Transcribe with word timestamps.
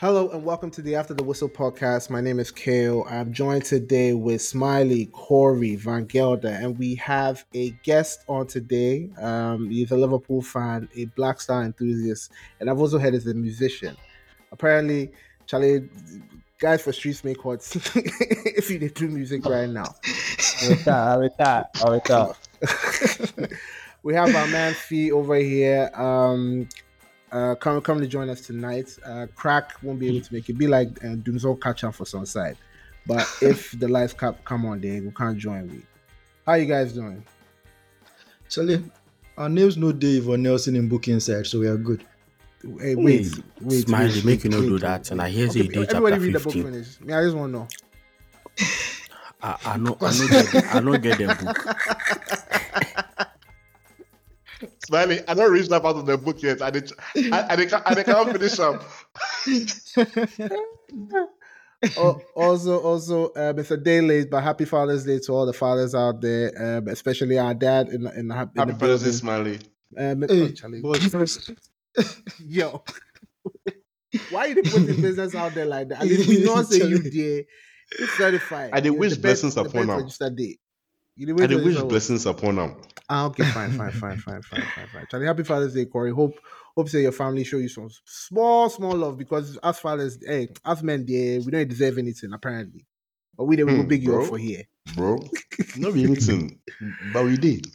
Hello 0.00 0.30
and 0.30 0.42
welcome 0.42 0.70
to 0.70 0.80
the 0.80 0.94
After 0.94 1.12
the 1.12 1.22
Whistle 1.22 1.50
podcast. 1.50 2.08
My 2.08 2.22
name 2.22 2.40
is 2.40 2.50
Kale. 2.50 3.04
I'm 3.06 3.34
joined 3.34 3.66
today 3.66 4.14
with 4.14 4.40
Smiley, 4.40 5.10
Corey, 5.12 5.76
Van 5.76 6.06
Gelder, 6.06 6.48
and 6.48 6.78
we 6.78 6.94
have 6.94 7.44
a 7.52 7.72
guest 7.82 8.24
on 8.26 8.46
today. 8.46 9.10
Um, 9.20 9.68
he's 9.68 9.90
a 9.90 9.98
Liverpool 9.98 10.40
fan, 10.40 10.88
a 10.94 11.04
Black 11.04 11.38
Star 11.38 11.64
enthusiast, 11.64 12.32
and 12.60 12.70
I've 12.70 12.80
also 12.80 12.98
heard 12.98 13.12
he's 13.12 13.26
a 13.26 13.34
musician. 13.34 13.94
Apparently, 14.52 15.12
Charlie, 15.44 15.86
guys 16.58 16.80
for 16.80 16.94
streets 16.94 17.22
make 17.22 17.44
what 17.44 17.58
if 17.94 18.70
you 18.70 18.78
did 18.78 18.94
do 18.94 19.06
music 19.06 19.44
right 19.44 19.68
now. 19.68 19.94
With 20.66 20.82
that, 20.86 21.18
with 21.18 21.36
that, 21.36 21.70
with 21.84 22.04
that. 22.04 23.50
we 24.02 24.14
have 24.14 24.34
our 24.34 24.46
man 24.46 24.72
Fee 24.72 25.12
over 25.12 25.36
here. 25.36 25.90
Um, 25.92 26.70
uh, 27.32 27.54
come 27.54 27.80
come 27.80 28.00
to 28.00 28.06
join 28.06 28.28
us 28.28 28.40
tonight. 28.40 28.96
Uh, 29.04 29.26
Crack 29.34 29.72
won't 29.82 29.98
be 29.98 30.08
able 30.08 30.20
to 30.20 30.34
make 30.34 30.48
it. 30.48 30.54
Be 30.54 30.66
like 30.66 30.88
uh, 31.04 31.16
Dunzo 31.16 31.60
catch 31.60 31.84
up 31.84 31.94
for 31.94 32.04
some 32.04 32.26
side, 32.26 32.56
but 33.06 33.26
if 33.42 33.78
the 33.78 33.88
lights 33.88 34.12
cap 34.12 34.44
come 34.44 34.66
on, 34.66 34.80
then 34.80 35.04
we 35.04 35.10
can't 35.12 35.38
join. 35.38 35.68
We. 35.68 35.82
How 36.46 36.54
you 36.54 36.66
guys 36.66 36.92
doing? 36.92 37.24
Charlie, 38.48 38.82
our 39.36 39.48
names 39.48 39.76
no 39.76 39.92
Dave 39.92 40.28
or 40.28 40.36
Nelson 40.36 40.76
in 40.76 40.88
booking 40.88 41.20
side, 41.20 41.46
so 41.46 41.60
we 41.60 41.68
are 41.68 41.76
good. 41.76 42.04
Hey, 42.62 42.94
wait, 42.94 42.96
wait, 42.96 43.44
wait 43.60 43.86
Smiley, 43.86 44.14
wait, 44.16 44.24
make 44.24 44.44
you 44.44 44.50
not 44.50 44.60
do 44.60 44.78
that. 44.80 45.10
And 45.10 45.22
I 45.22 45.30
hear 45.30 45.48
okay, 45.48 45.62
you 45.62 45.82
Everybody 45.82 46.18
read 46.18 46.32
15. 46.32 46.32
the 46.32 46.40
book 46.40 46.72
finish. 46.72 47.00
Me, 47.00 47.14
I 47.14 47.22
just 47.22 47.36
want 47.36 47.52
to 47.52 47.58
know. 47.58 47.68
I, 49.42 49.56
I 49.64 49.76
know, 49.78 49.96
I 50.00 50.18
know, 50.18 50.28
get, 50.52 50.74
I 50.74 50.80
know, 50.80 50.98
get 50.98 51.18
the 51.18 51.26
book. 51.42 52.86
Smiley, 54.86 55.20
I 55.26 55.34
don't 55.34 55.52
reach 55.52 55.68
that 55.68 55.82
part 55.82 55.96
of 55.96 56.06
the 56.06 56.18
book 56.18 56.42
yet. 56.42 56.62
I 56.62 56.70
did, 56.70 56.92
I, 57.16 57.46
I, 57.50 57.56
did, 57.56 57.72
I, 57.72 57.94
did, 57.94 58.06
can't 58.06 58.32
finish 58.32 58.58
up. 58.58 58.82
oh, 61.96 62.20
also, 62.34 62.80
also, 62.80 63.32
um, 63.36 63.58
it's 63.58 63.70
a 63.70 63.76
day 63.76 64.00
late, 64.00 64.30
but 64.30 64.42
happy 64.42 64.64
Father's 64.64 65.04
Day 65.04 65.18
to 65.20 65.32
all 65.32 65.46
the 65.46 65.52
fathers 65.52 65.94
out 65.94 66.20
there, 66.20 66.78
um, 66.78 66.88
especially 66.88 67.38
our 67.38 67.54
dad 67.54 67.88
in 67.88 68.02
the 68.02 68.12
in 68.12 68.20
in 68.20 68.30
happy 68.30 68.52
the 68.54 68.76
Father's 68.78 69.04
Day, 69.04 69.10
Smiley. 69.10 69.58
Um, 69.96 70.24
hey, 70.28 70.54
oh, 70.74 70.94
yo, 72.38 72.84
why 74.30 74.46
you 74.46 74.56
put 74.56 74.86
the 74.86 74.96
business 75.00 75.34
out 75.34 75.54
there 75.54 75.66
like 75.66 75.88
that? 75.88 76.02
At 76.02 76.06
least 76.06 76.28
we 76.28 76.44
know 76.44 76.62
say 76.70 76.86
you 76.86 77.02
did. 77.02 77.46
It's 77.92 78.12
certified. 78.12 78.70
I 78.72 78.80
did 78.80 78.90
wish 78.90 79.16
blessings 79.16 79.56
upon 79.56 79.88
them. 79.88 80.08
You 81.16 81.36
I 81.38 81.46
wish 81.56 81.76
blessings 81.82 82.26
upon 82.26 82.56
them. 82.56 82.76
Ah, 83.08 83.26
okay, 83.26 83.42
fine, 83.52 83.72
fine, 83.72 83.92
fine, 83.92 84.18
fine, 84.18 84.42
fine, 84.42 84.62
fine, 84.62 84.86
fine. 84.88 85.06
Charlie, 85.10 85.26
happy 85.26 85.42
Father's 85.42 85.74
Day, 85.74 85.84
Corey. 85.84 86.12
Hope 86.12 86.38
hope 86.76 86.88
say 86.88 87.02
your 87.02 87.12
family 87.12 87.44
show 87.44 87.58
you 87.58 87.68
some 87.68 87.90
small, 88.04 88.70
small 88.70 88.96
love 88.96 89.18
because 89.18 89.58
as 89.58 89.78
fathers, 89.78 90.18
hey, 90.24 90.48
as 90.64 90.82
men, 90.82 91.04
they 91.04 91.38
we 91.38 91.50
don't 91.50 91.68
deserve 91.68 91.98
anything 91.98 92.32
apparently, 92.32 92.86
but 93.36 93.44
we 93.44 93.56
didn't 93.56 93.82
hmm, 93.82 93.88
big 93.88 94.04
you 94.04 94.18
up 94.18 94.28
for 94.28 94.38
here, 94.38 94.64
bro. 94.94 95.18
Not 95.76 95.96
anything, 95.96 96.60
but 97.12 97.24
we 97.24 97.36
did. 97.36 97.66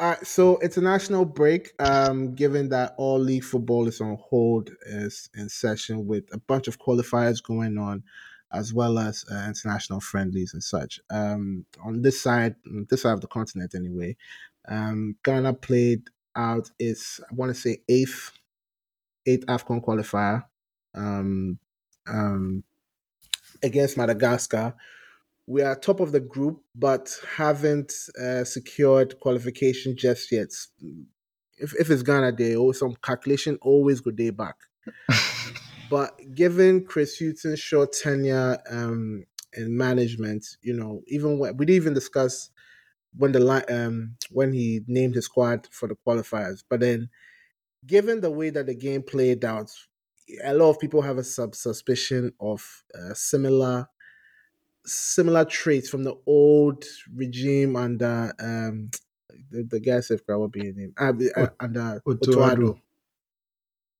All 0.00 0.10
right, 0.10 0.26
so 0.26 0.58
international 0.60 1.24
break. 1.24 1.70
Um, 1.78 2.34
given 2.34 2.68
that 2.70 2.94
all 2.98 3.18
league 3.20 3.44
football 3.44 3.86
is 3.86 4.00
on 4.00 4.18
hold, 4.20 4.70
is 4.86 5.30
in 5.36 5.48
session 5.48 6.06
with 6.06 6.24
a 6.32 6.38
bunch 6.38 6.66
of 6.66 6.80
qualifiers 6.80 7.40
going 7.40 7.78
on 7.78 8.02
as 8.54 8.72
well 8.72 8.98
as 8.98 9.24
uh, 9.30 9.44
international 9.46 10.00
friendlies 10.00 10.54
and 10.54 10.62
such. 10.62 11.00
Um, 11.10 11.66
on 11.84 12.02
this 12.02 12.20
side, 12.20 12.54
this 12.88 13.02
side 13.02 13.12
of 13.12 13.20
the 13.20 13.26
continent 13.26 13.74
anyway, 13.74 14.16
um, 14.68 15.16
Ghana 15.24 15.54
played 15.54 16.02
out 16.36 16.70
its 16.78 17.20
I 17.30 17.34
want 17.34 17.54
to 17.54 17.60
say 17.60 17.82
eighth 17.88 18.32
eighth 19.26 19.46
Afcon 19.46 19.84
qualifier 19.84 20.44
um, 20.94 21.58
um, 22.06 22.64
against 23.62 23.96
Madagascar. 23.96 24.74
We 25.46 25.62
are 25.62 25.76
top 25.76 26.00
of 26.00 26.12
the 26.12 26.20
group, 26.20 26.62
but 26.74 27.14
haven't 27.36 27.92
uh, 28.20 28.44
secured 28.44 29.20
qualification 29.20 29.96
just 29.96 30.32
yet. 30.32 30.48
If, 31.56 31.74
if 31.78 31.90
it's 31.90 32.02
Ghana 32.02 32.32
Day, 32.32 32.54
or 32.54 32.72
some 32.72 32.96
calculation 33.02 33.58
always 33.60 34.00
go 34.00 34.10
day 34.10 34.30
back. 34.30 34.56
But 35.88 36.18
given 36.34 36.84
Chris 36.84 37.18
Hughton's 37.18 37.60
short 37.60 37.92
tenure 37.92 38.58
um, 38.70 39.26
in 39.52 39.76
management, 39.76 40.56
you 40.62 40.74
know, 40.74 41.02
even 41.06 41.38
when 41.38 41.56
we 41.56 41.66
didn't 41.66 41.76
even 41.82 41.94
discuss 41.94 42.50
when 43.16 43.32
the 43.32 43.64
um, 43.70 44.16
when 44.30 44.52
he 44.52 44.82
named 44.86 45.14
his 45.16 45.26
squad 45.26 45.68
for 45.72 45.88
the 45.88 45.96
qualifiers, 45.96 46.64
but 46.68 46.80
then 46.80 47.10
given 47.86 48.20
the 48.20 48.30
way 48.30 48.50
that 48.50 48.66
the 48.66 48.74
game 48.74 49.02
played 49.02 49.44
out, 49.44 49.72
a 50.44 50.54
lot 50.54 50.70
of 50.70 50.80
people 50.80 51.02
have 51.02 51.18
a 51.18 51.24
sub 51.24 51.54
suspicion 51.54 52.32
of 52.40 52.84
uh, 52.94 53.14
similar 53.14 53.88
similar 54.86 55.44
traits 55.44 55.88
from 55.88 56.04
the 56.04 56.14
old 56.26 56.84
regime 57.14 57.76
under 57.76 58.32
um, 58.38 58.90
the, 59.50 59.62
the 59.64 59.80
guy 59.80 60.00
said 60.00 60.20
what 60.26 60.40
would 60.40 60.52
be 60.52 60.64
his 60.66 60.76
name 60.76 60.94
uh, 60.98 61.12
uh, 61.36 61.48
under 61.60 62.02
Otto 62.22 62.74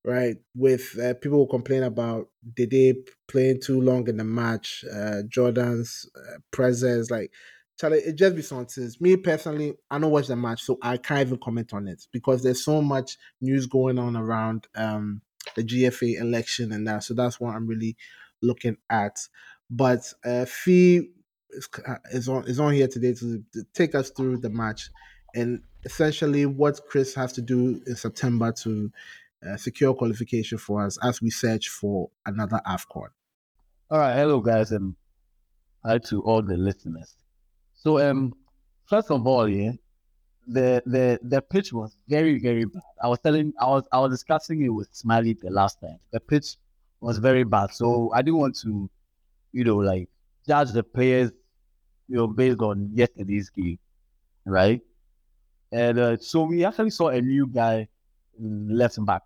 right? 0.05 0.37
With 0.55 0.99
uh, 0.99 1.15
people 1.15 1.39
who 1.39 1.47
complain 1.49 1.83
about 1.83 2.29
Dede 2.55 2.97
playing 3.27 3.61
too 3.61 3.81
long 3.81 4.07
in 4.09 4.19
the 4.19 4.25
match, 4.25 4.85
uh, 4.93 5.23
Jordan's 5.29 6.09
uh, 6.17 6.39
presence, 6.51 7.11
like 7.11 7.33
Charlie, 7.79 7.99
it 7.99 8.17
just 8.17 8.37
be 8.37 8.43
something. 8.43 8.89
Me 9.01 9.17
personally, 9.17 9.75
I 9.91 9.99
don't 9.99 10.11
watch 10.11 10.29
the 10.29 10.37
match, 10.37 10.63
so 10.63 10.79
I 10.83 10.97
can't 10.97 11.27
even 11.27 11.39
comment 11.43 11.73
on 11.73 11.89
it 11.89 12.07
because 12.13 12.43
there's 12.43 12.65
so 12.65 12.81
much 12.83 13.17
news 13.41 13.67
going 13.67 13.99
on 13.99 14.17
around 14.17 14.69
um, 14.77 15.23
the 15.57 15.65
GFA 15.65 16.21
election 16.21 16.71
and 16.73 16.87
that. 16.87 17.03
So 17.03 17.15
that's 17.15 17.41
what 17.41 17.55
I'm 17.55 17.67
really 17.67 17.97
looking 18.43 18.77
at. 18.91 19.19
But 19.71 20.13
uh, 20.25 20.45
Fee 20.45 21.11
is, 21.51 21.69
is 22.13 22.29
on 22.29 22.47
is 22.47 22.61
on 22.61 22.75
here 22.75 22.89
today 22.89 23.15
to, 23.15 23.43
to 23.55 23.65
take 23.75 23.95
us 23.95 24.11
through 24.11 24.39
the 24.39 24.51
match 24.51 24.91
and 25.35 25.61
essentially 25.85 26.47
what 26.47 26.81
Chris 26.89 27.15
has 27.15 27.33
to 27.33 27.43
do 27.43 27.81
in 27.87 27.97
September 27.97 28.53
to 28.53 28.91
uh, 29.49 29.57
secure 29.57 29.95
qualification 29.95 30.59
for 30.59 30.85
us 30.85 30.99
as 31.03 31.21
we 31.21 31.31
search 31.31 31.69
for 31.69 32.11
another 32.27 32.61
AFCON. 32.67 33.09
All 33.91 33.99
right. 33.99 34.15
Hello, 34.15 34.41
guys, 34.41 34.73
and 34.73 34.95
hi 35.85 35.99
to 35.99 36.23
all 36.23 36.43
the 36.43 36.57
listeners. 36.57 37.15
So, 37.75 38.01
um, 38.01 38.35
first 38.87 39.11
of 39.11 39.27
all, 39.27 39.49
yeah, 39.49 39.73
the 40.47 40.83
the 40.87 41.19
the 41.23 41.43
pitch 41.43 41.73
was 41.73 41.97
very 42.09 42.39
very 42.39 42.65
bad. 42.65 42.83
I 43.03 43.09
was 43.09 43.19
telling, 43.21 43.53
I 43.61 43.67
was 43.67 43.85
I 43.93 43.99
was 44.01 44.11
discussing 44.11 44.63
it 44.63 44.71
with 44.71 44.89
Smiley 44.93 45.37
the 45.41 45.51
last 45.51 45.81
time. 45.81 45.99
The 46.13 46.21
pitch 46.21 46.57
was 47.01 47.19
very 47.19 47.45
bad, 47.45 47.73
so 47.73 48.11
I 48.15 48.23
didn't 48.23 48.39
want 48.39 48.57
to, 48.61 48.89
you 49.53 49.65
know, 49.65 49.77
like 49.77 50.09
judge 50.47 50.73
the 50.73 50.83
players, 50.83 51.31
you 52.09 52.17
know, 52.17 52.27
based 52.27 52.61
on 52.61 52.91
yesterday's 52.95 53.51
game, 53.51 53.79
right? 54.47 54.81
And 55.73 55.99
uh, 55.99 56.17
so 56.19 56.45
we 56.45 56.65
actually 56.65 56.91
saw 56.91 57.09
a 57.09 57.21
new 57.21 57.47
guy 57.47 57.89
left 58.39 59.05
back 59.05 59.23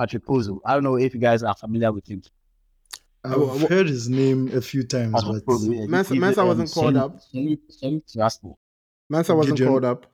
Patrick 0.00 0.24
Ozil. 0.24 0.60
I 0.64 0.72
don't 0.72 0.82
know 0.82 0.96
if 0.96 1.12
you 1.12 1.20
guys 1.20 1.42
are 1.42 1.54
familiar 1.54 1.92
with 1.92 2.08
him. 2.08 2.22
I've 3.22 3.68
heard 3.68 3.86
his 3.86 4.08
name 4.08 4.50
a 4.56 4.62
few 4.62 4.82
times, 4.82 5.12
but 5.12 5.44
Mensah, 5.44 6.16
Mensah 6.16 6.46
wasn't 6.46 6.72
called 6.72 6.96
up. 6.96 7.20
Mensah 9.12 9.36
wasn't 9.36 9.60
called 9.60 9.84
up. 9.84 10.06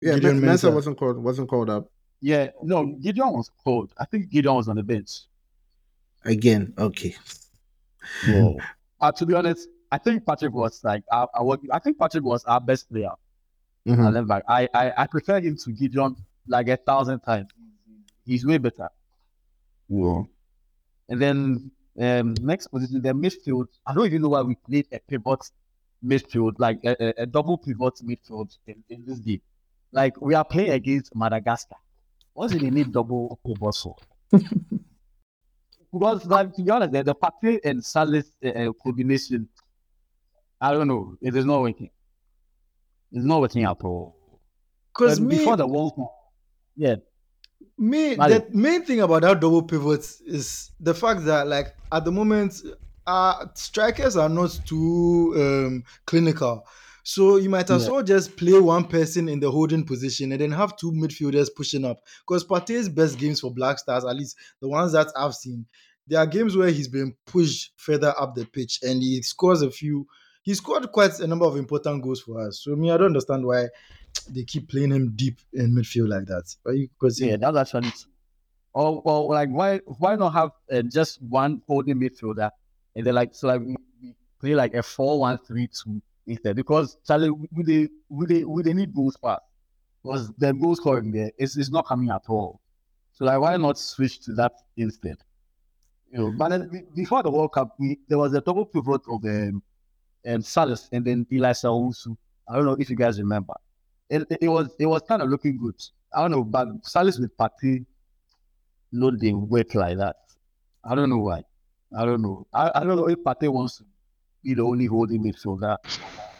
Yeah, 0.00 0.14
Gideon 0.14 0.40
Mensah, 0.40 0.70
Mensah 0.70 0.74
wasn't 0.74 0.98
called 0.98 1.18
wasn't 1.18 1.50
called 1.50 1.68
up. 1.68 1.90
Yeah, 2.22 2.48
no, 2.62 2.86
Gideon 2.86 3.32
was 3.34 3.50
called. 3.62 3.92
I 3.98 4.06
think 4.06 4.30
Gideon 4.30 4.54
was 4.54 4.68
on 4.68 4.76
the 4.76 4.82
bench. 4.82 5.10
Again, 6.24 6.72
okay. 6.78 7.14
Whoa. 8.26 8.56
uh, 9.02 9.12
to 9.12 9.26
be 9.26 9.34
honest, 9.34 9.68
I 9.92 9.98
think 9.98 10.24
Patrick 10.24 10.54
was 10.54 10.82
like 10.82 11.04
I, 11.12 11.26
I, 11.34 11.56
I 11.72 11.78
think 11.78 11.98
Patrick 11.98 12.24
was 12.24 12.42
our 12.44 12.60
best 12.60 12.90
player. 12.90 13.12
Mm-hmm. 13.86 14.32
I, 14.48 14.68
I 14.72 14.92
I 14.96 15.06
prefer 15.06 15.40
him 15.40 15.58
to 15.58 15.72
Gideon 15.72 16.16
like 16.48 16.68
a 16.68 16.78
thousand 16.78 17.20
times. 17.20 17.50
He's 18.24 18.46
way 18.46 18.56
better. 18.56 18.88
Yeah. 19.90 20.22
And 21.08 21.20
then 21.20 21.70
um, 22.00 22.34
next 22.40 22.68
position, 22.68 23.02
the 23.02 23.12
midfield. 23.12 23.66
I 23.86 23.92
don't 23.92 24.06
even 24.06 24.22
know 24.22 24.30
why 24.30 24.42
we 24.42 24.54
played 24.54 24.86
a 24.92 25.00
pivot 25.00 25.50
midfield, 26.04 26.54
like 26.58 26.80
a, 26.84 26.96
a, 27.02 27.22
a 27.22 27.26
double 27.26 27.58
pivot 27.58 27.94
midfield 28.04 28.56
in, 28.66 28.82
in, 28.88 29.04
this 29.04 29.18
game. 29.18 29.42
Like 29.92 30.18
we 30.20 30.34
are 30.34 30.44
playing 30.44 30.70
against 30.70 31.14
Madagascar. 31.14 31.76
What 32.32 32.52
do 32.52 32.58
they 32.58 32.70
need 32.70 32.92
double 32.92 33.38
pivot 33.44 33.74
for? 33.74 33.96
because, 35.92 36.24
like, 36.26 36.54
to 36.54 36.62
be 36.62 36.70
honest, 36.70 36.92
the, 36.92 37.02
the 37.02 37.14
Partey 37.14 37.58
and 37.64 37.84
Salis 37.84 38.30
uh, 38.44 38.48
uh, 38.48 38.72
combination, 38.82 39.48
I 40.60 40.72
don't 40.72 40.86
know, 40.86 41.16
it 41.20 41.34
is 41.34 41.44
not 41.44 41.60
working. 41.60 41.90
It's 43.12 43.24
not 43.24 43.40
working 43.40 43.64
at 43.64 43.76
all. 43.82 44.14
Because 44.94 45.18
before 45.18 45.56
the 45.56 45.66
World 45.66 45.96
Cup, 45.96 46.14
yeah, 46.76 46.96
me, 47.80 48.14
the 48.14 48.46
main 48.52 48.84
thing 48.84 49.00
about 49.00 49.22
that 49.22 49.40
double 49.40 49.62
pivot 49.62 50.06
is 50.26 50.70
the 50.78 50.94
fact 50.94 51.24
that, 51.24 51.48
like, 51.48 51.74
at 51.90 52.04
the 52.04 52.12
moment, 52.12 52.62
uh, 53.06 53.46
strikers 53.54 54.16
are 54.16 54.28
not 54.28 54.60
too 54.66 55.32
um, 55.36 55.84
clinical. 56.06 56.66
So 57.02 57.36
you 57.36 57.48
might 57.48 57.70
as 57.70 57.86
yeah. 57.86 57.92
well 57.92 58.02
just 58.02 58.36
play 58.36 58.60
one 58.60 58.84
person 58.84 59.28
in 59.28 59.40
the 59.40 59.50
holding 59.50 59.84
position 59.84 60.32
and 60.32 60.40
then 60.40 60.52
have 60.52 60.76
two 60.76 60.92
midfielders 60.92 61.48
pushing 61.54 61.84
up. 61.84 62.00
Because 62.26 62.44
Partey's 62.44 62.88
best 62.88 63.18
games 63.18 63.40
for 63.40 63.52
Black 63.52 63.78
Stars, 63.78 64.04
at 64.04 64.14
least 64.14 64.36
the 64.60 64.68
ones 64.68 64.92
that 64.92 65.08
I've 65.16 65.34
seen, 65.34 65.64
there 66.06 66.20
are 66.20 66.26
games 66.26 66.56
where 66.56 66.68
he's 66.68 66.88
been 66.88 67.14
pushed 67.24 67.72
further 67.76 68.14
up 68.18 68.34
the 68.34 68.44
pitch 68.44 68.80
and 68.82 69.02
he 69.02 69.22
scores 69.22 69.62
a 69.62 69.70
few. 69.70 70.06
He 70.42 70.54
scored 70.54 70.92
quite 70.92 71.18
a 71.20 71.26
number 71.26 71.46
of 71.46 71.56
important 71.56 72.02
goals 72.02 72.20
for 72.20 72.46
us. 72.46 72.62
So 72.62 72.76
me, 72.76 72.90
I 72.90 72.98
don't 72.98 73.06
understand 73.06 73.46
why 73.46 73.68
they 74.28 74.44
keep 74.44 74.68
playing 74.68 74.92
him 74.92 75.12
deep 75.16 75.38
in 75.52 75.74
midfield 75.74 76.08
like 76.08 76.26
that. 76.26 76.54
Because 76.64 77.20
yeah, 77.20 77.36
that's 77.36 77.74
actually. 77.74 77.92
Or, 78.72 79.02
or 79.04 79.34
like 79.34 79.48
why 79.48 79.78
why 79.98 80.14
not 80.14 80.30
have 80.30 80.52
uh, 80.72 80.82
just 80.82 81.20
one 81.22 81.60
holding 81.66 81.96
midfielder 81.96 82.50
and 82.94 83.04
then 83.04 83.14
like 83.14 83.34
so 83.34 83.48
like 83.48 83.60
we 83.60 84.14
play 84.40 84.54
like 84.54 84.74
a 84.74 84.82
four 84.82 85.18
one 85.18 85.38
three 85.38 85.68
two 85.68 86.00
instead 86.26 86.54
because 86.54 86.96
Charlie 87.06 87.30
we 87.30 87.62
they 87.64 87.88
we 88.08 88.26
they 88.26 88.44
we 88.44 88.62
they 88.62 88.72
need 88.72 88.94
goals 88.94 89.16
fast 89.20 89.42
because 90.02 90.32
the 90.38 90.52
goal 90.52 90.76
scoring 90.76 91.10
there 91.10 91.32
is 91.36 91.56
is 91.56 91.70
not 91.70 91.86
coming 91.86 92.10
at 92.10 92.22
all. 92.28 92.60
So 93.12 93.24
like 93.24 93.40
why 93.40 93.56
not 93.56 93.78
switch 93.78 94.20
to 94.26 94.32
that 94.34 94.52
instead? 94.76 95.16
You 96.12 96.18
know, 96.18 96.32
but 96.32 96.48
then 96.50 96.86
before 96.94 97.22
the 97.22 97.30
World 97.30 97.52
Cup, 97.52 97.74
we, 97.78 97.98
there 98.08 98.18
was 98.18 98.34
a 98.34 98.40
double 98.40 98.66
pivot 98.66 99.02
of 99.08 99.24
um, 99.24 99.62
um 100.26 100.42
Salis 100.42 100.88
and 100.92 101.04
then 101.04 101.26
Elisha 101.30 101.68
Owusu. 101.68 102.16
I 102.48 102.56
don't 102.56 102.64
know 102.64 102.76
if 102.78 102.90
you 102.90 102.96
guys 102.96 103.18
remember. 103.20 103.54
It, 104.10 104.26
it, 104.40 104.48
was 104.48 104.74
it 104.78 104.86
was 104.86 105.02
kind 105.08 105.22
of 105.22 105.30
looking 105.30 105.56
good. 105.56 105.76
I 106.12 106.22
don't 106.22 106.32
know, 106.32 106.44
but 106.44 106.68
Salis 106.82 107.18
with 107.18 107.36
Partey 107.36 107.86
not 108.92 109.18
the 109.18 109.32
work 109.34 109.74
like 109.74 109.98
that. 109.98 110.16
I 110.84 110.94
don't 110.94 111.10
know 111.10 111.18
why. 111.18 111.44
I 111.96 112.04
don't 112.04 112.22
know. 112.22 112.46
I, 112.52 112.70
I 112.74 112.84
don't 112.84 112.96
know 112.96 113.08
if 113.08 113.18
Partey 113.20 113.48
wants 113.48 113.78
to 113.78 113.84
be 114.42 114.54
the 114.54 114.62
only 114.62 114.86
holding 114.86 115.22
midfielder 115.22 115.76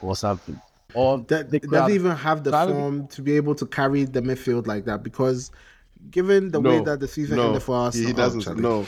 or 0.02 0.16
something. 0.16 0.60
Or 0.94 1.18
that 1.28 1.50
they 1.50 1.60
doesn't 1.60 1.94
even 1.94 2.16
have 2.16 2.42
the 2.42 2.50
form 2.50 3.06
to 3.08 3.22
be 3.22 3.36
able 3.36 3.54
to 3.54 3.66
carry 3.66 4.04
the 4.04 4.20
midfield 4.20 4.66
like 4.66 4.84
that 4.86 5.04
because 5.04 5.52
given 6.10 6.50
the 6.50 6.60
no, 6.60 6.70
way 6.70 6.80
that 6.84 7.00
the 7.00 7.08
season 7.08 7.36
no, 7.36 7.48
ended 7.48 7.62
for 7.62 7.86
us, 7.86 7.94
he 7.94 8.12
doesn't. 8.12 8.46
Oh, 8.46 8.54
no, 8.54 8.80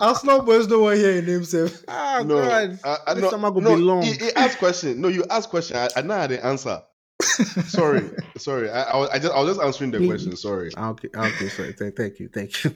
Arsenal 0.00 0.42
boys 0.42 0.66
don't 0.66 0.82
want 0.82 0.96
to 0.96 1.02
hear 1.02 1.22
himself. 1.22 1.84
Ah, 1.88 2.22
no, 2.24 2.42
God. 2.42 2.78
I, 2.84 2.96
I, 3.06 3.14
no, 3.14 3.30
no, 3.30 3.50
be 3.52 3.60
long. 3.76 4.02
He, 4.02 4.12
he 4.12 4.32
asked 4.34 4.58
question. 4.58 5.00
No, 5.00 5.08
you 5.08 5.24
asked 5.30 5.50
question. 5.50 5.76
I, 5.76 5.88
I 5.96 6.02
know 6.02 6.14
I 6.14 6.26
didn't 6.26 6.44
answer 6.44 6.82
sorry, 7.66 8.10
sorry. 8.36 8.70
I, 8.70 8.82
I, 8.82 8.96
was, 8.96 9.08
I 9.10 9.18
just 9.18 9.34
I 9.34 9.40
was 9.40 9.56
just 9.56 9.66
answering 9.66 9.90
the 9.90 10.06
question. 10.06 10.36
Sorry. 10.36 10.70
Ah, 10.76 10.90
okay, 10.90 11.08
ah, 11.14 11.26
okay. 11.28 11.48
Sorry. 11.48 11.72
Thank, 11.72 11.96
thank 11.96 12.18
you, 12.18 12.28
thank 12.28 12.64
you. 12.64 12.74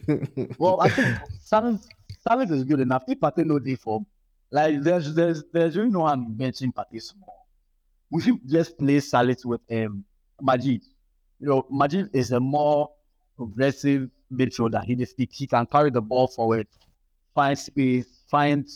well, 0.59 0.81
I 0.81 0.89
think 0.89 1.19
Salah 1.41 1.79
Salah 2.21 2.45
is 2.45 2.65
good 2.65 2.81
enough. 2.81 3.05
If 3.09 3.21
Partey 3.21 3.45
no 3.45 3.59
day 3.59 3.77
form, 3.77 4.07
like 4.51 4.83
there's 4.83 5.15
there's 5.15 5.45
there's 5.53 5.77
really 5.77 5.91
no 5.91 6.01
one 6.01 6.35
benching 6.37 6.73
Partey 6.75 7.01
small. 7.03 7.47
We 8.11 8.23
should 8.23 8.39
just 8.47 8.79
play 8.79 9.01
Salah 9.01 9.37
with 9.45 9.61
um 9.71 10.05
Majeed. 10.43 10.83
You 11.45 11.51
know, 11.51 11.67
Majeed 11.71 12.09
is 12.15 12.33
a 12.33 12.41
more 12.41 12.91
progressive 13.37 14.09
midfielder. 14.33 14.83
He 14.83 14.95
just 14.95 15.15
he 15.19 15.47
can 15.47 15.67
carry 15.67 15.91
the 15.91 16.01
ball 16.01 16.27
forward, 16.27 16.67
find 17.35 17.59
space, 17.59 18.07
find 18.31 18.67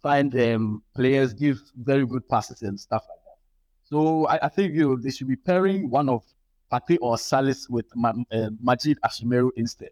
find 0.00 0.32
um 0.38 0.84
players, 0.94 1.34
give 1.34 1.60
very 1.74 2.06
good 2.06 2.28
passes 2.28 2.62
and 2.62 2.78
stuff 2.78 3.02
like. 3.08 3.18
That. 3.24 3.38
So 3.90 4.26
I, 4.28 4.38
I 4.46 4.48
think 4.48 4.74
you 4.74 4.90
know, 4.90 4.96
they 4.96 5.10
should 5.10 5.26
be 5.26 5.34
pairing 5.34 5.90
one 5.90 6.08
of 6.08 6.22
Partey 6.72 6.96
or 7.00 7.18
Salis 7.18 7.68
with 7.68 7.86
Ma, 7.96 8.10
uh, 8.10 8.50
Majeed 8.64 8.98
Ashimeru 9.04 9.50
instead 9.56 9.90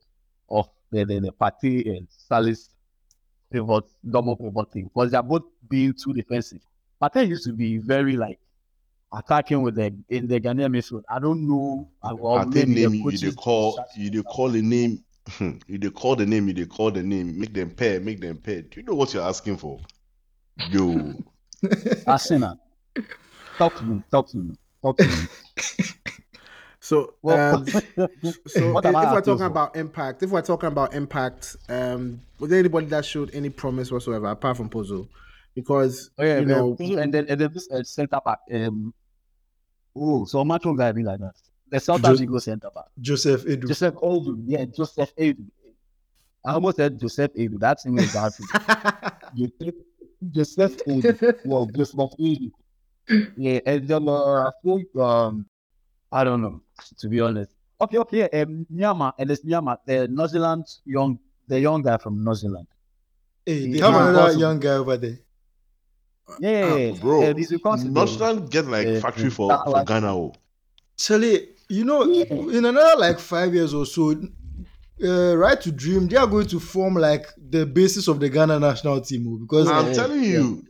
of 0.48 0.68
the, 0.92 1.04
the, 1.04 1.18
the 1.18 1.32
Partey 1.32 1.96
and 1.96 2.06
Salis 2.08 2.70
pivot, 3.50 3.86
double 4.08 4.36
pivoting 4.36 4.84
because 4.84 5.10
they're 5.10 5.20
both 5.20 5.46
being 5.68 5.92
too 5.92 6.12
defensive. 6.12 6.60
Partey 7.02 7.26
used 7.26 7.44
to 7.46 7.52
be 7.52 7.78
very 7.78 8.16
like 8.16 8.38
attacking 9.16 9.62
with 9.62 9.74
the 9.76 9.94
in 10.08 10.26
the 10.26 10.40
Ghanaian 10.40 10.74
midfield. 10.74 11.02
I 11.08 11.18
don't 11.18 11.46
know. 11.48 11.88
Or 12.02 12.44
maybe 12.46 12.74
name 12.74 12.94
you 12.94 13.18
they 13.18 13.32
call 13.32 13.78
you 13.96 14.10
they 14.10 14.22
call 14.22 14.48
the 14.50 14.62
name. 14.62 15.04
you 15.40 15.78
they 15.78 15.90
call 15.90 16.16
the 16.16 16.26
name. 16.26 16.48
You 16.48 16.54
they 16.54 16.66
call 16.66 16.90
the 16.90 17.02
name. 17.02 17.38
Make 17.38 17.54
them 17.54 17.70
pay, 17.70 17.98
Make 17.98 18.20
them 18.20 18.38
pay. 18.38 18.62
Do 18.62 18.80
you 18.80 18.82
know 18.82 18.94
what 18.94 19.14
you're 19.14 19.22
asking 19.26 19.56
for? 19.56 19.80
Yo. 20.70 21.14
Arsenal. 22.06 22.58
Talk 23.58 23.76
to 23.76 23.84
me. 23.84 24.02
Talk 24.10 24.28
to 24.28 24.36
me. 24.36 24.54
Talk 24.82 24.98
to 24.98 25.06
me. 25.06 25.14
So, 26.84 27.14
um, 27.24 27.66
so 27.66 27.80
if, 27.96 28.36
if 28.44 28.54
we're 28.54 28.82
talking 28.82 29.38
for? 29.38 29.44
about 29.46 29.74
impact, 29.74 30.22
if 30.22 30.28
we're 30.28 30.42
talking 30.42 30.66
about 30.66 30.92
impact, 30.92 31.56
um, 31.70 32.20
was 32.38 32.50
there 32.50 32.58
anybody 32.58 32.84
that 32.88 33.06
showed 33.06 33.30
any 33.32 33.48
promise 33.48 33.90
whatsoever 33.90 34.26
apart 34.26 34.58
from 34.58 34.68
Kpozo? 34.68 35.08
Because 35.54 36.10
oh, 36.18 36.24
yeah, 36.24 36.40
you 36.40 36.44
know, 36.44 36.76
and 36.78 37.14
then 37.14 37.24
and 37.30 37.40
then 37.40 37.50
this 37.54 37.70
uh, 37.70 37.82
center 37.84 38.20
back. 38.22 38.40
Um, 38.52 38.92
oh, 39.96 40.24
so 40.24 40.44
much 40.44 40.62
guy 40.76 40.92
be 40.92 41.02
like 41.02 41.20
that. 41.20 41.34
The 41.70 41.80
South 41.80 42.04
African 42.04 42.40
center 42.40 42.70
back. 42.74 42.84
Joseph 43.00 43.44
Edu. 43.44 43.68
Joseph 43.68 43.94
Edu. 43.94 44.42
Yeah, 44.46 44.64
Joseph 44.64 45.14
Edu. 45.16 45.44
I 46.44 46.52
almost 46.52 46.76
said 46.76 47.00
Joseph 47.00 47.32
Edu. 47.34 47.58
That's 47.58 47.84
him 47.84 47.98
in 47.98 48.04
Joseph 50.30 50.76
Edu. 50.86 51.38
Well, 51.44 51.66
Joseph 51.66 52.12
Edu 52.20 52.52
yeah, 53.36 53.60
and 53.66 53.86
then 53.88 54.08
uh, 54.08 54.48
I 54.48 54.50
think 54.62 54.94
um, 54.96 55.46
I 56.10 56.24
don't 56.24 56.42
know 56.42 56.60
to 56.98 57.08
be 57.08 57.20
honest. 57.20 57.50
Okay, 57.80 57.98
okay, 57.98 58.28
um, 58.40 58.66
Nuamah 58.72 59.12
and 59.18 59.30
it's 59.30 59.44
Nuamah, 59.44 59.78
the 59.86 60.08
Nordsjælland 60.08 60.80
young, 60.84 61.18
the 61.48 61.60
young 61.60 61.82
guy 61.82 61.98
from 61.98 62.24
Nordsjælland. 62.24 62.66
Hey, 63.44 63.70
they 63.70 63.78
have 63.78 63.94
another 63.94 64.38
young 64.38 64.58
guy 64.58 64.74
over 64.74 64.96
there. 64.96 65.18
Yeah, 66.40 66.92
uh, 66.94 67.00
bro. 67.00 67.22
Uh, 67.22 67.34
Nordsjælland 67.84 68.50
get 68.50 68.66
like 68.66 69.00
factory 69.00 69.30
for, 69.30 69.50
for 69.64 69.70
like, 69.70 69.86
Ghana. 69.86 70.14
Oh. 70.16 70.32
Charlie, 70.96 71.48
you 71.68 71.84
know, 71.84 72.02
in 72.02 72.64
another 72.64 72.98
like 72.98 73.18
five 73.18 73.54
years 73.54 73.74
or 73.74 73.86
so, 73.86 74.14
uh, 75.02 75.36
right 75.36 75.60
to 75.60 75.72
dream, 75.72 76.08
they 76.08 76.16
are 76.16 76.26
going 76.26 76.46
to 76.46 76.60
form 76.60 76.94
like 76.94 77.26
the 77.50 77.66
basis 77.66 78.08
of 78.08 78.20
the 78.20 78.28
Ghana 78.28 78.58
national 78.58 79.00
team 79.00 79.26
oh, 79.28 79.38
because 79.38 79.68
I'm 79.68 79.86
uh, 79.90 79.94
telling 79.94 80.22
you, 80.22 80.64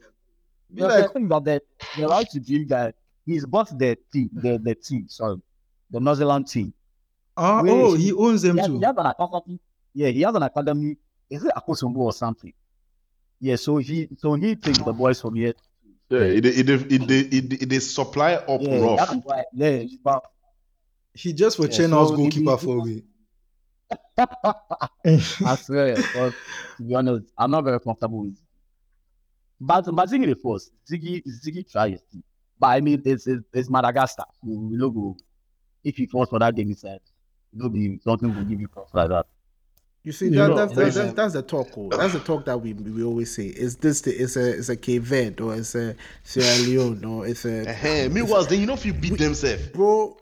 no, 0.70 0.86
like, 0.86 1.04
the 1.04 1.08
thing 1.10 1.26
about 1.26 1.44
that, 1.44 1.62
the 1.96 2.06
right 2.06 2.28
to 2.30 2.40
dream 2.40 2.66
that 2.68 2.94
he's 3.24 3.46
bought 3.46 3.76
the 3.78 3.96
team, 4.12 4.30
the, 4.32 4.58
the 4.58 4.74
team, 4.74 5.06
sorry, 5.08 5.40
the 5.90 5.98
Nordsjælland 6.00 6.50
team. 6.50 6.72
Uh, 7.36 7.62
oh, 7.66 7.94
he, 7.94 8.04
he, 8.04 8.12
owns 8.12 8.42
them 8.42 8.58
he 8.58 8.66
too. 8.66 8.78
He 8.78 8.84
has 8.84 8.94
an 8.96 9.06
academy. 9.06 9.60
Yeah, 9.92 10.08
he 10.08 10.22
has 10.22 10.34
an 10.34 10.42
academy. 10.42 10.96
Is 11.30 11.44
it 11.44 11.52
Akosombo 11.56 11.96
or 11.98 12.12
something? 12.12 12.52
Yeah, 13.44 13.56
so 13.56 13.76
he 13.76 14.08
so 14.16 14.32
he 14.36 14.56
takes 14.56 14.78
the 14.78 14.92
boys 14.94 15.20
from 15.20 15.34
here. 15.34 15.52
Yeah, 16.08 16.20
it 16.20 16.46
it 16.46 16.66
it 16.70 16.92
it, 16.92 17.10
it, 17.10 17.62
it 17.64 17.72
is 17.74 17.94
supply 17.94 18.36
up 18.36 18.62
yeah, 18.62 18.80
rough. 18.80 19.16
Why, 19.22 19.44
yeah, 19.52 19.82
but, 20.02 20.24
he 21.12 21.34
just 21.34 21.58
for 21.58 21.66
yeah, 21.66 21.76
Chenal's 21.76 22.08
so 22.08 22.16
goalkeeper 22.16 22.56
for 22.56 22.82
me. 22.82 23.02
I 24.16 25.56
swear, 25.56 25.96
but 26.14 26.32
to 26.78 26.82
be 26.82 26.94
honest, 26.94 27.26
I'm 27.36 27.50
not 27.50 27.64
very 27.64 27.78
comfortable 27.80 28.22
with 28.22 28.38
but 29.60 29.94
but 29.94 30.08
Zigi 30.08 30.40
first. 30.40 30.72
Zigi 30.90 31.22
Zigi 31.28 31.70
tries. 31.70 32.00
But 32.58 32.68
I 32.68 32.80
mean 32.80 33.02
it's 33.04 33.26
it's, 33.26 33.44
it's 33.52 33.68
Madagascar. 33.68 34.24
We 34.42 34.78
look 34.78 34.94
if 35.84 35.98
he 35.98 36.06
falls 36.06 36.30
for 36.30 36.38
that 36.38 36.56
game 36.56 36.70
inside, 36.70 37.00
it'll 37.54 37.68
be 37.68 38.00
something 38.02 38.34
will 38.34 38.44
give 38.44 38.62
you 38.62 38.68
cross 38.68 38.88
like 38.94 39.10
that. 39.10 39.26
You 40.04 40.12
see, 40.12 40.28
that, 40.28 40.50
you 40.50 40.54
that's, 40.54 40.74
that's, 40.74 40.94
that's, 40.96 41.12
that's, 41.14 41.32
the 41.32 41.42
talk. 41.42 41.68
Oh. 41.78 41.88
That's 41.88 42.12
the 42.12 42.20
talk 42.20 42.44
that 42.44 42.58
we 42.58 42.74
we 42.74 43.02
always 43.02 43.34
say. 43.34 43.46
Is 43.46 43.76
this 43.76 44.02
the, 44.02 44.12
it's 44.12 44.36
a 44.36 44.58
it's 44.58 44.68
a 44.68 44.76
Cape 44.76 45.02
Verde 45.02 45.42
or 45.42 45.54
it's 45.54 45.74
a 45.74 45.96
Sierra 46.22 46.58
Leone 46.58 47.04
or 47.06 47.26
it's 47.26 47.46
a. 47.46 47.70
Uh-huh. 47.70 48.10
Meanwhile, 48.10 48.44
then 48.44 48.60
you 48.60 48.66
know 48.66 48.74
if 48.74 48.84
you 48.84 48.92
beat 48.92 49.16
themselves, 49.16 49.66
bro. 49.68 50.18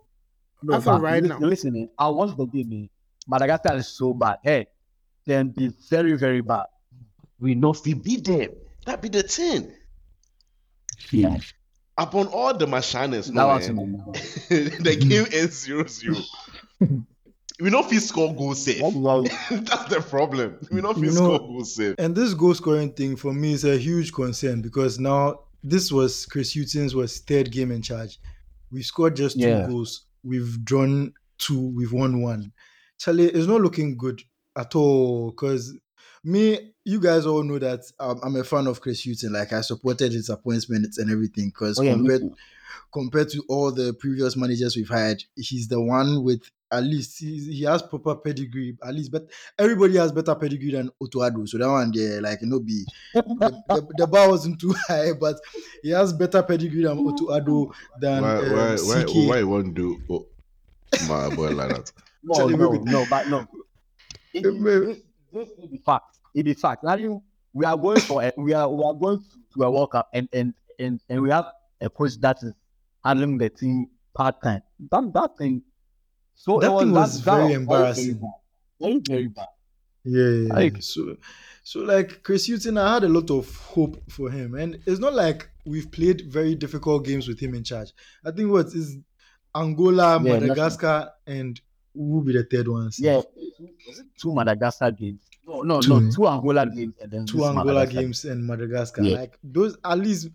No, 0.62 0.80
but 0.80 1.00
right 1.00 1.22
now. 1.22 1.38
Listen, 1.38 1.90
I 1.98 2.08
watched 2.08 2.36
the 2.36 2.46
game. 2.46 2.90
Madagascar 3.26 3.74
is 3.74 3.88
so 3.88 4.14
bad. 4.14 4.38
Hey, 4.44 4.68
then 5.26 5.48
be 5.48 5.72
very 5.90 6.16
very 6.16 6.42
bad. 6.42 6.66
We 7.40 7.56
know 7.56 7.72
if 7.72 7.84
we 7.84 7.94
beat 7.94 8.24
them. 8.24 8.50
That 8.86 9.02
be 9.02 9.08
the 9.08 9.24
thing. 9.24 9.72
Yeah. 11.10 11.38
Upon 11.98 12.28
all 12.28 12.54
the 12.54 12.68
machines, 12.68 13.32
no, 13.32 13.58
the 13.58 14.96
game 15.00 15.26
ends 15.32 15.58
zero 15.58 15.86
zero. 15.88 16.18
we 17.62 17.70
know 17.70 17.78
if 17.78 17.90
he 17.90 18.00
score 18.00 18.34
goal 18.34 18.56
safe. 18.56 18.80
That's 18.80 19.84
the 19.88 20.04
problem. 20.10 20.58
We 20.72 20.80
know 20.80 20.90
if 20.90 20.96
he 20.96 21.10
score 21.10 21.38
goal 21.38 21.64
safe. 21.64 21.94
And 21.96 22.12
this 22.12 22.34
goal 22.34 22.54
scoring 22.54 22.92
thing 22.92 23.14
for 23.14 23.32
me 23.32 23.52
is 23.52 23.64
a 23.64 23.78
huge 23.78 24.12
concern 24.12 24.62
because 24.62 24.98
now 24.98 25.44
this 25.62 25.92
was 25.92 26.26
Chris 26.26 26.56
Hughton's 26.56 26.96
was 26.96 27.20
third 27.20 27.52
game 27.52 27.70
in 27.70 27.80
charge. 27.80 28.18
We 28.72 28.82
scored 28.82 29.14
just 29.14 29.38
two 29.38 29.46
yeah. 29.46 29.68
goals. 29.68 30.06
We've 30.24 30.64
drawn 30.64 31.12
two. 31.38 31.72
We've 31.76 31.92
won 31.92 32.20
one. 32.20 32.52
Charlie, 32.98 33.26
it's 33.26 33.46
not 33.46 33.60
looking 33.60 33.96
good 33.96 34.20
at 34.56 34.74
all 34.74 35.30
because 35.30 35.72
me, 36.24 36.72
you 36.84 36.98
guys 36.98 37.26
all 37.26 37.44
know 37.44 37.60
that 37.60 37.84
um, 38.00 38.18
I'm 38.24 38.34
a 38.34 38.44
fan 38.44 38.66
of 38.66 38.80
Chris 38.80 39.04
Hughton. 39.04 39.34
Like 39.34 39.52
I 39.52 39.60
supported 39.60 40.10
his 40.10 40.30
appointments 40.30 40.98
and 40.98 41.12
everything 41.12 41.50
because 41.50 41.78
oh, 41.78 41.82
yeah, 41.82 41.92
compared 41.92 42.22
compared 42.92 43.28
to 43.30 43.44
all 43.48 43.70
the 43.70 43.94
previous 43.94 44.36
managers 44.36 44.76
we've 44.76 44.88
had, 44.88 45.22
he's 45.36 45.68
the 45.68 45.80
one 45.80 46.24
with 46.24 46.42
at 46.72 46.82
least 46.82 47.18
he 47.18 47.38
he 47.38 47.62
has 47.64 47.82
proper 47.82 48.16
pedigree. 48.16 48.76
At 48.82 48.94
least, 48.94 49.12
but 49.12 49.28
everybody 49.58 49.96
has 49.98 50.10
better 50.10 50.34
pedigree 50.34 50.72
than 50.72 50.90
Otto 51.00 51.20
Addo. 51.20 51.48
So 51.48 51.58
that 51.58 51.68
one 51.68 51.92
there, 51.94 52.20
like 52.20 52.40
you 52.40 52.48
know, 52.48 52.60
be 52.60 52.84
the, 53.14 53.22
the, 53.68 53.88
the, 53.98 54.06
bar 54.06 54.28
wasn't 54.30 54.60
too 54.60 54.74
high, 54.88 55.12
but 55.12 55.36
he 55.82 55.90
has 55.90 56.12
better 56.12 56.42
pedigree 56.42 56.84
than 56.84 56.98
Otto 56.98 57.26
Addo 57.26 57.72
than 58.00 58.22
why 58.22 58.36
um, 58.36 58.52
why 58.52 58.76
why, 58.76 59.04
why, 59.04 59.26
why 59.28 59.42
won't 59.42 59.74
do 59.74 60.00
oh, 60.10 60.26
my 61.08 61.34
boy 61.34 61.50
like 61.50 61.68
that? 61.68 61.92
No, 62.24 62.46
no, 62.46 62.70
no, 62.70 63.04
but 63.10 63.26
no 63.26 63.40
it, 64.32 64.46
it, 64.46 65.04
it, 65.32 65.48
it, 65.58 65.84
fact. 65.84 66.18
It 66.34 66.46
is 66.46 66.60
fact. 66.60 66.84
Now 66.84 66.94
you, 66.94 67.20
we 67.52 67.64
are 67.66 67.76
going 67.76 67.98
for 67.98 68.22
a, 68.22 68.32
we 68.36 68.52
are 68.52 68.68
we 68.68 68.84
are 68.84 68.94
going 68.94 69.24
to 69.54 69.62
a 69.64 69.70
World 69.70 69.90
Cup 69.90 70.08
and 70.14 70.28
and 70.32 70.54
and 70.78 71.00
and 71.08 71.20
we 71.20 71.30
have 71.30 71.46
a 71.80 71.90
coach 71.90 72.16
that 72.20 72.38
is 72.44 72.52
handling 73.04 73.38
the 73.38 73.50
team 73.50 73.88
part 74.14 74.40
time. 74.40 74.62
That 74.90 75.12
that 75.14 75.36
thing. 75.36 75.62
So 76.42 76.58
that 76.58 76.72
was, 76.72 76.82
thing 76.82 76.92
was 76.92 77.22
that, 77.22 77.36
very 77.36 77.48
that 77.48 77.54
embarrassing. 77.54 78.20
Very, 78.80 79.00
very 79.06 79.28
bad. 79.28 79.46
Yeah, 80.02 80.28
yeah. 80.28 80.54
Like, 80.54 80.82
so 80.82 81.16
so 81.62 81.78
like 81.78 82.24
Chris 82.24 82.48
Hughton, 82.48 82.78
I 82.78 82.94
had 82.94 83.04
a 83.04 83.08
lot 83.08 83.30
of 83.30 83.54
hope 83.58 84.02
for 84.10 84.28
him, 84.28 84.56
and 84.56 84.76
it's 84.84 84.98
not 84.98 85.14
like 85.14 85.48
we've 85.64 85.88
played 85.92 86.22
very 86.26 86.56
difficult 86.56 87.04
games 87.04 87.28
with 87.28 87.38
him 87.38 87.54
in 87.54 87.62
charge. 87.62 87.92
I 88.26 88.32
think 88.32 88.50
what 88.50 88.66
is 88.66 88.98
Angola, 89.54 90.20
yeah, 90.20 90.40
Madagascar, 90.40 91.12
and 91.28 91.60
who 91.94 92.06
will 92.06 92.22
be 92.22 92.32
the 92.32 92.42
third 92.42 92.66
one? 92.66 92.90
Yeah, 92.98 93.22
two 94.20 94.34
Madagascar 94.34 94.90
games. 94.90 95.20
No, 95.46 95.62
no, 95.62 95.80
two, 95.80 96.00
no, 96.00 96.10
two 96.10 96.26
Angola 96.26 96.66
games 96.66 96.94
and 97.00 97.12
then 97.12 97.24
two 97.24 97.44
Angola 97.44 97.86
games 97.86 98.24
and 98.24 98.44
Madagascar. 98.44 99.02
Yeah. 99.02 99.18
Like 99.18 99.38
those, 99.44 99.76
at 99.84 99.96
least 99.96 100.28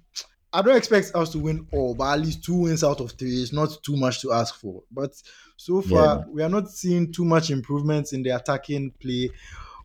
I 0.54 0.62
don't 0.62 0.78
expect 0.78 1.12
us 1.16 1.32
to 1.34 1.40
win 1.40 1.68
all, 1.74 1.96
but 1.96 2.14
at 2.14 2.22
least 2.22 2.46
two 2.46 2.56
wins 2.56 2.82
out 2.82 3.02
of 3.02 3.12
three 3.12 3.42
is 3.42 3.52
not 3.52 3.78
too 3.84 3.98
much 3.98 4.22
to 4.22 4.32
ask 4.32 4.56
for. 4.56 4.84
But 4.90 5.12
so 5.58 5.82
far, 5.82 6.20
yeah. 6.20 6.24
we 6.30 6.44
are 6.44 6.50
not 6.50 6.70
seeing 6.70 7.12
too 7.12 7.26
much 7.26 7.50
improvements 7.50 8.14
in 8.14 8.22
the 8.22 8.30
attacking 8.30 8.92
play. 9.02 9.32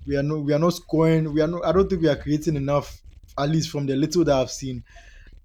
We 0.06 0.16
are 0.16 0.22
not, 0.22 0.40
we 0.40 0.52
are 0.52 0.58
not 0.58 0.74
scoring. 0.74 1.32
We 1.32 1.40
are 1.40 1.46
not. 1.46 1.64
I 1.64 1.72
don't 1.72 1.88
think 1.88 2.02
we 2.02 2.08
are 2.08 2.16
creating 2.16 2.56
enough, 2.56 3.00
at 3.38 3.48
least 3.48 3.70
from 3.70 3.86
the 3.86 3.96
little 3.96 4.22
that 4.24 4.36
I've 4.36 4.50
seen. 4.50 4.84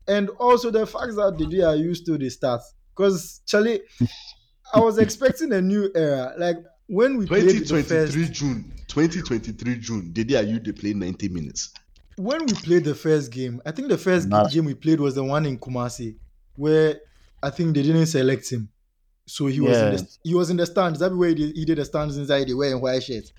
And 0.07 0.29
also 0.31 0.69
the 0.69 0.85
fact 0.85 1.15
that 1.15 1.35
the 1.37 1.47
day 1.47 1.63
I 1.63 1.75
used 1.75 2.05
to 2.07 2.17
the 2.17 2.29
start, 2.29 2.61
because 2.95 3.41
Charlie, 3.45 3.81
I 4.73 4.79
was 4.79 4.97
expecting 4.97 5.53
a 5.53 5.61
new 5.61 5.89
era. 5.95 6.33
Like 6.37 6.57
when 6.87 7.17
we 7.17 7.25
2023 7.25 7.83
first, 7.83 8.33
June, 8.33 8.71
2023 8.87 9.79
June, 9.79 10.11
the 10.13 10.23
day 10.25 10.43
you 10.43 10.59
they 10.59 10.73
play 10.73 10.93
90 10.93 11.29
minutes. 11.29 11.73
When 12.17 12.45
we 12.45 12.53
played 12.53 12.83
the 12.83 12.95
first 12.95 13.31
game, 13.31 13.61
I 13.65 13.71
think 13.71 13.87
the 13.89 13.97
first 13.97 14.27
nah. 14.27 14.47
game 14.47 14.65
we 14.65 14.73
played 14.73 14.99
was 14.99 15.15
the 15.15 15.23
one 15.23 15.45
in 15.45 15.57
Kumasi, 15.57 16.15
where 16.55 16.99
I 17.41 17.49
think 17.49 17.75
they 17.75 17.83
didn't 17.83 18.07
select 18.07 18.49
him, 18.49 18.69
so 19.27 19.45
he 19.45 19.57
yeah. 19.57 19.69
was 19.69 19.77
in 19.77 19.91
the, 19.91 20.17
he 20.23 20.33
was 20.33 20.49
in 20.49 20.57
the 20.57 20.65
stands. 20.65 21.01
Everywhere 21.01 21.29
he 21.29 21.51
he 21.51 21.65
did 21.65 21.77
the 21.77 21.85
stands 21.85 22.17
inside, 22.17 22.47
they 22.47 22.53
wearing 22.53 22.81
white 22.81 23.03
shirts, 23.03 23.33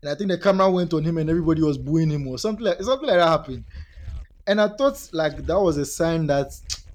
and 0.00 0.10
I 0.10 0.14
think 0.14 0.30
the 0.30 0.38
camera 0.38 0.70
went 0.70 0.94
on 0.94 1.04
him 1.04 1.18
and 1.18 1.28
everybody 1.28 1.62
was 1.62 1.76
booing 1.76 2.10
him 2.10 2.26
or 2.28 2.38
something 2.38 2.64
like 2.64 2.80
something 2.82 3.08
like 3.08 3.18
that 3.18 3.28
happened. 3.28 3.64
And 4.46 4.60
I 4.60 4.68
thought 4.68 5.08
like 5.12 5.36
that 5.46 5.60
was 5.60 5.76
a 5.76 5.84
sign 5.84 6.26
that 6.28 6.52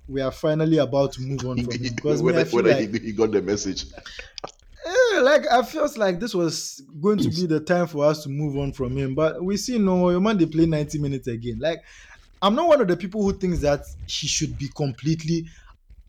we 0.07 0.21
are 0.21 0.31
finally 0.31 0.77
about 0.77 1.13
to 1.13 1.21
move 1.21 1.45
on 1.45 1.63
from 1.63 1.73
him 1.73 1.93
because 1.95 2.21
whether, 2.21 2.45
whether 2.45 2.73
like, 2.73 3.01
he, 3.01 3.11
got 3.11 3.31
the 3.31 3.41
message. 3.41 3.85
Yeah, 4.85 5.19
like 5.19 5.43
I 5.51 5.61
felt 5.63 5.97
like 5.97 6.19
this 6.19 6.33
was 6.33 6.81
going 7.01 7.17
to 7.19 7.29
be 7.29 7.45
the 7.45 7.59
time 7.59 7.87
for 7.87 8.05
us 8.05 8.23
to 8.23 8.29
move 8.29 8.57
on 8.57 8.71
from 8.71 8.97
him, 8.97 9.15
but 9.15 9.43
we 9.43 9.57
see 9.57 9.77
no 9.77 10.09
your 10.09 10.21
man 10.21 10.37
they 10.37 10.45
play 10.45 10.65
90 10.65 10.99
minutes 10.99 11.27
again. 11.27 11.59
Like 11.59 11.83
I'm 12.41 12.55
not 12.55 12.67
one 12.67 12.81
of 12.81 12.87
the 12.87 12.95
people 12.95 13.21
who 13.23 13.33
thinks 13.33 13.59
that 13.59 13.85
he 14.05 14.27
should 14.27 14.57
be 14.57 14.69
completely 14.69 15.47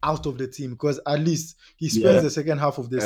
out 0.02 0.26
of 0.26 0.38
the 0.38 0.46
team 0.46 0.70
because 0.70 1.00
at 1.06 1.20
least 1.20 1.56
he 1.76 1.88
spends 1.88 2.16
yeah. 2.16 2.20
the 2.20 2.30
second 2.30 2.58
half 2.58 2.78
of 2.78 2.90
the, 2.90 2.98
uh, 2.98 3.00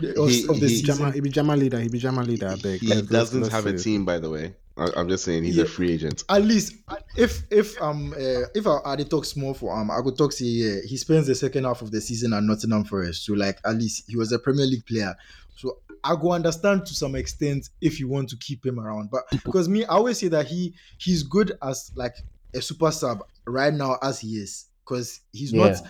season, 0.00 0.28
he, 0.28 0.48
of 0.48 0.60
the 0.60 0.68
he, 0.68 0.76
season. 0.76 1.12
He 1.12 1.20
be 1.20 1.30
Jama 1.30 1.56
leader. 1.56 1.78
He 1.78 1.88
be 1.88 1.98
Jama 1.98 2.22
leader. 2.22 2.54
He, 2.56 2.78
he 2.78 3.02
doesn't 3.02 3.50
have 3.50 3.66
a 3.66 3.76
team, 3.76 4.04
by 4.04 4.18
the 4.18 4.30
way. 4.30 4.54
I'm 4.76 5.08
just 5.08 5.24
saying 5.24 5.44
he's 5.44 5.56
yeah. 5.56 5.64
a 5.64 5.66
free 5.66 5.92
agent. 5.92 6.24
At 6.28 6.42
least 6.42 6.74
if 7.16 7.42
if 7.50 7.80
um 7.82 8.14
uh, 8.14 8.46
if 8.54 8.66
I, 8.66 8.78
I 8.84 8.96
talk 8.96 9.26
small 9.26 9.52
for 9.52 9.76
um 9.76 9.90
I 9.90 10.00
could 10.02 10.16
talk 10.16 10.32
say 10.32 10.46
yeah, 10.46 10.80
he 10.86 10.96
spends 10.96 11.26
the 11.26 11.34
second 11.34 11.64
half 11.64 11.82
of 11.82 11.90
the 11.90 12.00
season 12.00 12.32
at 12.32 12.42
Nottingham 12.42 12.84
Forest. 12.84 13.26
So 13.26 13.34
like 13.34 13.58
at 13.64 13.76
least 13.76 14.04
he 14.08 14.16
was 14.16 14.32
a 14.32 14.38
Premier 14.38 14.64
League 14.64 14.86
player. 14.86 15.14
So 15.56 15.78
I 16.02 16.16
go 16.16 16.32
understand 16.32 16.86
to 16.86 16.94
some 16.94 17.14
extent 17.14 17.68
if 17.82 18.00
you 18.00 18.08
want 18.08 18.30
to 18.30 18.36
keep 18.38 18.64
him 18.64 18.80
around. 18.80 19.10
But 19.10 19.24
because 19.44 19.68
me, 19.68 19.84
I 19.84 19.96
always 19.96 20.18
say 20.18 20.28
that 20.28 20.46
he 20.46 20.74
he's 20.98 21.22
good 21.22 21.52
as 21.62 21.90
like 21.94 22.14
a 22.54 22.62
super 22.62 22.90
sub 22.90 23.22
right 23.46 23.74
now 23.74 23.98
as 24.02 24.20
he 24.20 24.36
is. 24.36 24.66
Because 24.84 25.20
he's 25.32 25.52
yeah. 25.52 25.68
not 25.68 25.82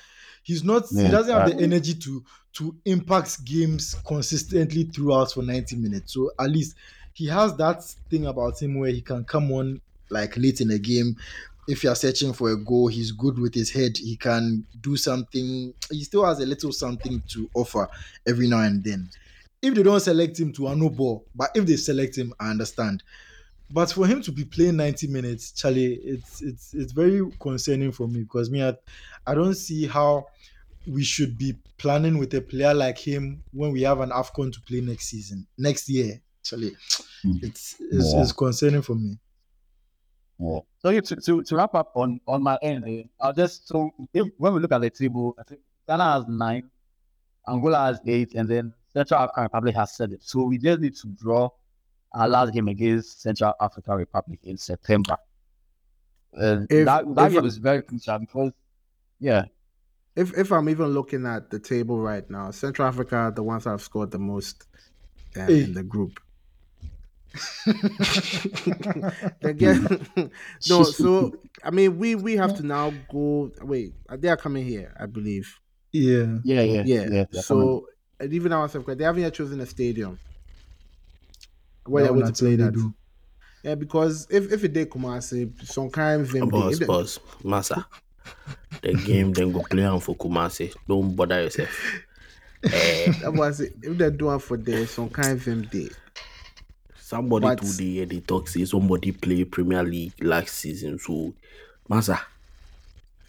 he's 0.43 0.65
not 0.65 0.85
yeah. 0.91 1.05
he 1.05 1.11
doesn't 1.11 1.35
have 1.35 1.57
the 1.57 1.63
energy 1.63 1.95
to 1.95 2.25
to 2.53 2.75
impact 2.85 3.45
games 3.45 3.95
consistently 4.07 4.85
throughout 4.85 5.33
for 5.33 5.43
90 5.43 5.77
minutes. 5.77 6.13
So 6.15 6.33
at 6.39 6.51
least 6.51 6.77
he 7.13 7.27
has 7.29 7.57
that 7.57 7.85
thing 8.11 8.27
about 8.27 8.61
him 8.61 8.79
where 8.79 8.91
he 8.91 9.01
can 9.01 9.25
come 9.25 9.53
on 9.53 9.81
like 10.11 10.37
late 10.37 10.61
in 10.61 10.71
a 10.71 10.79
game. 10.79 11.17
If 11.69 11.85
you 11.85 11.91
are 11.91 11.97
searching 11.97 12.33
for 12.33 12.51
a 12.51 12.57
goal, 12.57 12.89
he's 12.89 13.13
good 13.13 13.39
with 13.39 13.55
his 13.55 13.71
head. 13.71 13.97
He 13.97 14.17
can 14.17 14.67
do 14.81 14.97
something. 14.97 15.73
He 15.91 16.03
still 16.03 16.25
has 16.25 16.41
a 16.41 16.47
little 16.47 16.73
something 16.73 17.23
to 17.29 17.49
offer 17.55 17.89
every 18.27 18.49
now 18.49 18.61
and 18.61 18.83
then. 18.83 19.09
If 19.63 19.75
they 19.75 19.83
don't 19.83 20.01
select 20.01 20.41
him 20.41 20.53
to 20.55 20.69
a 20.69 20.75
no 20.75 20.89
ball, 20.89 21.25
but 21.35 21.51
if 21.55 21.67
they 21.67 21.77
select 21.77 22.17
him, 22.17 22.35
I 22.41 22.51
understand. 22.51 23.05
But 23.71 23.93
for 23.93 24.07
him 24.07 24.21
to 24.23 24.33
be 24.33 24.45
playing 24.45 24.77
90 24.77 25.07
minutes, 25.09 25.53
Charlie, 25.53 25.95
it's 25.95 26.43
it's 26.43 26.75
it's 26.75 26.93
very 26.93 27.23
concerning 27.39 27.93
for 27.93 28.09
me 28.09 28.21
because 28.21 28.51
me, 28.51 28.65
I, 28.65 28.75
I 29.27 29.35
don't 29.35 29.55
see 29.55 29.87
how 29.87 30.27
we 30.87 31.05
should 31.05 31.37
be 31.39 31.55
planning 31.79 32.19
with 32.19 32.35
a 32.35 32.41
player 32.41 32.75
like 32.75 32.99
him 32.99 33.43
when 33.53 33.73
we 33.73 33.83
have 33.83 34.01
an 34.01 34.11
AFCON 34.11 34.53
to 34.53 34.61
play 34.63 34.81
next 34.81 35.07
season, 35.07 35.47
next 35.59 35.89
year 35.89 36.21
actually 36.41 36.73
hmm. 37.23 37.37
it's 37.43 37.77
it's, 37.81 38.15
yeah. 38.15 38.23
it's 38.23 38.33
concerning 38.33 38.83
for 38.83 38.95
me. 38.95 39.19
Yeah. 40.39 40.61
So 40.79 41.01
to, 41.01 41.17
to, 41.17 41.43
to 41.43 41.57
wrap 41.57 41.75
up 41.75 41.93
on 41.95 42.21
on 42.27 42.43
my 42.43 42.59
end, 42.63 42.85
eh, 42.89 43.03
I'll 43.21 43.33
just 43.33 43.69
so 43.69 43.91
if, 44.15 44.27
when 44.39 44.55
we 44.55 44.61
look 44.61 44.73
at 44.73 44.81
the 44.81 44.91
table, 44.91 45.35
I 45.39 45.43
think 45.43 45.61
Ghana 45.87 46.13
has 46.13 46.25
nine, 46.29 46.71
Angola 47.47 47.79
has 47.79 48.01
eight, 48.07 48.35
and 48.35 48.49
then 48.49 48.73
Central 48.95 49.21
African 49.21 49.43
Republic 49.43 49.75
has 49.75 49.95
seven. 49.95 50.19
So 50.21 50.45
we 50.45 50.59
just 50.59 50.81
need 50.81 50.97
to 50.97 51.09
draw 51.09 51.51
our 52.13 52.29
last 52.29 52.53
game 52.53 52.69
against 52.69 53.21
Central 53.21 53.53
African 53.61 53.95
Republic 53.95 54.41
in 54.45 54.57
September. 54.57 55.17
And 56.33 56.67
if, 56.71 56.87
that 56.87 57.15
that 57.15 57.33
game 57.33 57.45
is 57.45 57.59
very 57.59 57.83
crucial 57.83 58.19
because, 58.19 58.53
yeah. 59.21 59.45
If 60.17 60.37
if 60.37 60.51
I'm 60.51 60.69
even 60.69 60.89
looking 60.89 61.25
at 61.27 61.51
the 61.51 61.59
table 61.59 61.99
right 61.99 62.29
now, 62.29 62.51
Central 62.51 62.89
Africa 62.89 63.17
are 63.17 63.31
the 63.31 63.43
ones 63.43 63.65
that 63.65 63.71
have 63.71 63.83
scored 63.83 64.11
the 64.11 64.19
most 64.19 64.67
uh, 65.37 65.43
in 65.43 65.73
the 65.73 65.83
group. 65.83 66.19
Again, 69.43 69.87
no. 70.69 70.83
So 70.83 71.37
I 71.63 71.71
mean, 71.71 71.99
we 71.99 72.17
we 72.17 72.37
have 72.37 72.57
to 72.57 72.67
now 72.67 72.93
go. 73.11 73.53
Wait, 73.63 73.95
they 74.11 74.29
are 74.29 74.37
coming 74.37 74.65
here, 74.65 74.93
I 74.99 75.07
believe. 75.07 75.57
Yeah, 75.93 76.39
yeah, 76.43 76.63
yeah, 76.63 76.83
yeah. 76.85 77.25
yeah 77.33 77.41
so 77.41 77.87
and 78.21 78.33
even 78.35 78.53
ourselves, 78.53 78.87
they 78.87 79.05
haven't 79.05 79.23
yet 79.23 79.35
chosen 79.35 79.61
a 79.61 79.67
stadium 79.67 80.19
where 81.87 82.05
they're 82.05 82.13
going 82.13 82.27
to 82.27 82.33
play 82.33 82.57
that. 82.57 82.75
Do. 82.75 82.95
Yeah, 83.63 83.75
because 83.75 84.27
if 84.31 84.53
if 84.53 84.65
it 84.65 84.73
did 84.73 84.91
Kumasi, 84.91 85.53
some 85.67 85.91
kind 85.91 86.23
of 86.23 86.51
boss, 86.51 86.79
boss, 86.81 87.19
massa, 87.45 87.87
the 88.83 88.95
game 88.95 89.33
then 89.33 89.53
go 89.53 89.63
play 89.63 89.85
on 89.85 90.01
for 90.01 90.17
Kumasi. 90.17 90.75
Don't 90.89 91.15
bother 91.15 91.43
yourself. 91.43 91.71
Uh, 92.65 92.69
that 93.23 93.33
was 93.35 93.61
it. 93.61 93.75
If 93.83 93.97
they 93.97 94.11
do 94.11 94.19
doing 94.19 94.39
for 94.39 94.57
there, 94.57 94.87
some 94.87 95.09
kind 95.09 95.33
of 95.33 95.45
them 95.45 95.63
day. 95.63 95.89
Somebody 96.99 97.47
but, 97.47 97.63
today 97.63 98.05
they 98.05 98.21
talk 98.21 98.49
say 98.49 98.65
somebody 98.65 99.13
play 99.13 99.45
Premier 99.45 99.83
League 99.83 100.13
last 100.23 100.51
season. 100.55 100.99
So 100.99 101.35
Masa, 101.91 102.21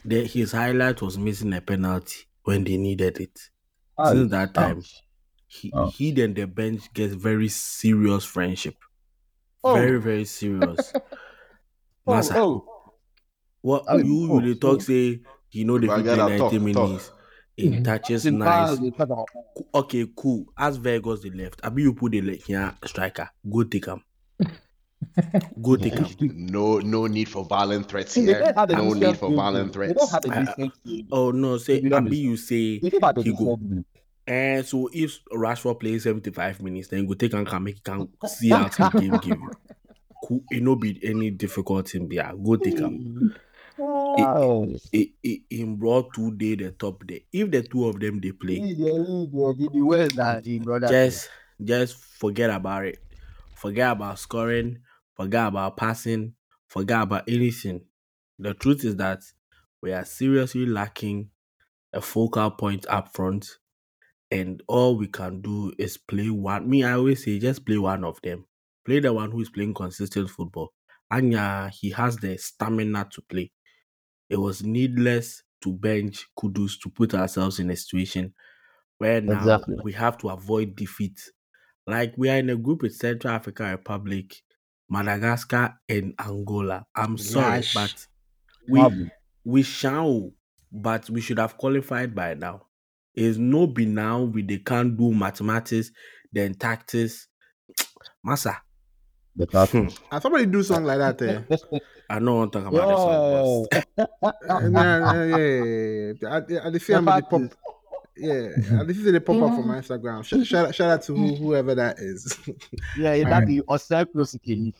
the, 0.05 0.25
his 0.25 0.51
highlight 0.51 1.01
was 1.01 1.17
missing 1.17 1.53
a 1.53 1.61
penalty 1.61 2.25
when 2.43 2.63
they 2.63 2.77
needed 2.77 3.19
it. 3.19 3.49
Oh, 3.97 4.13
Since 4.13 4.31
that 4.31 4.49
ah. 4.55 4.61
time, 4.61 4.79
oh. 4.79 4.99
he 5.47 5.71
oh. 5.73 5.89
he 5.89 6.11
then 6.11 6.33
the 6.33 6.45
bench 6.45 6.93
gets 6.93 7.13
very 7.13 7.47
serious 7.47 8.23
friendship. 8.25 8.75
Oh. 9.63 9.73
Very, 9.73 9.99
very 9.99 10.25
serious. 10.25 10.93
Oh, 12.07 12.13
Masa. 12.13 12.35
Oh, 12.35 12.80
what 13.61 13.83
you 14.05 14.39
really 14.39 14.55
talk 14.55 14.81
say 14.81 15.21
you 15.51 15.65
know 15.65 15.77
the 15.77 15.87
90 15.87 16.59
minutes. 16.59 17.07
Talk. 17.07 17.17
It 17.57 17.65
mm-hmm. 17.65 17.83
touches 17.83 18.25
nice. 18.25 18.79
Okay, 19.75 20.07
cool. 20.15 20.45
As 20.57 20.77
Vegas 20.77 21.21
the 21.21 21.31
left, 21.31 21.61
I 21.63 21.69
mean 21.69 21.85
you 21.85 21.93
put 21.93 22.13
the 22.13 22.21
left 22.21 22.47
here 22.47 22.73
striker. 22.85 23.29
Go 23.49 23.63
take 23.63 23.85
him. 23.85 24.03
Go 25.61 25.75
take 25.75 25.95
him. 25.95 26.47
No, 26.47 26.79
no 26.79 27.07
need 27.07 27.27
for 27.27 27.43
violent 27.43 27.89
threats 27.89 28.15
here. 28.15 28.53
No 28.69 28.93
need 28.93 29.17
for 29.17 29.33
violent 29.33 29.73
threats. 29.73 30.15
oh 31.11 31.31
no, 31.31 31.57
say 31.57 31.81
I 31.93 31.99
mean 31.99 32.13
you 32.13 32.37
say 32.37 32.79
he 32.79 33.33
go. 33.37 33.59
And 34.27 34.65
so 34.65 34.89
if 34.93 35.19
Rashford 35.33 35.79
plays 35.79 36.03
75 36.03 36.61
minutes, 36.61 36.87
then 36.87 37.05
go 37.05 37.15
take 37.15 37.33
and 37.33 37.45
can 37.45 37.63
make 37.63 37.83
can 37.83 38.07
see 38.27 38.53
out 38.53 38.71
the 38.71 38.89
game 38.99 39.17
give. 39.17 39.37
Cool, 40.23 40.43
it 40.51 40.61
no 40.61 40.75
be 40.75 40.99
any 41.03 41.31
difficulty 41.31 41.97
in 41.97 42.07
there. 42.07 42.31
Go 42.41 42.55
take 42.55 42.77
him. 42.77 43.35
Wow. 43.81 44.67
It, 44.91 45.09
it, 45.23 45.41
it, 45.49 45.79
brought 45.79 46.13
two 46.13 46.35
day 46.35 46.55
the 46.55 46.71
top 46.71 47.05
day. 47.07 47.25
If 47.33 47.49
the 47.49 47.63
two 47.63 47.87
of 47.87 47.99
them 47.99 48.19
they 48.21 48.31
play, 48.31 48.59
just 50.87 51.29
just 51.63 51.95
forget 51.95 52.49
about 52.49 52.85
it. 52.85 52.99
Forget 53.55 53.93
about 53.93 54.19
scoring. 54.19 54.79
Forget 55.15 55.47
about 55.47 55.77
passing. 55.77 56.35
Forget 56.67 57.01
about 57.03 57.23
anything. 57.27 57.85
The 58.37 58.53
truth 58.53 58.85
is 58.85 58.95
that 58.97 59.21
we 59.81 59.91
are 59.93 60.05
seriously 60.05 60.65
lacking 60.65 61.31
a 61.93 62.01
focal 62.01 62.51
point 62.51 62.85
up 62.87 63.13
front, 63.13 63.57
and 64.29 64.61
all 64.67 64.95
we 64.95 65.07
can 65.07 65.41
do 65.41 65.73
is 65.79 65.97
play 65.97 66.29
one. 66.29 66.69
Me, 66.69 66.83
I 66.83 66.93
always 66.93 67.23
say, 67.23 67.39
just 67.39 67.65
play 67.65 67.77
one 67.77 68.03
of 68.03 68.21
them. 68.21 68.45
Play 68.85 68.99
the 68.99 69.11
one 69.11 69.31
who 69.31 69.41
is 69.41 69.49
playing 69.49 69.73
consistent 69.73 70.29
football. 70.29 70.73
Anya, 71.09 71.69
he 71.73 71.89
has 71.91 72.17
the 72.17 72.37
stamina 72.37 73.07
to 73.11 73.21
play. 73.23 73.51
It 74.31 74.39
was 74.39 74.63
needless 74.63 75.43
to 75.61 75.73
bench 75.73 76.25
Kudus 76.39 76.79
to 76.83 76.89
put 76.89 77.13
ourselves 77.13 77.59
in 77.59 77.69
a 77.69 77.75
situation 77.75 78.33
where 78.97 79.19
now 79.19 79.39
exactly. 79.39 79.75
we 79.83 79.91
have 79.91 80.17
to 80.19 80.29
avoid 80.29 80.73
defeat. 80.73 81.19
Like 81.85 82.13
we 82.15 82.29
are 82.29 82.37
in 82.37 82.49
a 82.49 82.55
group 82.55 82.81
with 82.81 82.95
Central 82.95 83.33
African 83.33 83.71
Republic, 83.71 84.33
Madagascar, 84.89 85.73
and 85.89 86.13
Angola. 86.17 86.85
I'm 86.95 87.17
sorry, 87.17 87.63
but 87.73 88.07
we 88.69 89.11
we 89.43 89.63
shall, 89.63 90.31
but 90.71 91.09
we 91.09 91.19
should 91.19 91.39
have 91.39 91.57
qualified 91.57 92.15
by 92.15 92.33
now. 92.35 92.67
Is 93.13 93.37
no 93.37 93.67
be 93.67 93.85
now 93.85 94.21
we 94.21 94.43
they 94.43 94.59
can't 94.59 94.95
do 94.95 95.13
mathematics, 95.13 95.91
then 96.31 96.53
tactics. 96.53 97.27
Massa. 98.23 98.61
The 99.35 99.45
hmm. 99.45 99.87
I 100.09 100.19
somebody 100.19 100.45
do 100.45 100.63
something 100.63 100.85
like 100.85 100.99
that 100.99 101.17
there. 101.17 101.45
Eh? 101.73 101.79
I 102.11 102.19
don't 102.19 102.35
want 102.35 102.51
to 102.51 102.59
talk 102.59 102.73
about 102.73 103.69
this. 103.71 104.05
One, 104.19 104.33
yeah, 104.73 105.25
yeah, 105.25 105.37
yeah, 105.37 106.13
yeah. 106.21 106.29
I, 106.29 106.67
I, 106.67 106.69
I 106.69 106.77
see 106.77 106.93
I'm 106.93 107.05
the 107.05 107.21
pop. 107.21 107.41
Yeah, 108.17 108.83
this 108.85 108.97
is 108.97 109.05
the 109.05 109.21
pop 109.21 109.41
up 109.41 109.55
from 109.55 109.67
my 109.69 109.79
Instagram. 109.79 110.25
Shout, 110.25 110.45
shout, 110.45 110.75
shout 110.75 110.91
out 110.91 111.01
to 111.03 111.15
who, 111.15 111.31
mm. 111.31 111.37
whoever 111.37 111.73
that 111.75 111.99
is. 111.99 112.37
yeah, 112.97 113.13
yeah, 113.13 113.29
that 113.29 113.47
be 113.47 113.61
Osaka 113.69 114.25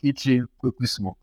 featuring 0.02 0.46
Quickly 0.60 0.88
Smoke. 0.88 1.18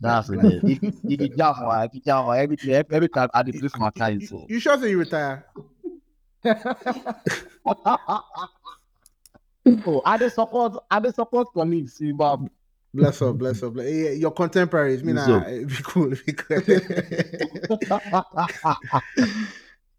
That's 0.00 0.30
it. 0.30 0.38
If 0.42 1.20
you 1.20 1.28
jump, 1.28 1.58
if 1.60 1.94
you 1.94 2.00
jump, 2.00 2.30
every 2.30 2.56
every 2.90 3.08
time 3.10 3.28
I 3.34 3.42
do 3.42 3.52
this, 3.52 3.76
my 3.76 3.90
time. 3.90 4.22
So 4.22 4.46
you 4.48 4.58
sure 4.58 4.80
say 4.80 4.88
you 4.88 4.98
retire? 4.98 5.44
oh, 9.86 10.02
I 10.06 10.16
just 10.16 10.36
support, 10.36 10.82
I 10.90 11.00
just 11.00 11.16
support 11.16 11.48
colleagues, 11.52 11.96
Zimbabwe. 11.98 12.48
Bless 12.92 13.22
up, 13.22 13.38
bless 13.38 13.62
up. 13.62 13.76
Your 13.76 14.32
contemporaries, 14.32 15.04
me 15.04 15.12
nah, 15.12 15.44
be 15.44 15.66
cool, 15.84 16.10
be 16.10 16.32
cool. 16.32 16.60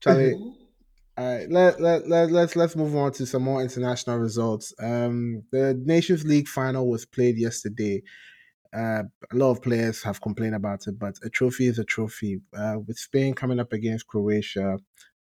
Charlie, 0.02 0.34
all 1.18 1.26
right, 1.26 1.50
let, 1.50 1.80
let, 1.80 2.10
let, 2.10 2.32
let's 2.32 2.56
let's 2.58 2.76
move 2.76 2.96
on 2.96 3.14
to 3.14 3.26
some 3.26 3.44
more 3.44 3.62
international 3.62 4.18
results. 4.18 4.74
Um, 4.80 5.44
the 5.52 5.74
Nations 5.86 6.26
League 6.26 6.50
final 6.50 6.90
was 6.90 7.06
played 7.06 7.38
yesterday. 7.38 8.04
Uh, 8.74 9.04
a 9.32 9.36
lot 9.36 9.52
of 9.52 9.62
players 9.62 10.02
have 10.04 10.22
complained 10.22 10.56
about 10.56 10.88
it, 10.88 10.98
but 11.00 11.16
a 11.24 11.30
trophy 11.30 11.68
is 11.68 11.80
a 11.80 11.86
trophy. 11.86 12.42
Uh, 12.58 12.78
with 12.86 12.98
Spain 12.98 13.34
coming 13.34 13.60
up 13.60 13.72
against 13.72 14.08
Croatia, 14.08 14.78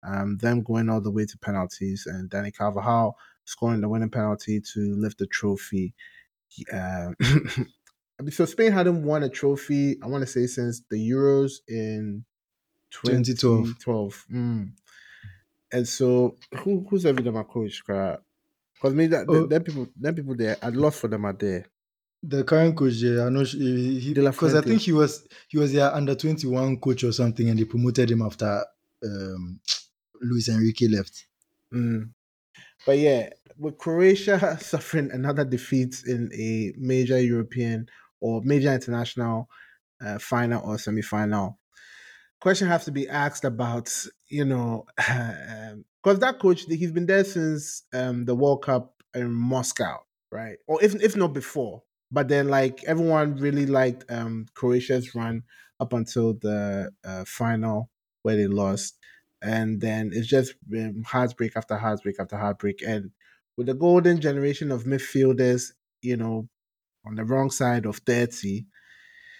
um, 0.05 0.37
them 0.37 0.63
going 0.63 0.89
all 0.89 1.01
the 1.01 1.11
way 1.11 1.25
to 1.25 1.37
penalties, 1.37 2.07
and 2.07 2.29
Dani 2.29 2.53
Carvajal 2.55 3.15
scoring 3.45 3.81
the 3.81 3.89
winning 3.89 4.09
penalty 4.09 4.61
to 4.73 4.95
lift 4.95 5.17
the 5.17 5.27
trophy. 5.27 5.93
Uh, 6.71 7.11
so 8.29 8.45
Spain 8.45 8.71
hadn't 8.71 9.03
won 9.03 9.23
a 9.23 9.29
trophy, 9.29 9.97
I 10.01 10.07
want 10.07 10.21
to 10.21 10.27
say, 10.27 10.47
since 10.47 10.81
the 10.89 10.97
Euros 10.97 11.59
in 11.67 12.25
2012. 12.91 13.79
2012. 13.79 14.25
Mm. 14.31 14.71
And 15.71 15.87
so, 15.87 16.37
who 16.59 16.85
who's 16.87 17.05
ever 17.05 17.31
my 17.31 17.43
coach? 17.43 17.81
Because 17.85 18.93
me, 18.93 19.07
that, 19.07 19.25
oh. 19.27 19.47
them 19.47 19.63
people, 19.63 19.87
them 19.99 20.13
people 20.13 20.35
there, 20.35 20.57
I'd 20.61 20.75
love 20.75 20.95
for 20.95 21.07
them 21.07 21.25
are 21.25 21.33
there. 21.33 21.65
The 22.21 22.43
current 22.43 22.77
coach, 22.77 22.93
yeah, 22.93 23.25
I 23.25 23.29
know 23.29 23.43
because 23.43 24.55
I 24.55 24.61
think 24.61 24.81
he 24.81 24.93
was 24.93 25.27
he 25.49 25.57
was 25.57 25.73
their 25.73 25.93
under 25.93 26.15
twenty 26.15 26.47
one 26.47 26.79
coach 26.79 27.03
or 27.03 27.11
something, 27.11 27.49
and 27.49 27.59
they 27.59 27.65
promoted 27.65 28.11
him 28.11 28.21
after 28.21 28.63
um, 29.03 29.59
Luis 30.21 30.47
Enrique 30.47 30.87
left. 30.87 31.25
Mm. 31.73 32.11
But 32.85 32.97
yeah, 32.97 33.29
with 33.63 33.77
Croatia 33.77 34.57
suffering 34.61 35.09
another 35.11 35.45
defeat 35.45 36.03
in 36.05 36.29
a 36.33 36.73
major 36.77 37.19
European 37.19 37.87
or 38.19 38.41
major 38.43 38.73
international 38.73 39.49
uh, 40.05 40.19
final 40.19 40.61
or 40.69 40.77
semi 40.77 41.01
final, 41.01 41.57
question 42.39 42.67
has 42.67 42.85
to 42.85 42.91
be 42.91 43.07
asked 43.07 43.45
about, 43.45 43.91
you 44.27 44.45
know, 44.45 44.85
because 44.97 46.15
um, 46.15 46.19
that 46.19 46.39
coach, 46.39 46.65
he's 46.67 46.91
been 46.91 47.05
there 47.05 47.23
since 47.23 47.83
um, 47.93 48.25
the 48.25 48.35
World 48.35 48.63
Cup 48.63 49.01
in 49.15 49.31
Moscow, 49.31 49.99
right? 50.31 50.57
Or 50.67 50.83
if 50.83 50.95
if 50.95 51.15
not 51.15 51.33
before. 51.33 51.83
But 52.11 52.27
then, 52.27 52.49
like 52.49 52.83
everyone 52.83 53.37
really 53.37 53.65
liked 53.65 54.05
um, 54.11 54.45
Croatia's 54.53 55.15
run 55.15 55.43
up 55.79 55.93
until 55.93 56.33
the 56.33 56.91
uh, 57.03 57.23
final 57.25 57.89
where 58.21 58.35
they 58.35 58.45
lost, 58.47 58.99
and 59.41 59.81
then 59.81 60.11
it's 60.13 60.27
just 60.27 60.53
heartbreak 61.05 61.53
after 61.55 61.75
heartbreak 61.75 62.17
after 62.19 62.37
heartbreak. 62.37 62.83
And 62.85 63.11
with 63.57 63.67
the 63.67 63.73
golden 63.73 64.19
generation 64.19 64.71
of 64.71 64.83
midfielders, 64.83 65.71
you 66.01 66.17
know, 66.17 66.47
on 67.05 67.15
the 67.15 67.23
wrong 67.23 67.49
side 67.49 67.85
of 67.85 67.97
thirty, 67.97 68.65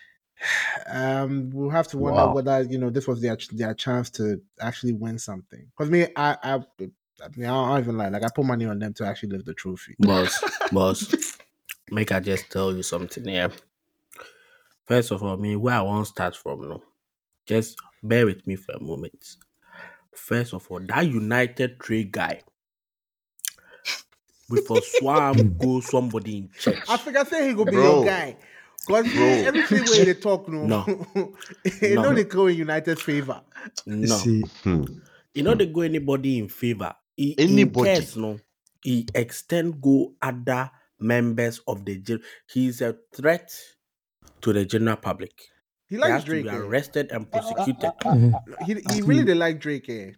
um, 0.88 1.50
we'll 1.52 1.70
have 1.70 1.88
to 1.90 1.98
wonder 1.98 2.26
wow. 2.28 2.34
whether 2.34 2.64
you 2.64 2.78
know 2.78 2.90
this 2.90 3.08
was 3.08 3.22
their 3.22 3.38
their 3.52 3.74
chance 3.74 4.10
to 4.12 4.42
actually 4.60 4.94
win 4.94 5.18
something. 5.18 5.68
Because 5.78 5.92
me, 5.92 6.08
I, 6.16 6.38
I, 6.44 6.54
I 6.56 7.28
mean, 7.36 7.48
I 7.48 7.70
don't 7.70 7.80
even 7.80 7.98
lie. 7.98 8.10
Like 8.10 8.24
I 8.24 8.30
put 8.34 8.46
money 8.46 8.66
on 8.66 8.80
them 8.80 8.94
to 8.96 9.06
actually 9.06 9.30
lift 9.30 9.46
the 9.46 9.54
trophy. 9.54 9.96
Boss, 10.00 10.44
boss, 10.72 11.38
make 11.90 12.12
I 12.12 12.20
just 12.20 12.50
tell 12.52 12.76
you 12.76 12.84
something 12.84 13.26
here. 13.26 13.52
First 14.86 15.12
of 15.12 15.24
all, 15.24 15.38
mean, 15.38 15.62
where 15.62 15.76
I 15.76 15.82
want 15.82 16.06
to 16.06 16.12
start 16.12 16.36
from, 16.36 16.68
no, 16.68 16.84
just 17.46 17.78
bear 18.02 18.26
with 18.26 18.46
me 18.46 18.58
for 18.58 18.74
a 18.74 18.84
moment. 18.84 19.38
First 20.14 20.54
of 20.54 20.68
all, 20.70 20.82
that 20.82 21.08
United 21.08 21.80
trade 21.80 22.12
guy 22.12 22.42
with 24.50 24.70
a 24.72 24.82
swam 24.82 25.58
go 25.58 25.80
somebody 25.80 26.38
in 26.38 26.50
church. 26.58 26.80
I 26.90 26.98
think 26.98 27.18
I 27.18 27.24
say 27.24 27.48
he 27.50 27.54
gonna 27.54 27.72
be 27.72 27.78
your 27.78 28.06
guy. 28.06 28.38
Because 28.86 29.06
everything 29.16 29.84
where 29.86 30.06
they 30.06 30.14
talk, 30.14 30.50
no, 30.50 30.66
no, 30.66 30.86
you 31.82 31.96
no. 31.96 32.02
know 32.02 32.14
they 32.14 32.26
go 32.26 32.48
in 32.48 32.58
United's 32.58 33.02
favor. 33.02 33.42
No, 33.86 34.18
See. 34.18 34.42
Hmm. 34.64 34.84
you 35.34 35.44
know 35.44 35.56
they 35.56 35.68
go 35.68 35.82
anybody 35.82 36.38
in 36.38 36.50
favor. 36.50 36.94
He, 37.16 37.34
anybody, 37.40 37.90
in 37.92 37.96
case, 37.96 38.18
no, 38.18 38.40
he 38.84 39.08
extend 39.16 39.82
go 39.82 40.14
other 40.22 40.70
members 41.00 41.62
of 41.66 41.86
the 41.86 41.98
jail. 41.98 42.20
He's 42.52 42.82
a 42.82 42.98
threat 43.16 43.56
to 44.42 44.52
the 44.52 44.66
general 44.66 44.98
public. 44.98 45.32
He 45.88 45.98
likes 45.98 46.24
he 46.24 46.30
Drake. 46.30 46.46
To 46.46 46.52
be 46.52 46.58
eh? 46.58 46.60
arrested 46.60 47.12
and 47.12 47.32
prosecuted. 47.32 47.92
he 48.66 48.76
he 48.94 49.02
really 49.02 49.24
they 49.24 49.36
like 49.36 49.62
Drake. 49.62 49.88
Eh? 49.90 50.12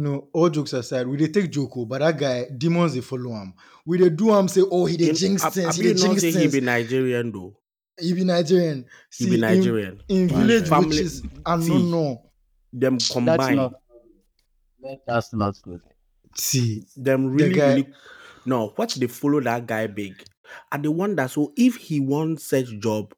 No, 0.00 0.28
all 0.32 0.48
jokes 0.48 0.74
aside, 0.74 1.08
we 1.08 1.16
they 1.16 1.26
take 1.26 1.50
Joko, 1.50 1.80
oh, 1.80 1.84
but 1.84 1.98
that 1.98 2.16
guy, 2.16 2.46
demons 2.56 2.94
they 2.94 3.00
follow 3.00 3.32
him. 3.32 3.52
We 3.84 3.98
they 3.98 4.10
do 4.10 4.32
him 4.32 4.46
say, 4.46 4.60
oh, 4.60 4.86
he 4.86 4.96
they 4.96 5.12
jinx 5.12 5.44
things. 5.46 5.74
He 5.74 5.82
they 5.82 5.94
jinx 5.94 6.20
things. 6.20 6.36
He 6.36 6.46
be 6.46 6.60
Nigerian 6.60 7.32
though. 7.32 7.58
He 7.98 8.12
be 8.12 8.22
Nigerian. 8.22 8.84
See, 9.10 9.24
he 9.24 9.30
be 9.32 9.40
Nigerian. 9.40 10.00
In, 10.08 10.16
in 10.16 10.28
village 10.28 10.68
Family, 10.68 10.88
witches, 10.90 11.24
I 11.44 11.56
don't 11.56 11.90
know. 11.90 12.30
Them 12.72 12.98
combine. 13.10 13.56
That's 13.56 13.72
not, 14.80 15.00
that's 15.04 15.34
not 15.34 15.56
good. 15.62 15.80
See, 16.36 16.84
them 16.96 17.32
really, 17.32 17.48
the 17.48 17.54
guy, 17.56 17.68
really. 17.70 17.88
No, 18.46 18.72
what 18.76 18.94
they 18.96 19.08
follow 19.08 19.40
that 19.40 19.66
guy 19.66 19.88
big, 19.88 20.14
and 20.70 20.84
the 20.84 20.92
one 20.92 21.16
that 21.16 21.32
so 21.32 21.52
if 21.56 21.74
he 21.74 21.98
wants 21.98 22.44
such 22.44 22.66
job, 22.78 23.12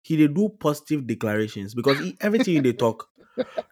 he 0.00 0.16
they 0.16 0.28
do 0.32 0.48
positive 0.48 1.06
declarations 1.06 1.74
because 1.74 1.98
he, 1.98 2.16
everything 2.22 2.62
they 2.62 2.72
talk. 2.72 3.10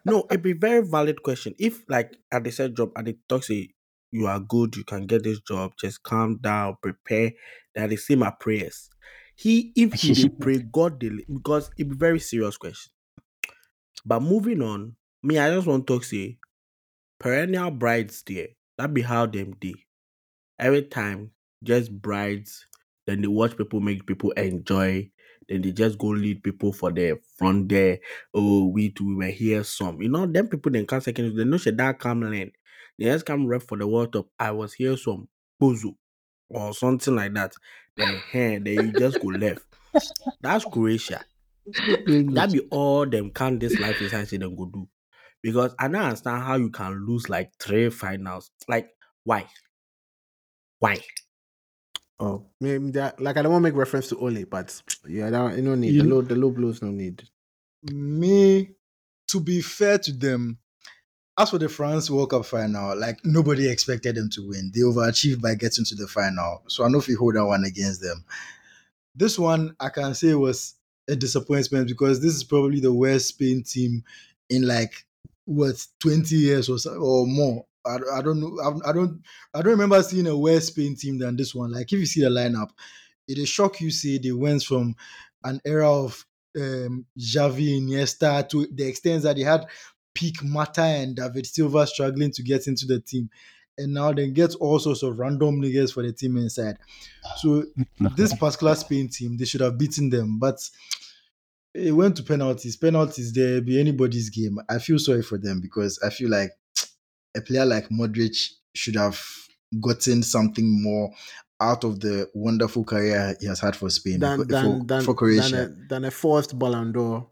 No, 0.05 0.25
it'd 0.29 0.41
be 0.43 0.53
very 0.53 0.85
valid 0.85 1.23
question. 1.23 1.55
If 1.59 1.83
like 1.89 2.17
at 2.31 2.43
the 2.43 2.51
said 2.51 2.75
job 2.75 2.91
and 2.95 3.07
they 3.07 3.17
talk 3.29 3.43
say 3.43 3.69
you 4.11 4.27
are 4.27 4.39
good, 4.39 4.75
you 4.75 4.83
can 4.83 5.05
get 5.07 5.23
this 5.23 5.39
job, 5.41 5.73
just 5.79 6.03
calm 6.03 6.37
down, 6.37 6.77
prepare. 6.81 7.31
That 7.75 7.89
they 7.89 7.95
say 7.95 8.15
my 8.15 8.31
prayers. 8.39 8.89
He 9.35 9.71
if 9.75 9.93
he 9.93 10.11
dey 10.11 10.29
pray, 10.29 10.59
God 10.71 10.99
dey 10.99 11.09
because 11.31 11.71
it 11.77 11.89
be 11.89 11.95
very 11.95 12.19
serious 12.19 12.57
question. 12.57 12.91
But 14.05 14.21
moving 14.21 14.61
on, 14.61 14.95
me, 15.23 15.37
I 15.39 15.49
just 15.53 15.67
want 15.67 15.87
to 15.87 15.93
talk 15.93 16.03
say 16.03 16.37
perennial 17.19 17.71
brides 17.71 18.23
there. 18.23 18.49
That 18.77 18.93
be 18.93 19.01
how 19.03 19.25
them 19.27 19.53
dey. 19.59 19.85
Every 20.59 20.83
time, 20.83 21.33
just 21.63 21.91
brides, 22.01 22.67
then 23.07 23.21
they 23.21 23.27
watch 23.27 23.57
people 23.57 23.81
make 23.81 24.07
people 24.07 24.31
enjoy. 24.31 25.11
Then 25.47 25.61
they 25.61 25.71
just 25.71 25.97
go 25.97 26.07
lead 26.07 26.43
people 26.43 26.71
for 26.71 26.91
the 26.91 27.19
front 27.37 27.69
there. 27.69 27.99
Oh, 28.33 28.67
we 28.67 28.91
too 28.91 29.07
we 29.07 29.15
were 29.15 29.31
here 29.31 29.63
some. 29.63 30.01
You 30.01 30.09
know, 30.09 30.25
them 30.25 30.47
people 30.47 30.71
then 30.71 30.85
come 30.85 31.01
second. 31.01 31.35
They 31.35 31.43
know 31.43 31.57
should 31.57 31.77
that 31.77 31.99
come 31.99 32.21
land. 32.21 32.51
They 32.97 33.05
just 33.05 33.25
come 33.25 33.47
rep 33.47 33.63
for 33.63 33.77
the 33.77 33.87
World 33.87 34.13
Cup. 34.13 34.27
I 34.39 34.51
was 34.51 34.73
here 34.73 34.97
some. 34.97 35.27
Bozo 35.61 35.95
or 36.49 36.73
something 36.73 37.15
like 37.15 37.33
that, 37.33 37.53
then 37.95 38.21
hey, 38.31 38.57
then 38.57 38.73
you 38.73 38.91
just 38.91 39.19
go 39.19 39.27
left. 39.27 39.63
That's 40.41 40.65
Croatia. 40.65 41.23
that 41.65 42.49
be 42.51 42.61
all 42.71 43.05
them 43.05 43.29
can 43.31 43.59
this 43.59 43.79
life 43.79 44.01
is 44.01 44.11
say 44.29 44.37
them 44.37 44.55
go 44.55 44.65
do. 44.65 44.87
Because 45.43 45.73
I 45.79 45.87
don't 45.87 46.01
understand 46.01 46.43
how 46.43 46.55
you 46.55 46.69
can 46.69 47.05
lose 47.05 47.29
like 47.29 47.51
three 47.59 47.89
finals. 47.89 48.51
Like, 48.67 48.89
why? 49.23 49.47
Why? 50.79 50.99
Oh, 52.21 52.45
maybe 52.59 52.91
that 52.91 53.19
like 53.19 53.37
I 53.37 53.41
don't 53.41 53.51
want 53.51 53.63
to 53.63 53.69
make 53.69 53.77
reference 53.77 54.07
to 54.09 54.19
Ole, 54.19 54.45
but 54.45 54.79
yeah, 55.07 55.31
that, 55.31 55.55
you 55.55 55.63
no 55.63 55.75
need 55.75 55.93
you, 55.93 56.03
the 56.03 56.07
low 56.07 56.21
the 56.21 56.35
low 56.35 56.51
blows 56.51 56.81
no 56.81 56.89
need. 56.89 57.27
Me, 57.91 58.69
to 59.29 59.39
be 59.39 59.61
fair 59.61 59.97
to 59.97 60.11
them, 60.11 60.59
as 61.39 61.49
for 61.49 61.57
the 61.57 61.67
France 61.67 62.11
World 62.11 62.29
Cup 62.29 62.45
final, 62.45 62.95
like 62.95 63.19
nobody 63.25 63.67
expected 63.67 64.15
them 64.15 64.29
to 64.31 64.47
win. 64.47 64.71
They 64.73 64.81
overachieved 64.81 65.41
by 65.41 65.55
getting 65.55 65.85
to 65.85 65.95
the 65.95 66.07
final. 66.07 66.61
So 66.67 66.85
I 66.85 66.89
know 66.89 66.99
if 66.99 67.07
you 67.07 67.17
hold 67.17 67.35
that 67.35 67.45
one 67.45 67.63
against 67.65 68.01
them. 68.01 68.23
this 69.15 69.39
one 69.39 69.75
I 69.79 69.89
can 69.89 70.13
say 70.13 70.35
was 70.35 70.75
a 71.09 71.15
disappointment 71.15 71.87
because 71.87 72.21
this 72.21 72.35
is 72.35 72.43
probably 72.43 72.79
the 72.79 72.93
worst 72.93 73.29
Spain 73.29 73.63
team 73.63 74.03
in 74.49 74.67
like 74.67 75.05
what 75.45 75.85
20 75.99 76.35
years 76.35 76.69
or 76.69 76.77
so, 76.77 76.95
or 76.95 77.25
more. 77.25 77.65
I, 77.85 77.97
I 78.13 78.21
don't 78.21 78.39
know. 78.39 78.57
I, 78.63 78.89
I, 78.89 78.93
don't. 78.93 79.21
I 79.53 79.61
don't 79.61 79.71
remember 79.71 80.01
seeing 80.03 80.27
a 80.27 80.37
worse 80.37 80.67
Spain 80.67 80.95
team 80.95 81.17
than 81.19 81.35
this 81.35 81.55
one. 81.55 81.71
Like 81.71 81.91
if 81.91 81.99
you 81.99 82.05
see 82.05 82.21
the 82.21 82.29
lineup, 82.29 82.69
it 83.27 83.37
is 83.37 83.49
shock 83.49 83.81
you 83.81 83.91
see 83.91 84.17
they 84.17 84.31
went 84.31 84.63
from 84.63 84.95
an 85.43 85.59
era 85.65 85.91
of 85.91 86.25
um, 86.55 87.05
Xavi, 87.17 87.81
Iniesta 87.81 88.47
to 88.49 88.67
the 88.71 88.87
extent 88.87 89.23
that 89.23 89.35
they 89.35 89.43
had 89.43 89.65
peak 90.13 90.43
Mata 90.43 90.81
and 90.81 91.15
David 91.15 91.45
Silva 91.45 91.87
struggling 91.87 92.31
to 92.31 92.43
get 92.43 92.67
into 92.67 92.85
the 92.85 92.99
team. 92.99 93.29
And 93.77 93.93
now 93.93 94.11
they 94.11 94.29
get 94.29 94.53
all 94.55 94.79
sorts 94.79 95.01
of 95.01 95.17
random 95.17 95.61
niggas 95.61 95.93
for 95.93 96.03
the 96.03 96.11
team 96.11 96.37
inside. 96.37 96.77
So 97.37 97.63
this 98.15 98.35
particular 98.35 98.75
Spain 98.75 99.07
team, 99.07 99.37
they 99.37 99.45
should 99.45 99.61
have 99.61 99.77
beaten 99.77 100.09
them. 100.09 100.37
But 100.37 100.69
it 101.73 101.93
went 101.93 102.17
to 102.17 102.23
penalties. 102.23 102.75
Penalties, 102.75 103.31
there 103.33 103.61
be 103.61 103.79
anybody's 103.79 104.29
game. 104.29 104.59
I 104.69 104.79
feel 104.79 104.99
sorry 104.99 105.23
for 105.23 105.37
them 105.37 105.61
because 105.61 105.99
I 106.03 106.09
feel 106.09 106.29
like 106.29 106.51
a 107.35 107.41
player 107.41 107.65
like 107.65 107.89
Modric 107.89 108.35
should 108.75 108.95
have 108.95 109.19
gotten 109.79 110.23
something 110.23 110.81
more 110.81 111.11
out 111.59 111.83
of 111.83 111.99
the 111.99 112.29
wonderful 112.33 112.83
career 112.83 113.35
he 113.39 113.47
has 113.47 113.59
had 113.59 113.75
for 113.75 113.89
Spain 113.89 114.19
than, 114.19 114.39
for, 114.39 114.45
than, 114.45 114.87
for, 114.87 115.01
for 115.01 115.13
Croatia. 115.13 115.55
Than 115.55 115.83
a, 115.85 115.87
than 115.89 116.05
a 116.05 116.11
forced 116.11 116.57
Ballon 116.57 116.91
d'Or. 116.91 117.29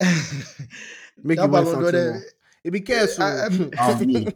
Make 1.22 1.38
that 1.38 1.50
Ballon 1.50 1.92
d'Or, 1.92 2.22
it 2.62 2.70
be 2.70 2.80
careful. 2.80 3.24
I, 3.24 3.46
I, 3.46 3.48
mean, 3.48 3.70
I 3.78 3.94
mean, 3.94 4.26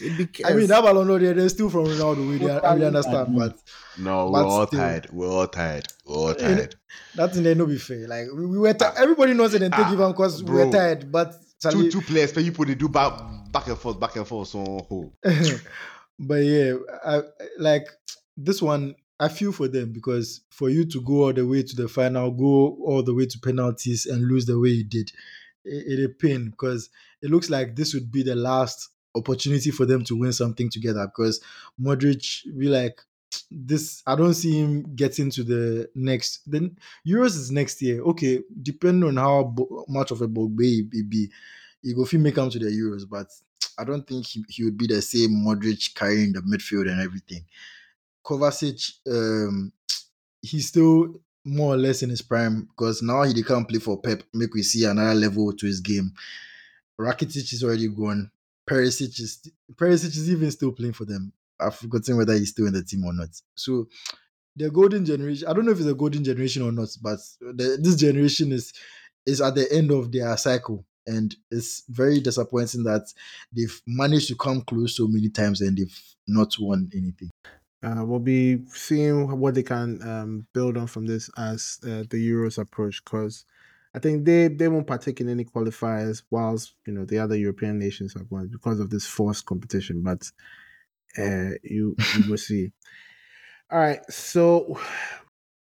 it 0.00 0.18
be 0.18 0.26
careful. 0.26 0.54
I 0.54 0.58
mean, 0.58 0.66
that 0.68 0.82
Ballon 0.82 1.06
d'Or, 1.06 1.18
they're 1.18 1.48
still 1.48 1.68
from 1.68 1.84
Ronaldo. 1.84 2.28
We, 2.28 2.50
I 2.50 2.74
really 2.74 2.86
understand, 2.86 3.36
but 3.36 3.58
no, 3.98 4.30
we're 4.30 4.42
all 4.42 4.66
still, 4.66 4.80
tired. 4.80 5.08
We're 5.12 5.28
all 5.28 5.48
tired. 5.48 5.86
We're 6.06 6.16
all 6.16 6.34
tired. 6.34 6.76
That 7.16 7.34
thing 7.34 7.42
they 7.42 7.54
no 7.54 7.66
be 7.66 7.76
fair. 7.76 8.08
Like 8.08 8.26
we, 8.34 8.46
we 8.46 8.58
were, 8.58 8.72
t- 8.72 8.84
ah. 8.84 8.94
everybody 8.96 9.34
knows 9.34 9.52
it 9.54 9.62
and 9.62 9.72
take 9.72 9.86
ah, 9.86 9.92
even 9.92 10.10
because 10.12 10.42
we 10.42 10.54
were 10.54 10.70
tired. 10.70 11.12
But 11.12 11.34
two 11.60 11.90
two 11.90 12.00
players, 12.00 12.32
but 12.32 12.44
you 12.44 12.52
put 12.52 12.70
it 12.70 12.78
do 12.78 12.88
back 12.88 13.20
back 13.52 13.66
and 13.66 13.76
forth, 13.76 14.00
back 14.00 14.16
and 14.16 14.26
forth. 14.26 14.48
So, 14.48 14.86
oh. 14.90 15.12
but 16.18 16.36
yeah, 16.36 16.74
I, 17.04 17.22
like 17.58 17.86
this 18.36 18.62
one. 18.62 18.94
I 19.20 19.26
feel 19.26 19.50
for 19.50 19.66
them 19.66 19.92
because 19.92 20.42
for 20.50 20.70
you 20.70 20.84
to 20.84 21.00
go 21.00 21.24
all 21.24 21.32
the 21.32 21.44
way 21.44 21.64
to 21.64 21.74
the 21.74 21.88
final, 21.88 22.30
go 22.30 22.78
all 22.86 23.02
the 23.02 23.12
way 23.12 23.26
to 23.26 23.38
penalties 23.40 24.06
and 24.06 24.22
lose 24.22 24.46
the 24.46 24.56
way 24.56 24.68
you 24.68 24.84
did, 24.84 25.10
it, 25.64 25.98
it 26.00 26.04
a 26.04 26.08
pain 26.08 26.50
because 26.50 26.90
it 27.22 27.30
looks 27.30 27.50
like 27.50 27.76
this 27.76 27.94
would 27.94 28.10
be 28.10 28.22
the 28.22 28.34
last 28.34 28.90
opportunity 29.14 29.70
for 29.70 29.86
them 29.86 30.04
to 30.04 30.16
win 30.16 30.32
something 30.32 30.70
together 30.70 31.06
because 31.06 31.42
Modric 31.80 32.44
be 32.58 32.68
like 32.68 33.00
this 33.50 34.02
I 34.06 34.14
don't 34.16 34.34
see 34.34 34.58
him 34.58 34.94
getting 34.94 35.30
to 35.32 35.42
the 35.44 35.90
next 35.94 36.50
then 36.50 36.76
Euros 37.06 37.36
is 37.36 37.50
next 37.50 37.80
year. 37.82 38.02
Okay 38.02 38.40
depending 38.62 39.08
on 39.08 39.16
how 39.16 39.44
bo- 39.44 39.84
much 39.88 40.10
of 40.10 40.22
a 40.22 40.28
bogbe 40.28 40.62
he 40.92 41.02
be 41.02 41.30
he 41.82 41.94
go 41.94 42.04
fit 42.04 42.20
make 42.20 42.36
him 42.36 42.50
to 42.50 42.58
the 42.58 42.66
Euros 42.66 43.08
but 43.08 43.28
I 43.76 43.84
don't 43.84 44.06
think 44.06 44.26
he, 44.26 44.44
he 44.48 44.64
would 44.64 44.76
be 44.76 44.86
the 44.86 45.00
same 45.02 45.30
Modric 45.30 45.94
carrying 45.94 46.32
the 46.32 46.40
midfield 46.40 46.90
and 46.90 47.00
everything. 47.00 47.44
Kovacic 48.24 48.92
um 49.08 49.72
he's 50.42 50.68
still 50.68 51.20
more 51.48 51.74
or 51.74 51.76
less 51.76 52.02
in 52.02 52.10
his 52.10 52.22
prime 52.22 52.62
because 52.62 53.02
now 53.02 53.22
he 53.22 53.42
can't 53.42 53.68
play 53.68 53.78
for 53.78 54.00
Pep. 54.00 54.22
Make 54.34 54.54
we 54.54 54.62
see 54.62 54.84
another 54.84 55.14
level 55.14 55.52
to 55.52 55.66
his 55.66 55.80
game. 55.80 56.12
Rakitic 57.00 57.52
is 57.52 57.64
already 57.64 57.88
gone. 57.88 58.30
Perisic 58.68 59.18
is 59.20 59.50
Perisic 59.74 60.08
is 60.08 60.30
even 60.30 60.50
still 60.50 60.72
playing 60.72 60.92
for 60.92 61.04
them. 61.04 61.32
I've 61.60 61.74
forgotten 61.74 62.16
whether 62.16 62.34
he's 62.34 62.50
still 62.50 62.66
in 62.66 62.74
the 62.74 62.84
team 62.84 63.04
or 63.04 63.12
not. 63.12 63.30
So 63.56 63.88
the 64.56 64.70
golden 64.70 65.04
generation. 65.04 65.48
I 65.48 65.52
don't 65.52 65.64
know 65.64 65.72
if 65.72 65.78
it's 65.78 65.86
a 65.86 65.94
golden 65.94 66.24
generation 66.24 66.62
or 66.62 66.72
not, 66.72 66.88
but 67.00 67.18
the, 67.40 67.78
this 67.80 67.96
generation 67.96 68.52
is 68.52 68.72
is 69.26 69.40
at 69.40 69.54
the 69.54 69.70
end 69.72 69.90
of 69.90 70.10
their 70.12 70.36
cycle, 70.36 70.84
and 71.06 71.34
it's 71.50 71.84
very 71.88 72.20
disappointing 72.20 72.84
that 72.84 73.12
they've 73.54 73.80
managed 73.86 74.28
to 74.28 74.36
come 74.36 74.62
close 74.62 74.96
so 74.96 75.06
many 75.06 75.28
times 75.28 75.60
and 75.60 75.76
they've 75.78 76.00
not 76.26 76.54
won 76.58 76.90
anything. 76.94 77.30
Uh, 77.82 78.04
we'll 78.04 78.18
be 78.18 78.64
seeing 78.72 79.38
what 79.38 79.54
they 79.54 79.62
can 79.62 80.00
um, 80.02 80.46
build 80.52 80.76
on 80.76 80.86
from 80.86 81.06
this 81.06 81.30
as 81.38 81.78
uh, 81.84 82.02
the 82.10 82.16
Euros 82.16 82.58
approach, 82.58 83.04
because 83.04 83.44
I 83.94 84.00
think 84.00 84.24
they 84.24 84.48
they 84.48 84.68
won't 84.68 84.86
partake 84.86 85.20
in 85.20 85.28
any 85.28 85.44
qualifiers, 85.44 86.22
whilst 86.30 86.74
you 86.86 86.92
know 86.92 87.04
the 87.04 87.18
other 87.18 87.36
European 87.36 87.78
nations 87.78 88.16
are 88.16 88.24
going 88.24 88.48
because 88.48 88.80
of 88.80 88.90
this 88.90 89.06
forced 89.06 89.46
competition. 89.46 90.02
But 90.02 90.22
uh, 91.16 91.56
you 91.62 91.96
you 92.16 92.30
will 92.30 92.38
see. 92.38 92.72
All 93.70 93.78
right, 93.78 94.00
so 94.10 94.78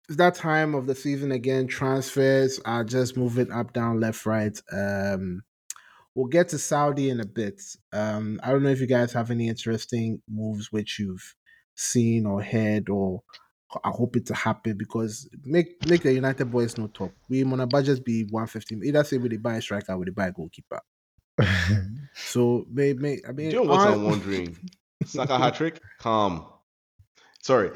it's 0.08 0.18
that 0.18 0.36
time 0.36 0.76
of 0.76 0.86
the 0.86 0.96
season 0.96 1.32
again. 1.32 1.68
Transfers 1.68 2.60
are 2.64 2.84
just 2.84 3.18
moving 3.18 3.52
up, 3.52 3.74
down, 3.74 4.00
left, 4.00 4.26
right. 4.26 4.58
Um, 4.72 5.42
we'll 6.14 6.28
get 6.28 6.50
to 6.50 6.60
Saudi 6.60 7.10
in 7.10 7.20
a 7.20 7.26
bit. 7.26 7.62
Um, 7.92 8.40
I 8.44 8.52
don't 8.52 8.64
know 8.64 8.70
if 8.70 8.80
you 8.80 8.88
guys 8.88 9.12
have 9.14 9.32
any 9.32 9.50
interesting 9.50 10.22
moves 10.30 10.72
which 10.72 11.00
you've 11.00 11.36
seen 11.76 12.26
or 12.26 12.42
heard 12.42 12.90
or 12.90 13.22
I 13.84 13.90
hope 13.90 14.16
it 14.16 14.26
to 14.28 14.34
happen 14.34 14.78
because 14.78 15.28
make 15.44 15.86
make 15.88 16.04
the 16.04 16.14
United 16.14 16.46
boys 16.46 16.78
no 16.78 16.88
top. 16.88 17.12
We 17.30 17.44
on 17.44 17.60
a 17.60 17.68
budget 17.68 18.06
be 18.06 18.24
150. 18.24 18.88
Either 18.88 19.04
say 19.04 19.18
we 19.18 19.36
buy 19.38 19.56
a 19.56 19.62
striker, 19.62 19.98
we 19.98 20.10
buy 20.12 20.28
a 20.28 20.32
goalkeeper. 20.32 20.82
so 22.14 22.66
may, 22.72 22.94
may 22.94 23.20
I 23.28 23.32
mean 23.34 23.52
you 23.52 23.58
know 23.58 23.64
what 23.64 23.88
I, 23.88 23.92
am 23.92 24.04
wondering? 24.06 24.58
Saka 25.06 25.38
hat 25.38 25.56
trick? 25.56 25.82
Calm. 26.00 26.46
Sorry. 27.42 27.72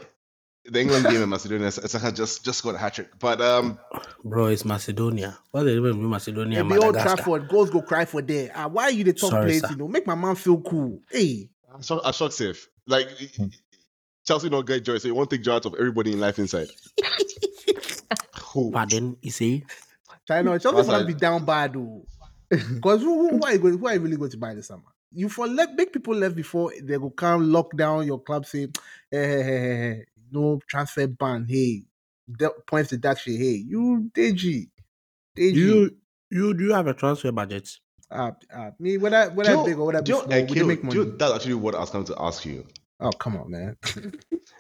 The 0.66 0.82
England 0.82 1.06
game 1.06 1.24
in 1.24 1.30
Macedonia, 1.30 1.72
Saka 1.72 2.12
just 2.12 2.46
just 2.46 2.64
got 2.64 2.76
a 2.76 2.78
hat 2.78 2.94
trick. 2.94 3.10
But 3.20 3.42
um 3.42 3.80
Bro, 4.24 4.48
it's 4.48 4.64
Macedonia. 4.64 5.38
What 5.52 5.64
they 5.64 5.74
even 5.74 6.00
mean 6.00 6.10
Macedonia? 6.10 6.64
The 6.64 6.78
old 6.78 6.96
Trafford, 6.96 7.50
goals 7.50 7.70
go 7.70 7.82
cry 7.82 8.06
for 8.06 8.22
there. 8.22 8.56
Uh, 8.56 8.70
why 8.70 8.84
are 8.84 8.92
you 8.92 9.04
the 9.04 9.14
top 9.14 9.32
Sorry, 9.32 9.46
place? 9.46 9.62
Sir. 9.62 9.72
You 9.72 9.78
know, 9.78 9.88
make 9.88 10.08
my 10.08 10.16
man 10.16 10.36
feel 10.36 10.62
cool. 10.62 11.02
Hey. 11.12 11.50
I 11.76 11.82
shot, 11.82 12.02
I 12.06 12.12
shot 12.12 12.34
safe. 12.34 12.68
Like 12.88 13.10
Chelsea 14.30 14.48
not 14.48 14.68
get 14.68 14.86
joy, 14.86 15.00
so 15.00 15.08
you 15.08 15.16
won't 15.16 15.28
take 15.28 15.42
joy 15.42 15.56
out 15.56 15.66
of 15.66 15.74
everybody 15.74 16.14
in 16.14 16.20
life 16.20 16.38
inside. 16.38 16.70
Pardon, 18.72 19.18
you 19.24 19.32
see? 19.32 19.66
China, 20.28 20.60
Chelsea 20.60 20.92
might 20.92 21.08
be 21.08 21.16
down 21.16 21.44
bad 21.44 21.74
though. 21.74 22.06
Because 22.76 23.02
who, 23.02 23.28
who, 23.28 23.42
are 23.44 23.54
you 23.54 23.58
going, 23.58 23.80
who 23.80 23.88
are 23.88 23.96
you 23.96 24.00
really 24.00 24.18
going 24.18 24.30
to 24.30 24.38
buy 24.38 24.54
this 24.54 24.68
summer? 24.68 24.84
You 25.12 25.30
for 25.30 25.48
let 25.48 25.76
big 25.76 25.92
people 25.92 26.14
left 26.14 26.36
before 26.36 26.72
they 26.80 27.00
go 27.00 27.10
come 27.10 27.52
lock 27.52 27.76
down 27.76 28.06
your 28.06 28.22
club, 28.22 28.46
say, 28.46 28.68
hey, 29.10 29.28
hey, 29.28 29.42
hey, 29.44 29.68
hey, 29.68 30.06
no 30.32 30.60
transfer 30.68 31.08
ban. 31.08 31.48
Hey, 31.50 31.86
points 32.68 32.90
to 32.92 32.98
that 32.98 33.18
shit. 33.18 33.40
Hey, 33.40 33.64
you 33.66 34.12
DG. 34.14 34.70
DG. 35.36 35.54
You 35.56 35.98
you 36.30 36.54
do 36.54 36.66
you 36.66 36.74
have 36.74 36.86
a 36.86 36.94
transfer 36.94 37.32
budget? 37.32 37.68
Uh, 38.12 38.32
uh 38.56 38.72
me 38.78 38.98
whether 39.00 39.32
whether 39.32 39.64
big 39.64 39.80
or 39.80 39.88
whether 39.88 40.06
small, 40.06 40.28
we 40.28 40.64
make 40.64 40.84
money. 40.84 41.04
that's 41.18 41.34
actually 41.34 41.56
what 41.56 41.74
I 41.74 41.80
was 41.80 41.90
coming 41.90 42.06
to 42.06 42.16
ask 42.20 42.46
you. 42.46 42.68
Oh, 43.00 43.12
come 43.12 43.38
on, 43.38 43.50
man. 43.50 43.78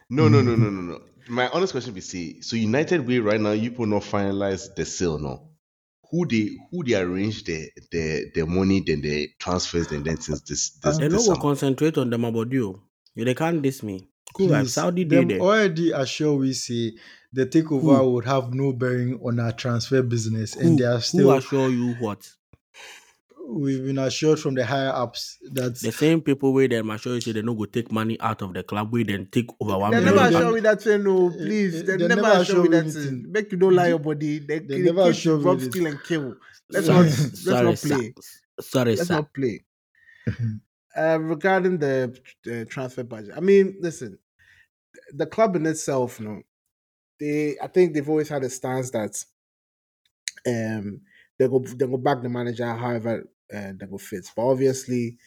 no, 0.09 0.27
no, 0.29 0.41
no, 0.41 0.55
no, 0.55 0.69
no, 0.69 0.81
no. 0.81 1.01
My 1.27 1.49
honest 1.49 1.73
question 1.73 1.93
be 1.93 2.01
see, 2.01 2.41
so 2.41 2.55
United 2.55 3.05
way 3.05 3.19
right 3.19 3.39
now, 3.39 3.51
you 3.51 3.71
will 3.71 3.85
not 3.85 4.01
finalize 4.01 4.73
the 4.75 4.85
sale, 4.85 5.19
no? 5.19 5.49
Who 6.09 6.25
they 6.25 6.57
who 6.71 6.83
they 6.83 6.95
arrange 6.95 7.43
the 7.43 7.69
the 7.91 8.31
the 8.33 8.45
money, 8.47 8.81
then 8.85 9.01
the 9.01 9.29
transfers, 9.37 9.89
then 9.89 10.03
then 10.03 10.19
since 10.19 10.41
this 10.41 10.71
this. 10.71 10.97
They 10.97 11.07
this 11.07 11.27
will 11.27 11.35
concentrate 11.35 11.99
on 11.99 12.09
them 12.09 12.25
about 12.25 12.51
you. 12.51 12.69
Oh. 12.69 12.83
You 13.13 13.25
They 13.25 13.35
can't 13.35 13.61
diss 13.61 13.83
me. 13.83 14.07
Cool, 14.33 14.47
Please, 14.47 14.73
Saudi 14.73 15.03
them 15.03 15.29
eh? 15.31 15.39
already 15.39 15.91
assure 15.91 16.35
we 16.35 16.53
say 16.53 16.93
the 17.33 17.45
takeover 17.45 17.97
who? 17.97 18.11
would 18.11 18.25
have 18.25 18.53
no 18.53 18.73
bearing 18.73 19.19
on 19.23 19.39
our 19.39 19.51
transfer 19.51 20.01
business, 20.01 20.53
who, 20.53 20.61
and 20.61 20.79
they 20.79 20.85
are 20.85 21.01
still. 21.01 21.31
Who 21.31 21.37
assure 21.37 21.69
you 21.69 21.93
what? 21.95 22.27
We've 23.51 23.83
been 23.83 23.97
assured 23.97 24.39
from 24.39 24.53
the 24.55 24.65
higher 24.65 24.89
ups 24.89 25.37
that 25.51 25.79
the 25.79 25.91
same 25.91 26.21
people 26.21 26.53
where 26.53 26.67
them 26.67 26.89
assure 26.89 27.15
you 27.15 27.21
say 27.21 27.31
they 27.31 27.41
no 27.41 27.53
go 27.53 27.65
take 27.65 27.91
money 27.91 28.19
out 28.19 28.41
of 28.41 28.53
the 28.53 28.63
club, 28.63 28.91
we 28.91 29.03
then 29.03 29.27
take 29.31 29.49
over 29.59 29.77
one. 29.77 29.91
They 29.91 30.03
never 30.03 30.19
assure 30.19 30.51
me 30.53 30.59
that 30.61 30.81
thing, 30.81 31.03
no, 31.03 31.29
please. 31.29 31.83
They, 31.83 31.97
they 31.97 32.07
never, 32.07 32.21
never 32.21 32.41
assure 32.41 32.63
me 32.63 32.69
that 32.69 32.91
thing. 32.91 33.25
Make 33.29 33.51
you 33.51 33.57
don't 33.57 33.75
lie 33.75 33.87
your 33.89 33.99
body. 33.99 34.39
They, 34.39 34.59
they 34.59 34.79
never 34.79 35.09
assure 35.09 35.37
me. 35.37 35.43
Rob, 35.43 35.61
steal, 35.61 35.87
and 35.87 36.03
kill. 36.03 36.35
Let's 36.69 36.85
sorry, 36.85 36.97
not. 36.97 37.05
Let's 37.05 37.43
sorry, 37.43 37.65
not 37.65 37.77
play. 37.77 38.13
Sir. 38.19 38.61
Sorry, 38.61 38.95
let's 38.95 39.07
sir. 39.07 39.13
not 39.15 39.33
play. 39.33 39.65
uh, 40.95 41.19
regarding 41.21 41.77
the 41.79 42.19
uh, 42.51 42.65
transfer 42.69 43.03
budget, 43.03 43.33
I 43.35 43.39
mean, 43.39 43.77
listen, 43.79 44.19
the 45.13 45.25
club 45.25 45.55
in 45.55 45.65
itself, 45.65 46.19
no, 46.19 46.41
they. 47.19 47.57
I 47.61 47.67
think 47.67 47.93
they've 47.93 48.09
always 48.09 48.29
had 48.29 48.43
a 48.43 48.49
stance 48.49 48.91
that 48.91 49.23
um 50.47 51.01
they 51.37 51.47
go 51.47 51.59
they 51.59 51.85
go 51.85 51.97
back 51.97 52.21
the 52.21 52.29
manager 52.29 52.65
however 52.73 53.27
uh, 53.53 53.73
that 53.77 53.87
go 53.89 53.97
fit. 53.97 54.29
But 54.35 54.43
obviously, 54.47 55.17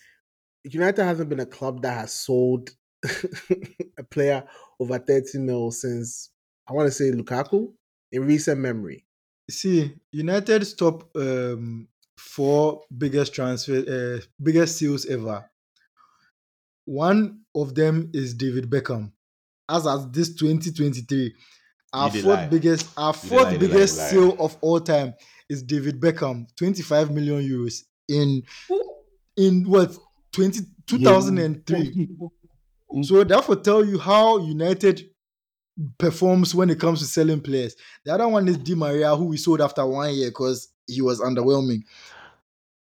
United 0.64 1.04
hasn't 1.04 1.28
been 1.28 1.40
a 1.40 1.46
club 1.46 1.82
that 1.82 1.94
has 1.98 2.12
sold 2.12 2.70
a 3.98 4.02
player 4.04 4.44
over 4.78 4.98
30 4.98 5.38
mil 5.38 5.70
since 5.70 6.30
I 6.68 6.72
want 6.72 6.86
to 6.86 6.92
say 6.92 7.10
Lukaku 7.10 7.72
in 8.12 8.24
recent 8.26 8.60
memory. 8.60 9.06
See, 9.50 9.94
United's 10.12 10.74
top 10.74 11.14
um, 11.16 11.88
four 12.16 12.82
biggest 12.96 13.34
transfer, 13.34 13.84
uh, 13.88 14.24
biggest 14.40 14.78
sales 14.78 15.04
ever. 15.06 15.50
One 16.84 17.42
of 17.54 17.74
them 17.74 18.10
is 18.12 18.34
David 18.34 18.70
Beckham. 18.70 19.12
As 19.68 19.86
as 19.86 20.08
this 20.10 20.34
2023, 20.34 21.34
our 21.92 22.10
fourth 22.10 22.24
lie. 22.24 22.48
biggest, 22.48 22.88
our 22.96 23.12
dey 23.22 23.28
fourth 23.28 23.44
lie, 23.44 23.52
you 23.52 23.58
dey 23.58 23.68
lie, 23.68 23.68
biggest 23.68 23.98
lie. 23.98 24.08
sale 24.10 24.36
of 24.40 24.56
all 24.60 24.80
time 24.80 25.14
is 25.48 25.62
David 25.62 26.00
Beckham, 26.00 26.46
25 26.56 27.10
million 27.10 27.40
euros 27.40 27.84
in 28.08 28.42
in 29.36 29.64
what 29.68 29.96
20, 30.32 30.60
2003. 30.86 32.08
So 33.02 33.24
therefore, 33.24 33.56
tell 33.56 33.84
you 33.84 33.98
how 33.98 34.38
United 34.38 35.08
performs 35.98 36.54
when 36.54 36.68
it 36.70 36.78
comes 36.78 36.98
to 37.00 37.06
selling 37.06 37.40
players. 37.40 37.74
The 38.04 38.12
other 38.12 38.28
one 38.28 38.46
is 38.48 38.58
Di 38.58 38.74
Maria, 38.74 39.16
who 39.16 39.24
we 39.26 39.36
sold 39.38 39.60
after 39.62 39.84
one 39.86 40.14
year 40.14 40.28
because 40.28 40.68
he 40.86 41.00
was 41.00 41.20
underwhelming. 41.20 41.82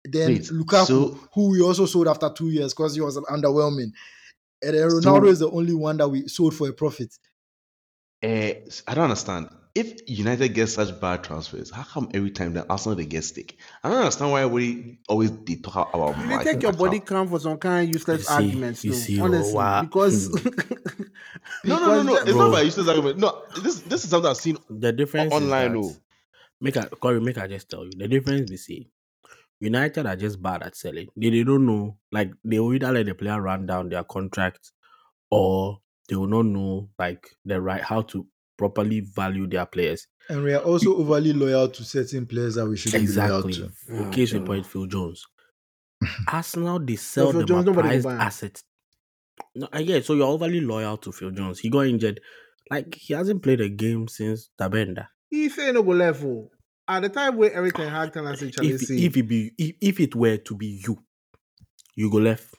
Then 0.03 0.29
Wait, 0.29 0.43
Lukaku, 0.45 0.87
so- 0.87 1.19
who 1.33 1.49
we 1.51 1.61
also 1.61 1.85
sold 1.85 2.07
after 2.07 2.29
two 2.35 2.49
years 2.49 2.73
because 2.73 2.95
he 2.95 3.01
was 3.01 3.17
underwhelming. 3.17 3.91
And 4.63 4.73
Ronaldo 4.75 5.03
So- 5.03 5.25
is 5.27 5.39
the 5.39 5.51
only 5.51 5.75
one 5.75 5.97
that 5.97 6.07
we 6.09 6.27
sold 6.27 6.55
for 6.55 6.67
a 6.67 6.73
profit. 6.73 7.13
Eh, 8.23 8.55
I 8.87 8.93
don't 8.95 9.03
understand. 9.05 9.49
If 9.73 10.01
United 10.09 10.49
gets 10.49 10.73
such 10.73 10.99
bad 10.99 11.23
transfers, 11.23 11.71
how 11.71 11.83
come 11.83 12.09
every 12.13 12.31
time 12.31 12.53
that 12.55 12.65
Arsenal 12.69 12.97
they 12.97 13.05
get 13.05 13.23
stick? 13.23 13.55
I 13.83 13.89
don't 13.89 13.99
understand 13.99 14.31
why 14.31 14.45
we 14.45 14.99
always 15.07 15.31
they 15.43 15.55
talk 15.55 15.93
about. 15.93 16.17
You 16.17 16.25
Mike 16.25 16.43
take 16.45 16.61
your 16.61 16.73
body 16.73 16.97
how- 16.99 17.05
count 17.05 17.29
for 17.29 17.39
some 17.39 17.57
kind 17.57 17.87
of 17.87 17.93
useless 17.93 18.19
You 18.21 18.25
see- 18.25 18.33
arguments, 18.33 18.83
you 18.85 18.91
too. 18.91 18.97
see, 18.97 19.21
oh, 19.21 19.25
honestly, 19.25 19.53
wow. 19.53 19.79
Hmm. 19.79 19.85
because 19.85 20.29
No, 21.63 21.79
no, 21.79 21.85
no, 21.85 22.03
no. 22.03 22.15
It's 22.17 22.25
Bro. 22.31 22.37
not 22.37 22.47
about 22.49 22.65
useless 22.65 22.87
argument. 22.87 23.17
No, 23.19 23.43
this 23.61 23.79
this 23.81 24.03
is 24.03 24.09
something 24.09 24.29
I've 24.29 24.37
seen. 24.37 24.57
The 24.69 24.91
difference 24.91 25.31
online, 25.33 25.77
is 25.77 25.97
oh. 25.97 26.01
make 26.59 26.75
I 26.75 26.85
Corey, 26.85 27.21
make 27.21 27.37
I 27.37 27.47
just 27.47 27.69
tell 27.69 27.85
you 27.85 27.91
the 27.95 28.07
difference. 28.07 28.49
We 28.51 28.57
see 28.57 28.89
United 29.61 30.05
are 30.05 30.15
just 30.15 30.41
bad 30.41 30.63
at 30.63 30.75
selling. 30.75 31.07
They, 31.15 31.29
they 31.29 31.43
don't 31.43 31.65
know 31.65 31.97
like 32.11 32.31
they 32.43 32.59
will 32.59 32.73
either 32.73 32.91
let 32.91 33.05
the 33.05 33.13
player 33.15 33.41
run 33.41 33.65
down 33.67 33.89
their 33.89 34.03
contract 34.03 34.71
or 35.29 35.79
they 36.09 36.15
will 36.17 36.27
not 36.27 36.45
know 36.45 36.89
like 36.99 37.29
the 37.45 37.61
right 37.61 37.81
how 37.81 38.01
to 38.01 38.25
properly 38.57 38.99
value 38.99 39.47
their 39.47 39.65
players. 39.65 40.07
and 40.29 40.43
we 40.43 40.53
are 40.53 40.61
also 40.61 40.95
overly 40.95 41.33
loyal 41.33 41.67
to 41.69 41.83
certain 41.83 42.25
players 42.25 42.55
that 42.55 42.65
we 42.67 42.77
shouldn't 42.77 43.03
Exactly. 43.03 43.53
be 43.53 43.59
loyal 43.59 43.69
to. 43.87 43.93
In 43.95 44.07
oh, 44.07 44.11
case 44.11 44.33
we 44.33 44.39
point 44.39 44.65
Phil 44.65 44.85
Jones. 44.85 45.25
Arsenal 46.27 46.79
they 46.79 46.95
sell 46.95 47.31
Phil 47.31 47.39
them 47.39 47.47
Jones, 47.47 47.67
a 47.67 47.69
nobody 47.71 47.95
will 47.95 48.03
prized 48.03 48.21
asset. 48.21 48.63
No, 49.55 49.67
I 49.71 49.83
get 49.83 49.97
it. 49.97 50.05
so 50.05 50.13
you're 50.13 50.27
overly 50.27 50.61
loyal 50.61 50.97
to 50.97 51.11
Phil 51.11 51.31
Jones. 51.31 51.59
He 51.59 51.69
got 51.69 51.87
injured. 51.87 52.19
Like 52.69 52.95
he 52.95 53.13
hasn't 53.13 53.41
played 53.43 53.61
a 53.61 53.69
game 53.69 54.07
since 54.07 54.49
Tabenda. 54.59 55.07
he 55.29 55.49
say 55.49 55.71
no 55.71 55.83
go 55.83 55.91
level. 55.91 56.49
Oh. 56.51 56.57
At 56.87 57.03
the 57.03 57.09
time 57.09 57.37
where 57.37 57.51
everything 57.53 57.89
had 57.89 58.11
can 58.11 58.35
say 58.35 58.51
Charlie 58.51 58.71
if 58.73 58.81
see, 58.81 59.05
if 59.05 59.15
it 59.17 59.23
be 59.23 59.51
if, 59.57 59.75
if 59.81 59.99
it 59.99 60.15
were 60.15 60.37
to 60.37 60.55
be 60.55 60.81
you, 60.85 60.97
you 61.95 62.09
go 62.11 62.17
left. 62.17 62.53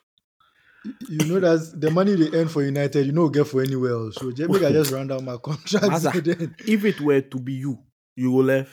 You 1.09 1.19
know 1.27 1.41
that 1.41 1.81
the 1.81 1.91
money 1.91 2.15
they 2.17 2.37
earn 2.37 2.49
for 2.49 2.63
United, 2.63 3.07
you 3.07 3.13
know, 3.13 3.29
get 3.29 3.47
for 3.47 3.63
anywhere 3.63 3.93
else. 3.93 4.17
So 4.17 4.33
just 4.33 4.51
make 4.51 4.63
I 4.63 4.73
just 4.73 4.91
round 4.91 5.11
down 5.11 5.25
my 5.25 5.37
contract. 5.37 5.87
Maza, 5.87 6.11
then. 6.25 6.57
if 6.67 6.85
it 6.85 7.01
were 7.01 7.21
to 7.21 7.39
be 7.39 7.53
you, 7.55 7.79
you 8.17 8.31
go 8.33 8.39
left. 8.39 8.73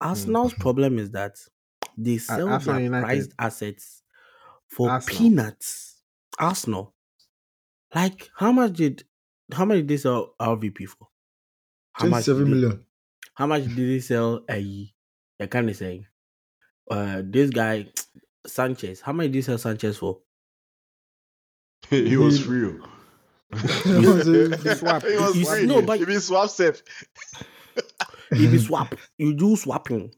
Arsenal's 0.00 0.54
problem 0.54 0.98
is 0.98 1.10
that 1.12 1.36
they 1.96 2.18
sell 2.18 2.48
Arsenal 2.48 2.74
their 2.76 2.84
United. 2.84 3.04
prized 3.04 3.32
assets 3.38 4.02
for 4.68 4.90
Arsenal. 4.90 5.18
peanuts. 5.18 6.02
Arsenal, 6.38 6.94
like 7.94 8.30
how 8.36 8.52
much 8.52 8.72
did 8.72 9.04
how 9.52 9.64
much 9.64 9.78
did 9.78 9.88
they 9.88 9.96
sell 9.98 10.34
RVP 10.40 10.86
for? 10.88 11.08
How 11.92 12.06
much? 12.06 12.24
did 12.24 12.32
27 12.32 12.44
they- 12.44 12.50
million. 12.50 12.86
How 13.34 13.46
much 13.46 13.64
did 13.64 13.76
they 13.76 14.00
sell 14.00 14.44
a? 14.50 14.92
I 15.40 15.46
kind 15.46 15.68
of 15.68 15.76
saying, 15.76 16.06
uh, 16.90 17.22
this 17.24 17.50
guy 17.50 17.86
Sanchez. 18.46 19.00
How 19.00 19.12
much 19.12 19.24
did 19.26 19.32
they 19.34 19.40
sell 19.42 19.58
Sanchez 19.58 19.98
for? 19.98 20.20
he 22.10 22.16
was 22.16 22.40
free. 22.40 22.72
He 23.52 24.74
swap. 24.74 25.02
He 25.06 25.16
was 25.16 25.34
He- 25.34 25.44
free. 25.44 25.66
no, 25.66 25.82
but- 25.82 25.98
he 25.98 26.04
be 26.04 26.18
swap 26.18 26.50
safe. 26.50 26.82
if 28.30 28.52
you 28.52 28.58
swap, 28.58 28.94
you 29.18 29.34
do 29.34 29.56
swapping. 29.56 30.12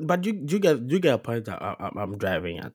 But 0.00 0.24
you 0.24 0.32
do 0.32 0.54
you 0.56 0.60
get 0.60 0.86
do 0.86 0.94
you 0.94 1.00
get 1.00 1.14
a 1.14 1.18
point 1.18 1.46
that 1.46 1.60
I, 1.60 1.74
I, 1.80 2.02
am 2.02 2.16
driving 2.18 2.58
at? 2.58 2.72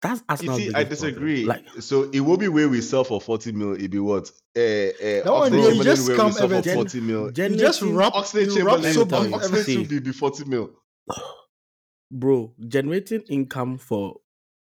That's 0.00 0.20
You 0.20 0.24
Arsenal. 0.28 0.56
see, 0.56 0.72
I 0.74 0.84
disagree. 0.84 1.44
Like 1.44 1.64
so 1.80 2.04
it 2.10 2.20
will 2.20 2.36
be 2.36 2.48
where 2.48 2.68
we 2.68 2.80
sell 2.80 3.04
for 3.04 3.20
40 3.20 3.52
mil. 3.52 3.72
It 3.72 3.90
be 3.90 3.98
what? 3.98 4.30
Uh, 4.56 4.60
uh, 4.60 5.22
one, 5.24 5.52
Oxlade 5.52 5.52
you 5.52 5.62
Chamberlain 5.62 5.82
just 5.84 6.08
where 6.08 6.16
come 6.16 6.26
we 6.26 6.32
sell 6.32 6.48
for 6.48 6.54
Everton. 6.54 6.74
40 6.74 7.00
mil. 7.00 7.24
You 7.36 7.56
just 7.56 7.82
wrap, 7.82 8.12
Oxlade 8.14 8.54
you 8.54 8.64
wrap 8.64 8.80
Chamberlain, 8.80 8.92
so 8.94 9.00
Let 9.00 9.06
me 9.06 9.10
tell 9.10 9.24
you, 9.24 9.30
much 9.30 9.40
Oxlade 9.42 9.44
everything. 9.44 9.78
should 9.80 9.88
be, 9.88 9.98
be 9.98 10.12
40 10.12 10.44
mil. 10.44 10.70
bro, 12.10 12.54
generating 12.68 13.22
income 13.28 13.78
for 13.78 14.16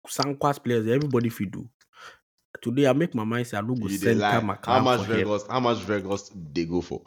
Sankwas 0.09 0.63
players, 0.63 0.87
everybody 0.89 1.29
feel 1.29 1.49
do. 1.51 1.69
Today 2.63 2.87
I 2.87 2.93
make 2.93 3.15
my 3.15 3.25
mind 3.25 3.47
say 3.47 3.57
I 3.57 3.61
no 3.61 3.75
go 3.75 3.89
send 3.89 4.21
lie. 4.21 4.33
time 4.33 4.57
How 4.65 4.81
much 4.81 5.01
for. 5.07 5.15
Vegas? 5.15 5.45
How 5.49 5.61
much 5.61 5.79
Vegas 5.79 6.31
they 6.53 6.65
go 6.65 6.81
for? 6.81 7.03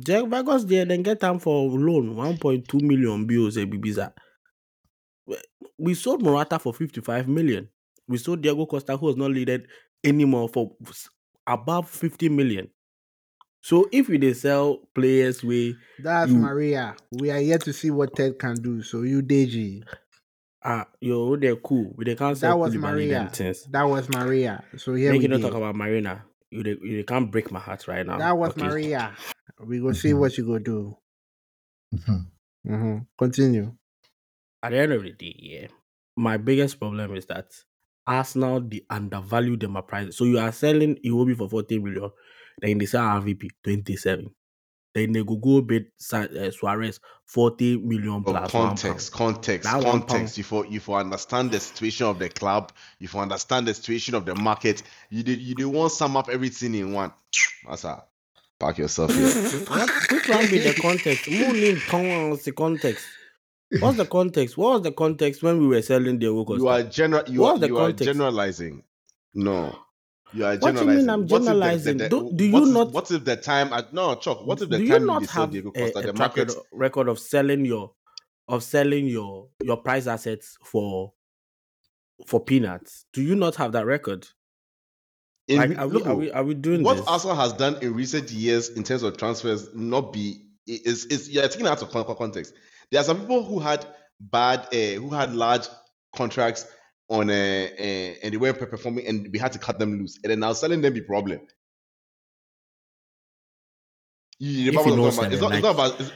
Jack 0.00 0.26
Vegas 0.26 0.64
there, 0.64 0.84
then 0.84 1.02
get 1.02 1.20
time 1.20 1.38
for 1.38 1.68
loan, 1.70 2.14
1.2 2.16 2.82
million 2.82 3.26
bills, 3.26 3.56
a 3.56 3.60
Bibiza. 3.66 4.12
We 5.78 5.94
sold 5.94 6.22
Morata 6.22 6.58
for 6.58 6.72
55 6.74 7.28
million. 7.28 7.68
We 8.08 8.18
sold 8.18 8.42
Diego 8.42 8.66
Costa, 8.66 8.96
who 8.96 9.06
was 9.06 9.16
not 9.16 9.30
needed 9.30 9.66
anymore, 10.02 10.48
for 10.48 10.72
above 11.46 11.88
50 11.88 12.28
million. 12.28 12.68
So 13.62 13.88
if 13.92 14.08
we 14.08 14.18
dey 14.18 14.34
sell 14.34 14.80
players 14.94 15.42
we 15.42 15.74
that's 16.02 16.30
you- 16.30 16.36
Maria. 16.38 16.96
We 17.12 17.30
are 17.30 17.40
yet 17.40 17.62
to 17.62 17.72
see 17.72 17.90
what 17.90 18.14
Ted 18.14 18.38
can 18.38 18.56
do. 18.56 18.82
So 18.82 19.02
you 19.02 19.22
Deji. 19.22 19.84
Ah 20.64 20.86
yo 21.00 21.36
they're 21.36 21.56
cool, 21.56 21.92
we 21.96 22.04
they 22.04 22.14
can't 22.16 22.36
sell 22.36 22.52
That 22.52 22.58
was 22.58 22.74
Koulibaly 22.74 23.06
Maria. 23.08 23.30
That 23.70 23.82
was 23.84 24.08
Maria. 24.08 24.64
So 24.76 24.94
here 24.94 25.12
Make 25.12 25.20
we 25.20 25.24
you 25.24 25.28
not 25.28 25.42
talk 25.42 25.54
about 25.54 25.76
Marina. 25.76 26.24
You 26.50 26.62
dey, 26.62 26.76
you 26.82 26.96
dey 26.98 27.02
can't 27.02 27.30
break 27.30 27.50
my 27.50 27.60
heart 27.60 27.86
right 27.88 28.06
now. 28.06 28.18
That 28.18 28.36
was 28.38 28.50
Okay. 28.50 28.66
Maria. 28.68 29.16
We 29.60 29.80
go 29.80 29.92
see 29.92 30.14
what 30.14 30.36
you 30.38 30.44
go 30.46 30.58
do. 30.58 30.96
hmm 32.66 32.98
Continue. 33.18 33.76
At 34.62 34.70
the 34.70 34.78
end 34.78 34.92
of 34.92 35.02
the 35.02 35.12
day, 35.12 35.36
yeah, 35.38 35.66
my 36.16 36.36
biggest 36.38 36.78
problem 36.78 37.14
is 37.14 37.26
that 37.26 37.52
Arsenal 38.06 38.60
they 38.60 38.82
undervalue 38.90 39.56
them 39.56 39.76
at 39.76 39.86
price. 39.86 40.16
So 40.16 40.24
you 40.24 40.38
are 40.38 40.52
selling 40.52 40.96
Iwobi 41.04 41.36
for 41.36 41.48
14 41.48 41.82
million, 41.82 42.10
then 42.58 42.78
they 42.78 42.86
sell 42.86 43.04
RVP 43.20 43.50
27. 43.62 44.34
Then 44.94 45.12
they 45.12 45.24
go 45.24 45.36
go 45.36 45.60
bid 45.60 45.86
Sa- 45.98 46.22
uh, 46.22 46.50
Suarez 46.50 47.00
40 47.26 47.78
million 47.78 48.22
But 48.22 48.32
plus 48.32 48.54
one 48.54 48.68
context, 48.68 49.12
context, 49.12 49.70
That 49.70 49.82
one 49.84 50.02
context. 50.02 50.38
You 50.38 50.44
for 50.44 50.64
you 50.66 50.80
for 50.80 51.00
understand 51.00 51.50
the 51.50 51.60
situation 51.60 52.06
of 52.06 52.18
the 52.18 52.28
club. 52.28 52.72
If 53.00 53.14
you 53.14 53.20
understand 53.20 53.66
the 53.66 53.74
situation 53.74 54.14
of 54.14 54.24
the 54.24 54.34
market. 54.34 54.82
You 55.10 55.22
did 55.22 55.40
you 55.40 55.54
did 55.54 55.66
want 55.66 55.92
sum 55.92 56.16
up 56.16 56.28
everything 56.28 56.74
in 56.74 56.92
one. 56.92 57.12
Masa, 57.66 58.04
pack 58.60 58.78
yourself 58.78 59.12
here. 59.12 59.26
What, 59.66 59.90
which 60.10 60.28
one 60.28 60.46
be 60.46 60.58
the 60.58 60.74
context? 60.74 61.26
Who 61.26 61.52
need 61.52 61.76
the 61.76 62.52
context? 62.56 63.06
What's 63.80 63.96
the 63.96 64.06
context? 64.06 64.56
What 64.56 64.74
was 64.74 64.82
the 64.82 64.92
context 64.92 65.42
when 65.42 65.58
we 65.58 65.66
were 65.66 65.82
selling 65.82 66.18
the 66.20 66.28
Costa? 66.28 66.54
you 66.54 66.68
are 66.68 66.82
general. 66.84 67.24
You 67.28 67.40
What's 67.40 67.56
are 67.56 67.60
the 67.60 67.66
you 67.66 67.78
are 67.78 67.92
generalizing. 67.92 68.84
No. 69.34 69.76
You 70.34 70.44
are 70.46 70.56
What 70.56 70.74
do 70.74 70.80
you 70.80 70.86
mean. 70.86 71.08
I'm 71.08 71.22
if 71.24 71.28
the- 71.28 71.38
generalizing? 71.38 71.96
the- 71.98 72.04
the- 72.04 72.08
Do- 72.10 72.32
do 72.34 72.44
you 72.44 72.52
what 72.52 72.62
if- 72.64 72.68
not- 72.74 72.92
What 72.92 73.10
if 73.10 73.24
the 73.24 73.36
time? 73.36 73.72
At, 73.72 73.92
no, 73.92 74.14
Chuck. 74.16 74.44
What 74.44 74.60
if 74.60 74.68
the 74.68 74.78
do 74.78 74.88
time 74.88 75.00
you 75.02 75.06
not 75.06 75.26
have 75.30 75.50
Diego 75.52 75.68
a, 75.70 75.72
Costa, 75.80 75.98
a 75.98 76.02
the 76.02 76.12
market? 76.14 76.52
record- 76.72 77.08
of 77.08 77.18
selling 77.18 77.64
your 77.64 77.92
of 78.48 78.62
selling 78.62 79.06
your 79.06 79.48
your 79.62 79.76
price 79.78 80.06
assets 80.06 80.58
for 80.64 81.12
for 82.26 82.40
peanuts? 82.44 83.06
Do 83.12 83.22
you 83.22 83.36
not 83.36 83.54
have 83.56 83.72
that 83.72 83.86
record? 83.86 84.26
In, 85.46 85.58
Like, 85.58 85.78
are 85.78 85.88
we, 85.88 86.02
are 86.02 86.14
we 86.16 86.30
are 86.32 86.44
we 86.44 86.54
doing 86.54 86.82
what 86.82 86.96
this? 86.96 87.06
Arsenal 87.06 87.36
has 87.36 87.52
done 87.52 87.76
in 87.82 87.94
recent 87.94 88.30
years 88.32 88.70
in 88.70 88.82
terms 88.82 89.02
of 89.02 89.16
transfers 89.16 89.68
not 89.74 90.12
be 90.12 90.40
is 90.66 91.04
is 91.06 91.28
you're 91.28 91.46
taking 91.48 91.66
out 91.66 91.80
of 91.82 91.90
con- 91.90 92.04
con- 92.04 92.16
context. 92.16 92.54
There 92.90 93.00
are 93.00 93.04
some 93.04 93.20
people 93.20 93.44
who 93.44 93.58
had 93.60 93.86
bad 94.20 94.60
uh, 94.72 94.98
who 95.00 95.10
had 95.10 95.34
large 95.34 95.66
contracts 96.16 96.66
on 97.08 97.28
a, 97.30 97.66
uh, 97.68 98.14
and 98.22 98.32
they 98.32 98.36
weren't 98.36 98.58
performing 98.58 99.06
and 99.06 99.28
we 99.32 99.38
had 99.38 99.52
to 99.52 99.58
cut 99.58 99.78
them 99.78 99.98
loose 99.98 100.18
and 100.24 100.30
then 100.30 100.40
now 100.40 100.52
selling 100.52 100.80
them 100.80 100.92
be 100.94 101.00
problem. 101.02 101.40
You, 104.38 104.50
you 104.72 104.78
If 104.80 104.86
you 104.86 104.96
know? 104.96 105.06
It's 105.06 105.16
not, 105.16 105.32
it's 105.32 105.42
like, 105.42 105.62
not 105.62 105.74
about 105.74 106.00
it's, 106.00 106.12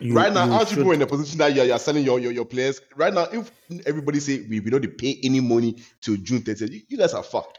You- 0.00 0.14
right 0.14 0.32
now, 0.32 0.44
you 0.46 0.52
aren't 0.52 0.62
you 0.70 0.74
should- 0.76 0.78
people 0.78 0.92
in 0.92 1.02
a 1.02 1.06
position 1.06 1.38
that 1.38 1.54
you're, 1.54 1.64
you're 1.64 1.78
selling 1.78 2.04
your, 2.04 2.18
your, 2.20 2.32
your 2.32 2.44
players? 2.44 2.80
Right 2.96 3.12
now, 3.12 3.24
if 3.32 3.50
everybody 3.84 4.20
say 4.20 4.46
we, 4.48 4.60
we 4.60 4.70
don't 4.70 4.96
pay 4.96 5.18
any 5.24 5.40
money 5.40 5.76
till 6.00 6.16
June 6.16 6.40
30th, 6.42 6.70
you, 6.72 6.82
you 6.88 6.96
guys 6.98 7.12
are 7.14 7.22
fucked. 7.22 7.58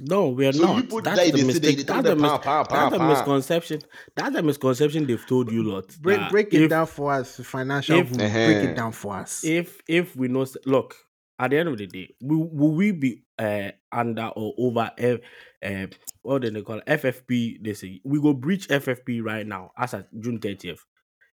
No, 0.00 0.28
we 0.28 0.46
are 0.46 0.52
So 0.52 0.60
you 0.60 0.66
not. 0.82 0.88
put 0.88 1.04
That's 1.04 1.18
that, 1.18 1.26
the 1.26 1.32
they 1.32 1.40
they- 1.40 1.46
mistake. 1.46 1.62
they 1.76 1.82
That's 1.82 1.86
tell 1.88 2.02
the, 2.02 2.08
them, 2.10 2.20
mis- 2.22 2.30
pa, 2.30 2.38
pa, 2.38 2.64
pa, 2.64 2.74
that's 2.82 2.92
the 2.92 2.98
pa. 2.98 3.08
misconception. 3.08 3.82
That's 4.16 4.32
the 4.34 4.42
misconception 4.44 5.06
they've 5.06 5.26
told 5.26 5.50
you 5.52 5.62
lot. 5.64 5.94
Break 6.00 6.30
break 6.30 6.54
it 6.54 6.62
if- 6.62 6.70
down 6.70 6.86
for 6.86 7.12
us, 7.12 7.36
financial. 7.40 7.98
if- 7.98 8.12
break 8.12 8.26
Uh-huh. 8.30 8.38
it 8.70 8.74
down 8.76 8.92
for 8.92 9.16
us. 9.16 9.44
if 9.44 9.82
if 9.88 10.14
we 10.16 10.28
know 10.28 10.46
look 10.66 10.94
at 11.38 11.50
the 11.50 11.58
end 11.58 11.68
of 11.68 11.78
the 11.78 11.86
day 11.86 12.14
will, 12.20 12.48
will 12.50 12.72
we 12.74 12.92
be 12.92 13.24
uh 13.38 13.70
under 13.92 14.26
or 14.36 14.54
over 14.58 14.90
F, 14.98 15.20
uh, 15.64 15.86
what 16.22 16.42
do 16.42 16.50
they 16.50 16.62
call 16.62 16.78
it? 16.78 16.86
ffp 16.86 17.62
they 17.62 17.74
say 17.74 18.00
we 18.04 18.20
go 18.20 18.32
breach 18.34 18.68
ffp 18.68 19.22
right 19.22 19.46
now 19.46 19.70
as 19.76 19.94
at 19.94 20.08
june 20.20 20.38
30th 20.38 20.80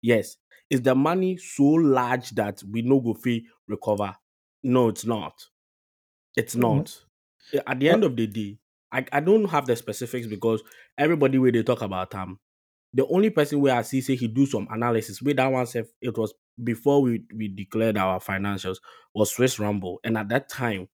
yes. 0.01 0.37
Is 0.69 0.81
the 0.81 0.95
money 0.95 1.37
so 1.37 1.63
large 1.65 2.31
that 2.31 2.63
we 2.71 2.81
no 2.81 2.99
go 2.99 3.13
fee 3.13 3.47
recover? 3.67 4.15
No 4.63 4.87
it's 4.87 5.05
not. 5.05 5.45
It's 6.35 6.55
not. 6.55 7.05
At 7.67 7.79
the 7.79 7.89
end 7.89 8.03
of 8.03 8.15
the 8.15 8.27
day 8.27 8.59
I, 8.91 9.05
I 9.11 9.19
don't 9.19 9.45
have 9.45 9.65
the 9.67 9.75
specifics 9.75 10.27
because 10.27 10.63
everybody 10.97 11.37
where 11.37 11.51
they 11.51 11.63
talk 11.63 11.81
about 11.81 12.13
um 12.15 12.39
the 12.93 13.07
only 13.07 13.29
person 13.29 13.59
where 13.59 13.75
I 13.75 13.81
see 13.81 14.01
say 14.01 14.15
he 14.15 14.27
do 14.27 14.45
some 14.45 14.67
analysis 14.69 15.21
with 15.21 15.37
that 15.37 15.47
one 15.47 15.65
self, 15.65 15.87
it 16.01 16.17
was 16.17 16.33
before 16.63 17.01
we 17.01 17.23
we 17.35 17.47
declared 17.47 17.97
our 17.97 18.19
financials 18.19 18.77
was 19.13 19.31
Swiss 19.31 19.59
Ramble, 19.59 19.99
and 20.03 20.17
at 20.17 20.29
that 20.29 20.49
time, 20.49 20.87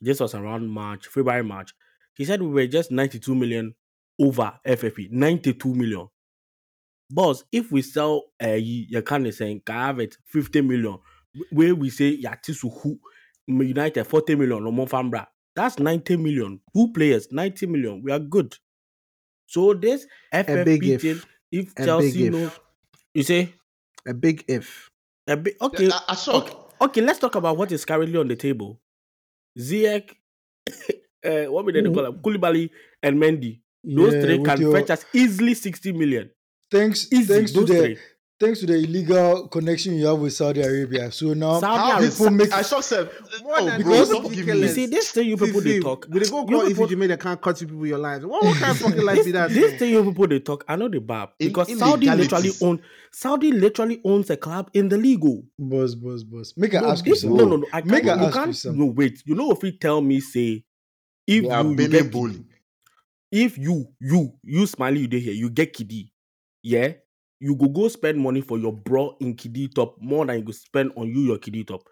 this 0.00 0.20
was 0.20 0.34
around 0.34 0.68
March, 0.68 1.06
February, 1.06 1.42
March. 1.42 1.74
He 2.16 2.24
said 2.24 2.42
we 2.42 2.48
were 2.48 2.66
just 2.66 2.90
92 2.90 3.34
million 3.34 3.74
over 4.20 4.58
FFP, 4.66 5.10
92 5.10 5.74
million. 5.74 6.08
Boss, 7.10 7.44
if 7.50 7.72
we 7.72 7.82
sell 7.82 8.24
uh, 8.42 8.50
you 8.50 9.02
can 9.02 9.30
say 9.32 9.60
I 9.68 9.72
have 9.72 9.98
it 9.98 10.16
50 10.26 10.60
million, 10.60 10.98
where 11.50 11.74
we 11.74 11.90
say 11.90 12.16
Yatisu 12.16 12.82
who 12.82 13.00
United 13.48 14.04
40 14.04 14.36
million 14.36 14.64
or 14.64 14.86
Fambra, 14.86 15.26
that's 15.56 15.78
90 15.78 16.16
million. 16.18 16.60
Two 16.74 16.92
players, 16.92 17.28
90 17.32 17.66
million. 17.66 18.02
We 18.02 18.12
are 18.12 18.18
good. 18.20 18.56
So 19.46 19.74
this 19.74 20.06
FFP 20.32 21.00
thing, 21.00 21.20
if 21.52 21.72
A 21.76 21.84
Chelsea 21.84 22.24
big 22.24 22.32
know, 22.32 22.38
if. 22.46 22.60
you 23.14 23.22
say 23.22 23.52
A 24.06 24.14
big 24.14 24.44
if. 24.48 24.90
a 25.26 25.36
bit 25.36 25.56
okay. 25.60 25.88
I, 25.90 26.00
I 26.08 26.14
saw. 26.14 26.38
Okay, 26.38 26.54
okay, 26.80 27.00
let's 27.00 27.18
talk 27.18 27.34
about 27.34 27.56
what 27.56 27.70
is 27.72 27.84
currently 27.84 28.18
on 28.18 28.28
the 28.28 28.36
table. 28.36 28.80
Ziyech, 29.58 30.10
uh, 31.24 31.44
what 31.52 31.64
we 31.64 31.72
they 31.72 31.82
call 31.82 32.02
them? 32.04 32.18
Koulibaly 32.22 32.70
and 33.02 33.18
Mendy. 33.20 33.60
Those 33.82 34.14
Yeah, 34.14 34.22
three 34.22 34.42
can 34.42 34.60
your- 34.60 34.72
fetch 34.72 34.90
us 34.90 35.04
easily 35.12 35.54
60 35.54 35.92
million. 35.92 36.30
Thanks, 36.70 37.08
Easy, 37.12 37.24
thanks 37.34 37.52
to 37.52 37.64
the 37.64 37.74
three. 37.78 37.98
Thanks 38.40 38.60
to 38.60 38.66
the 38.66 38.74
illegal 38.74 39.46
connection 39.48 39.94
you 39.94 40.06
have 40.06 40.18
with 40.18 40.32
Saudi 40.32 40.62
Arabia. 40.62 41.12
So 41.12 41.34
now 41.34 41.60
Saudi 41.60 41.76
How 41.78 41.90
Arabia- 41.92 42.08
is 42.08 42.14
people 42.18 42.30
make 42.32 42.52
I 42.52 42.62
saw 42.62 42.80
Seth. 42.80 43.08
More 43.42 43.54
Oh, 43.60 43.66
than 43.66 43.82
bro, 43.82 43.92
because- 43.92 44.08
don't 44.08 44.34
You 44.34 44.68
see, 44.68 44.86
this 44.86 45.10
thing 45.10 45.28
you 45.28 45.36
people 45.36 45.60
they 45.60 45.78
talk. 45.80 46.06
We 46.10 46.20
they 46.20 46.28
go 46.30 46.40
you 46.40 46.46
call 46.46 46.66
people- 46.66 46.84
if 46.84 46.90
you 46.90 46.96
made 46.96 47.10
a 47.10 47.16
can't 47.18 47.40
cut 47.40 47.60
you 47.60 47.66
people 47.66 47.86
your 47.86 47.98
lines. 47.98 48.24
What, 48.24 48.42
what 48.42 48.56
kind 48.56 48.70
of 48.72 48.78
fucking 48.78 49.02
life 49.04 49.18
is 49.26 49.32
that? 49.34 49.50
This 49.50 49.78
thing 49.78 49.90
you 49.92 50.02
people 50.04 50.26
they 50.26 50.40
talk, 50.40 50.64
I 50.66 50.76
know 50.76 50.88
the 50.88 51.00
bab 51.00 51.30
In- 51.38 51.48
because 51.48 51.68
Saudi 51.78 52.06
literally 52.06 52.48
illegalities. 52.48 52.62
own 52.62 52.80
Saudi 53.12 53.52
literally 53.52 54.00
owns 54.04 54.30
a 54.30 54.36
club 54.36 54.70
in 54.72 54.88
the 54.88 54.96
league. 54.96 55.20
oh. 55.24 55.44
boss, 55.58 55.94
boss, 55.94 56.22
boss. 56.22 56.54
Make 56.56 56.74
I 56.74 56.80
No, 56.80 56.88
ask 56.90 57.04
you 57.04 57.12
this, 57.12 57.20
something. 57.22 57.36
no, 57.38 57.44
no, 57.44 57.56
no. 57.56 57.66
I 57.72 57.82
Make 57.82 58.04
can't. 58.04 58.18
I 58.18 58.22
You 58.22 58.28
ask 58.28 58.36
you 58.36 58.42
can't. 58.44 58.56
something. 58.56 58.80
No, 58.80 58.86
wait. 58.92 59.22
You 59.26 59.34
know 59.34 59.50
if 59.50 59.62
you 59.62 59.72
tell 59.72 60.00
me 60.00 60.20
say 60.20 60.64
if 61.26 61.42
They 61.44 61.50
are 61.50 61.62
you, 61.62 61.70
you 61.70 61.76
Benin 61.76 61.90
get 61.90 62.10
bully. 62.10 62.44
if 63.30 63.58
you 63.58 63.86
you 64.00 64.32
you 64.42 64.66
smiley 64.66 65.00
you 65.00 65.08
dey 65.08 65.20
here 65.20 65.32
you 65.34 65.50
get 65.50 65.72
kiddie, 65.72 66.10
yeah 66.62 66.92
you 67.40 67.56
go 67.56 67.68
go 67.68 67.88
spend 67.88 68.18
money 68.18 68.40
for 68.42 68.58
your 68.58 68.72
bro 68.72 69.16
in 69.20 69.34
kiddy 69.34 69.68
top 69.68 69.96
more 70.00 70.26
than 70.26 70.38
you 70.38 70.44
go 70.44 70.52
spend 70.52 70.92
on 70.96 71.08
you 71.08 71.20
your 71.20 71.38
kiddy 71.38 71.64
top 71.64 71.82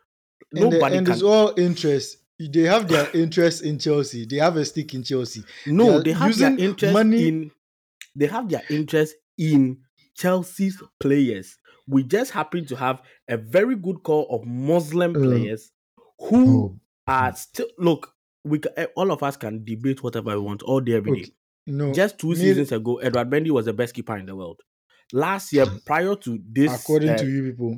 And, 0.55 0.71
the- 0.73 0.77
nobody 0.77 0.97
and 0.99 1.07
can 1.07 1.15
it's 1.15 1.23
all 1.23 1.53
interest. 1.59 2.19
They 2.39 2.63
have 2.63 2.87
their 2.87 3.09
interest 3.15 3.63
in 3.65 3.79
Chelsea. 3.79 4.25
They 4.27 4.37
have 4.37 4.57
a 4.57 4.65
stick 4.65 4.95
in 4.95 5.03
Chelsea. 5.03 5.43
no 5.67 5.99
they 5.99 6.05
they 6.05 6.13
have 6.13 6.39
their 6.39 6.57
interest 6.59 6.93
money- 6.93 7.29
in 7.29 7.51
they 8.15 8.27
have 8.27 8.49
their 8.49 8.63
interest 8.71 9.15
in 9.39 9.79
chelsea's 10.15 10.83
players 10.99 11.57
we 11.87 12.03
just 12.03 12.33
happen 12.33 12.65
to 12.67 12.75
have 12.77 13.01
a 13.29 13.37
very 13.37 13.77
good 13.77 14.03
core 14.03 14.27
of 14.31 14.45
muslim 14.45 15.15
Uh, 15.17 15.21
players 15.21 15.71
who 16.19 16.41
Oh, 16.51 16.79
are 17.07 17.33
still 17.37 17.69
look 17.79 18.13
we 18.45 18.61
eh, 18.77 18.87
all 18.97 19.13
of 19.13 19.23
us 19.23 19.37
can 19.37 19.65
debate 19.65 20.03
whatever 20.03 20.31
we 20.35 20.41
want 20.45 20.63
all 20.63 20.81
day 20.81 20.95
every 20.95 21.13
day 21.13 21.23
okay. 21.23 21.33
No, 21.67 21.93
Just 21.93 22.19
two 22.19 22.31
me- 22.31 22.35
seasons 22.37 22.73
ago, 22.73 22.97
Edward 22.97 23.31
Mendy 23.31 23.51
was 23.51 23.67
the 23.67 23.75
best 23.75 23.95
keeper 23.95 24.17
in 24.17 24.25
the 24.25 24.35
world. 24.35 24.61
Last 25.12 25.53
year, 25.53 25.66
prior 25.87 26.14
to 26.16 26.38
this, 26.47 26.83
according 26.83 27.11
uh, 27.11 27.18
to 27.18 27.27
you 27.29 27.53
people. 27.53 27.77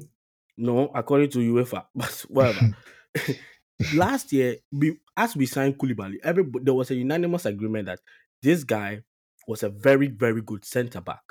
no, 0.56 0.90
according 0.94 1.30
to 1.30 1.38
UEFA, 1.38 1.84
but 1.94 2.24
whatever. 2.28 2.76
Last 3.94 4.32
year, 4.32 4.56
we, 4.70 4.98
as 5.16 5.34
we 5.36 5.46
signed 5.46 5.78
Koulibaly, 5.78 6.16
every 6.22 6.44
there 6.60 6.74
was 6.74 6.90
a 6.90 6.94
unanimous 6.94 7.46
agreement 7.46 7.86
that 7.86 8.00
this 8.42 8.64
guy 8.64 9.02
was 9.46 9.62
a 9.62 9.68
very, 9.68 10.08
very 10.08 10.42
good 10.42 10.64
centre 10.64 11.00
back. 11.00 11.22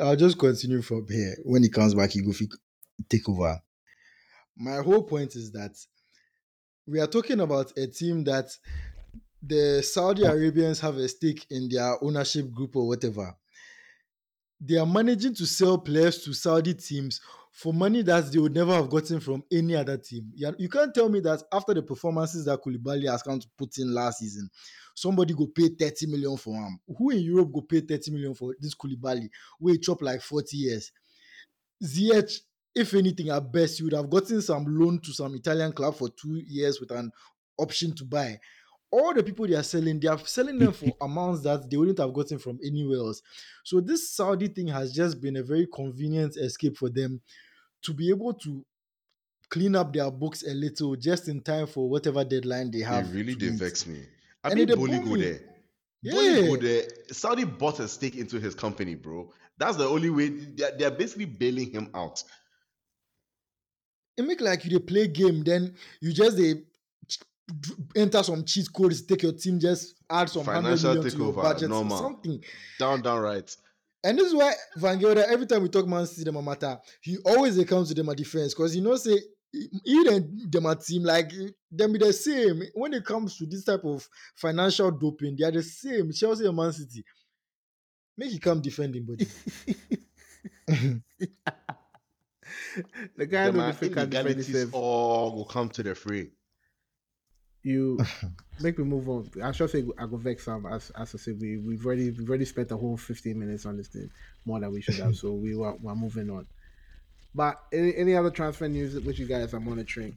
I'll 0.00 0.16
just 0.16 0.38
continue 0.38 0.82
from 0.82 1.06
here. 1.08 1.36
When 1.44 1.62
he 1.62 1.68
comes 1.68 1.94
back, 1.94 2.10
he 2.10 2.22
go 2.22 2.32
take 3.08 3.28
over. 3.28 3.60
My 4.56 4.76
whole 4.76 5.02
point 5.02 5.34
is 5.34 5.52
that 5.52 5.76
we 6.86 7.00
are 7.00 7.06
talking 7.06 7.40
about 7.40 7.72
a 7.76 7.86
team 7.86 8.24
that 8.24 8.50
the 9.42 9.82
Saudi 9.82 10.24
Arabians 10.24 10.80
have 10.80 10.96
a 10.96 11.08
stake 11.08 11.46
in 11.50 11.68
their 11.68 12.02
ownership 12.02 12.50
group 12.52 12.76
or 12.76 12.86
whatever. 12.88 13.34
They 14.60 14.76
are 14.76 14.86
managing 14.86 15.34
to 15.34 15.46
sell 15.46 15.78
players 15.78 16.24
to 16.24 16.32
Saudi 16.32 16.74
teams 16.74 17.20
for 17.52 17.72
money 17.72 18.02
that 18.02 18.30
they 18.32 18.38
would 18.38 18.54
never 18.54 18.74
have 18.74 18.90
gotten 18.90 19.20
from 19.20 19.44
any 19.52 19.76
other 19.76 19.96
team. 19.96 20.32
You 20.34 20.68
can't 20.68 20.94
tell 20.94 21.08
me 21.08 21.20
that 21.20 21.42
after 21.52 21.74
the 21.74 21.82
performances 21.82 22.44
that 22.44 22.60
Koulibaly 22.62 23.10
has 23.10 23.22
come 23.22 23.38
to 23.38 23.48
put 23.56 23.78
in 23.78 23.94
last 23.94 24.18
season, 24.18 24.48
somebody 24.94 25.34
go 25.34 25.46
pay 25.46 25.68
30 25.68 26.06
million 26.06 26.36
for 26.36 26.54
him. 26.54 26.78
Who 26.96 27.10
in 27.10 27.20
Europe 27.20 27.52
go 27.52 27.60
pay 27.62 27.80
30 27.80 28.10
million 28.10 28.34
for 28.34 28.54
this 28.60 28.74
Koulibaly? 28.74 29.28
We 29.60 29.78
chop 29.78 30.02
like 30.02 30.20
40 30.20 30.56
years. 30.56 30.90
Ziyech, 31.82 32.40
if 32.74 32.94
anything, 32.94 33.28
at 33.30 33.52
best, 33.52 33.78
you 33.78 33.86
would 33.86 33.94
have 33.94 34.10
gotten 34.10 34.42
some 34.42 34.64
loan 34.66 35.00
to 35.00 35.12
some 35.12 35.34
Italian 35.34 35.72
club 35.72 35.94
for 35.94 36.08
two 36.08 36.42
years 36.46 36.80
with 36.80 36.90
an 36.90 37.10
option 37.56 37.94
to 37.94 38.04
buy. 38.04 38.38
All 38.90 39.12
the 39.12 39.22
people 39.22 39.46
they 39.46 39.54
are 39.54 39.62
selling, 39.62 40.00
they 40.00 40.08
are 40.08 40.18
selling 40.18 40.58
them 40.58 40.72
for 40.72 40.86
amounts 41.00 41.42
that 41.42 41.68
they 41.68 41.76
wouldn't 41.76 41.98
have 41.98 42.12
gotten 42.12 42.38
from 42.38 42.58
anywhere 42.64 42.98
else. 42.98 43.20
So 43.64 43.80
this 43.80 44.10
Saudi 44.10 44.48
thing 44.48 44.66
has 44.68 44.92
just 44.92 45.20
been 45.20 45.36
a 45.36 45.42
very 45.42 45.66
convenient 45.66 46.36
escape 46.36 46.76
for 46.78 46.88
them 46.88 47.20
to 47.82 47.92
be 47.92 48.08
able 48.10 48.32
to 48.34 48.64
clean 49.50 49.76
up 49.76 49.92
their 49.92 50.10
books 50.10 50.42
a 50.42 50.52
little 50.54 50.96
just 50.96 51.28
in 51.28 51.40
time 51.42 51.66
for 51.66 51.88
whatever 51.88 52.24
deadline 52.24 52.70
they 52.70 52.80
have. 52.80 53.06
It 53.08 53.14
really 53.14 53.32
to 53.34 53.38
did 53.38 53.52
meet. 53.52 53.60
vex 53.60 53.86
me. 53.86 54.00
I 54.44 54.50
And 54.50 54.58
mean, 54.58 54.68
it 54.68 54.68
dey 54.68 54.74
Bully 54.74 54.98
bum 54.98 55.08
go 55.08 55.14
me. 55.14 55.20
there. 55.22 55.40
Bully 56.02 56.46
go 56.46 56.56
there. 56.56 56.88
Saudi 57.12 57.44
bought 57.44 57.80
a 57.80 57.88
stake 57.88 58.16
into 58.16 58.38
his 58.40 58.54
company, 58.54 58.94
bro. 58.94 59.32
That's 59.58 59.76
the 59.76 59.86
only 59.86 60.10
way. 60.10 60.28
They're, 60.28 60.76
they're 60.78 60.90
basically 60.90 61.24
bailing 61.26 61.70
him 61.72 61.90
out. 61.94 62.22
it 64.16 64.22
make 64.24 64.40
like 64.40 64.64
you 64.64 64.70
dey 64.70 64.78
play 64.84 65.06
game, 65.08 65.42
then 65.44 65.74
you 66.00 66.12
just 66.12 66.36
dey 66.36 66.62
enter 67.96 68.22
some 68.22 68.44
cheat 68.44 68.72
codes, 68.72 69.02
take 69.02 69.22
your 69.22 69.32
team, 69.32 69.58
just 69.58 69.94
add 70.10 70.28
some 70.28 70.44
hundred 70.44 70.62
Financial 70.78 70.94
million 70.94 71.10
to 71.10 71.16
your 71.16 71.32
takeover, 71.32 71.42
budget 71.42 71.68
normal. 71.70 71.98
something. 71.98 72.42
Down, 72.78 73.02
down, 73.02 73.20
right. 73.20 73.56
And 74.04 74.18
this 74.18 74.28
is 74.28 74.34
why 74.34 74.52
Van 74.76 74.98
Gelder, 74.98 75.24
every 75.28 75.46
time 75.46 75.62
we 75.62 75.68
talk 75.68 75.86
Man 75.86 76.06
City, 76.06 76.24
them 76.24 76.36
a 76.36 76.42
matter, 76.42 76.78
he 77.00 77.18
always 77.24 77.56
dey 77.56 77.64
comes 77.64 77.88
to 77.88 77.94
them 77.94 78.08
a 78.08 78.14
defense 78.14 78.54
because 78.54 78.74
you 78.76 78.82
know 78.82 78.96
say 78.96 79.18
he 79.52 80.06
and 80.08 80.52
them 80.52 80.66
a 80.66 80.76
team 80.76 81.02
like 81.02 81.32
them 81.70 81.92
be 81.92 81.98
the 81.98 82.12
same 82.12 82.62
when 82.74 82.92
it 82.94 83.04
comes 83.04 83.36
to 83.38 83.46
this 83.46 83.64
type 83.64 83.84
of 83.84 84.06
financial 84.36 84.90
doping. 84.90 85.36
They 85.36 85.44
are 85.46 85.50
the 85.52 85.62
same. 85.62 86.12
Chelsea 86.12 86.46
and 86.46 86.56
Man 86.56 86.72
City. 86.72 87.02
Make 88.16 88.30
he 88.30 88.38
come 88.38 88.60
defending, 88.60 89.04
body. 89.06 89.26
The 93.16 93.26
guy 93.26 93.46
The 93.46 93.52
know 93.52 93.58
man 93.58 93.72
the 93.72 93.74
fake 93.74 93.94
can 93.94 94.08
defend 94.08 94.38
illegalities 94.38 94.46
himself. 94.46 94.74
all 94.74 95.34
will 95.34 95.44
come 95.44 95.68
to 95.70 95.82
the 95.82 95.94
fray. 95.94 96.30
You 97.68 97.98
make 98.60 98.78
me 98.78 98.84
move 98.84 99.10
on. 99.10 99.30
I 99.42 99.52
should 99.52 99.68
say 99.68 99.84
I 99.98 100.06
go 100.06 100.16
vex 100.16 100.46
some 100.46 100.64
as 100.64 100.88
as 100.90 101.14
I 101.14 101.18
said 101.18 101.38
we 101.38 101.58
we've 101.58 101.84
already 101.84 102.10
we've 102.10 102.28
already 102.28 102.46
spent 102.46 102.70
a 102.72 102.76
whole 102.78 102.96
fifteen 102.96 103.38
minutes 103.38 103.66
on 103.66 103.76
this 103.76 103.88
thing 103.88 104.10
more 104.46 104.58
than 104.58 104.72
we 104.72 104.80
should 104.80 104.94
have. 104.94 105.14
so 105.22 105.32
we 105.32 105.54
were 105.54 105.74
we're 105.74 105.94
moving 105.94 106.30
on. 106.30 106.46
But 107.34 107.60
any, 107.70 107.94
any 107.94 108.16
other 108.16 108.30
transfer 108.30 108.68
news 108.68 108.98
which 109.04 109.18
you 109.18 109.26
guys 109.26 109.52
are 109.52 109.60
monitoring? 109.60 110.16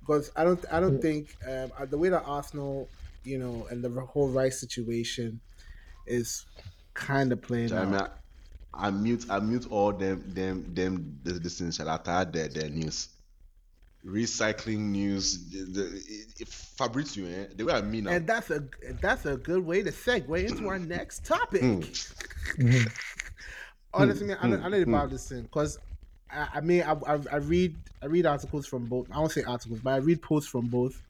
Because 0.00 0.32
I 0.34 0.42
don't 0.42 0.64
I 0.72 0.80
don't 0.80 1.00
think 1.00 1.36
um, 1.48 1.70
uh, 1.78 1.86
the 1.86 1.96
way 1.96 2.08
that 2.08 2.24
Arsenal 2.26 2.88
you 3.22 3.38
know 3.38 3.68
and 3.70 3.84
the 3.84 4.00
whole 4.00 4.28
Rice 4.28 4.58
situation 4.58 5.40
is 6.08 6.46
kind 6.94 7.30
of 7.30 7.40
playing 7.42 7.72
I 7.72 7.84
mean, 7.84 7.94
out. 7.94 8.18
I, 8.74 8.88
I 8.88 8.90
mute, 8.90 9.26
I 9.30 9.38
mute 9.38 9.68
all 9.70 9.92
them, 9.92 10.24
them, 10.26 10.74
them. 10.74 11.16
This, 11.22 11.38
this 11.38 11.58
thing 11.60 11.70
shall 11.70 11.88
I 11.88 11.98
tired 11.98 12.32
their, 12.32 12.48
their 12.48 12.70
news, 12.70 13.08
recycling 14.06 14.78
news. 14.90 15.48
The, 15.50 15.82
the, 16.38 16.46
Fabrizio, 16.46 17.26
eh, 17.26 17.46
the 17.54 17.64
way 17.64 17.74
I 17.74 17.82
mean, 17.82 18.06
And 18.06 18.26
that's 18.26 18.50
a 18.50 18.64
that's 19.00 19.26
a 19.26 19.36
good 19.36 19.64
way 19.64 19.82
to 19.82 19.90
segue 19.90 20.48
into 20.48 20.68
our 20.68 20.78
next 20.78 21.24
topic. 21.24 21.62
Hmm. 21.62 21.80
Honestly, 23.94 24.26
man, 24.26 24.38
I 24.40 24.48
know, 24.48 24.60
I 24.64 24.68
know 24.68 24.82
about 24.82 25.10
this 25.10 25.28
thing 25.28 25.42
because 25.42 25.78
I, 26.30 26.48
I 26.54 26.60
mean, 26.60 26.82
I, 26.82 26.92
I, 26.92 27.18
I 27.30 27.36
read 27.36 27.76
I 28.02 28.06
read 28.06 28.26
articles 28.26 28.66
from 28.66 28.86
both. 28.86 29.06
I 29.12 29.18
won't 29.18 29.32
say 29.32 29.44
articles, 29.44 29.80
but 29.80 29.90
I 29.90 29.96
read 29.98 30.22
posts 30.22 30.50
from 30.50 30.66
both. 30.66 31.00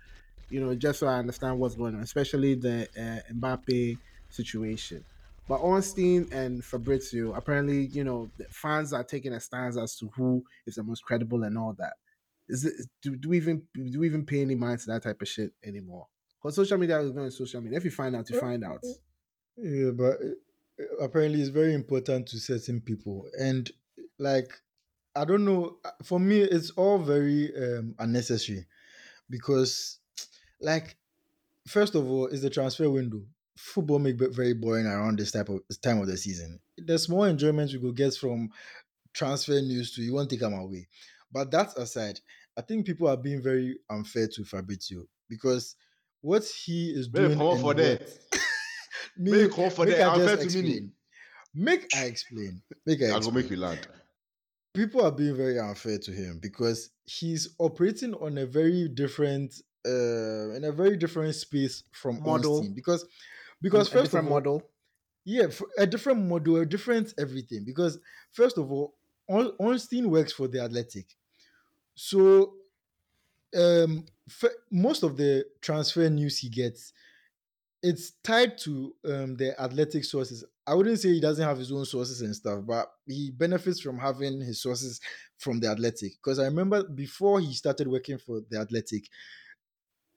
You 0.51 0.61
know, 0.61 0.75
just 0.75 0.99
so 0.99 1.07
I 1.07 1.15
understand 1.15 1.59
what's 1.59 1.75
going 1.75 1.95
on, 1.95 2.03
especially 2.03 2.55
the 2.55 2.87
uh, 2.97 3.33
Mbappe 3.33 3.97
situation. 4.29 5.03
But 5.49 5.57
Ornstein 5.57 6.29
and 6.33 6.63
Fabrizio, 6.63 7.33
apparently, 7.33 7.87
you 7.87 8.05
know, 8.05 8.31
fans 8.51 8.93
are 8.93 9.03
taking 9.03 9.33
a 9.33 9.41
stance 9.41 9.77
as 9.77 9.97
to 9.97 10.09
who 10.15 10.45
is 10.67 10.75
the 10.75 10.83
most 10.83 11.05
credible 11.05 11.45
and 11.45 11.57
all 11.57 11.73
that. 11.79 11.95
Is 12.53 12.65
it 12.67 12.75
do, 13.01 13.17
do 13.17 13.31
we 13.31 13.39
even 13.39 13.63
do 13.75 14.01
we 14.01 14.07
even 14.07 14.27
pay 14.27 14.43
any 14.43 14.55
mind 14.55 14.81
to 14.81 14.87
that 14.87 15.03
type 15.03 15.21
of 15.23 15.29
shit 15.29 15.53
anymore? 15.65 16.07
Because 16.41 16.57
social 16.57 16.79
media 16.79 17.01
is 17.01 17.11
going 17.11 17.31
social 17.31 17.61
media. 17.61 17.79
If 17.79 17.85
you 17.85 17.91
find 17.91 18.15
out, 18.15 18.29
you 18.29 18.39
find 18.39 18.63
out. 18.63 18.85
Yeah, 19.57 19.91
but 19.91 20.19
uh, 20.21 21.05
apparently 21.05 21.41
it's 21.41 21.49
very 21.51 21.75
important 21.75 22.29
to 22.29 22.39
certain 22.39 22.81
people, 22.81 23.27
and 23.39 23.71
like 24.19 24.51
I 25.15 25.25
don't 25.25 25.45
know. 25.45 25.77
uh, 25.85 25.91
For 26.03 26.19
me, 26.21 26.41
it's 26.41 26.71
all 26.71 26.99
very 26.99 27.53
um, 27.57 27.95
unnecessary 27.99 28.67
because, 29.29 29.99
like, 30.61 30.97
first 31.69 31.95
of 31.95 32.07
all, 32.11 32.27
it's 32.27 32.43
the 32.43 32.51
transfer 32.51 32.89
window. 32.91 33.23
football 33.57 33.99
make 33.99 34.17
very 34.19 34.55
boring 34.55 34.87
around 34.87 35.19
this 35.19 35.31
type 35.33 35.49
of 35.49 35.61
this 35.69 35.79
time 35.79 36.01
of 36.01 36.07
the 36.07 36.17
season. 36.17 36.59
There's 36.79 37.09
more 37.09 37.29
enjoyment 37.29 37.73
we 37.73 37.79
could 37.81 37.97
get 37.97 38.15
from 38.15 38.51
transfer 39.13 39.61
news 39.61 39.95
to 39.95 40.03
you 40.03 40.15
won't 40.15 40.31
take 40.31 40.41
them 40.41 40.55
away. 40.55 40.89
But 41.31 41.51
that 41.51 41.77
aside, 41.77 42.21
I 42.57 42.61
think 42.63 42.87
people 42.87 43.09
are 43.09 43.17
being 43.17 43.43
very 43.43 43.79
unfair 43.91 44.29
to 44.35 44.45
Fabrizio 44.45 45.05
because 45.29 45.77
what 46.21 46.45
he 46.45 46.91
is 46.91 47.09
doing. 47.09 47.37
Call 47.39 47.57
for 47.59 47.75
that. 47.75 48.09
me, 49.17 49.49
call 49.49 49.71
for 49.71 49.87
that. 49.87 50.01
Unfair 50.01 50.37
to 50.37 50.63
me. 50.63 50.89
Make 51.55 51.95
I 51.97 52.05
explain. 52.05 52.63
Make 52.87 53.03
I. 53.03 53.07
Explain. 53.07 53.13
I'll 53.13 53.21
go 53.21 53.31
make 53.31 53.51
you 53.51 53.57
land. 53.57 53.87
People 54.75 55.05
are 55.05 55.13
being 55.13 55.37
very 55.37 55.59
unfair 55.59 55.99
to 55.99 56.13
him 56.13 56.39
because 56.41 56.91
he's 57.05 57.55
operating 57.59 58.15
on 58.15 58.39
a 58.39 58.47
very 58.47 58.89
different, 58.89 59.55
uh, 59.87 60.55
in 60.55 60.65
a 60.65 60.73
very 60.73 60.97
different 60.97 61.35
space 61.35 61.83
from 61.93 62.23
model. 62.23 62.57
Ornstein 62.57 62.75
because, 62.75 63.05
because 63.61 63.89
a 63.89 63.91
first 63.91 64.15
of 64.15 64.25
all, 64.25 64.31
model. 64.31 64.63
Yeah, 65.25 65.47
a 65.79 65.87
different 65.87 66.27
model, 66.27 66.57
a 66.57 66.67
different 66.67 67.13
everything. 67.19 67.65
Because 67.65 67.99
first 68.33 68.59
of 68.59 68.73
all, 68.73 68.95
Ornstein 69.29 70.11
works 70.11 70.33
for 70.33 70.49
the 70.49 70.61
Athletic, 70.61 71.07
so 72.03 72.55
um, 73.57 74.05
f- 74.29 74.51
most 74.71 75.05
of 75.05 75.17
the 75.17 75.45
transfer 75.61 76.09
news 76.09 76.39
he 76.39 76.49
gets 76.49 76.93
it's 77.83 78.13
tied 78.25 78.59
to 78.59 78.95
um, 79.05 79.37
the 79.37 79.61
athletic 79.61 80.05
sources. 80.05 80.45
I 80.67 80.75
wouldn't 80.75 81.01
say 81.01 81.11
he 81.11 81.21
doesn't 81.21 81.45
have 81.47 81.59
his 81.59 81.73
own 81.73 81.85
sources 81.85 82.21
and 82.23 82.35
stuff, 82.35 82.61
but 82.67 82.89
he 83.07 83.31
benefits 83.31 83.81
from 83.81 83.99
having 83.99 84.41
his 84.41 84.63
sources 84.63 85.01
from 85.39 85.61
the 85.61 85.69
athletic. 85.69 86.13
Because 86.15 86.39
I 86.41 86.45
remember 86.45 86.85
before 86.85 87.41
he 87.41 87.55
started 87.55 87.89
working 87.89 88.19
for 88.19 88.43
the 88.51 88.59
athletic, 88.61 89.09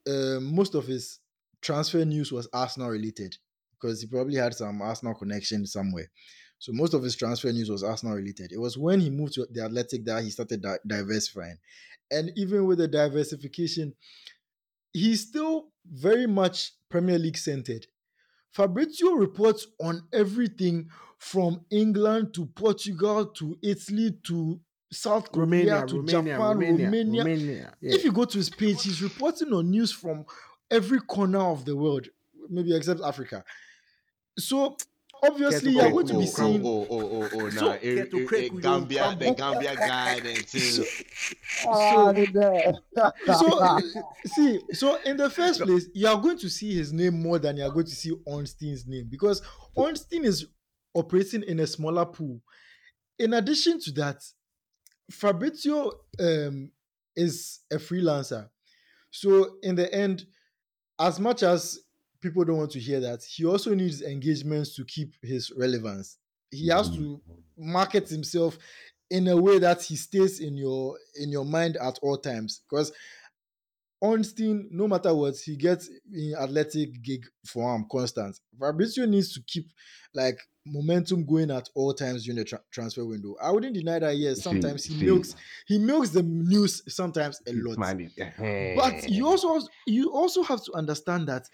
uh, 0.08 0.40
most 0.42 0.76
of 0.76 0.88
his 0.88 1.20
transfer 1.62 2.04
news 2.06 2.32
was 2.32 2.50
Arsenal 2.54 2.90
related 2.90 3.38
because 3.72 4.02
he 4.02 4.08
probably 4.08 4.36
had 4.36 4.54
some 4.54 4.82
Arsenal 4.82 5.16
connection 5.16 5.66
somewhere. 5.66 6.10
So 6.66 6.72
most 6.72 6.95
of 6.95 7.03
his 7.03 7.16
transfer 7.16 7.51
news 7.51 7.70
was 7.70 7.84
Arsenal 7.84 8.16
related. 8.16 8.51
It 8.51 8.57
was 8.57 8.76
when 8.76 8.99
he 8.99 9.11
moved 9.11 9.34
to 9.34 9.45
the 9.51 9.61
Athletic 9.61 10.03
that 10.05 10.24
he 10.24 10.32
started 10.32 10.63
di- 10.63 10.80
diversifying, 10.88 11.59
and 12.09 12.32
even 12.36 12.66
with 12.66 12.80
the 12.80 12.88
diversification, 12.88 13.93
he's 14.91 15.28
still 15.28 15.68
very 15.86 16.26
much 16.26 16.72
Premier 16.89 17.20
League 17.20 17.38
centered. 17.38 17.86
Fabrizio 18.51 19.11
reports 19.11 19.68
on 19.80 20.07
everything 20.11 20.89
from 21.20 21.63
England 21.70 22.34
to 22.34 22.47
Portugal 22.47 23.28
to 23.28 23.55
Italy 23.61 24.18
to 24.24 24.59
South 24.91 25.32
Korea 25.32 25.45
Romania, 25.45 25.86
to 25.86 25.97
Romania, 25.97 26.34
Japan, 26.34 26.39
Romania. 26.39 26.86
Romania. 26.86 27.24
Romania 27.24 27.74
yeah. 27.80 27.93
If 27.93 28.03
you 28.03 28.11
go 28.11 28.26
to 28.26 28.38
his 28.39 28.49
page, 28.49 28.82
he's 28.82 29.03
reporting 29.03 29.53
on 29.53 29.70
news 29.70 29.91
from 29.91 30.26
every 30.72 31.01
corner 31.01 31.41
of 31.41 31.63
the 31.63 31.76
world, 31.76 32.07
maybe 32.49 32.76
except 32.76 33.01
Africa. 33.01 33.43
So 34.39 34.78
obviously 35.26 35.71
you're 35.71 35.91
going 35.91 36.07
to 36.07 36.17
be 36.17 36.26
seeing. 36.26 36.65
Oh, 36.65 36.88
oh, 36.89 36.99
oh, 36.99 37.30
oh, 37.34 37.49
so, 37.49 37.65
nah. 37.65 37.73
It, 37.73 38.13
it, 38.13 38.32
it, 38.32 38.61
Gambia, 38.61 39.15
the 39.17 39.34
Gambia 39.34 39.76
guy, 39.76 40.15
and 40.15 40.47
so, 40.47 40.84
so, 43.34 43.80
see, 44.26 44.61
so 44.71 44.99
in 45.05 45.17
the 45.17 45.30
first 45.30 45.61
place, 45.61 45.88
you 45.93 46.07
are 46.07 46.17
going 46.17 46.38
to 46.39 46.49
see 46.49 46.76
his 46.76 46.93
name 46.93 47.21
more 47.21 47.39
than 47.39 47.57
you 47.57 47.63
are 47.63 47.71
going 47.71 47.86
to 47.86 47.95
see 47.95 48.11
Ornstein's 48.26 48.86
name 48.88 49.07
because 49.09 49.41
Ornstein 49.76 50.26
is 50.26 50.47
operating 50.93 51.43
in 51.43 51.59
a 51.59 51.67
smaller 51.67 52.05
pool. 52.05 52.41
In 53.19 53.34
addition 53.34 53.80
to 53.82 53.91
that, 53.93 54.23
Fabrizio 55.11 55.91
um, 56.19 56.71
is 57.15 57.59
a 57.71 57.76
freelancer. 57.76 58.49
So 59.11 59.55
in 59.63 59.76
the 59.76 59.93
end, 59.93 60.26
as 60.99 61.19
much 61.19 61.43
as 61.43 61.80
people 62.26 62.43
don't 62.43 62.57
want 62.57 62.71
to 62.71 62.80
hear 62.80 62.99
that. 62.99 63.23
He 63.23 63.45
also 63.45 63.73
needs 63.73 64.01
engagements 64.01 64.76
to 64.76 64.86
keep 64.86 65.13
his 65.21 65.51
relevance. 65.55 66.17
He 66.51 66.69
has 66.69 66.89
to 66.95 67.21
market 67.57 68.09
himself 68.09 68.57
in 69.09 69.28
a 69.28 69.38
way 69.38 69.59
that 69.59 69.82
he 69.82 69.95
stays 69.95 70.39
in 70.39 70.57
your 70.57 70.97
in 71.15 71.30
your 71.30 71.45
mind 71.45 71.78
at 71.78 71.99
all 72.01 72.17
times. 72.17 72.61
Because 72.69 72.91
Ornstein, 74.01 74.67
no 74.71 74.88
matter 74.88 75.13
what, 75.13 75.36
he 75.38 75.55
gets 75.55 75.89
in 76.13 76.36
athletic 76.39 77.01
gig 77.01 77.26
for 77.45 77.76
him 77.76 77.86
constant. 77.91 78.39
Fabrizio 78.59 79.05
needs 79.05 79.34
to 79.34 79.41
keep 79.47 79.67
like 80.13 80.39
momentum 80.65 81.26
going 81.26 81.51
at 81.51 81.69
all 81.76 81.93
times 81.93 82.26
during 82.26 82.38
the 82.38 82.43
tra- 82.43 82.61
transfer 82.71 83.05
window. 83.05 83.36
I 83.41 83.51
wouldn't 83.51 83.76
deny 83.76 83.99
that. 83.99 84.17
Yes, 84.17 84.41
sometimes 84.41 84.84
see, 84.84 84.93
he 84.93 84.99
see. 84.99 85.05
milks 85.05 85.36
he 85.67 85.78
milks 85.78 86.09
the 86.09 86.23
news 86.23 86.82
sometimes 86.88 87.41
a 87.47 87.53
lot. 87.53 87.78
But 88.76 89.09
you 89.09 89.28
also 89.28 89.59
you 89.86 90.11
also 90.11 90.43
have 90.43 90.63
to 90.65 90.73
understand 90.73 91.28
that 91.28 91.47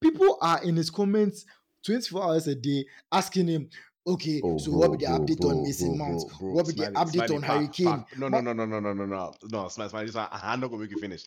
people 0.00 0.38
are 0.40 0.62
in 0.62 0.76
his 0.76 0.90
comments 0.90 1.44
24 1.84 2.22
hours 2.22 2.46
a 2.48 2.54
day 2.54 2.84
asking 3.12 3.48
him, 3.48 3.70
okay, 4.06 4.40
oh, 4.44 4.58
so 4.58 4.70
bro, 4.70 4.80
what 4.80 4.98
be 4.98 5.04
the 5.04 5.12
update 5.12 5.40
bro, 5.40 5.50
on 5.50 5.62
Mason 5.62 5.98
Mount? 5.98 6.30
What 6.40 6.66
be 6.66 6.72
the 6.72 6.90
update 6.92 7.34
on 7.34 7.42
Harry 7.42 7.68
Kane? 7.68 8.04
No, 8.16 8.28
no, 8.28 8.40
no, 8.40 8.52
no, 8.52 8.64
no, 8.64 8.80
no, 8.80 8.92
no, 8.92 9.04
no, 9.04 9.34
no, 9.42 9.68
Smile, 9.68 9.88
Smile, 9.88 10.28
I'm 10.32 10.60
not 10.60 10.70
gonna 10.70 10.82
make 10.82 10.90
you 10.90 11.00
finish. 11.00 11.24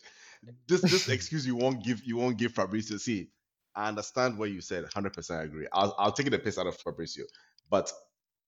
This 0.66 0.80
this 0.82 1.08
excuse 1.08 1.46
you 1.46 1.56
won't 1.56 1.84
give 1.84 2.02
you 2.04 2.16
won't 2.16 2.36
give 2.36 2.52
Fabrizio. 2.52 2.98
See, 2.98 3.28
I 3.74 3.88
understand 3.88 4.36
what 4.36 4.50
you 4.50 4.60
said, 4.60 4.84
100% 4.84 5.44
agree. 5.44 5.66
I'll 5.72 5.94
I'll 5.98 6.12
take 6.12 6.30
the 6.30 6.38
piss 6.38 6.58
out 6.58 6.66
of 6.66 6.76
Fabrizio, 6.76 7.24
but 7.70 7.92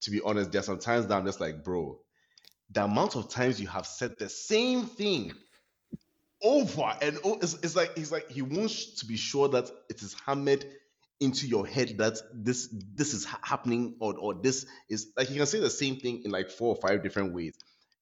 to 0.02 0.10
be 0.10 0.20
honest, 0.22 0.52
there's 0.52 0.66
some 0.66 0.78
times 0.78 1.06
that 1.06 1.16
I'm 1.16 1.24
just 1.24 1.40
like, 1.40 1.64
bro, 1.64 1.98
the 2.70 2.84
amount 2.84 3.16
of 3.16 3.28
times 3.30 3.60
you 3.60 3.68
have 3.68 3.86
said 3.86 4.18
the 4.18 4.28
same 4.28 4.84
thing 4.84 5.32
over 6.44 6.96
and 7.02 7.18
over. 7.24 7.38
It's, 7.42 7.54
it's 7.54 7.74
like 7.74 7.96
he's 7.96 8.12
like 8.12 8.30
he 8.30 8.42
wants 8.42 9.00
to 9.00 9.06
be 9.06 9.16
sure 9.16 9.48
that 9.48 9.70
it 9.88 10.02
is 10.02 10.14
hammered 10.26 10.64
into 11.20 11.46
your 11.46 11.66
head 11.66 11.96
that 11.98 12.18
this 12.34 12.68
this 12.94 13.14
is 13.14 13.24
ha- 13.24 13.40
happening 13.42 13.96
or 14.00 14.16
or 14.18 14.34
this 14.34 14.66
is 14.88 15.08
like 15.16 15.28
he 15.28 15.36
can 15.36 15.46
say 15.46 15.58
the 15.60 15.70
same 15.70 15.96
thing 15.96 16.22
in 16.24 16.30
like 16.30 16.50
four 16.50 16.76
or 16.76 16.80
five 16.80 17.02
different 17.02 17.32
ways. 17.32 17.56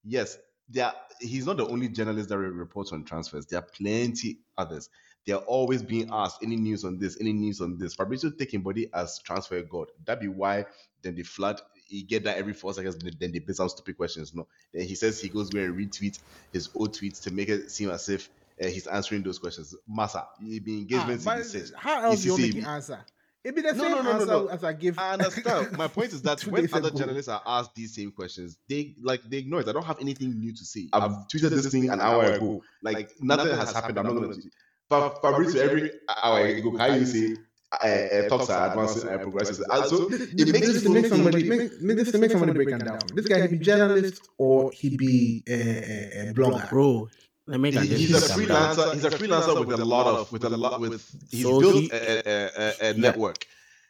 Yes, 0.05 0.37
there 0.69 0.93
he's 1.21 1.47
not 1.47 1.57
the 1.57 1.67
only 1.69 1.89
journalist 1.89 2.29
that 2.31 2.39
reports 2.39 2.93
on 2.93 3.05
transfers. 3.05 3.47
There 3.47 3.61
are 3.61 3.67
plenty 3.77 4.41
others. 4.59 4.91
They 5.25 5.33
are 5.33 5.43
always 5.43 5.83
being 5.85 6.09
asked 6.11 6.43
any 6.43 6.57
news 6.57 6.85
on 6.85 6.99
this, 6.99 7.17
any 7.21 7.33
news 7.33 7.61
on 7.61 7.79
this. 7.79 7.95
Fabrizio 7.95 8.33
taking 8.37 8.63
body 8.63 8.91
as 8.93 9.21
transfer 9.21 9.63
god. 9.63 9.89
That 10.05 10.21
be 10.21 10.29
why 10.29 10.67
then 11.03 11.15
the 11.15 11.23
flood 11.23 11.61
he 11.93 12.03
get 12.03 12.25
that 12.25 12.39
every 12.39 12.55
four 12.55 12.73
seconds, 12.73 12.97
then 12.97 13.33
they 13.33 13.39
base 13.39 13.61
out 13.61 13.71
stupid 13.71 13.97
questions. 13.97 14.35
No, 14.35 14.49
then 14.73 14.87
he 14.87 14.95
says 14.95 15.21
he 15.21 15.29
goes 15.29 15.51
going 15.51 15.67
and 15.67 15.77
retweet 15.77 16.19
his 16.53 16.71
old 16.75 16.95
tweets 16.95 17.23
to 17.25 17.31
make 17.31 17.51
it 17.51 17.71
seem 17.71 17.91
as 17.91 18.09
if 18.09 18.31
uh, 18.63 18.67
he's 18.67 18.87
answering 18.87 19.23
those 19.23 19.39
questions. 19.39 19.75
Massa, 19.87 20.27
he 20.43 20.59
be 20.59 20.79
engagement 20.79 21.23
ah, 21.27 21.37
in 21.37 21.65
How 21.77 22.05
else 22.05 22.25
you 22.25 22.37
make 22.39 22.67
answer? 22.67 23.05
It 23.45 23.57
be 23.57 23.61
the 23.61 23.73
no, 23.73 23.83
same 23.83 23.91
no, 23.91 24.03
no, 24.03 24.13
answer 24.13 24.27
no, 24.27 24.45
no. 24.45 24.49
as 24.49 24.65
I 24.65 24.73
give. 24.73 24.99
I 24.99 25.13
understand. 25.13 25.77
My 25.77 25.89
point 25.97 26.13
is 26.13 26.23
that 26.23 26.41
when 26.47 26.73
other 26.73 26.89
ago. 26.89 26.99
journalists 26.99 27.29
are 27.29 27.43
asked 27.45 27.75
these 27.75 27.95
same 27.95 28.11
questions, 28.11 28.57
they 28.69 28.95
like 29.03 29.23
they 29.25 29.39
ignore 29.39 29.61
it. 29.61 29.69
I 29.69 29.73
don't 29.73 29.85
have 29.85 30.01
anything 30.01 30.39
new 30.39 30.53
to 30.55 30.65
say. 30.65 30.89
I've, 30.93 31.03
I've 31.03 31.11
tweeted 31.29 31.51
this 31.51 31.71
thing 31.71 31.91
an 31.91 32.01
hour 32.01 32.25
ago. 32.25 32.63
Like, 32.83 32.95
like 32.95 33.11
nothing, 33.21 33.49
nothing 33.49 33.59
has 33.59 33.73
happened. 33.75 33.99
I'm 33.99 34.07
not 34.07 34.15
going 34.15 34.33
to. 34.33 34.51
But 34.89 35.21
Fabrizio, 35.23 35.63
every 35.63 35.91
hour 36.23 36.41
ago, 36.47 36.73
can 36.73 37.01
you 37.01 37.07
say 37.07 37.37
uh, 37.73 37.87
uh, 37.87 38.29
talks 38.29 38.51
are 38.51 38.69
advancing 38.69 39.09
and 39.09 39.23
progressing. 39.23 39.65
Also, 39.71 40.09
it 40.11 40.53
makes 40.53 40.67
this 40.67 40.83
to 40.83 40.91
make 40.91 41.07
somebody 41.07 41.49
make, 41.49 41.81
make 41.81 41.97
this 41.97 42.13
to 42.13 42.19
make 42.19 42.31
somebody 42.31 42.53
break 42.53 42.79
down. 42.79 42.99
This 43.15 43.27
guy 43.27 43.41
he 43.47 43.57
be 43.57 43.59
journalist 43.59 44.29
or 44.39 44.71
he 44.73 44.97
be 44.97 45.43
a, 45.49 46.31
a 46.31 46.35
blogger, 46.35 46.69
bro. 46.69 47.09
Let 47.47 47.61
me 47.61 47.73
he, 47.73 47.87
he's 47.87 48.15
a 48.15 48.35
freelancer. 48.35 48.95
He's 48.95 49.05
a 49.05 49.11
freelancer 49.11 49.67
with 49.67 49.81
a 49.81 49.85
lot 49.85 50.07
of 50.07 50.31
with 50.31 50.45
a 50.45 50.51
lot 50.51 50.81
with. 50.81 51.05
He's 51.31 51.43
so 51.43 51.61
built 51.61 51.75
he, 51.75 51.91
a, 51.93 52.51
a, 52.57 52.91
a, 52.91 52.95
network. 52.95 53.47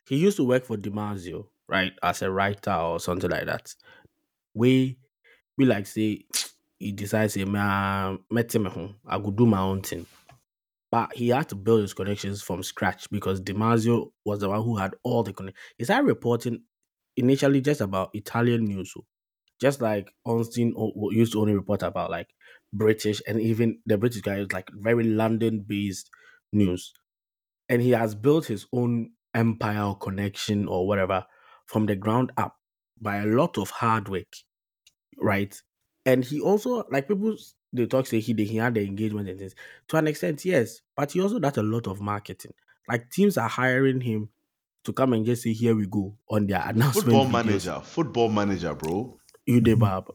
He 0.06 0.16
used 0.16 0.36
to 0.38 0.44
work 0.44 0.64
for 0.64 0.76
Dimarzio, 0.76 1.46
right, 1.68 1.92
as 2.02 2.22
a 2.22 2.30
writer 2.30 2.72
or 2.72 3.00
something 3.00 3.30
like 3.30 3.46
that. 3.46 3.74
We 4.54 4.98
we 5.58 5.66
like 5.66 5.86
say 5.86 6.24
he 6.82 6.92
decides, 6.92 7.34
say, 7.34 7.44
I 7.44 8.16
met 8.30 8.54
him 8.54 8.64
home. 8.64 8.96
I 9.06 9.18
could 9.18 9.36
do 9.36 9.46
my 9.46 9.60
own 9.60 9.82
thing. 9.82 10.04
But 10.92 11.14
he 11.14 11.30
had 11.30 11.50
to 11.50 11.56
build 11.56 11.82
his 11.82 11.94
connections 11.94 12.42
from 12.42 12.62
scratch 12.64 13.10
because 13.10 13.40
Dimarzio 13.42 14.12
was 14.26 14.40
the 14.40 14.50
one 14.50 14.62
who 14.64 14.76
had 14.78 14.94
all 15.04 15.24
the 15.24 15.34
connections. 15.34 15.64
He 15.78 15.84
started 15.84 16.06
reporting 16.06 16.64
initially 17.16 17.62
just 17.62 17.82
about 17.82 18.10
Italian 18.14 18.66
news, 18.66 18.94
just 19.60 19.80
like 19.80 20.12
Ornstein 20.26 20.74
used 21.12 21.32
to 21.34 21.40
only 21.40 21.54
report 21.54 21.82
about 21.82 22.10
like 22.10 22.28
British 22.72 23.22
and 23.28 23.40
even 23.40 23.80
the 23.86 23.98
British 23.98 24.22
guy 24.22 24.38
is 24.38 24.52
like 24.52 24.70
very 24.74 25.04
London 25.04 25.64
based 25.66 26.10
news. 26.52 26.92
And 27.68 27.82
he 27.82 27.90
has 27.92 28.14
built 28.14 28.46
his 28.46 28.66
own 28.72 29.12
empire 29.34 29.82
or 29.84 29.98
connection 29.98 30.68
or 30.68 30.86
whatever 30.88 31.26
from 31.66 31.86
the 31.86 31.96
ground 31.96 32.32
up 32.36 32.56
by 33.00 33.18
a 33.18 33.26
lot 33.26 33.58
of 33.58 33.70
hard 33.70 34.08
work, 34.08 34.32
right? 35.20 35.56
And 36.04 36.24
he 36.24 36.40
also 36.40 36.84
like 36.90 37.08
people 37.08 37.36
they 37.72 37.86
talk 37.86 38.06
say 38.06 38.20
he 38.20 38.34
he 38.44 38.56
had 38.56 38.74
the 38.74 38.84
engagement 38.84 39.28
and 39.28 39.38
things 39.38 39.54
to 39.88 39.96
an 39.96 40.06
extent, 40.06 40.44
yes, 40.44 40.80
but 40.96 41.12
he 41.12 41.20
also 41.20 41.38
does 41.38 41.56
a 41.56 41.62
lot 41.62 41.86
of 41.86 42.00
marketing. 42.00 42.54
Like 42.88 43.10
teams 43.10 43.38
are 43.38 43.48
hiring 43.48 44.00
him 44.00 44.28
to 44.84 44.92
come 44.92 45.12
and 45.12 45.24
just 45.24 45.42
say, 45.42 45.52
"Here 45.52 45.74
we 45.74 45.86
go" 45.86 46.16
on 46.28 46.46
their 46.46 46.62
announcement. 46.64 47.06
Football 47.06 47.26
videos. 47.26 47.32
manager, 47.32 47.80
football 47.84 48.28
manager, 48.28 48.74
bro. 48.74 49.18
You 49.46 49.60
debab. 49.60 50.08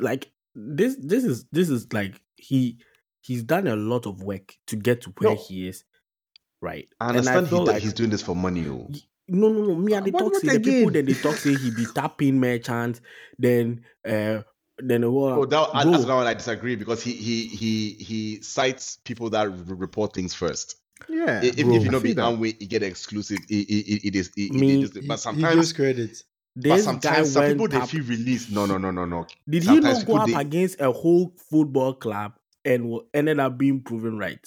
Like 0.00 0.30
this, 0.54 0.96
this 0.98 1.24
is 1.24 1.44
this 1.52 1.70
is 1.70 1.92
like 1.92 2.20
he 2.36 2.78
he's 3.20 3.42
done 3.44 3.66
a 3.66 3.76
lot 3.76 4.06
of 4.06 4.22
work 4.22 4.56
to 4.66 4.76
get 4.76 5.02
to 5.02 5.10
where 5.18 5.34
no. 5.34 5.40
he 5.48 5.68
is. 5.68 5.84
right? 6.62 6.88
I 7.00 7.08
understand 7.08 7.46
I 7.46 7.50
he, 7.50 7.56
like, 7.56 7.82
he's 7.82 7.92
doing 7.92 8.10
this 8.10 8.22
for 8.22 8.34
money. 8.34 8.66
Oh. 8.68 8.88
No, 9.28 9.48
no, 9.48 9.64
no. 9.64 9.74
Me 9.74 9.92
and 9.92 10.06
the 10.06 10.12
talk 10.12 10.34
say 10.36 10.56
the 10.56 10.60
people 10.60 10.90
then 10.90 11.04
they 11.04 11.14
talk 11.14 11.36
say 11.36 11.54
he 11.54 11.70
be 11.70 11.86
tapping 11.94 12.40
merchants, 12.40 13.00
then 13.38 13.84
uh 14.08 14.42
then 14.78 15.10
what? 15.12 15.32
Oh, 15.32 15.44
that, 15.46 15.70
that's 15.72 16.06
one 16.06 16.26
I 16.26 16.34
disagree 16.34 16.76
because 16.76 17.02
he 17.02 17.12
he 17.12 17.46
he 17.48 17.90
he 17.94 18.42
cites 18.42 18.98
people 19.04 19.30
that 19.30 19.50
report 19.66 20.14
things 20.14 20.34
first. 20.34 20.76
Yeah, 21.08 21.40
if, 21.42 21.56
bro, 21.56 21.74
if 21.74 21.84
you 21.84 21.90
know 21.90 22.00
be 22.00 22.14
Amway, 22.14 22.60
you 22.60 22.66
get 22.66 22.82
exclusive. 22.82 23.38
It, 23.48 23.68
it, 23.68 24.08
it 24.08 24.16
is 24.16 24.30
it, 24.36 24.52
Me, 24.52 24.82
it 24.82 24.96
is, 24.96 25.06
but 25.06 25.18
sometimes 25.18 25.72
credit. 25.72 26.22
This 26.54 26.70
but 26.70 26.80
sometimes 26.80 27.32
some 27.32 27.46
people 27.46 27.68
they 27.68 27.80
feel 27.86 28.04
released. 28.04 28.50
No, 28.50 28.66
no, 28.66 28.78
no, 28.78 28.90
no, 28.90 29.04
no. 29.04 29.26
Did 29.48 29.64
sometimes 29.64 29.98
he 29.98 30.04
not 30.04 30.06
go 30.06 30.16
up 30.18 30.28
they... 30.28 30.34
against 30.34 30.80
a 30.80 30.92
whole 30.92 31.34
football 31.50 31.94
club 31.94 32.34
and 32.64 33.00
ended 33.14 33.40
up 33.40 33.56
being 33.56 33.80
proven 33.80 34.18
right? 34.18 34.46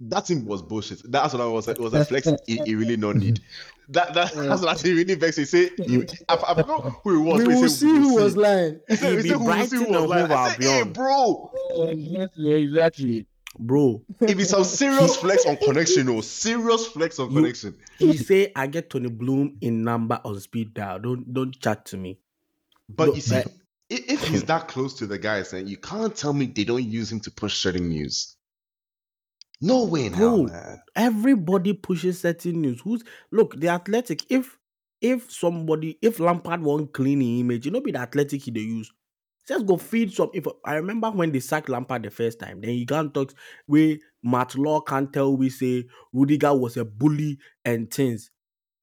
That 0.00 0.26
thing 0.26 0.44
was 0.44 0.62
bullshit. 0.62 1.00
That's 1.10 1.34
what 1.34 1.42
I 1.42 1.46
was. 1.46 1.68
It 1.68 1.78
was 1.78 1.94
a 1.94 2.04
flex. 2.04 2.28
He, 2.46 2.60
he 2.64 2.74
really 2.74 2.96
no 2.96 3.12
need. 3.12 3.40
That, 3.90 4.12
that 4.14 4.34
that's 4.34 4.62
what 4.62 4.84
I 4.84 4.88
really 4.88 5.14
vexed. 5.14 5.38
He 5.38 5.44
say, 5.46 5.70
he, 5.78 6.04
I, 6.28 6.34
I 6.34 6.54
forgot 6.54 6.92
who 7.02 7.20
it 7.20 7.22
was. 7.22 7.46
We 7.46 7.54
will 7.54 7.68
see 7.68 7.88
who 7.88 8.14
was 8.16 8.36
lying. 8.36 8.80
He 8.88 8.96
said, 8.96 9.24
he 9.24 9.28
said, 9.28 9.38
who 9.38 9.44
was 9.44 9.72
lying. 10.08 10.30
I 10.30 10.50
said, 10.52 10.62
hey, 10.62 10.84
bro. 10.84 11.50
Yeah, 12.36 12.54
exactly 12.54 13.26
bro. 13.58 14.02
If 14.20 14.38
it's 14.38 14.50
some 14.50 14.64
serious 14.64 15.16
flex 15.16 15.46
on 15.46 15.56
connection, 15.56 16.08
or 16.08 16.22
serious 16.22 16.86
flex 16.86 17.18
on 17.18 17.30
you, 17.30 17.36
connection. 17.36 17.76
He 17.98 18.16
say 18.16 18.52
I 18.54 18.66
get 18.66 18.90
Tony 18.90 19.08
Bloom 19.08 19.56
in 19.60 19.84
number 19.84 20.20
on 20.24 20.38
speed 20.40 20.74
dial. 20.74 21.00
Don't 21.00 21.32
don't 21.32 21.58
chat 21.58 21.84
to 21.86 21.96
me. 21.96 22.18
But 22.88 23.14
you 23.14 23.20
see, 23.20 23.42
if 23.90 24.26
he's 24.28 24.44
that 24.44 24.68
close 24.68 24.94
to 24.94 25.06
the 25.06 25.18
guys, 25.18 25.52
and 25.52 25.68
you 25.68 25.76
can't 25.76 26.14
tell 26.14 26.32
me 26.32 26.46
they 26.46 26.64
don't 26.64 26.84
use 26.84 27.12
him 27.12 27.20
to 27.20 27.30
push 27.30 27.56
certain 27.56 27.88
news. 27.88 28.36
No 29.60 29.84
way, 29.84 30.08
bro. 30.08 30.44
man. 30.44 30.82
Everybody 30.94 31.72
pushes 31.72 32.20
certain 32.20 32.60
news. 32.62 32.80
Who's 32.80 33.02
look 33.32 33.58
the 33.58 33.68
athletic? 33.68 34.22
If 34.30 34.58
if 35.00 35.30
somebody 35.32 35.98
if 36.02 36.20
Lampard 36.20 36.62
want 36.62 36.92
clean 36.92 37.18
the 37.20 37.40
image, 37.40 37.66
you 37.66 37.72
know, 37.72 37.80
be 37.80 37.92
the 37.92 37.98
athletic 37.98 38.42
he 38.42 38.50
they 38.50 38.60
use. 38.60 38.92
Just 39.46 39.66
go 39.66 39.76
feed 39.78 40.12
some. 40.12 40.30
If 40.34 40.46
I 40.64 40.74
remember 40.74 41.10
when 41.10 41.32
they 41.32 41.40
sacked 41.40 41.68
Lampard 41.68 42.02
the 42.02 42.10
first 42.10 42.38
time, 42.38 42.60
then 42.60 42.70
you 42.70 42.86
can't 42.86 43.12
talk 43.12 43.32
where 43.66 43.96
Matt 44.22 44.54
Law 44.56 44.80
can't 44.80 45.12
tell 45.12 45.36
we 45.36 45.48
say 45.50 45.84
Rudiger 46.12 46.54
was 46.54 46.76
a 46.76 46.84
bully 46.84 47.38
and 47.64 47.90
things. 47.92 48.30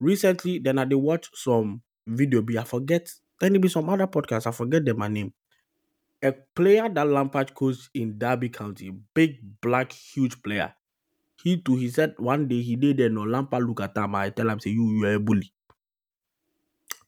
Recently, 0.00 0.58
then 0.58 0.78
I 0.78 0.84
did 0.84 0.96
watch 0.96 1.30
some 1.34 1.82
video. 2.06 2.42
Be 2.42 2.58
I 2.58 2.64
forget. 2.64 3.08
Then 3.40 3.54
it 3.54 3.60
be 3.62 3.68
some 3.68 3.88
other 3.88 4.06
podcast. 4.06 4.46
I 4.46 4.50
forget 4.50 4.84
them 4.84 4.98
my 4.98 5.08
name. 5.08 5.32
A 6.22 6.32
player 6.32 6.88
that 6.90 7.06
Lampard 7.06 7.54
coached 7.54 7.88
in 7.94 8.18
Derby 8.18 8.48
County, 8.50 8.90
big 9.14 9.38
black 9.62 9.92
huge 9.92 10.42
player. 10.42 10.74
He 11.42 11.60
too, 11.62 11.76
he 11.76 11.88
said 11.90 12.14
one 12.18 12.48
day 12.48 12.62
he 12.62 12.76
did 12.76 12.98
no 13.12 13.22
Lampard 13.24 13.64
look 13.64 13.80
at 13.80 13.96
him. 13.96 14.14
I 14.14 14.30
tell 14.30 14.50
him 14.50 14.60
say 14.60 14.70
you 14.70 14.90
you 14.98 15.06
are 15.06 15.14
a 15.14 15.20
bully. 15.20 15.52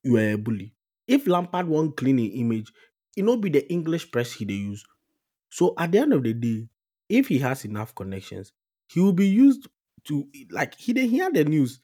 You 0.02 0.16
are 0.16 0.32
a 0.32 0.36
bully. 0.36 0.74
If 1.06 1.26
Lampard 1.26 1.66
want 1.68 1.96
clean 1.96 2.18
image, 2.18 2.72
it 3.16 3.24
not 3.24 3.40
be 3.40 3.50
the 3.50 3.70
English 3.72 4.10
press 4.10 4.32
he 4.32 4.44
they 4.44 4.54
use. 4.54 4.84
So 5.50 5.74
at 5.78 5.92
the 5.92 5.98
end 6.00 6.12
of 6.12 6.22
the 6.24 6.34
day, 6.34 6.68
if 7.08 7.28
he 7.28 7.38
has 7.40 7.64
enough 7.64 7.94
connections, 7.94 8.52
he 8.88 9.00
will 9.00 9.12
be 9.14 9.28
used 9.28 9.68
to 10.04 10.28
like 10.50 10.74
he 10.76 10.92
didn't 10.92 11.10
hear 11.10 11.30
the 11.32 11.44
news. 11.44 11.80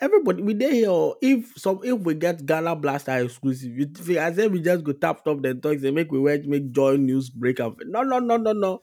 Everybody 0.00 0.42
we 0.42 0.54
there 0.54 0.72
here. 0.72 0.90
Oh. 0.90 1.16
If 1.20 1.56
some 1.56 1.80
if 1.84 2.00
we 2.00 2.14
get 2.14 2.44
Ghana 2.44 2.76
Blaster 2.76 3.16
exclusive, 3.18 3.72
if, 3.76 4.18
I 4.18 4.32
said 4.32 4.52
we 4.52 4.60
just 4.60 4.84
go 4.84 4.92
tap 4.92 5.24
top 5.24 5.40
the 5.42 5.54
talk, 5.54 5.78
they 5.78 5.90
make 5.90 6.10
we 6.10 6.18
wait, 6.18 6.46
make 6.46 6.72
joy 6.72 6.96
news 6.96 7.30
break 7.30 7.60
up. 7.60 7.76
No, 7.84 8.02
no, 8.02 8.18
no, 8.18 8.36
no, 8.36 8.52
no. 8.52 8.82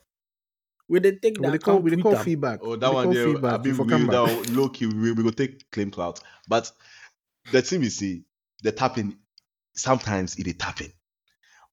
We 0.87 0.99
they 0.99 1.13
take 1.13 1.41
that. 1.41 1.51
We 1.51 1.59
call, 1.59 1.79
we 1.79 2.01
call 2.01 2.15
feedback. 2.15 2.59
Oh, 2.61 2.75
that 2.75 2.93
one 2.93 3.13
there. 3.13 3.27
Feedback 3.27 3.59
I 3.59 3.63
mean, 3.63 3.77
we, 3.77 4.07
that 4.07 4.49
low 4.51 4.69
key. 4.69 4.85
We, 4.87 5.11
we 5.11 5.23
go 5.23 5.29
take 5.31 5.69
claim 5.71 5.91
clout. 5.91 6.21
But 6.47 6.71
the 7.51 7.61
thing 7.61 7.81
we 7.81 7.89
see, 7.89 8.23
the 8.63 8.71
tapping. 8.71 9.17
Sometimes 9.73 10.35
it 10.37 10.47
is 10.47 10.55
tapping 10.55 10.91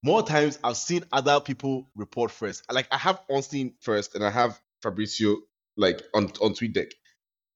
more 0.02 0.22
times 0.22 0.58
I've 0.62 0.76
seen 0.76 1.04
other 1.12 1.40
people 1.40 1.90
report 1.96 2.30
first. 2.30 2.62
Like 2.72 2.88
I 2.90 2.98
have 2.98 3.20
Ornstein 3.28 3.74
first, 3.80 4.14
and 4.14 4.24
I 4.24 4.30
have 4.30 4.60
Fabrizio 4.82 5.36
like 5.76 6.02
on 6.14 6.24
on 6.40 6.52
TweetDeck. 6.52 6.92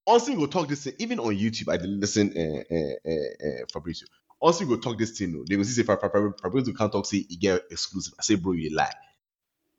Ornstein 0.07 0.39
will 0.39 0.49
talk 0.49 0.69
this 0.69 0.85
thing 0.85 0.95
even 0.99 1.19
on 1.21 1.35
YouTube. 1.37 1.73
I 1.73 1.77
didn't 1.77 2.01
listen, 2.01 2.33
uh, 2.37 2.75
uh, 2.75 3.11
uh, 3.11 3.65
Fabrizio. 3.73 4.09
Ornstein 4.41 4.69
will 4.69 4.79
talk 4.79 4.99
this 4.99 5.17
thing. 5.17 5.45
They 5.49 5.57
will 5.57 5.65
see 5.65 5.73
say 5.73 5.85
Fabrizio 5.85 6.75
can't 6.75 6.93
talk. 6.93 7.07
Say 7.07 7.25
he 7.29 7.37
get 7.37 7.63
exclusive. 7.71 8.15
I 8.19 8.23
say, 8.23 8.35
bro, 8.35 8.53
you 8.53 8.75
lie. 8.75 8.93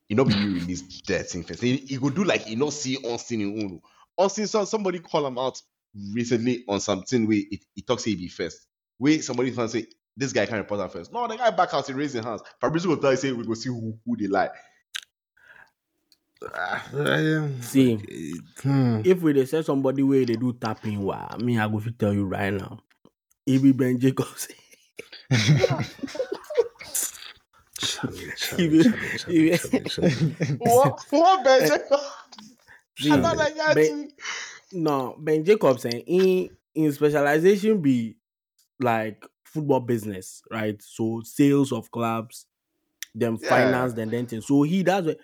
You 0.09 0.15
know, 0.15 0.25
be 0.25 0.33
you 0.33 0.53
release 0.53 1.01
that 1.07 1.29
thing 1.29 1.43
first. 1.43 1.61
He, 1.61 1.77
he 1.77 1.97
could 1.97 2.15
do 2.15 2.23
like 2.23 2.47
you 2.47 2.55
know 2.55 2.69
see 2.69 2.97
Ornstein 2.97 3.41
in 3.41 3.59
Uno. 3.59 3.81
Ornstein, 4.17 4.47
so 4.47 4.63
somebody 4.65 4.99
call 4.99 5.25
him 5.25 5.37
out 5.37 5.61
recently 6.13 6.63
on 6.67 6.79
something 6.79 7.27
where 7.27 7.37
he, 7.37 7.61
he 7.75 7.81
talks 7.81 8.03
he 8.03 8.15
be 8.15 8.27
first. 8.27 8.65
Where 8.97 9.21
somebody 9.21 9.51
can 9.51 9.67
say 9.69 9.87
this 10.15 10.33
guy 10.33 10.45
can 10.45 10.57
report 10.57 10.79
that 10.79 10.91
first. 10.91 11.11
No, 11.11 11.27
the 11.27 11.35
guy 11.35 11.49
back 11.51 11.73
out, 11.73 11.87
he 11.87 11.93
raising 11.93 12.23
hands. 12.23 12.41
Fabrizio 12.61 12.91
will 12.91 12.97
tell 12.97 13.11
you, 13.11 13.17
say, 13.17 13.31
we 13.31 13.45
go 13.45 13.53
see 13.55 13.69
who, 13.69 13.97
who 14.05 14.15
they 14.15 14.27
like. 14.27 14.51
See, 17.61 17.95
hmm. 18.61 19.01
if 19.03 19.21
we 19.21 19.33
they 19.33 19.45
say 19.45 19.61
somebody 19.61 20.03
where 20.03 20.25
they 20.25 20.35
do 20.35 20.53
tapping, 20.53 21.01
wow, 21.01 21.27
I 21.29 21.37
mean, 21.37 21.59
I 21.59 21.67
go 21.67 21.79
to 21.79 21.91
tell 21.91 22.13
you 22.13 22.25
right 22.25 22.53
now. 22.53 22.79
It 23.45 23.61
be 23.61 23.71
Ben 23.71 23.99
Jacobs. 23.99 24.47
what? 30.57 30.99
What 31.09 31.43
Ben 31.43 31.67
Jacobs? 31.67 32.11
no, 34.71 35.15
Ben 35.19 35.43
Jacobs 35.43 35.81
saying 35.81 36.03
in 36.07 36.49
in 36.75 36.91
specialization 36.91 37.81
be 37.81 38.15
like 38.79 39.25
football 39.43 39.79
business, 39.79 40.41
right? 40.51 40.81
So 40.81 41.21
sales 41.23 41.71
of 41.71 41.91
clubs, 41.91 42.47
then 43.13 43.37
yeah. 43.41 43.49
finance, 43.49 43.93
then 43.93 44.09
then 44.09 44.41
So 44.41 44.63
he 44.63 44.83
does. 44.83 45.15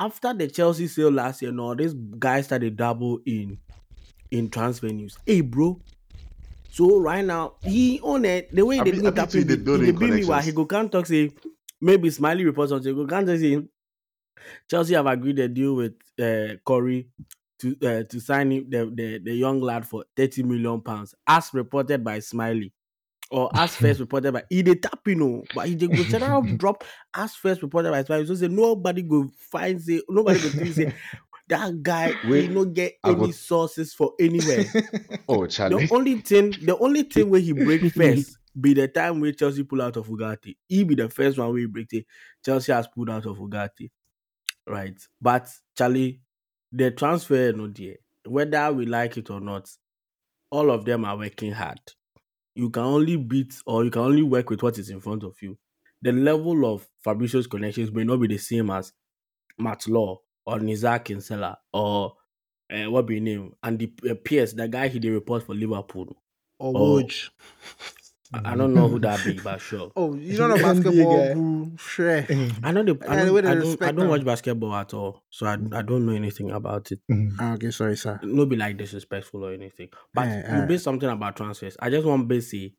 After 0.00 0.34
the 0.34 0.48
Chelsea 0.48 0.88
sale 0.88 1.10
last 1.10 1.40
year, 1.42 1.52
no, 1.52 1.74
this 1.74 1.94
guy 2.18 2.40
started 2.42 2.76
double 2.76 3.20
in 3.26 3.58
in 4.30 4.50
transfer 4.50 4.88
news. 4.88 5.16
Hey, 5.26 5.40
bro. 5.40 5.80
So 6.70 6.98
right 6.98 7.24
now 7.24 7.54
he 7.62 8.00
on 8.00 8.24
it 8.24 8.50
the 8.54 8.66
way 8.66 8.80
they 8.80 8.90
do 8.90 9.12
tap 9.12 9.32
in 9.34 9.46
the, 9.46 9.56
the 9.56 10.24
while 10.26 10.42
he 10.42 10.50
go 10.50 10.66
can't 10.66 10.90
talk 10.90 11.06
say 11.06 11.30
maybe 11.80 12.10
Smiley 12.10 12.44
reports 12.44 12.72
on 12.72 12.82
go 12.82 13.06
can't 13.06 13.28
say 13.28 13.62
Chelsea 14.68 14.94
have 14.94 15.06
agreed 15.06 15.38
a 15.38 15.48
deal 15.48 15.74
with 15.74 15.94
uh, 16.20 16.56
Corey 16.64 17.10
to 17.60 17.76
uh, 17.82 18.02
to 18.04 18.20
sign 18.20 18.48
the, 18.48 18.90
the 18.94 19.20
the 19.22 19.34
young 19.34 19.60
lad 19.60 19.86
for 19.86 20.04
30 20.16 20.42
million 20.42 20.80
pounds 20.80 21.14
as 21.26 21.54
reported 21.54 22.02
by 22.02 22.18
Smiley 22.18 22.72
or 23.30 23.50
as 23.54 23.76
first 23.76 24.00
reported 24.00 24.32
by 24.32 24.42
he 24.48 24.62
dey 24.62 24.74
tap 24.74 25.00
you 25.06 25.14
oh, 25.14 25.18
know, 25.18 25.44
but 25.54 25.68
he 25.68 25.74
dey 25.74 25.86
go 25.88 26.02
general 26.04 26.42
drop 26.56 26.84
as 27.14 27.34
first 27.34 27.62
reported 27.62 27.90
by 27.90 28.02
Spanish. 28.02 28.28
So 28.28 28.34
say 28.34 28.48
nobody 28.48 29.02
go 29.02 29.30
find 29.36 29.80
say 29.80 30.00
nobody 30.08 30.40
go 30.40 30.48
think 30.48 30.74
say 30.74 30.94
that 31.48 31.82
guy 31.82 32.14
we 32.28 32.48
no 32.48 32.64
get 32.64 32.94
I 33.02 33.10
any 33.10 33.32
sources 33.32 33.92
for 33.92 34.12
anywhere. 34.18 34.64
oh, 35.28 35.46
Charlie. 35.46 35.86
The 35.86 35.94
only 35.94 36.20
thing, 36.20 36.54
the 36.62 36.76
only 36.78 37.02
thing 37.02 37.28
where 37.30 37.40
he 37.40 37.52
break 37.52 37.92
first 37.92 38.38
be 38.58 38.72
the 38.72 38.88
time 38.88 39.20
where 39.20 39.32
Chelsea 39.32 39.64
pull 39.64 39.82
out 39.82 39.96
of 39.96 40.06
Ugarte. 40.06 40.56
He 40.68 40.84
be 40.84 40.94
the 40.94 41.08
first 41.08 41.38
one 41.38 41.50
where 41.50 41.58
he 41.58 41.66
break 41.66 41.92
it. 41.92 42.06
Chelsea 42.44 42.72
has 42.72 42.86
pulled 42.86 43.10
out 43.10 43.26
of 43.26 43.38
Ugarte. 43.38 43.90
Right. 44.66 44.96
But 45.20 45.48
Charlie, 45.76 46.20
the 46.72 46.90
transfer 46.92 47.52
no 47.52 47.66
dear. 47.66 47.96
Whether 48.26 48.72
we 48.72 48.86
like 48.86 49.16
it 49.18 49.28
or 49.28 49.40
not, 49.40 49.68
all 50.50 50.70
of 50.70 50.84
them 50.84 51.04
are 51.04 51.16
working 51.16 51.52
hard 51.52 51.80
you 52.54 52.70
can 52.70 52.82
only 52.82 53.16
beat 53.16 53.54
or 53.66 53.84
you 53.84 53.90
can 53.90 54.02
only 54.02 54.22
work 54.22 54.50
with 54.50 54.62
what 54.62 54.78
is 54.78 54.90
in 54.90 55.00
front 55.00 55.22
of 55.24 55.40
you. 55.42 55.58
The 56.02 56.12
level 56.12 56.72
of 56.72 56.88
Fabrizio's 57.02 57.46
connections 57.46 57.90
may 57.90 58.04
not 58.04 58.18
be 58.20 58.28
the 58.28 58.38
same 58.38 58.70
as 58.70 58.92
Matt 59.58 59.88
Law 59.88 60.20
or 60.46 60.58
Nizaar 60.58 61.04
Kinsella 61.04 61.58
or 61.72 62.14
uh, 62.72 62.90
what 62.90 63.06
be 63.06 63.20
name 63.20 63.54
and 63.62 63.78
the 63.78 63.92
uh, 64.10 64.14
Pierce, 64.22 64.52
the 64.52 64.68
guy 64.68 64.88
he 64.88 64.98
did 64.98 65.12
report 65.12 65.42
for 65.42 65.54
Liverpool. 65.54 66.16
Or, 66.58 66.76
or 66.76 67.00
Woj. 67.00 67.30
I 68.44 68.56
don't 68.56 68.74
know 68.74 68.88
who 68.88 68.98
that 69.00 69.24
be, 69.24 69.34
but 69.34 69.60
sure. 69.60 69.92
Oh, 69.94 70.14
you 70.14 70.36
don't 70.36 70.50
know 70.50 70.56
basketball, 70.56 71.34
bro. 71.34 71.70
Sure. 71.78 72.26
I 72.62 72.72
know 72.72 72.82
the. 72.82 72.98
I 73.08 73.24
don't, 73.24 73.46
I 73.46 73.54
don't, 73.54 73.82
I 73.82 73.92
don't 73.92 74.08
watch 74.08 74.24
basketball 74.24 74.74
at 74.74 74.92
all, 74.94 75.22
so 75.30 75.46
I, 75.46 75.52
I 75.52 75.82
don't 75.82 76.06
know 76.06 76.12
anything 76.12 76.50
about 76.50 76.90
it. 76.92 77.00
Mm-hmm. 77.10 77.54
Okay, 77.54 77.70
sorry, 77.70 77.96
sir. 77.96 78.18
No, 78.22 78.46
be 78.46 78.56
like 78.56 78.76
disrespectful 78.76 79.44
or 79.44 79.52
anything. 79.52 79.88
But 80.12 80.26
yeah, 80.26 80.60
you 80.60 80.66
base 80.66 80.82
something 80.82 81.08
about 81.08 81.36
transfers. 81.36 81.76
I 81.80 81.90
just 81.90 82.06
want 82.06 82.28
to 82.28 82.40
say 82.40 82.74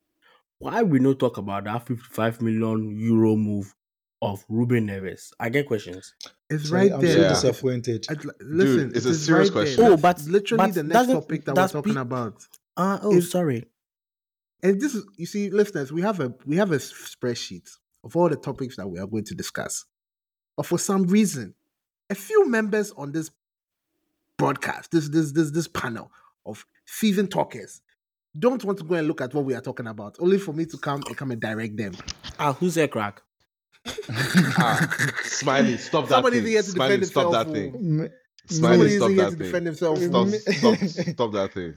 why 0.60 0.84
we 0.84 1.00
not 1.00 1.20
talk 1.20 1.38
about 1.38 1.66
that 1.66 1.86
fifty-five 1.86 2.42
million 2.42 2.98
euro 3.00 3.36
move 3.36 3.74
of 4.22 4.44
Ruben 4.50 4.88
Neves. 4.88 5.32
I 5.40 5.50
get 5.50 5.68
questions. 5.68 6.16
It's 6.50 6.70
right 6.70 6.92
I'm 6.92 7.02
there. 7.02 7.30
I'm 7.30 7.36
so 7.36 7.50
disappointed. 7.50 8.08
I, 8.10 8.14
listen, 8.42 8.90
Dude, 8.90 8.98
it's, 8.98 9.06
it's 9.06 9.06
a 9.06 9.14
serious 9.16 9.50
right 9.50 9.54
question. 9.54 9.84
There. 9.84 9.92
Oh, 9.94 9.98
but 9.98 10.22
literally 10.24 10.68
but 10.68 10.74
the 10.74 10.84
next 10.84 11.12
topic 11.12 11.46
that 11.46 11.56
we're 11.56 11.68
talking 11.68 11.94
be, 11.94 12.00
about. 12.00 12.44
Uh, 12.78 13.00
oh, 13.04 13.20
sorry 13.20 13.66
and 14.64 14.80
this 14.82 14.96
is 14.96 15.06
you 15.18 15.26
see, 15.26 15.50
listeners, 15.50 15.92
we 15.92 16.02
have 16.02 16.20
a 16.20 16.34
we 16.46 16.56
have 16.58 16.72
a 16.72 16.78
spreadsheet 16.78 17.70
of 18.04 18.16
all 18.16 18.30
the 18.30 18.36
topics 18.36 18.76
that 18.78 18.88
we 18.88 19.00
are 19.00 19.08
going 19.08 19.26
to 19.26 19.36
discuss. 19.36 19.86
But 20.58 20.66
for 20.66 20.78
some 20.80 21.04
reason, 21.04 21.54
a 22.10 22.16
few 22.16 22.48
members 22.48 22.92
on 22.92 23.12
this 23.12 23.30
broadcast, 24.38 24.92
this 24.92 25.10
this 25.10 25.32
this 25.32 25.52
this 25.52 25.68
panel, 25.68 26.12
of 26.46 26.66
season 26.86 27.28
talkers 27.28 27.82
don't 28.38 28.64
want 28.66 28.78
to 28.78 28.84
go 28.84 28.96
and 28.96 29.08
look 29.08 29.22
at 29.22 29.34
what 29.34 29.46
we 29.46 29.54
are 29.54 29.62
talking 29.62 29.88
about, 29.88 30.18
only 30.20 30.38
for 30.38 30.54
me 30.54 30.66
to 30.66 30.78
come 30.78 31.02
and 31.08 31.16
come 31.18 31.32
and 31.32 31.40
direct 31.42 31.78
them. 31.78 31.94
Ah, 32.38 32.52
who's 32.54 32.78
a 32.78 32.88
crack? 32.88 33.22
ah, 34.10 35.14
Smiley, 35.24 35.78
stop 35.78 36.08
that 36.10 36.16
Somebody's 36.16 36.42
thing. 36.44 36.52
here 36.52 36.62
to 36.62 36.70
Smiley, 36.70 36.98
defend 36.98 37.08
stop 37.08 37.24
himself. 37.24 37.48
that 37.48 37.54
thing. 37.54 38.10
Smiley, 38.48 38.78
Somebody's 38.90 38.98
stop 38.98 39.10
here 39.10 39.18
that 39.18 39.30
to 39.32 39.36
thing. 39.38 39.46
defend 39.46 39.66
himself. 39.68 40.00
Stop, 40.00 40.28
Me- 40.28 40.38
stop, 40.40 40.78
stop 41.14 41.32
that 41.34 41.54
thing. 41.54 41.76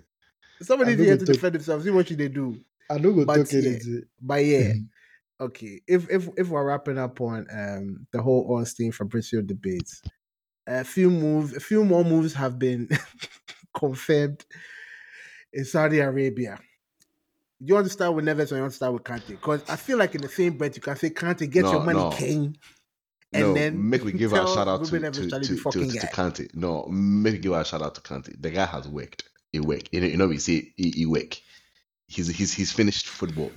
Somebody's 0.63 1.01
I 1.01 1.05
here 1.05 1.17
to 1.17 1.25
go 1.25 1.33
defend 1.33 1.55
themselves. 1.55 1.85
See 1.85 1.91
what 1.91 2.09
should 2.09 2.19
they 2.19 2.29
do. 2.29 2.59
I 2.91 2.99
don't 2.99 3.15
go 3.17 3.25
But 3.25 3.37
talk 3.37 3.53
yeah. 3.53 3.59
anything. 3.61 4.03
But 4.21 4.45
yeah, 4.45 4.73
okay. 5.41 5.81
If 5.87 6.11
if 6.11 6.29
if 6.37 6.49
we're 6.49 6.65
wrapping 6.65 6.99
up 6.99 7.21
on 7.21 7.47
um 7.53 8.07
the 8.13 8.23
whole 8.23 8.45
Ornstein 8.49 8.93
Fabrizio 8.93 9.43
debates, 9.43 10.03
a 10.67 10.85
few 10.85 11.11
moves, 11.11 11.57
a 11.57 11.61
few 11.61 11.85
more 11.85 12.05
moves 12.05 12.35
have 12.35 12.59
been 12.59 12.89
confirmed 13.75 14.45
in 15.53 15.65
Saudi 15.65 16.01
Arabia. 16.01 16.59
You 17.61 17.75
want 17.75 17.87
to 17.87 17.93
start 17.93 18.15
with 18.15 18.25
Neves 18.25 18.53
or 18.53 18.57
you 18.57 18.61
want 18.63 18.73
to 18.73 18.77
start 18.77 18.93
with 18.93 19.05
Kante? 19.05 19.29
Because 19.31 19.63
I 19.69 19.77
feel 19.77 19.99
like 19.99 20.15
in 20.15 20.21
the 20.23 20.29
same 20.29 20.57
breath 20.57 20.77
you 20.77 20.83
can 20.83 20.97
say 20.97 21.11
Kante, 21.11 21.51
get 21.51 21.65
No, 21.65 21.73
your 21.73 21.83
money, 21.83 22.05
no. 22.05 22.11
King. 22.11 22.57
And 23.33 23.49
no, 23.49 23.55
then 23.55 23.91
make 23.91 24.05
we 24.05 24.13
give 24.13 24.33
our 24.33 24.47
shout 24.47 24.69
out 24.69 24.85
to 24.87 24.99
Ruben 24.99 25.13
to, 25.13 25.23
Neves, 25.23 25.31
Charlie, 25.31 25.47
to, 25.47 25.55
be 25.55 25.65
to, 25.71 25.87
to 25.87 25.99
guy. 25.99 26.09
Kante. 26.13 26.55
No, 26.55 26.87
make 26.89 27.35
we 27.35 27.39
give 27.41 27.53
our 27.53 27.65
shout 27.65 27.83
out 27.83 27.95
to 27.97 28.01
Kante. 28.01 28.41
The 28.41 28.51
guy 28.51 28.67
has 28.67 28.89
worked. 28.89 29.25
Worked. 29.55 29.89
You 29.93 30.01
know, 30.01 30.07
you 30.07 30.17
know 30.17 30.29
we 30.29 30.39
say 30.39 30.73
work. 31.07 31.41
He's 32.07 32.29
he's 32.29 32.53
he's 32.53 32.73
finished 32.73 33.07
football. 33.07 33.53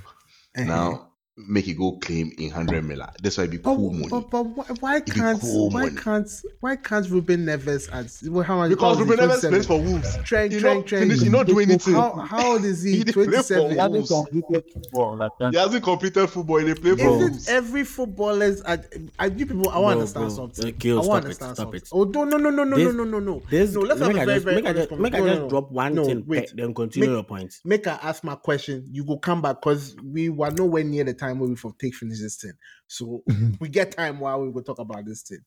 Uh-huh. 0.58 0.66
Now 0.66 1.11
make 1.48 1.68
it 1.68 1.74
go 1.78 1.94
claim 1.94 2.32
in 2.38 2.50
hundred 2.50 2.84
mil. 2.86 3.00
That's 3.22 3.38
why 3.38 3.46
it 3.46 3.52
be 3.52 3.58
But, 3.58 3.76
cool 3.76 3.92
money. 3.92 4.08
but, 4.10 4.30
but 4.30 4.44
why, 4.44 4.66
why 4.80 5.00
can't 5.02 5.40
cool 5.42 5.70
why 5.70 5.84
money. 5.86 5.96
can't 5.96 6.30
why 6.60 6.76
can't 6.76 7.10
Ruben 7.10 7.46
Neves 7.46 7.90
at 7.94 8.32
well, 8.32 8.44
how 8.44 8.58
much 8.58 8.70
because 8.70 8.98
how 8.98 9.02
old 9.04 9.12
is 9.12 9.18
Ruben? 9.20 9.30
Neves 9.30 9.50
plays 9.50 9.66
for 9.68 9.80
Wolves. 9.82 10.18
Trent, 10.24 10.54
He 10.54 10.60
Trent, 10.60 10.86
Trent. 10.88 11.04
finish. 11.04 11.22
He 11.22 11.30
not 11.30 11.48
do 11.48 11.60
anything. 11.60 11.94
How, 11.94 12.14
how 12.16 12.52
old 12.54 12.64
is 12.66 12.84
he? 12.84 12.92
He 12.98 13.04
dey 13.04 13.12
play 13.14 13.24
for 13.26 13.70
He 13.70 13.76
27. 13.76 13.78
hasn't 13.78 14.08
completed 14.08 14.64
football. 14.74 15.16
Like. 15.18 15.32
He 15.54 15.58
hasn't 15.58 15.84
completed 15.84 16.30
football. 16.30 16.58
He 16.60 16.74
dey 16.74 16.80
play 16.80 16.92
for 16.96 17.00
Is 17.02 17.06
Wolves. 17.06 17.48
it 17.48 17.52
every 17.52 17.84
footballer's? 17.84 18.62
I, 18.64 18.80
I, 19.20 19.26
you 19.28 19.46
people, 19.46 19.70
I 19.70 19.78
want 19.80 19.96
to 19.96 20.00
understand 20.00 20.28
bro. 20.28 20.36
something. 20.36 20.68
Okay, 20.76 20.92
I 20.92 20.96
want 20.96 21.06
to 21.08 21.12
understand 21.14 21.56
stop 21.56 21.66
something. 21.66 21.82
it. 21.82 21.90
Oh, 21.92 22.04
no, 22.04 22.24
no, 22.24 22.38
no, 22.38 22.50
no, 22.50 22.64
no, 22.64 22.76
This- 22.78 22.94
no, 22.94 23.04
no, 23.04 23.20
no, 23.20 23.20
no. 23.20 23.42
This, 23.50 23.74
no, 23.74 23.82
let's 23.82 24.00
have 24.00 24.10
make 24.10 24.18
a 24.18 24.22
I 24.22 24.26
very, 24.26 24.40
very 24.40 24.56
make 24.62 24.66
I 24.68 24.74
just, 24.74 24.92
make 24.92 25.14
I 25.14 25.18
just 25.18 25.28
No, 25.28 25.40
no, 25.44 25.50
drop 25.50 25.72
one 25.72 25.96
thing, 25.96 26.26
then 26.56 26.74
continue 26.74 27.12
your 27.12 27.24
point. 27.24 27.60
Make 27.66 27.88
I 27.88 27.98
ask 28.02 28.24
my 28.24 28.36
question. 28.36 28.86
You 28.92 29.04
go 29.04 29.18
come 29.18 29.42
back 29.42 29.62
because 29.62 29.96
we 30.04 30.30
were 30.30 30.52
nowhere 30.52 30.84
near 30.84 31.04
the 31.04 31.14
time 31.14 31.31
where 31.40 31.50
we 31.50 31.56
for 31.56 31.74
take 31.80 31.96
finish 31.96 32.20
this 32.20 32.38
thing. 32.38 32.54
So 32.88 33.24
we 33.60 33.70
get 33.70 33.92
time 33.92 34.20
while 34.20 34.42
we 34.42 34.50
will 34.50 34.64
talk 34.64 34.80
about 34.80 35.06
this 35.06 35.22
thing. 35.22 35.40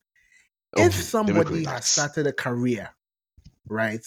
Okay, 0.75 0.85
if 0.85 0.93
somebody 0.93 1.63
has 1.65 1.85
started 1.85 2.27
a 2.27 2.33
career, 2.33 2.89
right, 3.67 4.05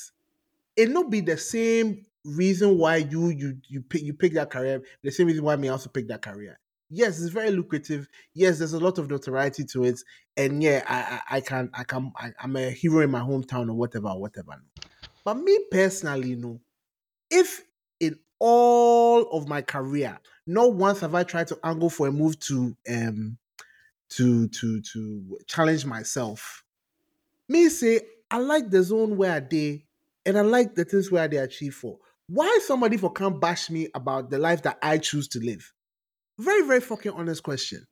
it 0.77 0.91
not 0.91 1.11
be 1.11 1.21
the 1.21 1.37
same 1.37 2.05
reason 2.25 2.77
why 2.79 2.97
you 2.97 3.29
you 3.29 3.59
you 3.69 3.81
pick 3.83 4.03
you 4.03 4.15
pick 4.15 4.35
that 4.35 4.51
career, 4.51 4.83
the 5.03 5.11
same 5.11 5.27
reason 5.27 5.45
why 5.45 5.57
me 5.57 5.69
also 5.69 5.89
pick 5.89 6.09
that 6.09 6.23
career. 6.23 6.59
Yes, 6.91 7.21
it's 7.21 7.33
very 7.33 7.51
lucrative. 7.51 8.09
Yes, 8.33 8.59
there's 8.59 8.73
a 8.73 8.79
lot 8.79 8.99
of 8.99 9.11
notoriety 9.11 9.65
to 9.65 9.85
it, 9.85 10.01
and 10.37 10.63
yeah, 10.63 10.83
I 10.87 10.99
I, 10.99 11.37
I 11.37 11.41
can 11.41 11.71
I 11.75 11.85
can 11.85 12.13
I, 12.17 12.33
I'm 12.41 12.57
a 12.57 12.71
hero 12.71 13.01
in 13.01 13.11
my 13.11 13.21
hometown 13.21 13.69
or 13.69 13.75
whatever 13.75 14.09
whatever. 14.15 14.63
But 15.25 15.35
me 15.35 15.59
personally, 15.71 16.35
no. 16.35 16.61
If 17.31 17.63
in 18.01 18.19
all 18.39 19.29
of 19.31 19.49
my 19.49 19.61
career, 19.61 20.19
not 20.49 20.73
once 20.73 21.01
have 21.01 21.15
I 21.15 21.23
tried 21.25 21.47
to 21.49 21.59
angle 21.63 21.91
for 21.91 22.09
a 22.09 22.13
move 22.13 22.41
to 22.41 22.75
um 22.91 23.39
to 24.11 24.49
to 24.49 24.81
to 24.81 25.39
challenge 25.47 25.85
myself. 25.85 26.65
Me 27.49 27.69
say 27.69 28.01
I 28.31 28.39
like 28.39 28.71
the 28.71 28.83
zone 28.83 29.17
where 29.17 29.33
I 29.33 29.83
and 30.27 30.39
I 30.39 30.41
like 30.41 30.75
the 30.75 30.85
things 30.85 31.11
where 31.11 31.29
they 31.29 31.37
achieve 31.37 31.75
for. 31.75 31.99
Why 32.29 32.59
somebody 32.63 32.97
for 32.97 33.13
can't 33.13 33.41
bash 33.41 33.71
me 33.71 33.89
about 33.95 34.31
the 34.31 34.39
life 34.39 34.63
that 34.63 34.79
I 34.83 34.99
choose 34.99 35.29
to 35.29 35.39
live? 35.39 35.73
Very 36.39 36.67
very 36.67 36.81
fucking 36.81 37.13
honest 37.13 37.43
question. 37.43 37.87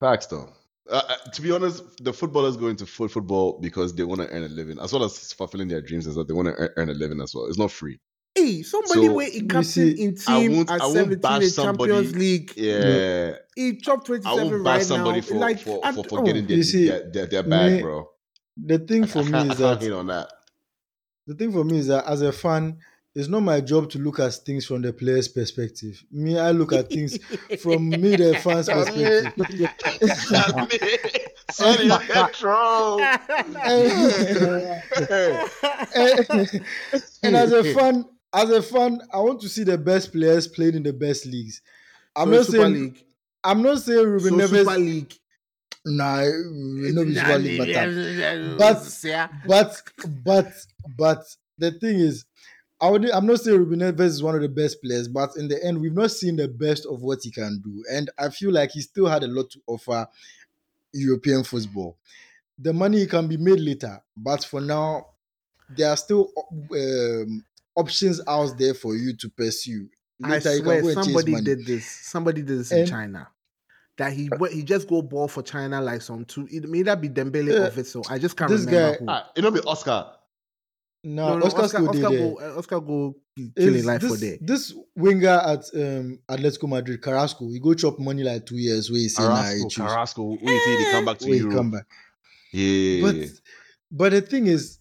Facts. 0.00 0.32
Uh, 0.32 0.46
uh, 0.90 1.16
to 1.32 1.40
be 1.40 1.50
honest, 1.50 1.82
the 2.04 2.12
footballers 2.12 2.56
go 2.56 2.66
into 2.66 2.84
foot 2.84 3.10
football 3.10 3.58
because 3.60 3.94
they 3.94 4.04
want 4.04 4.20
to 4.20 4.28
earn 4.28 4.42
a 4.42 4.48
living, 4.48 4.78
as 4.78 4.92
well 4.92 5.04
as 5.04 5.32
fulfilling 5.32 5.68
their 5.68 5.80
dreams. 5.80 6.06
As 6.06 6.16
well, 6.16 6.24
they 6.24 6.34
want 6.34 6.48
to 6.48 6.70
earn 6.76 6.90
a 6.90 6.94
living 6.94 7.20
as 7.20 7.34
well. 7.34 7.46
It's 7.46 7.58
not 7.58 7.70
free. 7.70 7.98
Hey, 8.34 8.62
somebody 8.62 9.06
So, 9.06 9.12
where 9.12 9.30
he 9.30 9.40
captain 9.42 9.62
see, 9.64 9.90
in 10.02 10.16
team 10.16 10.66
at 10.68 10.80
17 10.82 11.42
in 11.42 11.48
somebody- 11.50 11.92
Champions 11.92 12.16
League. 12.16 12.52
Yeah, 12.56 13.36
He 13.54 13.76
chopped 13.76 14.10
I 14.10 14.18
27 14.18 14.50
won't 14.50 14.64
bash 14.64 14.74
right 14.78 14.82
somebody 14.86 15.20
now. 15.20 15.26
for 15.26 15.34
like, 15.36 15.60
for, 15.60 15.80
I- 15.86 15.92
for 15.92 16.00
oh, 16.10 16.16
forgetting 16.16 16.46
their, 16.48 16.62
see, 16.64 16.88
their, 16.88 17.10
their 17.10 17.26
their 17.26 17.42
bag, 17.44 17.72
me- 17.76 17.82
bro. 17.82 18.10
The 18.56 18.78
thing 18.78 19.06
for 19.06 19.22
me 19.24 19.38
is 19.50 19.58
that 19.58 19.82
on 19.92 20.06
that. 20.08 20.28
the 21.26 21.34
thing 21.34 21.52
for 21.52 21.64
me 21.64 21.78
is 21.78 21.86
that 21.88 22.04
as 22.06 22.22
a 22.22 22.32
fan, 22.32 22.78
it's 23.14 23.28
not 23.28 23.40
my 23.42 23.60
job 23.60 23.88
to 23.90 23.98
look 24.00 24.18
at 24.18 24.34
things 24.34 24.66
from 24.66 24.82
the 24.82 24.92
player's 24.92 25.28
perspective. 25.28 26.02
Me, 26.10 26.36
I 26.36 26.50
look 26.50 26.72
at 26.72 26.88
things 26.88 27.16
from 27.62 27.88
me, 27.90 28.16
the 28.16 28.34
fan's 28.42 28.68
perspective. 28.68 29.32
Sorry, 31.50 31.88
control. 32.08 33.00
and 37.22 37.36
as 37.36 37.52
a 37.52 37.74
fan, 37.74 38.04
as 38.34 38.50
a 38.50 38.62
fan, 38.62 39.00
I 39.12 39.20
want 39.20 39.40
to 39.42 39.48
see 39.48 39.64
the 39.64 39.78
best 39.78 40.12
players 40.12 40.46
playing 40.48 40.74
in 40.74 40.82
the 40.82 40.92
best 40.92 41.26
leagues. 41.26 41.62
I'm 42.16 42.30
So 42.30 42.36
not 42.36 42.46
Super 42.46 42.58
saying 42.58 42.72
League. 42.72 43.04
I'm 43.42 43.62
not 43.62 43.78
saying 43.78 44.06
Ruben 44.06 44.30
So 44.30 44.36
Ruben 44.36 44.64
Super 44.64 44.78
League. 44.78 45.14
Nah, 45.86 46.22
no 46.24 47.04
be 47.04 47.14
Super 47.14 47.38
League, 47.38 47.58
but 48.56 48.82
but 49.44 49.82
but 50.24 50.52
but 50.98 51.36
the 51.58 51.72
thing 51.72 51.98
is, 51.98 52.24
I 52.80 52.90
would, 52.90 53.08
I'm 53.10 53.26
not 53.26 53.40
saying 53.40 53.58
Ruben 53.58 53.80
Neves 53.80 54.00
is 54.00 54.22
one 54.22 54.34
of 54.34 54.40
the 54.40 54.48
best 54.48 54.82
players, 54.82 55.08
but 55.08 55.36
in 55.36 55.48
the 55.48 55.62
end, 55.64 55.80
we've 55.80 55.92
not 55.94 56.10
seen 56.10 56.36
the 56.36 56.48
best 56.48 56.86
of 56.86 57.02
what 57.02 57.20
he 57.22 57.30
can 57.30 57.60
do, 57.62 57.84
and 57.90 58.10
I 58.18 58.30
feel 58.30 58.50
like 58.52 58.70
he 58.70 58.80
still 58.80 59.06
had 59.06 59.22
a 59.22 59.28
lot 59.28 59.50
to 59.50 59.60
offer 59.66 60.08
European 60.92 61.44
football. 61.44 61.98
The 62.58 62.72
money 62.72 63.06
can 63.06 63.28
be 63.28 63.36
made 63.36 63.60
later, 63.60 64.02
but 64.16 64.44
for 64.44 64.60
now, 64.60 65.06
there 65.68 65.90
are 65.90 65.96
still 65.96 66.30
um, 66.72 67.44
options 67.76 68.20
out 68.26 68.56
there 68.58 68.74
for 68.74 68.94
you 68.96 69.16
to 69.16 69.28
pursue. 69.30 69.88
I 70.22 70.30
Later, 70.30 70.54
you 70.54 70.62
swear 70.62 70.74
can 70.76 70.82
go 70.82 70.88
and 70.88 70.96
chase 70.96 71.04
somebody 71.14 71.40
did 71.44 71.66
this. 71.66 71.86
Somebody 71.86 72.42
did 72.42 72.58
this 72.58 72.72
in 72.72 72.86
China. 72.86 73.28
That 73.96 74.12
he 74.12 74.28
went- 74.38 74.52
he 74.54 74.62
just 74.64 74.88
go 74.88 75.02
ball 75.02 75.28
for 75.28 75.42
China 75.42 75.80
like 75.80 76.02
some 76.02 76.24
two. 76.24 76.48
It 76.50 76.68
may 76.68 76.82
that 76.82 77.00
be 77.00 77.08
Dembele 77.08 77.52
Uh, 77.60 77.66
or 77.66 77.70
Witsel. 77.70 78.04
I 78.10 78.18
just 78.18 78.36
can't 78.36 78.50
this 78.50 78.64
remember 78.64 78.92
guy- 78.92 78.98
who. 78.98 79.06
Ah, 79.08 79.30
it'll 79.36 79.50
be 79.50 79.60
Oscar. 79.60 80.06
No, 81.06 81.28
no, 81.28 81.38
no, 81.38 81.46
Oscar, 81.46 81.62
Oscar, 81.64 81.78
Oscar, 81.82 81.92
did 81.92 82.02
there. 82.02 82.18
go, 82.18 82.36
uh, 82.38 82.58
Oscar 82.58 82.80
go 82.80 83.14
killing 83.56 83.74
Is 83.74 83.84
life 83.84 84.00
this, 84.00 84.10
for 84.10 84.16
there. 84.16 84.38
This 84.40 84.74
winger 84.96 85.28
at 85.28 85.64
um, 85.74 86.18
Atletico 86.28 86.66
Madrid, 86.68 87.02
Carrasco, 87.02 87.48
he 87.50 87.60
go 87.60 87.74
chop 87.74 87.98
money 87.98 88.22
like 88.22 88.46
two 88.46 88.56
years 88.56 88.90
where 88.90 89.00
he 89.00 89.08
say 89.10 89.22
nah, 89.22 89.36
he 89.36 89.42
Carrasco, 89.42 89.68
choose. 89.68 89.76
Carrasco. 89.84 90.22
Wait 90.30 90.38
till 90.40 90.78
they 90.78 90.90
come 90.92 91.04
back 91.04 91.18
to 91.18 91.28
Where 91.28 91.36
Europe. 91.36 91.54
come 91.54 91.70
back. 91.72 91.86
Yeah, 92.52 93.02
But 93.02 93.16
but 93.90 94.12
the 94.12 94.20
thing 94.22 94.46
is, 94.46 94.78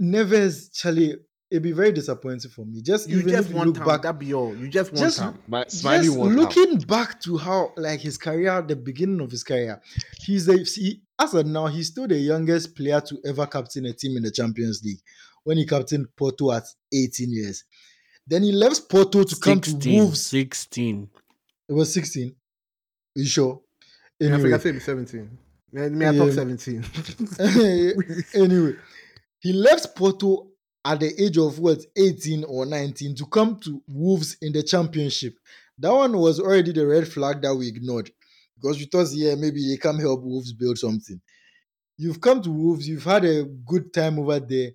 Neves, 0.00 0.72
Charlie, 0.72 1.16
it'd 1.50 1.62
be 1.62 1.72
very 1.72 1.92
disappointing 1.92 2.50
for 2.50 2.64
me. 2.64 2.80
Just 2.80 3.08
You 3.08 3.18
even 3.18 3.30
just 3.32 3.46
if 3.46 3.50
you 3.50 3.56
want 3.56 3.68
look 3.68 3.76
time. 3.78 3.86
back, 3.86 4.02
That 4.02 4.18
be 4.18 4.32
all. 4.34 4.54
You 4.56 4.68
just 4.68 4.92
want 4.92 5.02
Just- 5.02 5.18
time. 5.18 5.38
My 5.48 5.64
just 5.64 6.16
one 6.16 6.36
looking 6.36 6.78
back 6.78 7.20
to 7.22 7.36
how 7.38 7.72
like 7.76 8.00
his 8.00 8.16
career, 8.16 8.62
the 8.62 8.76
beginning 8.76 9.20
of 9.20 9.30
his 9.30 9.42
career, 9.44 9.80
he's 10.20 10.48
a 10.48 10.58
he, 10.58 11.02
as 11.18 11.34
of 11.34 11.46
now 11.46 11.66
he's 11.66 11.88
still 11.88 12.06
the 12.06 12.18
youngest 12.18 12.74
player 12.76 13.00
to 13.00 13.18
ever 13.26 13.46
captain 13.46 13.86
a 13.86 13.92
team 13.92 14.16
in 14.16 14.22
the 14.22 14.30
Champions 14.30 14.80
League 14.84 15.00
when 15.44 15.56
he 15.58 15.66
captained 15.66 16.06
Porto 16.16 16.52
at 16.52 16.64
18 16.92 17.30
years. 17.30 17.64
Then 18.26 18.42
he 18.44 18.52
left 18.52 18.88
Porto 18.88 19.24
to 19.24 19.36
come 19.36 19.60
to 19.60 19.70
16, 19.70 19.98
Wolves. 20.02 20.20
16. 20.26 21.08
It 21.68 21.72
was 21.72 21.92
16. 21.92 22.34
You 23.16 23.24
sure? 23.26 23.60
I 24.20 24.24
think 24.24 24.32
I 24.32 24.36
Anyway, 24.36 24.58
said 24.58 24.82
17. 24.82 25.38
Me, 25.72 25.88
me 25.88 26.06
I 26.06 26.10
Yeah. 26.12 26.18
talk 26.18 26.32
17. 26.32 26.84
anyway, 28.34 28.76
he 29.40 29.52
left 29.52 29.96
Porto 29.96 30.49
at 30.84 31.00
the 31.00 31.22
age 31.22 31.36
of 31.38 31.58
what 31.58 31.84
18 31.96 32.44
or 32.44 32.66
19 32.66 33.14
to 33.16 33.26
come 33.26 33.58
to 33.60 33.82
Wolves 33.86 34.36
in 34.40 34.52
the 34.52 34.62
championship. 34.62 35.34
That 35.78 35.92
one 35.92 36.16
was 36.18 36.40
already 36.40 36.72
the 36.72 36.86
red 36.86 37.08
flag 37.08 37.42
that 37.42 37.54
we 37.54 37.68
ignored 37.68 38.10
because 38.56 38.78
we 38.78 38.84
thought, 38.86 39.08
yeah, 39.12 39.34
maybe 39.34 39.66
they 39.68 39.76
come 39.76 39.98
help 39.98 40.22
Wolves 40.22 40.52
build 40.52 40.78
something. 40.78 41.20
You've 41.96 42.20
come 42.20 42.42
to 42.42 42.50
Wolves, 42.50 42.88
you've 42.88 43.04
had 43.04 43.24
a 43.24 43.44
good 43.44 43.92
time 43.92 44.18
over 44.18 44.40
there. 44.40 44.70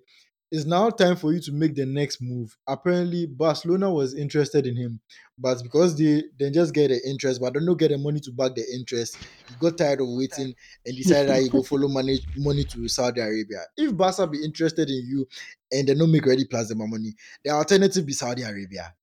It's 0.52 0.64
now 0.64 0.90
time 0.90 1.16
for 1.16 1.32
you 1.32 1.40
to 1.40 1.52
make 1.52 1.74
the 1.74 1.84
next 1.84 2.22
move. 2.22 2.56
Apparently, 2.68 3.26
Barcelona 3.26 3.90
was 3.90 4.14
interested 4.14 4.64
in 4.66 4.76
him, 4.76 5.00
but 5.36 5.60
because 5.62 5.98
they 5.98 6.22
they 6.38 6.50
just 6.50 6.72
get 6.72 6.88
the 6.88 7.00
interest, 7.08 7.40
but 7.40 7.52
don't 7.52 7.64
know 7.64 7.74
get 7.74 7.90
the 7.90 7.98
money 7.98 8.20
to 8.20 8.30
back 8.30 8.54
the 8.54 8.64
interest, 8.72 9.18
he 9.48 9.54
got 9.58 9.76
tired 9.76 10.00
of 10.00 10.06
waiting 10.08 10.54
and 10.84 10.96
decided 10.96 11.30
that 11.30 11.42
he 11.42 11.48
go 11.48 11.62
follow 11.64 11.88
money 11.88 12.20
money 12.36 12.62
to 12.62 12.86
Saudi 12.86 13.20
Arabia. 13.20 13.62
If 13.76 13.96
Barca 13.96 14.26
be 14.28 14.44
interested 14.44 14.88
in 14.88 15.04
you 15.06 15.26
and 15.72 15.88
they 15.88 15.94
don't 15.94 16.12
make 16.12 16.24
ready 16.24 16.44
plus 16.44 16.68
plasma 16.68 16.86
money, 16.86 17.14
the 17.44 17.50
alternative 17.50 18.06
be 18.06 18.12
Saudi 18.12 18.42
Arabia. 18.42 18.94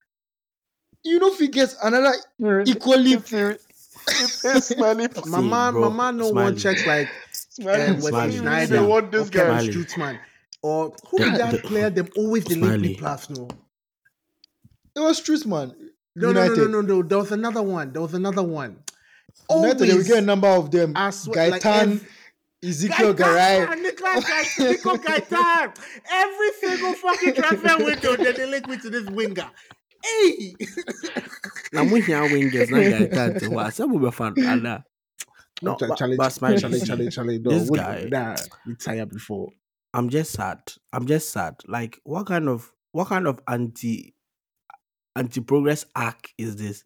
You 1.04 1.20
know, 1.20 1.34
if 1.34 1.40
he 1.40 1.50
gets 1.50 1.76
another 1.84 2.14
equally 2.66 3.20
Smiley, 3.20 5.10
my 5.26 5.42
man, 5.42 5.74
bro, 5.74 5.90
my 5.90 6.12
man, 6.12 6.18
no 6.18 6.30
Smiley. 6.30 6.44
one 6.52 6.58
checks 6.58 6.86
like 6.88 7.10
Smiley, 7.32 7.84
um, 7.84 7.94
Wesley 7.96 8.10
Smiley. 8.10 8.38
Sneijder 8.38 8.68
They 8.70 8.80
want 8.80 9.12
this 9.12 9.28
or 9.28 9.32
Kevin 9.32 9.52
guy. 9.52 9.60
Smiley. 9.60 9.74
Strootman. 9.74 10.20
Or 10.64 10.94
who 11.10 11.18
The- 11.20 11.26
is 11.32 11.38
that 11.38 11.52
the- 11.52 11.58
player? 11.60 11.90
Them 11.90 12.08
always 12.16 12.46
the 12.46 12.56
late 12.56 12.64
Smiley. 12.64 12.88
week 12.90 13.02
no. 13.30 13.48
It 14.96 15.00
was 15.00 15.22
Strussman. 15.22 15.74
No, 16.16 16.32
no, 16.32 16.48
no, 16.48 16.54
no, 16.54 16.66
no, 16.68 16.82
no. 16.82 17.02
There 17.04 17.18
was 17.18 17.32
another 17.32 17.62
one. 17.62 17.92
There 17.92 18.02
was 18.02 18.14
another 18.14 18.44
one. 18.44 18.78
United, 19.50 19.80
they 19.80 19.86
will 19.88 19.92
Always, 19.94 20.08
get 20.08 20.18
a 20.20 20.22
number 20.22 20.48
of 20.48 20.70
them. 20.72 20.94
I 20.96 21.10
swear, 21.10 21.52
Gaitan, 21.52 21.94
ev- 21.94 22.08
Ezequiel 22.64 23.14
Garay. 23.16 23.66
Gaitan, 23.66 23.82
Nico 24.70 24.96
Gaitan. 24.98 25.76
Every 26.12 26.52
single 26.62 26.94
fucking 26.94 27.34
transfer 27.34 27.84
window, 27.84 28.16
they 28.16 28.32
they 28.32 28.46
link 28.46 28.68
me 28.70 28.78
to 28.78 28.90
this 28.92 29.06
winger. 29.10 29.50
Hey, 30.04 30.56
na 31.74 31.84
mo 31.84 31.96
hia 31.96 32.22
wingers 32.28 32.70
na 32.70 32.78
guy 32.78 33.08
can't 33.08 33.40
tell 33.40 33.58
us 33.60 33.76
some 33.76 34.12
fan 34.12 34.34
ana 34.46 34.84
no 35.62 35.76
Ch- 35.76 35.80
but, 35.88 35.98
Charlie, 35.98 36.18
but 36.18 36.30
Smiley, 36.30 36.58
Charlie, 36.60 36.80
Charlie, 36.82 37.10
Charlie, 37.10 37.40
no, 37.40 37.50
this 37.58 37.70
guy- 37.70 38.08
Nah, 38.12 38.36
we 38.68 38.76
tired 38.76 39.10
before. 39.10 39.50
I'm 39.94 40.10
just 40.10 40.32
sad 40.32 40.60
I'm 40.92 41.06
just 41.06 41.30
sad 41.32 41.56
like 41.68 42.00
what 42.04 42.26
kind 42.28 42.50
of 42.50 42.72
what 42.92 43.08
kind 43.08 43.28
of 43.28 43.40
anti 43.48 44.16
anti 45.16 45.42
progress 45.42 45.86
act 45.96 46.34
is 46.38 46.56
this 46.56 46.84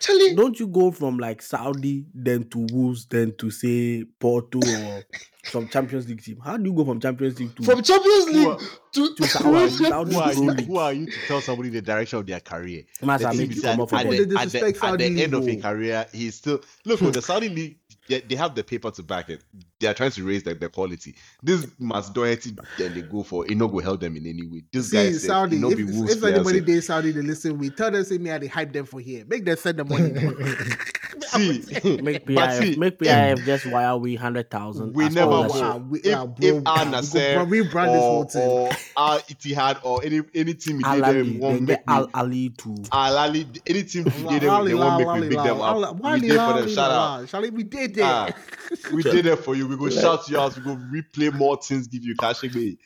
Charlie, 0.00 0.34
don't 0.34 0.58
you 0.58 0.66
go 0.66 0.90
from 0.90 1.16
like 1.16 1.40
Saudi 1.40 2.06
then 2.12 2.42
to 2.50 2.66
Wolves 2.72 3.06
then 3.06 3.32
to 3.38 3.52
say 3.52 4.04
Porto 4.18 4.58
or 4.58 5.04
some 5.44 5.68
Champions 5.68 6.08
League 6.08 6.22
team 6.24 6.40
how 6.42 6.56
do 6.56 6.64
you 6.70 6.74
go 6.74 6.84
from 6.84 6.98
Champions 7.00 7.38
League 7.38 7.54
to 7.54 7.62
from 7.62 7.82
Champions 7.82 8.26
League 8.30 8.46
are- 8.48 8.58
to, 8.92 9.14
to 9.14 9.24
Saudi 9.26 9.68
Saudi 9.84 10.14
Who 10.14 10.20
are, 10.20 10.32
you, 10.32 10.50
League 10.50 10.66
who 10.66 10.76
are 10.78 10.92
you 10.92 11.06
to 11.06 11.16
tell 11.28 11.40
somebody 11.40 11.68
the 11.68 11.82
direction 11.82 12.18
of 12.18 12.26
their 12.26 12.40
career? 12.40 12.82
Must 13.00 13.22
The 13.22 13.28
I 13.28 13.30
thing 13.30 13.40
make 13.40 13.50
is 13.50 13.56
you 13.56 13.62
that 13.62 13.72
come 13.72 13.80
up 13.82 13.90
for 13.90 13.96
at, 13.96 14.10
the, 14.10 14.16
at, 14.16 14.48
the, 14.50 14.78
at 14.82 14.98
the 14.98 15.04
end 15.22 15.34
of 15.34 15.40
his 15.44 15.54
League. 15.54 15.62
career, 15.62 16.06
he's 16.12 16.34
still 16.34 16.60
look 16.84 17.00
oh, 17.02 17.10
the 17.10 17.22
Saudi 17.22 17.48
league. 17.50 17.78
They, 18.08 18.20
they 18.20 18.34
have 18.36 18.54
the 18.54 18.62
paper 18.64 18.90
to 18.90 19.02
back 19.02 19.28
it. 19.30 19.42
They 19.80 19.88
are 19.88 19.94
trying 19.94 20.12
to 20.12 20.24
raise 20.24 20.42
the, 20.42 20.54
the 20.54 20.68
quality. 20.68 21.14
This 21.42 21.66
must 21.78 22.14
Doherty 22.14 22.56
then 22.78 22.94
they 22.94 23.02
go 23.02 23.22
for 23.22 23.44
it. 23.46 23.56
No 23.56 23.68
go 23.68 23.78
help 23.80 24.00
them 24.00 24.16
in 24.16 24.26
any 24.26 24.46
way. 24.46 24.64
This 24.72 24.90
guy 24.90 25.10
said 25.12 25.20
Saudi, 25.22 25.58
no 25.58 25.70
if, 25.70 25.76
be 25.76 25.84
Wolves 25.84 26.16
if 26.16 26.22
anybody 26.24 26.60
so- 26.60 26.64
did 26.64 26.84
Saudi, 26.84 27.10
they 27.12 27.22
listen. 27.22 27.58
We 27.58 27.70
tell 27.70 27.90
them, 27.90 28.04
say 28.04 28.18
me, 28.18 28.30
how 28.30 28.38
they 28.38 28.46
hype 28.46 28.72
them 28.72 28.86
for 28.86 29.00
here. 29.00 29.24
Make 29.26 29.44
them 29.44 29.56
send 29.56 29.78
the 29.78 29.84
money. 29.84 30.14
see, 31.26 32.00
make 32.02 32.24
but 32.26 32.34
PIF 32.34 32.58
see, 32.58 32.76
make 32.76 32.94
if- 32.94 32.98
PIF 33.00 33.44
just 33.44 33.66
wire 33.66 33.96
we 33.96 34.14
hundred 34.14 34.50
thousand 34.50 34.94
We 34.94 35.08
never 35.08 35.30
will. 35.30 35.48
wow, 35.48 35.76
we- 35.78 36.00
if 36.00 36.14
bro, 36.14 36.34
if 36.40 36.62
ah, 36.66 36.78
Al 36.80 36.86
we 36.86 36.90
go 36.92 36.98
Nassr 36.98 37.12
this 37.12 38.00
whole 38.00 38.18
or, 38.20 38.24
thing. 38.26 38.48
or 38.48 38.70
Al 38.96 39.18
Ittihad 39.20 39.78
or 39.82 40.04
any 40.04 40.20
any 40.34 40.54
team 40.54 40.78
we 40.78 40.84
Al 40.84 41.00
Ahli, 41.00 41.12
them 41.12 41.38
won't 41.38 41.54
then 41.56 41.64
make 41.66 41.76
get. 41.78 41.84
Al 41.88 42.06
Ahli 42.08 42.56
to 42.58 42.84
Al 42.92 43.14
Ahli, 43.30 43.60
any 43.66 43.82
team 43.84 44.04
we 44.04 44.10
did 44.10 44.42
them, 44.42 44.64
they 44.64 44.74
won't 44.74 44.98
make 44.98 45.06
lali, 45.06 45.20
me 45.22 45.28
big 45.28 45.38
them 45.38 45.60
up. 45.60 45.76
lali, 45.76 46.20
We 46.20 46.28
did 46.28 46.38
for 46.38 46.60
them. 46.60 46.68
Shout 46.68 46.90
out. 46.90 47.28
Shall 47.28 47.42
we 47.50 47.62
did 47.62 47.94
Ah, 48.04 48.28
we 48.92 49.02
did 49.02 49.26
it 49.26 49.36
for 49.36 49.54
you. 49.54 49.66
We 49.66 49.76
go 49.76 49.88
shout 49.90 50.28
you 50.28 50.38
out. 50.38 50.56
We 50.56 50.62
go 50.62 50.76
replay 50.76 51.32
more 51.32 51.56
things. 51.56 51.86
Give 51.86 52.04
you 52.04 52.14
cash 52.16 52.42
away. 52.44 52.78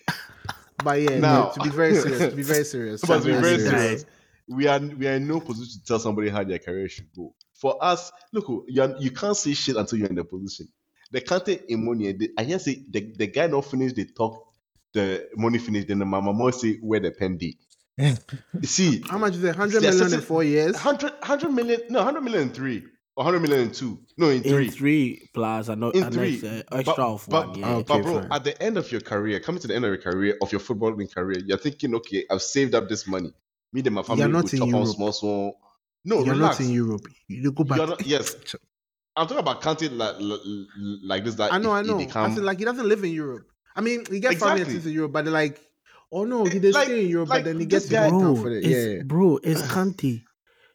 But 0.83 1.01
yeah, 1.03 1.19
Now- 1.19 1.45
no, 1.45 1.53
to 1.55 1.61
be 1.71 1.77
very 1.77 1.95
serious, 1.97 2.19
to 2.31 2.37
be 2.37 2.43
very 2.43 2.65
serious. 2.65 3.01
But 3.07 3.21
to 3.21 3.27
be 3.27 3.33
very 3.33 3.59
serious. 3.59 4.05
we 4.49 4.67
are 4.67 4.79
we 4.81 5.07
are 5.09 5.13
in 5.15 5.27
no 5.29 5.41
position 5.41 5.81
to 5.81 5.85
tell 5.87 5.99
somebody 5.99 6.29
how 6.31 6.43
their 6.45 6.59
career 6.59 6.89
should 6.89 7.13
go. 7.15 7.35
For 7.55 7.77
us, 7.85 8.11
look, 8.33 8.47
you 8.69 8.83
are, 8.83 8.95
you 8.99 9.11
can't 9.11 9.37
say 9.37 9.53
shit 9.53 9.77
until 9.77 9.99
you're 9.99 10.09
in 10.09 10.15
the 10.15 10.25
position. 10.25 10.69
The 11.13 11.21
Kante 11.21 11.65
in 11.67 11.85
money, 11.85 12.17
I 12.39 12.45
hear 12.45 12.59
say 12.59 12.83
the, 12.89 13.13
the 13.17 13.27
guy 13.27 13.49
not 13.49 13.65
finish 13.67 13.93
the 13.93 14.07
talk, 14.07 14.47
the 14.95 15.29
money 15.37 15.59
finish, 15.59 15.85
then 15.85 15.99
the 15.99 16.07
mama 16.07 16.33
must 16.33 16.61
say 16.63 16.77
where 16.77 17.01
the 17.01 17.11
pen 17.11 17.37
did. 17.37 17.55
You 17.99 18.17
See, 18.67 19.03
How 19.07 19.19
much 19.19 19.35
is 19.35 19.45
it? 19.45 19.49
100 19.49 19.83
Yes, 19.83 19.97
million 19.97 20.15
in 20.15 20.21
four 20.23 20.43
years? 20.43 20.73
100, 20.73 21.11
100 21.13 21.51
million, 21.51 21.81
no, 21.91 21.99
100 21.99 22.21
million 22.23 22.43
in 22.45 22.51
three, 22.51 22.85
100 23.21 23.41
million 23.41 23.61
in 23.61 23.71
two, 23.71 23.99
no, 24.17 24.31
in 24.31 24.43
three. 24.43 24.65
in 24.67 24.71
three 24.71 25.29
plus 25.35 25.69
and 25.69 25.81
not 25.83 25.95
in 25.95 26.05
an 26.05 26.13
three. 26.13 26.37
Uh, 26.43 26.63
extra, 26.73 26.79
extra 26.79 26.95
but, 26.97 26.99
of 26.99 27.27
but, 27.29 27.49
one. 27.49 27.59
Yeah. 27.59 27.67
Uh, 27.67 27.75
okay, 27.77 27.85
but 27.89 28.03
bro, 28.03 28.21
fine. 28.23 28.33
at 28.33 28.45
the 28.45 28.63
end 28.63 28.79
of 28.79 28.91
your 28.91 29.01
career, 29.03 29.41
coming 29.41 29.61
to 29.61 29.69
the 29.69 29.75
end 29.75 29.85
of 29.85 29.91
your 29.91 30.01
career, 30.01 30.39
of 30.41 30.51
your 30.53 30.61
footballing 30.61 31.15
career, 31.15 31.39
you're 31.45 31.59
thinking, 31.59 31.95
okay, 31.97 32.25
I've 32.31 32.41
saved 32.43 32.75
up 32.75 32.89
this 32.89 33.07
money. 33.07 33.33
Me 33.73 33.83
and 33.85 33.95
my 33.95 34.03
family 34.03 34.21
You're 34.21 34.29
will 34.29 34.35
not 34.43 34.53
in 34.53 34.59
chop 34.59 34.69
on 34.69 34.75
Europe. 34.75 34.89
small, 34.89 35.13
small. 35.13 35.61
No, 36.05 36.25
You're 36.25 36.35
relax. 36.35 36.59
not 36.61 36.67
in 36.67 36.73
Europe. 36.75 37.07
You 37.29 37.53
go 37.53 37.65
back. 37.65 37.79
You're 37.79 37.87
not- 37.89 38.07
yes. 38.07 38.35
I'm 39.17 39.27
talking 39.27 39.39
about 39.41 39.61
counting 39.61 39.99
like, 39.99 40.17
like 41.05 41.25
this. 41.25 41.35
That 41.35 41.53
I 41.53 41.59
know, 41.59 41.73
I 41.73 41.83
know. 41.83 41.99
they 41.99 42.07
I 42.11 42.35
said, 42.35 42.43
like 42.43 42.59
he 42.59 42.65
doesn't 42.65 42.89
live 42.89 43.05
in 43.05 43.11
Europe. 43.13 43.47
I 43.77 43.81
mean, 43.83 44.05
he 44.11 44.19
gets 44.21 44.37
family 44.41 44.63
Exactly. 44.63 44.73
things 44.75 44.87
in 44.87 44.93
Europe, 44.95 45.13
but 45.13 45.25
they're 45.25 45.35
like, 45.35 45.61
oh 46.11 46.25
no, 46.25 46.45
he 46.45 46.57
eh, 46.57 46.61
did 46.61 46.75
Like- 46.75 46.87
stay 46.87 47.05
in 47.05 47.11
Europe, 47.11 47.29
like 47.29 47.45
but 47.45 47.51
then 47.51 47.61
he 47.61 47.67
gets 47.67 47.89
guy- 47.89 48.09
bro, 48.09 48.35
for 48.37 48.51
it. 48.51 48.65
it's, 48.65 48.67
Yeah, 48.69 48.85
yeah. 48.97 49.03
bro, 49.05 49.39
it's 49.43 49.63
Kante. 49.63 50.23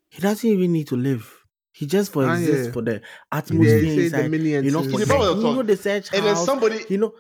He 0.10 0.22
doesn't 0.22 0.48
even 0.50 0.72
need 0.74 0.88
to 0.89 0.96
live. 0.96 1.35
He 1.76 1.86
just 1.88 2.13
for 2.13 2.26
Ah, 2.26 2.36
exists 2.36 2.67
yeah. 2.67 2.73
for 2.73 2.82
the 2.82 3.01
Yeah, 3.49 3.80
atmosphere 3.80 3.80
he 3.80 4.05
said 4.05 4.15
the 4.15 4.23
inside. 4.23 4.32
You 4.63 4.71
know, 4.71 4.84
for 4.84 4.99
the, 4.99 5.05
you 5.41 5.51
know 5.53 5.63
the 5.63 5.76
search 5.78 6.09
and 6.13 6.26
then 6.26 6.36
somebody, 6.38 6.86
You 6.89 6.97
know, 6.97 7.13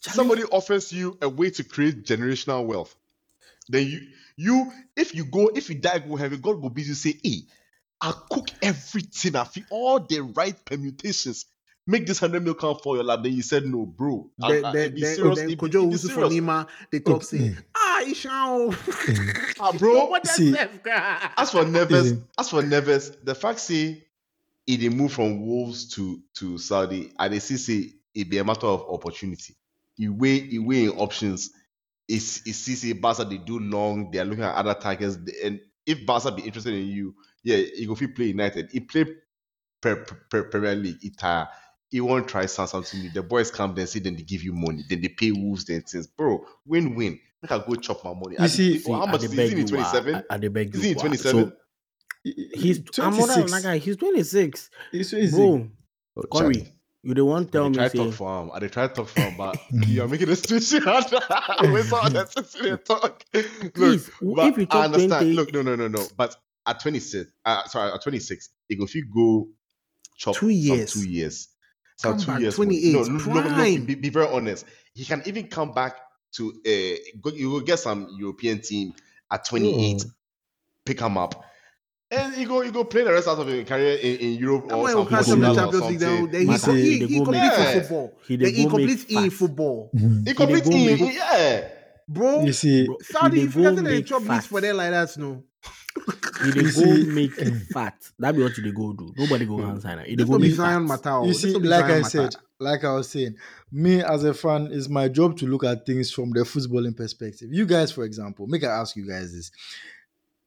Charlie, 0.00 0.16
somebody 0.16 0.44
offers 0.44 0.92
you 0.92 1.18
a 1.20 1.28
way 1.28 1.50
to 1.50 1.64
create 1.64 2.04
generational 2.04 2.66
wealth. 2.66 2.94
Then 3.68 3.86
you, 3.86 4.00
you, 4.36 4.72
if 4.96 5.14
you 5.14 5.24
go, 5.26 5.48
if 5.54 5.68
you 5.68 5.76
die, 5.76 5.98
go 6.00 6.16
heaven, 6.16 6.40
God 6.40 6.62
will 6.62 6.70
be 6.70 6.82
you 6.82 6.94
say, 6.94 7.20
hey, 7.22 7.42
I'll 8.00 8.26
cook 8.30 8.48
everything. 8.62 9.36
I 9.36 9.44
feel 9.44 9.64
all 9.70 10.00
the 10.00 10.20
right 10.22 10.56
permutations. 10.64 11.46
Make 11.90 12.06
this 12.06 12.18
hundred 12.20 12.44
mil 12.44 12.54
count 12.54 12.82
for 12.82 12.94
your 12.96 13.04
lab. 13.04 13.22
Then 13.24 13.32
you 13.32 13.42
said 13.42 13.64
no, 13.66 13.84
bro. 13.86 14.30
I- 14.42 14.52
Then, 14.52 14.64
I- 14.64 14.72
then, 14.72 14.94
be 14.94 15.00
then, 15.00 15.16
serious, 15.16 15.38
then 15.38 15.48
be- 15.48 15.56
Kojo 15.56 15.90
be 15.90 15.96
for 15.96 16.06
serious. 16.08 16.32
Nima, 16.34 16.66
they 16.90 17.00
talk 17.00 17.22
say, 17.22 17.56
ah, 17.74 18.02
Ishao. 18.06 19.54
Ah, 19.60 19.72
bro. 19.72 20.06
what 20.06 20.22
does 20.24 20.34
See, 20.36 20.52
that? 20.52 21.32
As 21.36 21.50
for 21.50 21.64
Neves, 21.64 22.04
Easy. 22.04 22.22
as 22.38 22.48
for 22.48 22.62
Neves, 22.62 23.16
the 23.24 23.34
fact 23.34 23.58
say 23.60 24.06
he 24.66 24.76
dey 24.76 24.88
move 24.88 25.12
from 25.12 25.44
Wolves 25.46 25.88
to 25.94 26.20
to 26.34 26.56
Saudi, 26.58 27.12
I 27.18 27.28
dey 27.28 27.40
see 27.40 27.56
say 27.56 27.92
it 28.14 28.30
be 28.30 28.38
a 28.38 28.44
matter 28.44 28.66
of 28.66 28.82
opportunity. 28.88 29.54
He 29.96 30.08
weigh 30.08 30.40
he 30.48 30.58
weigh 30.58 30.84
in 30.84 30.90
options. 30.90 31.50
Is 32.08 32.42
is 32.46 32.56
see 32.58 32.74
say 32.74 32.92
Barca 32.92 33.24
they 33.24 33.38
do 33.38 33.58
long, 33.58 34.10
they 34.10 34.18
are 34.18 34.24
looking 34.24 34.44
at 34.44 34.54
other 34.54 34.74
targets, 34.74 35.16
and 35.44 35.60
if 35.86 36.06
Barca 36.06 36.30
be 36.32 36.42
interested 36.42 36.74
in 36.74 36.86
you, 36.86 37.14
yeah, 37.42 37.56
he 37.56 37.86
go 37.86 37.94
fit 37.94 38.14
play 38.14 38.26
United. 38.26 38.70
He 38.72 38.80
play 38.80 39.04
per, 39.80 39.96
per, 40.30 40.44
Premier 40.44 40.74
League, 40.74 40.98
he 41.00 41.10
tire. 41.90 41.96
He 41.96 42.00
won't 42.00 42.28
try 42.28 42.46
some- 42.46 42.66
something 42.66 43.00
new. 43.00 43.10
The 43.10 43.22
boys 43.22 43.50
come 43.50 43.74
then 43.74 43.86
say 43.86 43.98
then 44.00 44.16
they 44.16 44.22
give 44.22 44.42
you 44.42 44.52
money, 44.52 44.84
then 44.88 45.00
they 45.00 45.08
pay 45.08 45.32
Wolves, 45.32 45.64
then 45.64 45.86
says, 45.86 46.06
bro. 46.06 46.44
Win 46.66 46.94
win. 46.94 47.18
Make 47.42 47.52
I 47.52 47.58
go 47.58 47.74
chop 47.76 48.04
my 48.04 48.12
money. 48.12 48.36
You 48.38 48.44
I- 48.44 48.48
see- 48.48 48.82
oh, 48.86 48.92
how 48.94 49.04
I 49.06 49.12
much 49.12 49.20
dey 49.22 49.26
is 49.26 49.52
he 49.52 49.60
in 49.60 49.66
27? 49.66 50.14
I- 50.14 50.22
I 50.30 50.38
dey 50.38 50.48
beg 50.48 50.74
Is 50.74 50.82
he 50.82 50.90
in. 50.90 50.98
27? 50.98 51.44
So 51.46 51.52
he's 52.22 52.82
I'm 52.98 53.18
older 53.18 53.34
than 53.34 53.46
that 53.46 53.62
guy. 53.62 53.78
He's 53.78 53.96
26. 53.96 54.70
It's 54.92 55.12
easy. 55.14 55.36
Bro, 55.36 55.70
Oh, 56.16 56.22
Corey, 56.22 56.54
Charlie. 56.54 56.74
you 57.02 57.14
the 57.14 57.24
one 57.24 57.46
tell 57.46 57.66
I 57.66 57.68
me 57.70 57.74
try 57.76 57.88
say, 57.88 57.98
talk 57.98 58.12
for 58.14 58.42
him. 58.42 58.50
I 58.52 58.58
dey 58.58 58.68
try 58.68 58.88
talk 58.88 59.08
for 59.08 59.20
him, 59.20 59.36
but 59.38 59.56
you 59.88 60.02
are 60.02 60.08
making 60.08 60.28
a 60.28 60.36
situation 60.36 60.82
harder. 60.82 61.20
When 61.72 61.82
someone 61.84 62.12
that's 62.12 62.34
sitting 62.52 62.72
and 62.72 62.84
talk. 62.84 63.24
Look, 63.32 63.74
Please, 63.74 64.10
w- 64.20 64.36
but 64.36 64.48
if 64.48 64.58
you 64.58 64.66
I 64.70 64.84
understand. 64.84 65.10
20 65.10 65.32
Look, 65.32 65.52
no, 65.54 65.62
no, 65.62 65.76
no, 65.76 65.88
no. 65.88 66.06
But 66.16 66.36
at 66.66 66.80
26, 66.80 67.30
uh, 67.46 67.64
sorry, 67.68 67.92
at 67.92 68.02
26, 68.02 68.50
if 68.68 68.94
you 68.94 69.06
go 69.14 69.48
chop 70.16 70.34
Two 70.36 70.50
years. 70.50 70.92
some 70.92 71.02
two 71.02 71.08
years, 71.08 71.48
some 72.00 72.12
Come 72.12 72.20
two 72.20 72.26
back, 72.32 72.40
years. 72.40 72.56
28, 72.56 72.92
No, 72.94 73.02
no, 73.02 73.18
no, 73.18 73.34
no, 73.34 73.42
prime. 73.54 73.84
be, 73.84 73.94
be 73.94 74.08
very 74.08 74.26
honest. 74.26 74.64
He 74.94 75.04
can 75.04 75.22
even 75.26 75.48
come 75.48 75.72
back 75.72 75.96
to 76.32 76.52
uh, 76.66 77.30
you 77.34 77.50
will 77.50 77.60
get 77.60 77.78
some 77.78 78.08
European 78.18 78.60
team 78.60 78.94
at 79.30 79.44
28, 79.44 80.04
pick 80.86 81.00
him 81.00 81.18
up. 81.18 81.44
And 82.12 82.36
you 82.36 82.46
go, 82.48 82.62
you 82.62 82.72
go 82.72 82.82
play 82.84 83.04
the 83.04 83.12
rest 83.12 83.28
out 83.28 83.38
of 83.38 83.48
your 83.48 83.62
career 83.64 83.96
in, 83.96 84.16
in 84.16 84.34
Europe 84.34 84.64
or 84.64 84.68
boy 84.70 84.90
some 84.92 85.08
some 85.08 85.22
some 85.24 85.44
in 85.44 85.54
the 85.54 85.54
Portugal 85.54 85.78
or 85.78 85.80
Champions 85.80 85.90
League. 85.90 85.98
Then, 86.00 86.08
something. 86.16 86.30
then 86.32 86.40
he, 86.40 86.46
Mata, 86.46 86.66
co- 86.66 86.72
he, 86.72 86.98
they 86.98 87.06
he 87.06 87.18
go 87.18 87.24
completes 87.24 87.56
make- 87.56 87.56
for 87.56 87.80
football. 87.80 88.18
he 88.26 88.36
Then 88.36 88.54
he 88.54 88.64
go 88.64 88.70
completes 88.70 89.04
in 89.04 89.22
fat. 89.22 89.32
football. 89.32 89.90
He 90.26 90.34
completes 90.34 90.68
in, 90.68 90.98
yeah. 91.12 91.68
Bro, 92.08 92.44
You 92.46 92.52
see, 92.52 92.86
Bro, 92.86 92.96
Saudi, 93.02 93.40
he 93.40 93.46
if 93.46 93.54
dey 93.54 93.60
you 93.60 93.64
go 93.70 93.74
guys 93.76 93.84
they 93.84 93.90
make 93.90 94.06
chop 94.06 94.22
leads 94.28 94.46
for 94.46 94.60
them 94.60 94.76
like 94.78 94.90
that, 94.90 95.16
no. 95.18 95.44
He 96.44 96.50
dey 96.52 96.60
You 96.60 96.62
go 96.62 96.70
see- 96.70 97.06
make 97.06 97.32
fat. 97.72 97.96
That 98.18 98.34
be 98.34 98.42
what 98.42 98.56
you 98.56 98.64
dey 98.64 98.72
go 98.72 98.92
do. 98.92 99.12
Nobody 99.16 99.44
go 99.46 99.58
hand 99.58 99.82
sign. 99.82 100.04
He 100.06 100.16
dey 100.16 100.24
go 100.24 100.38
be 100.38 100.48
make 100.48 100.56
Zion 100.56 100.88
fat. 100.88 101.00
Matao. 101.00 101.20
Oh. 101.20 101.22
you 101.26 101.32
This 101.32 101.42
see, 101.42 101.52
like 101.54 101.86
Zion 101.86 102.04
I 102.04 102.08
said, 102.08 102.36
like 102.58 102.84
I 102.84 102.92
was 102.94 103.08
saying, 103.10 103.36
me 103.72 104.02
as 104.02 104.24
a 104.24 104.32
fan, 104.34 104.68
it's 104.72 104.88
my 104.88 105.08
job 105.08 105.36
to 105.38 105.46
look 105.46 105.64
at 105.64 105.84
things 105.86 106.10
from 106.10 106.30
the 106.30 106.40
footballing 106.40 106.96
perspective. 106.96 107.48
You 107.52 107.66
guys, 107.66 107.92
for 107.92 108.04
example, 108.04 108.46
make 108.46 108.64
I 108.64 108.68
ask 108.68 108.96
you 108.96 109.06
guys 109.06 109.32
this. 109.34 109.50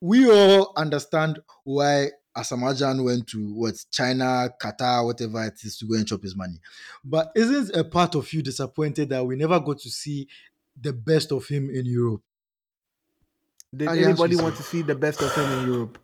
We 0.01 0.29
all 0.29 0.73
understand 0.75 1.39
why 1.63 2.09
Asamoah 2.35 2.73
Gyan 2.73 3.03
went 3.05 3.27
to 3.27 3.53
what 3.53 3.75
China, 3.91 4.49
Qatar, 4.59 5.05
whatever 5.05 5.43
it 5.45 5.53
is 5.63 5.77
to 5.77 5.85
go 5.85 5.93
and 5.95 6.07
chop 6.07 6.23
his 6.23 6.35
money. 6.35 6.59
But 7.05 7.31
isn't 7.35 7.75
a 7.75 7.83
part 7.83 8.15
of 8.15 8.31
you 8.33 8.41
disappointed 8.41 9.09
that 9.09 9.25
we 9.25 9.35
never 9.35 9.59
got 9.59 9.79
to 9.79 9.89
see 9.89 10.27
the 10.79 10.91
best 10.91 11.31
of 11.31 11.47
him 11.47 11.69
in 11.69 11.85
Europe? 11.85 12.21
Did 13.75 13.87
I 13.87 13.97
anybody 13.97 14.35
want 14.35 14.55
to 14.57 14.63
see 14.63 14.81
the 14.81 14.95
best 14.95 15.21
of 15.21 15.33
him 15.33 15.59
in 15.59 15.67
Europe? 15.73 15.97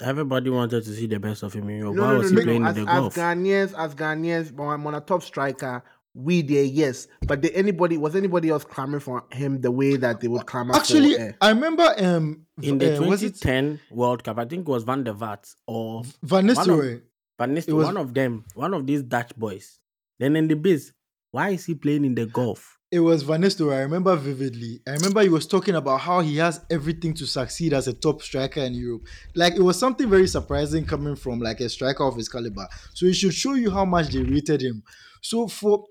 Everybody 0.00 0.50
wanted 0.50 0.84
to 0.84 0.94
see 0.94 1.06
the 1.06 1.18
best 1.18 1.42
of 1.42 1.52
him 1.52 1.68
in 1.68 1.78
Europe. 1.78 1.94
No, 1.96 2.02
Why 2.02 2.08
no, 2.08 2.12
no, 2.14 2.18
was 2.20 2.30
he 2.30 2.36
no, 2.36 2.42
playing 2.42 2.62
no. 2.62 2.70
in 2.70 2.76
As, 2.78 2.84
the 2.84 2.90
as 2.90 2.98
golf? 3.00 3.14
Ghanaians, 3.14 3.78
as 3.78 3.94
Ghanaians, 3.94 4.56
but 4.56 4.62
I'm 4.64 4.86
on 4.86 4.94
a 4.94 5.00
top 5.00 5.22
striker. 5.22 5.82
We 6.14 6.42
there, 6.42 6.62
yes. 6.64 7.08
But 7.26 7.40
did 7.40 7.52
anybody 7.54 7.96
was 7.96 8.14
anybody 8.14 8.50
else 8.50 8.64
clamoring 8.64 9.00
for 9.00 9.24
him 9.32 9.60
the 9.62 9.70
way 9.70 9.96
that 9.96 10.20
they 10.20 10.28
would 10.28 10.44
clamor 10.46 10.74
Actually, 10.74 11.14
for? 11.14 11.22
Uh, 11.22 11.32
I 11.40 11.48
remember 11.50 11.94
um 11.98 12.46
in 12.60 12.76
the 12.78 12.98
uh, 12.98 13.08
was 13.08 13.22
it 13.22 13.34
2010 13.40 13.80
World 13.90 14.22
Cup, 14.22 14.38
I 14.38 14.44
think 14.44 14.68
it 14.68 14.70
was 14.70 14.84
Van 14.84 15.04
der 15.04 15.14
Vaart 15.14 15.54
or 15.66 16.02
Van 16.22 16.46
One 16.46 16.50
of- 16.50 16.56
Nistelrooy? 16.66 17.02
Van 17.38 17.54
Nistelrooy, 17.56 17.74
was- 17.74 17.86
one 17.86 17.96
of 17.96 18.12
them, 18.14 18.44
one 18.54 18.74
of 18.74 18.86
these 18.86 19.02
Dutch 19.02 19.34
boys. 19.36 19.78
Then 20.18 20.36
in 20.36 20.48
the 20.48 20.54
biz, 20.54 20.92
why 21.30 21.50
is 21.50 21.64
he 21.64 21.74
playing 21.74 22.04
in 22.04 22.14
the 22.14 22.26
golf? 22.26 22.78
It 22.92 23.00
was 23.00 23.22
Van 23.22 23.40
Nistelrooy. 23.40 23.74
I 23.74 23.80
remember 23.80 24.14
vividly. 24.16 24.82
I 24.86 24.90
remember 24.90 25.22
he 25.22 25.30
was 25.30 25.46
talking 25.46 25.74
about 25.74 26.02
how 26.02 26.20
he 26.20 26.36
has 26.36 26.60
everything 26.70 27.14
to 27.14 27.26
succeed 27.26 27.72
as 27.72 27.88
a 27.88 27.94
top 27.94 28.20
striker 28.20 28.60
in 28.60 28.74
Europe. 28.74 29.06
Like 29.34 29.54
it 29.54 29.62
was 29.62 29.78
something 29.78 30.10
very 30.10 30.26
surprising 30.28 30.84
coming 30.84 31.16
from 31.16 31.40
like 31.40 31.60
a 31.60 31.70
striker 31.70 32.04
of 32.04 32.16
his 32.16 32.28
caliber. 32.28 32.68
So 32.92 33.06
it 33.06 33.14
should 33.14 33.32
show 33.32 33.54
you 33.54 33.70
how 33.70 33.86
much 33.86 34.10
they 34.10 34.22
rated 34.22 34.60
him. 34.60 34.82
So 35.22 35.48
for 35.48 35.86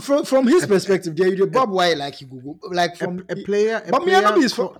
from 0.00 0.24
from 0.24 0.48
his 0.48 0.66
perspective, 0.66 1.14
there 1.14 1.28
you 1.28 1.46
Bob 1.46 1.70
White 1.70 1.96
like 1.96 2.16
he 2.16 2.24
go 2.24 2.58
like 2.72 2.96
from 2.96 3.24
a, 3.28 3.34
a 3.34 3.36
player. 3.44 3.82
A 3.86 3.90
but 3.92 4.02
player, 4.02 4.20
me, 4.20 4.26
I 4.26 4.30
know 4.30 4.40
he's 4.40 4.52
from. 4.52 4.76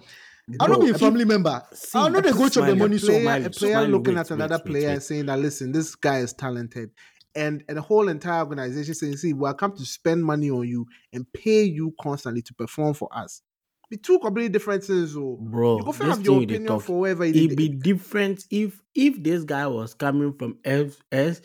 I 0.61 0.67
don't 0.67 0.81
be 0.81 0.91
a 0.91 0.99
family 0.99 1.25
member. 1.25 1.63
see, 1.73 1.99
I 1.99 2.09
know 2.09 2.21
they 2.21 2.33
go 2.33 2.49
to 2.49 2.61
the 2.61 2.75
money 2.77 2.97
a 2.97 3.01
player, 3.01 3.47
a 3.47 3.51
player 3.51 3.81
looking 3.89 4.15
wait, 4.15 4.21
at 4.21 4.31
another 4.33 4.57
wait, 4.57 4.65
wait, 4.65 4.71
player 4.71 4.87
wait. 4.89 4.93
and 4.95 5.03
saying 5.03 5.27
that 5.27 5.39
listen, 5.39 5.73
this 5.73 5.95
guy 5.95 6.19
is 6.19 6.33
talented, 6.33 6.91
and 7.37 7.63
and 7.69 7.77
the 7.77 7.83
whole 7.83 8.09
entire 8.09 8.41
organization 8.41 8.95
saying, 8.95 9.17
see, 9.19 9.33
we'll 9.35 9.55
come 9.55 9.77
to 9.77 9.85
spend 9.85 10.25
money 10.25 10.51
on 10.51 10.67
you 10.67 10.87
and 11.13 11.31
pay 11.33 11.63
you 11.63 11.95
constantly 12.01 12.43
to 12.43 12.55
perform 12.55 12.95
for 12.95 13.09
us. 13.13 13.43
Be 13.89 13.97
two 13.97 14.19
completely 14.19 14.49
different 14.49 14.83
things. 14.83 15.13
So 15.13 15.39
Bro, 15.41 15.79
you 15.79 15.85
go 15.85 15.93
this 15.93 16.01
have 16.01 16.25
your 16.25 16.35
thing 16.35 16.41
you 16.41 16.47
dey 16.47 16.55
opinion 16.55 16.73
talk, 16.73 16.83
for 16.83 17.01
whatever 17.01 17.25
you 17.25 17.45
It'd 17.45 17.57
be 17.57 17.69
different 17.69 18.45
if 18.51 18.83
if 18.95 19.23
this 19.23 19.45
guy 19.45 19.67
was 19.69 19.95
coming 19.95 20.33
from 20.33 20.59
F 20.65 20.97
S 21.13 21.41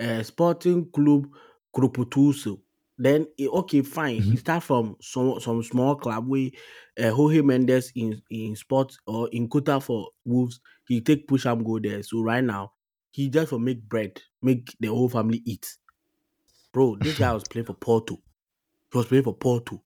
uh, 0.00 0.22
Sporting 0.22 0.90
Club 0.90 1.26
Kruputuso. 1.76 2.60
Then 2.96 3.26
eh, 3.38 3.46
okay, 3.46 3.82
fine. 3.82 4.22
He 4.22 4.36
start 4.36 4.62
from 4.62 4.96
some 5.00 5.38
some 5.40 5.62
small 5.62 5.96
club 5.96 6.26
where 6.28 6.48
uh, 6.98 7.10
Jorge 7.10 7.42
Mendes 7.42 7.92
in 7.94 8.22
in 8.30 8.56
sport 8.56 8.96
or 9.06 9.28
in 9.30 9.48
Kota 9.48 9.80
for 9.80 10.08
Wolves. 10.24 10.60
He 10.88 11.00
take 11.00 11.26
push 11.26 11.44
and 11.44 11.64
go 11.64 11.78
there. 11.78 12.02
So 12.02 12.22
right 12.22 12.44
now 12.44 12.72
he 13.12 13.28
just 13.28 13.50
for 13.50 13.58
make 13.58 13.88
bread, 13.88 14.20
make 14.42 14.74
the 14.80 14.88
whole 14.88 15.08
family 15.08 15.42
eat. 15.44 15.76
Bro, 16.72 16.96
this 16.96 17.18
guy 17.18 17.32
was 17.32 17.44
playing 17.44 17.66
for 17.66 17.74
Porto. 17.74 18.14
He 18.90 18.98
was 18.98 19.06
playing 19.06 19.24
for 19.24 19.34
Porto. 19.34 19.82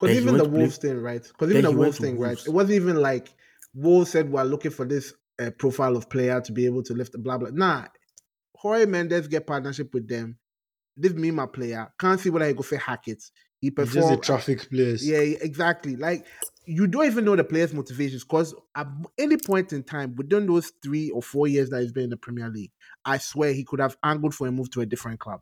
Because 0.00 0.16
even 0.16 0.36
the 0.36 0.44
to 0.44 0.50
play- 0.50 0.58
Wolves 0.60 0.78
thing, 0.78 1.00
right? 1.00 1.22
Because 1.22 1.50
even 1.50 1.64
the 1.64 1.72
Wolves 1.72 1.98
thing, 1.98 2.18
right? 2.18 2.38
It 2.38 2.48
wasn't 2.52 2.74
even 2.76 2.96
like 2.96 3.28
Wolves 3.74 4.10
said 4.10 4.30
we're 4.30 4.44
looking 4.44 4.70
for 4.70 4.86
this 4.86 5.12
uh, 5.40 5.50
profile 5.58 5.96
of 5.96 6.08
player 6.08 6.40
to 6.40 6.52
be 6.52 6.64
able 6.66 6.82
to 6.84 6.94
lift 6.94 7.12
the 7.12 7.18
blah 7.18 7.36
blah. 7.36 7.50
Nah, 7.52 7.86
Jorge 8.54 8.86
Mendes 8.86 9.26
get 9.28 9.46
partnership 9.46 9.92
with 9.92 10.08
them. 10.08 10.38
This 10.96 11.12
me 11.12 11.30
my 11.30 11.46
player 11.46 11.92
can't 11.98 12.18
see 12.20 12.30
whether 12.30 12.46
he 12.46 12.54
go 12.54 12.62
for 12.62 12.76
hack 12.76 13.08
He 13.60 13.72
He's 13.76 13.94
just 13.94 14.12
a 14.12 14.16
traffic 14.16 14.68
place. 14.70 15.04
Yeah, 15.04 15.18
exactly. 15.18 15.96
Like 15.96 16.26
you 16.66 16.86
don't 16.86 17.06
even 17.06 17.24
know 17.24 17.36
the 17.36 17.44
player's 17.44 17.72
motivations 17.72 18.24
because 18.24 18.54
at 18.74 18.86
any 19.18 19.36
point 19.36 19.72
in 19.72 19.82
time 19.82 20.14
within 20.16 20.46
those 20.46 20.72
three 20.82 21.10
or 21.10 21.22
four 21.22 21.46
years 21.48 21.70
that 21.70 21.80
he's 21.80 21.92
been 21.92 22.04
in 22.04 22.10
the 22.10 22.16
Premier 22.16 22.48
League, 22.50 22.72
I 23.04 23.18
swear 23.18 23.52
he 23.52 23.64
could 23.64 23.80
have 23.80 23.96
angled 24.02 24.34
for 24.34 24.46
a 24.46 24.52
move 24.52 24.70
to 24.72 24.80
a 24.82 24.86
different 24.86 25.20
club. 25.20 25.40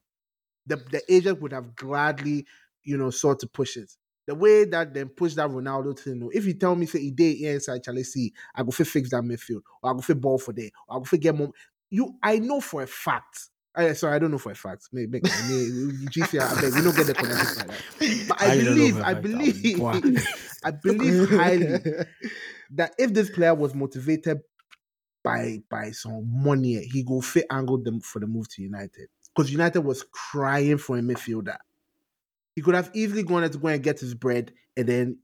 The 0.66 0.76
the 0.76 1.02
agent 1.08 1.40
would 1.42 1.52
have 1.52 1.74
gladly, 1.74 2.46
you 2.84 2.96
know, 2.96 3.10
sought 3.10 3.40
to 3.40 3.46
push 3.46 3.76
it. 3.76 3.90
The 4.26 4.34
way 4.34 4.64
that 4.64 4.94
then 4.94 5.08
push 5.08 5.34
that 5.34 5.50
Ronaldo 5.50 5.98
thing. 5.98 6.20
no, 6.20 6.30
If 6.32 6.46
you 6.46 6.54
tell 6.54 6.76
me 6.76 6.86
say 6.86 7.00
he 7.00 7.10
did 7.10 7.36
here 7.36 7.54
inside 7.54 7.84
Chelsea, 7.84 8.32
I 8.54 8.62
go 8.62 8.70
fit 8.70 8.86
fix 8.86 9.10
that 9.10 9.22
midfield, 9.22 9.62
or 9.82 9.90
I 9.90 9.92
go 9.94 10.00
fit 10.00 10.20
ball 10.20 10.38
for 10.38 10.52
there, 10.52 10.70
or 10.88 10.96
I 10.96 10.98
go 11.00 11.04
fit 11.04 11.20
get 11.20 11.34
more. 11.34 11.50
You, 11.90 12.16
I 12.22 12.38
know 12.38 12.60
for 12.60 12.82
a 12.82 12.86
fact. 12.86 13.50
Ah, 13.76 13.82
I, 13.82 13.92
sorry, 13.94 14.14
I 14.14 14.18
don't 14.18 14.30
know 14.30 14.38
for 14.38 14.52
a 14.52 14.54
fact. 14.54 14.88
Maybe, 14.92 15.20
maybe 15.20 16.06
GC, 16.08 16.38
I 16.38 16.54
beg, 16.60 16.74
we 16.74 16.82
don't 16.82 16.96
get 16.96 17.06
the 17.06 17.14
connection 17.14 17.56
like 17.56 17.66
that. 17.68 17.82
But 18.28 18.40
I 18.40 18.52
I 18.52 18.56
believe, 18.56 19.00
I 19.00 19.14
believe. 19.14 19.80
I 20.64 20.70
believe 20.70 21.18
highly 21.28 21.80
that 22.70 22.94
if 22.98 23.12
this 23.12 23.30
player 23.30 23.54
was 23.54 23.74
motivated 23.74 24.40
by 25.22 25.62
by 25.70 25.90
some 25.92 26.26
money, 26.42 26.84
he 26.86 27.02
go 27.04 27.20
fit 27.20 27.46
angle 27.50 27.82
them 27.82 28.00
for 28.00 28.20
the 28.20 28.26
move 28.26 28.48
to 28.50 28.62
United 28.62 29.08
because 29.34 29.50
United 29.52 29.80
was 29.80 30.04
crying 30.12 30.78
for 30.78 30.98
a 30.98 31.02
midfielder. 31.02 31.58
He 32.54 32.62
could 32.62 32.74
have 32.74 32.90
easily 32.94 33.22
gone 33.22 33.48
to 33.48 33.58
go 33.58 33.68
and 33.68 33.82
get 33.82 34.00
his 34.00 34.14
bread 34.14 34.52
and 34.76 34.88
then 34.88 35.18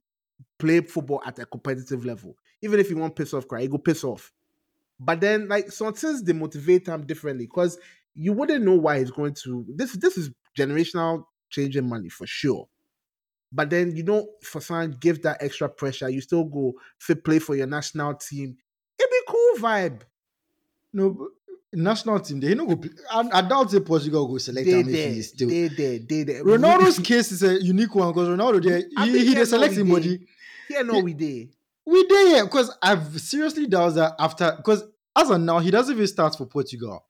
play 0.59 0.81
football 0.81 1.23
at 1.27 1.39
a 1.39 1.47
competitive 1.47 2.05
level. 2.05 2.37
Even 2.63 2.81
if 2.81 2.89
he 2.89 2.95
won't 2.95 3.17
piss 3.17 3.35
off, 3.35 3.49
cry, 3.49 3.63
he 3.63 3.69
go 3.69 3.79
piss 3.79 4.05
off. 4.05 4.33
But 4.99 5.21
then, 5.21 5.49
like, 5.49 5.73
so 5.73 5.93
since 5.95 6.23
they 6.23 6.33
motivate 6.35 6.89
him 6.89 7.07
differently, 7.07 7.47
because 7.47 7.79
you 8.15 8.33
wouldn't 8.33 8.65
know 8.65 8.75
why 8.77 8.99
he's 8.99 9.11
going 9.11 9.35
to. 9.45 9.65
This 9.69 9.93
this 9.93 10.17
is 10.17 10.31
generational 10.57 11.25
changing 11.51 11.89
money 11.89 12.09
for 12.09 12.27
sure. 12.27 12.69
But 13.53 13.71
then 13.71 13.97
you 13.97 14.03
know, 14.05 14.29
for 14.43 14.61
some 14.61 14.93
give 15.01 15.23
that 15.23 15.43
extra 15.43 15.69
pressure, 15.69 16.09
you 16.09 16.21
still 16.21 16.45
go 16.45 16.75
fit 16.99 17.25
play 17.25 17.39
for 17.39 17.57
your 17.57 17.67
national 17.67 18.15
team. 18.15 18.57
It'd 18.99 19.11
be 19.11 19.21
cool 19.27 19.55
vibe. 19.59 20.01
No, 20.93 21.17
uh, 21.21 21.57
national 21.73 22.21
team. 22.21 22.41
They 22.41 22.55
no 22.55 22.67
go. 22.67 22.77
Play. 22.77 22.91
I, 23.11 23.29
I 23.33 23.43
doubt 23.43 23.71
say 23.71 23.81
Portugal 23.81 24.27
go 24.29 24.39
select 24.39 24.67
They 24.67 24.81
him 24.81 24.89
if 24.89 24.93
there, 24.93 25.09
he 25.11 25.19
is 25.19 25.29
still. 25.31 25.49
they 25.49 25.69
there, 25.69 25.99
they 25.99 26.23
there. 26.23 26.45
Ronaldo's 26.45 26.99
case 26.99 27.33
is 27.33 27.43
a 27.43 27.63
unique 27.63 27.95
one 27.95 28.13
because 28.13 28.29
Ronaldo 28.29 28.63
there, 28.63 28.83
I 28.97 29.07
he, 29.07 29.27
he 29.27 29.35
has 29.35 29.51
select 29.51 29.75
no 29.75 29.81
him 29.81 29.87
idea. 29.95 30.19
body. 30.19 30.27
Yeah, 30.69 30.83
no, 30.83 31.01
we 31.01 31.15
did. 31.15 31.51
We 31.85 32.07
did 32.07 32.29
here 32.29 32.45
because 32.45 32.77
I've 32.81 33.21
seriously 33.21 33.67
doubt 33.67 33.95
that 33.95 34.15
after 34.19 34.55
because 34.57 34.85
as 35.17 35.31
of 35.31 35.41
now 35.41 35.59
he 35.59 35.73
doesn't 35.73 35.95
even 35.95 36.07
start 36.07 36.37
for 36.37 36.47
Portugal. 36.47 37.05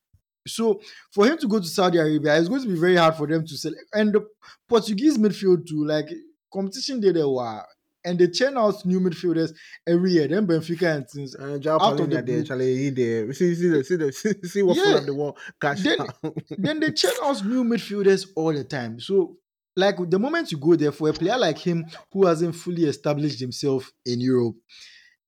So 0.51 0.80
for 1.11 1.26
him 1.26 1.38
to 1.38 1.48
go 1.48 1.59
to 1.59 1.66
Saudi 1.66 1.98
Arabia, 1.98 2.38
it's 2.38 2.48
going 2.48 2.62
to 2.62 2.68
be 2.68 2.78
very 2.78 2.96
hard 2.96 3.14
for 3.14 3.26
them 3.26 3.46
to 3.46 3.57
sell. 3.57 3.72
And 3.92 4.12
the 4.12 4.26
Portuguese 4.68 5.18
midfield 5.18 5.66
too, 5.66 5.84
like 5.84 6.09
competition 6.53 7.01
they 7.01 7.12
there 7.12 7.28
were, 7.28 7.62
and 8.05 8.18
they 8.18 8.28
churn 8.28 8.57
out 8.57 8.84
new 8.86 8.98
midfielders 9.01 9.53
every 9.86 10.12
year. 10.12 10.26
Then 10.28 10.46
Benfica 10.46 10.96
and 10.96 11.09
things. 11.09 11.34
Uh, 11.36 11.59
Joao 11.59 11.80
Out 11.80 12.01
of 12.01 12.11
the. 12.11 12.44
Charlie, 12.46 12.76
he 12.76 12.90
there. 12.90 13.32
See, 13.32 13.55
see, 13.55 13.68
the, 13.68 13.84
see, 13.84 13.96
the, 13.96 14.12
see, 14.12 14.32
see 14.48 14.62
what 14.62 14.76
Yeah. 14.76 14.84
full 14.84 14.96
of 14.96 15.07
the 15.07 15.14
wall 15.14 15.36
cash 15.61 15.82
Then- 15.82 16.07
then 16.59 16.80
they 16.80 16.92
churn 16.92 17.12
out 17.22 17.44
new 17.44 17.62
midfielders 17.64 18.26
all 18.34 18.53
the 18.53 18.64
time. 18.64 19.01
So, 19.01 19.36
like 19.76 19.96
the 20.09 20.18
moment 20.18 20.51
you 20.51 20.59
go 20.59 20.76
there 20.76 20.92
for 20.92 21.11
a 21.11 21.12
player 21.12 21.38
like 21.38 21.59
him 21.59 21.86
who 22.12 22.26
hasn't 22.26 22.55
fully 22.57 22.84
established 22.84 23.38
himself 23.40 23.92
in 24.07 24.20
Europe, 24.20 24.57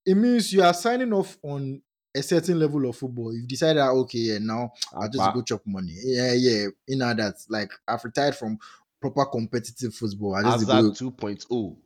it 0.05 0.17
means 0.17 0.53
you 0.53 0.63
are 0.63 0.75
signing 0.75 1.13
off 1.13 1.37
on 1.43 1.81
a 2.15 2.23
certain 2.23 2.59
level 2.59 2.89
of 2.89 2.97
football. 2.97 3.35
You've 3.35 3.49
decided, 3.49 3.79
that, 3.79 3.89
okay, 3.91 4.19
yeah, 4.19 4.39
now 4.39 4.73
I'll 4.95 5.09
just 5.09 5.19
But- 5.19 5.33
go 5.33 5.43
chop 5.43 5.63
money. 5.67 5.95
Yeah, 6.03 6.33
yeah. 6.35 6.67
You 6.87 6.97
know 6.97 7.15
that, 7.15 7.35
like 7.49 7.71
I've 7.89 8.05
retired 8.05 8.37
from 8.37 8.59
proper 9.01 9.25
competitive 9.27 9.95
football. 9.95 10.35
I 10.37 10.43
just 10.43 10.69
Hazard 10.71 10.95
go. 10.99 11.11
2.0. 11.11 11.77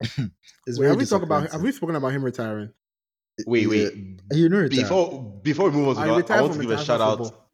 It's 0.66 0.78
Wait, 0.78 0.86
have 0.88 0.96
we 0.96 1.04
talked 1.06 1.24
about 1.24 1.50
have 1.50 1.62
we 1.62 1.72
spoken 1.72 1.96
about 1.96 2.12
him 2.12 2.24
retiring? 2.24 2.70
Wait, 3.46 3.68
wait. 3.68 3.94
You 4.32 4.48
know, 4.48 4.58
retire. 4.58 4.82
Before 4.82 5.40
before 5.42 5.70
we 5.70 5.76
move 5.76 5.96
on 5.96 6.08
I 6.08 6.20
that, 6.20 6.30
I 6.30 6.40
want 6.42 6.54
to 6.54 6.60
give 6.60 6.70
a 6.70 6.74
international 6.74 6.98
shout 6.98 7.20
out. 7.20 7.48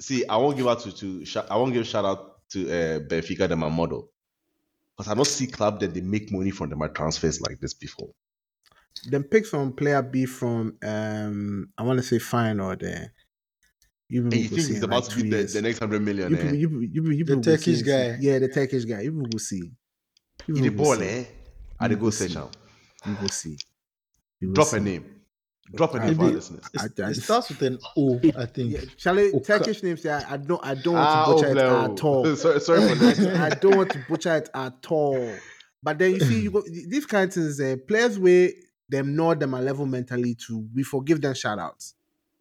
See, 0.00 0.26
I 0.26 0.36
won't 0.36 0.56
give 0.56 0.68
out 0.68 0.80
to 0.80 0.92
to 0.92 1.24
sh- 1.24 1.36
I 1.50 1.56
won't 1.56 1.72
give 1.72 1.86
shout 1.86 2.04
out 2.04 2.48
to 2.50 2.66
uh, 2.68 2.98
Benfica 3.00 3.48
them 3.48 3.60
my 3.60 3.68
model 3.68 4.10
because 4.96 5.10
I 5.10 5.14
don't 5.14 5.26
see 5.26 5.46
club 5.46 5.80
that 5.80 5.92
they 5.94 6.00
make 6.00 6.30
money 6.30 6.50
from 6.50 6.70
them 6.70 6.80
transfers 6.94 7.40
like 7.40 7.58
this 7.60 7.74
before. 7.74 8.10
Then 9.06 9.24
pick 9.24 9.46
some 9.46 9.72
player 9.72 10.02
B 10.02 10.26
from 10.26 10.76
um 10.82 11.68
I 11.76 11.82
want 11.82 11.98
to 11.98 12.02
say 12.02 12.18
fine 12.18 12.60
or 12.60 12.76
there. 12.76 13.12
You 14.08 14.22
And 14.22 14.32
you 14.34 14.44
think 14.48 14.52
he's 14.52 14.70
in 14.78 14.84
about 14.84 15.04
like 15.04 15.16
to 15.16 15.22
be 15.22 15.30
the, 15.30 15.42
the 15.44 15.62
next 15.62 15.78
hundred 15.80 16.02
million? 16.02 16.30
You 16.32 16.36
eh? 16.38 16.50
people, 16.50 16.82
you 16.82 16.88
you 16.92 17.10
you 17.10 17.24
The 17.24 17.40
Turkish 17.40 17.82
guy. 17.82 18.16
Yeah, 18.20 18.38
the 18.38 18.48
Turkish 18.48 18.84
guy. 18.84 19.02
You 19.02 19.12
people 19.12 19.28
will 19.32 19.38
see. 19.38 19.72
You 20.46 20.54
He 20.54 20.60
the 20.62 20.70
people 20.70 20.84
ball, 20.84 20.96
see. 20.96 21.04
eh? 21.08 21.24
I 21.80 21.86
You 21.88 21.96
go 21.96 22.02
will 22.04 22.12
see. 22.12 22.34
now. 22.34 22.50
You 23.06 23.16
will 23.20 23.28
see. 23.28 23.56
You 24.40 24.48
will 24.48 24.54
Drop 24.54 24.68
see. 24.68 24.76
a 24.78 24.80
name. 24.80 25.04
Drop 25.74 25.94
a 25.94 25.98
name 25.98 26.14
for 26.14 26.20
our 26.22 26.26
Maybe- 26.28 26.36
listeners. 26.36 26.64
It, 26.72 26.80
I- 26.80 27.02
I- 27.06 27.10
it 27.10 27.14
starts 27.16 27.50
with 27.50 27.60
an 27.62 27.78
O, 27.98 28.18
I 28.36 28.46
think. 28.46 28.72
Yeah, 28.72 28.80
Charlie, 28.96 29.30
Oka- 29.32 29.44
Turkish 29.58 29.82
names. 29.82 30.02
Yeah, 30.02 30.24
I 30.28 30.38
don't. 30.38 30.64
I 30.64 30.74
don't 30.74 30.94
want 30.94 31.06
Ah, 31.06 31.26
to 31.26 31.32
butcher 31.34 31.50
it 31.50 31.58
at 31.58 32.04
all. 32.04 32.36
sorry, 32.44 32.60
sorry 32.60 32.88
for 32.88 32.94
that. 32.94 33.52
I 33.52 33.54
don't 33.56 33.76
want 33.76 33.90
to 33.90 34.04
butcher 34.08 34.36
it 34.36 34.48
at 34.54 34.86
all. 34.88 35.34
But 35.82 35.98
then 35.98 36.12
you 36.14 36.20
see, 36.20 36.40
you 36.40 36.50
go 36.50 36.62
these 36.62 37.04
kinds 37.04 37.36
of 37.36 37.42
things. 37.44 37.60
Uh, 37.60 37.76
players 37.86 38.18
where 38.18 38.48
them 38.88 39.14
know 39.16 39.34
them 39.34 39.54
a 39.54 39.60
level 39.60 39.86
mentally 39.86 40.34
to 40.46 40.66
We 40.74 40.82
forgive 40.82 41.20
them 41.20 41.34
shout 41.34 41.58
outs, 41.58 41.94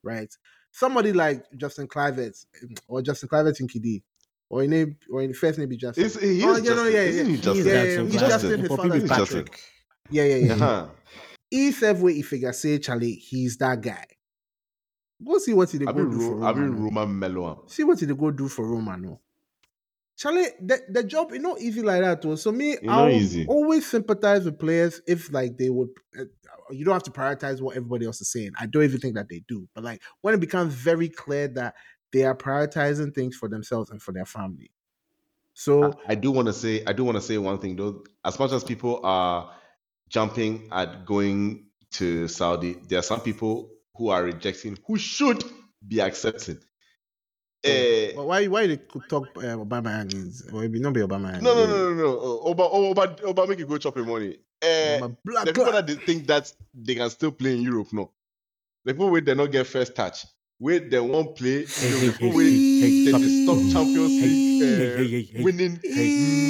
right? 0.04 0.34
Somebody 0.72 1.12
like 1.14 1.44
Justin 1.58 1.88
Kluivert 1.88 2.46
or 2.88 3.02
Justin 3.02 3.30
Kluivert 3.30 3.60
in 3.60 3.68
KD, 3.68 4.04
or 4.50 4.64
in 4.64 4.70
name 4.70 4.98
or 5.12 5.22
in 5.24 5.34
first 5.34 5.58
name 5.60 5.70
be 5.70 5.78
Justin. 5.78 6.06
Is, 6.06 6.20
he 6.20 6.44
Oh, 6.44 6.54
is 6.54 6.64
yeah, 6.64 6.74
no, 6.74 6.90
Justin. 6.90 6.94
yeah, 6.94 7.00
Isn't 7.02 7.26
yeah. 7.26 7.32
he 7.36 7.42
Justin? 7.42 7.66
yeah, 7.66 7.74
Justin, 7.84 8.06
he's 8.06 8.14
Justin. 8.20 8.30
Justin. 8.30 8.60
His 8.60 8.68
For 8.68 8.78
father's 8.78 9.02
people 9.04 9.18
Patrick. 9.18 9.46
Justin. 9.52 9.64
Yeah, 10.10 10.24
yeah, 10.24 10.36
yeah. 10.36 10.54
Uh-huh. 10.54 10.88
He 11.50 11.72
said 11.72 12.02
where 12.02 12.14
he 12.14 12.22
figure 12.22 12.54
say 12.54 12.78
Charlie, 12.80 13.14
he's 13.14 13.58
that 13.58 13.82
guy. 13.82 14.06
Go 15.26 15.38
see 15.40 15.54
what 15.54 15.70
he 15.72 15.80
I 15.80 15.92
go 15.92 16.06
do 16.06 16.20
for 16.20 16.36
Ro- 16.36 16.48
I 16.48 16.54
mean, 16.54 16.72
Roma. 16.72 16.78
now. 16.78 16.84
Roman 17.02 17.20
Melo. 17.20 17.64
See 17.68 17.84
what 17.84 18.00
he 18.00 18.06
go 18.06 18.32
do 18.32 18.48
for 18.48 18.68
Roma 18.68 18.96
no. 18.98 19.20
Charlie, 20.16 20.48
the, 20.62 20.80
the 20.90 21.04
job 21.04 21.32
is 21.32 21.40
not 21.40 21.60
easy 21.62 21.82
like 21.84 22.02
that. 22.02 22.22
Too. 22.22 22.36
So 22.38 22.52
me, 22.52 22.72
It's 22.72 22.84
not 22.84 23.06
I'll 23.06 23.10
easy. 23.12 23.46
always 23.48 23.86
sympathize 23.86 24.46
with 24.46 24.58
players 24.60 25.02
if 25.08 25.32
like 25.32 25.58
they 25.58 25.70
would. 25.70 25.90
Uh, 26.70 26.74
you 26.74 26.86
don't 26.86 26.94
have 26.94 27.04
to 27.04 27.12
prioritize 27.12 27.62
what 27.62 27.76
everybody 27.76 28.06
else 28.06 28.22
is 28.22 28.32
saying. 28.32 28.52
I 28.60 28.66
don't 28.66 28.84
even 28.84 29.00
think 29.00 29.16
that 29.16 29.30
they 29.30 29.44
do. 29.48 29.68
But 29.74 29.84
like 29.84 30.02
when 30.22 30.34
it 30.34 30.40
becomes 30.40 30.74
very 30.74 31.10
clear 31.10 31.48
that 31.50 31.76
they 32.14 32.24
are 32.24 32.36
prioritizing 32.36 33.14
things 33.14 33.36
for 33.36 33.50
themselves 33.50 33.90
and 33.92 34.02
for 34.02 34.12
their 34.14 34.26
family. 34.26 34.72
So 35.54 35.84
I, 36.08 36.12
I 36.12 36.16
do 36.16 36.32
want 36.32 36.48
to 36.48 36.54
say, 36.54 36.84
I 36.86 36.94
do 36.94 37.04
want 37.04 37.18
to 37.18 37.22
say 37.22 37.38
one 37.38 37.60
thing 37.60 37.76
though. 37.76 38.04
As 38.24 38.40
much 38.40 38.52
as 38.52 38.64
people 38.64 39.02
are 39.04 39.52
jumping 40.10 40.70
at 40.72 41.06
going 41.06 41.66
to 41.94 42.28
Saudi, 42.28 42.76
there 42.88 43.00
are 43.00 43.04
some 43.04 43.22
people 43.22 43.72
who 43.96 44.10
are 44.10 44.24
rejecting, 44.24 44.78
who 44.86 44.98
should 44.98 45.44
be 45.86 46.00
accepting. 46.00 46.60
Eh, 47.64 48.12
But 48.16 48.28
why 48.28 48.48
why 48.48 48.68
they 48.68 48.78
could 48.78 49.10
talk 49.10 49.28
uh, 49.38 49.58
Obama 49.58 50.06
is 50.14 50.48
or 50.54 50.62
maybe 50.62 50.80
not 50.80 50.94
be 50.94 51.02
Obama? 51.02 51.42
no, 51.42 51.54
no, 51.54 51.66
no, 51.66 51.90
no, 51.90 51.96
no. 51.96 52.20
Oh, 52.22 52.52
Oba, 52.52 52.64
Oba, 52.64 53.16
Oba, 53.24 53.48
make 53.48 53.60
you 53.60 53.66
go 53.66 53.78
chop 53.78 53.96
your 53.96 54.06
money. 54.06 54.38
Eh, 54.68 55.00
But 55.00 55.24
black, 55.24 55.46
the 55.46 55.54
people 55.54 55.64
black. 55.72 55.86
that 55.86 55.88
they 55.88 55.96
think 56.06 56.28
that 56.28 56.52
they 56.74 56.96
can 56.96 57.10
still 57.10 57.32
play 57.32 57.56
in 57.56 57.62
Europe, 57.62 57.90
no. 57.94 58.12
The 58.86 58.94
people 58.94 59.10
where 59.10 59.22
they 59.22 59.36
not 59.36 59.52
get 59.52 59.68
first 59.68 59.96
touch, 59.96 60.26
where 60.60 60.80
they 60.80 61.00
won't 61.00 61.36
play, 61.36 61.64
the 61.64 62.12
people 62.18 62.34
where 62.36 62.46
they 62.46 63.08
stop 63.10 63.22
dey 63.22 63.28
it. 63.28 63.44
stop 63.44 63.58
Champions 63.74 64.14
League 64.22 65.40
uh, 65.40 65.44
winning 65.44 65.80
Hey, 65.84 66.08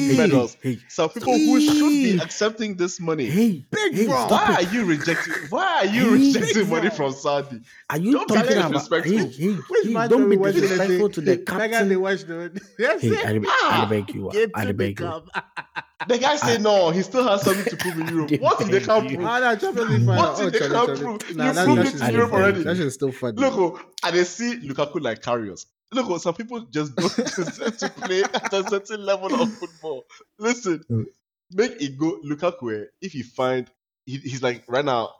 hey, 0.07 0.17
medals. 0.17 0.57
hey, 0.61 0.77
Some 0.87 1.09
people 1.09 1.33
who 1.33 1.59
should 1.59 1.89
be 1.89 2.19
accepting 2.21 2.75
this 2.75 2.99
money. 2.99 3.25
hey, 3.25 3.65
Big 3.71 4.05
bro. 4.07 4.27
Why 4.27 4.55
are 4.57 4.61
you 4.73 4.85
rejecting? 4.85 5.33
Why 5.49 5.65
are 5.79 5.85
you 5.85 6.11
rejecting 6.13 6.69
money 6.69 6.89
from 6.89 7.11
Saudi? 7.13 7.61
Are 7.89 7.97
you 7.97 8.11
Don't 8.13 8.27
be 8.27 8.35
talking 8.35 8.57
about? 8.57 8.71
disrespectful. 8.71 9.17
Hey, 9.17 9.27
hey, 9.29 9.53
Which 9.67 9.85
hey, 9.85 9.93
man 9.93 10.09
don't 10.09 10.29
be 10.29 10.37
watching 10.37 10.61
disrespectful 10.61 11.09
to 11.09 11.21
the 11.21 11.31
Megan, 11.31 11.45
they 11.57 11.69
captain. 11.69 12.01
watch 12.01 12.21
the. 12.23 12.61
Yes, 12.79 13.01
Hey, 13.01 13.15
I, 13.15 13.41
ah, 13.47 13.85
I 13.85 13.89
beg 13.89 14.13
you, 14.13 14.29
get 14.31 14.51
I 14.53 14.61
to 14.61 14.67
the 14.67 14.73
beg 14.73 14.99
you. 14.99 15.05
cup. 15.99 16.07
The 16.09 16.17
guy 16.19 16.35
say 16.37 16.57
no, 16.59 16.89
he 16.91 17.01
still 17.03 17.27
has 17.27 17.43
something 17.43 17.65
to 17.65 17.77
prove 17.77 17.97
in 17.99 18.07
Europe. 18.07 18.31
What 18.39 18.61
if 18.61 18.69
they 18.69 18.79
can't 18.81 19.07
prove? 19.07 19.25
Ah, 19.25 19.39
nah, 19.39 19.55
Champions 19.55 19.89
League 19.89 20.05
final. 20.05 20.23
What 20.23 20.39
if 20.39 20.45
Oh, 20.45 20.49
they 20.49 20.59
Charlie, 20.59 20.73
can't 20.73 20.85
Charlie. 20.87 21.01
prove? 21.01 21.35
Nah, 21.37 21.47
You 21.47 21.53
that, 21.53 21.65
proved 21.65 21.77
that 21.79 21.87
it 21.87 21.93
in 22.01 22.11
Europe 22.13 22.29
funny. 22.31 22.43
already. 22.43 22.57
beg 22.59 22.65
That 22.65 22.77
shit's 22.77 22.95
still 22.95 23.11
funny. 23.11 23.33
Look, 23.41 23.53
oh, 23.57 23.79
and 24.03 24.15
they 24.15 24.23
see 24.23 24.57
Lukaku 24.67 25.01
like 25.01 25.21
carriers. 25.21 25.65
Look, 25.91 26.07
oh, 26.09 26.17
some 26.17 26.33
people 26.35 26.61
just 26.69 26.97
don't 26.97 27.15
deserve 27.15 27.77
to 27.79 27.89
play 27.89 28.23
at 28.23 28.53
a 28.53 28.63
certain 28.63 29.05
level 29.05 29.33
of 29.41 29.49
football. 29.59 30.05
Listen, 30.39 30.83
Mm. 30.91 31.05
make 31.51 31.81
it 31.81 31.97
go. 31.97 32.19
Lukaku, 32.25 32.81
eh, 32.81 32.85
if 33.01 33.13
he 33.13 33.23
find, 33.23 33.69
he, 34.05 34.17
he's 34.17 34.43
like 34.43 34.63
right 34.67 34.85
now. 34.85 35.11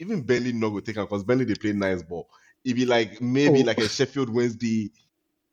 Even 0.00 0.22
Burnley 0.22 0.52
no 0.52 0.70
go 0.70 0.80
take 0.80 0.96
him 0.96 1.04
because 1.04 1.24
Burnley 1.24 1.44
they 1.44 1.54
play 1.56 1.72
nice 1.72 2.02
ball. 2.02 2.28
If 2.64 2.76
he 2.76 2.86
like 2.86 3.20
maybe 3.20 3.62
Oh. 3.62 3.66
like 3.66 3.78
a 3.78 3.88
Sheffield 3.88 4.28
Wednesday 4.32 4.90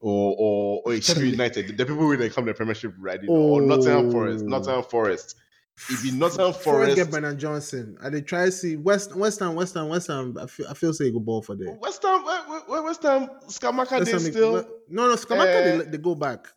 or 0.06 0.36
or, 0.38 0.82
or 0.86 0.94
a 0.94 1.02
Sheffield 1.02 1.16
Totally. 1.18 1.32
United, 1.32 1.68
the, 1.70 1.74
the 1.74 1.86
people 1.86 2.08
when 2.08 2.20
they 2.20 2.30
come 2.30 2.46
to 2.46 2.52
the 2.52 2.56
Premiership 2.58 2.94
riding 3.00 3.30
or 3.30 3.62
Nottingham 3.62 4.12
Forest, 4.12 4.46
Oh. 4.46 4.50
Nottingham 4.50 4.84
Forest. 4.84 5.36
If 5.90 6.04
he 6.04 6.12
Nottingham 6.12 6.54
Forest 6.54 6.64
Forest, 6.64 6.96
get 6.96 7.12
Brennan 7.12 7.38
Johnson. 7.38 7.98
And 8.02 8.14
they 8.16 8.22
try 8.22 8.46
to 8.46 8.52
see 8.52 8.78
West 8.78 9.16
West 9.16 9.40
Ham, 9.42 9.56
West 9.56 9.74
Ham, 9.74 9.90
West 9.90 10.08
Ham. 10.08 10.38
I 10.42 10.46
feel 10.48 10.68
I 10.70 10.74
feel 10.74 10.94
say 10.94 11.12
go 11.12 11.20
ball 11.20 11.42
for 11.42 11.56
them. 11.56 11.78
West 11.82 12.02
Ham, 12.04 12.24
West, 12.24 12.70
West 12.70 13.04
Ham, 13.04 13.30
Scamacca, 13.48 14.00
West 14.00 14.12
they 14.12 14.20
still. 14.32 14.54
no 14.90 15.08
no 15.10 15.16
Scamacca 15.16 15.48
eh, 15.48 15.78
they, 15.80 15.84
they 15.86 15.98
go 15.98 16.16
back. 16.16 16.48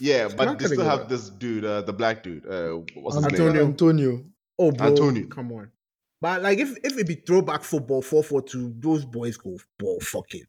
Yeah, 0.00 0.28
but 0.28 0.48
Scamacca 0.48 0.58
they 0.58 0.64
they 0.68 0.74
still 0.74 0.76
go 0.78 0.84
have 0.84 0.98
back. 1.00 1.08
this 1.08 1.28
dude, 1.30 1.64
uh, 1.64 1.82
the 1.82 1.92
black 1.92 2.22
dude. 2.22 2.46
Uh, 2.46 2.80
what's 2.94 3.16
his 3.16 3.26
Antonio. 3.26 3.52
name? 3.52 3.66
Antonio. 3.72 4.24
Oh 4.58 4.70
bro, 4.72 4.86
Antonio. 4.88 5.26
come 5.26 5.52
on. 5.52 5.70
But 6.20 6.42
like 6.42 6.58
if 6.58 6.76
if 6.82 6.96
it 6.98 7.06
be 7.06 7.16
throwback 7.16 7.62
football 7.62 8.00
four 8.00 8.22
four 8.24 8.40
two, 8.42 8.74
those 8.78 9.04
boys 9.04 9.36
go 9.36 9.56
ball 9.78 10.00
fucking. 10.00 10.44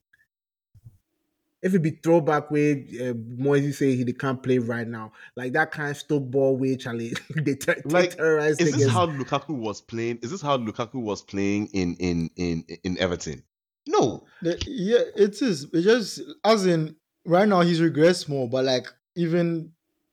If 1.65 1.73
it 1.73 1.79
be 1.81 1.89
throwback 2.03 2.51
way, 2.51 2.85
uh, 3.01 3.13
Moisey 3.37 3.71
say 3.71 3.95
he 3.95 4.03
they 4.03 4.11
can't 4.13 4.41
play 4.41 4.59
right 4.59 4.87
now, 4.87 5.11
like 5.35 5.53
that 5.53 5.71
kind 5.71 5.89
of 5.89 5.97
stop 5.97 6.21
ball 6.21 6.55
way, 6.55 6.77
Charlie. 6.77 7.15
they, 7.35 7.55
ter- 7.55 7.81
they 7.83 8.07
terrorize 8.07 8.59
Is 8.59 8.71
this 8.75 8.85
niggas. 8.85 8.91
how 8.91 9.07
Lukaku 9.07 9.55
was 9.57 9.81
playing? 9.81 10.19
Is 10.21 10.29
this 10.29 10.41
how 10.43 10.57
Lukaku 10.59 11.01
was 11.01 11.23
playing 11.23 11.67
in 11.73 11.95
in 11.95 12.29
in 12.35 12.63
in 12.83 12.97
Everton? 12.99 13.41
No. 13.87 14.25
The- 14.43 14.61
yeah, 14.67 15.01
it 15.15 15.41
is. 15.41 15.63
It 15.73 15.81
just 15.81 16.21
as 16.43 16.67
in 16.67 16.95
right 17.25 17.47
now 17.47 17.61
he's 17.61 17.81
regressed 17.81 18.29
more, 18.29 18.47
but 18.47 18.63
like 18.63 18.85
even 19.15 19.71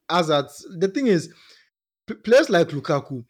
as 0.08 0.30
at 0.30 0.46
the 0.78 0.88
thing 0.88 1.06
is, 1.06 1.30
p- 2.06 2.14
players 2.14 2.48
like 2.48 2.68
Lukaku 2.68 3.26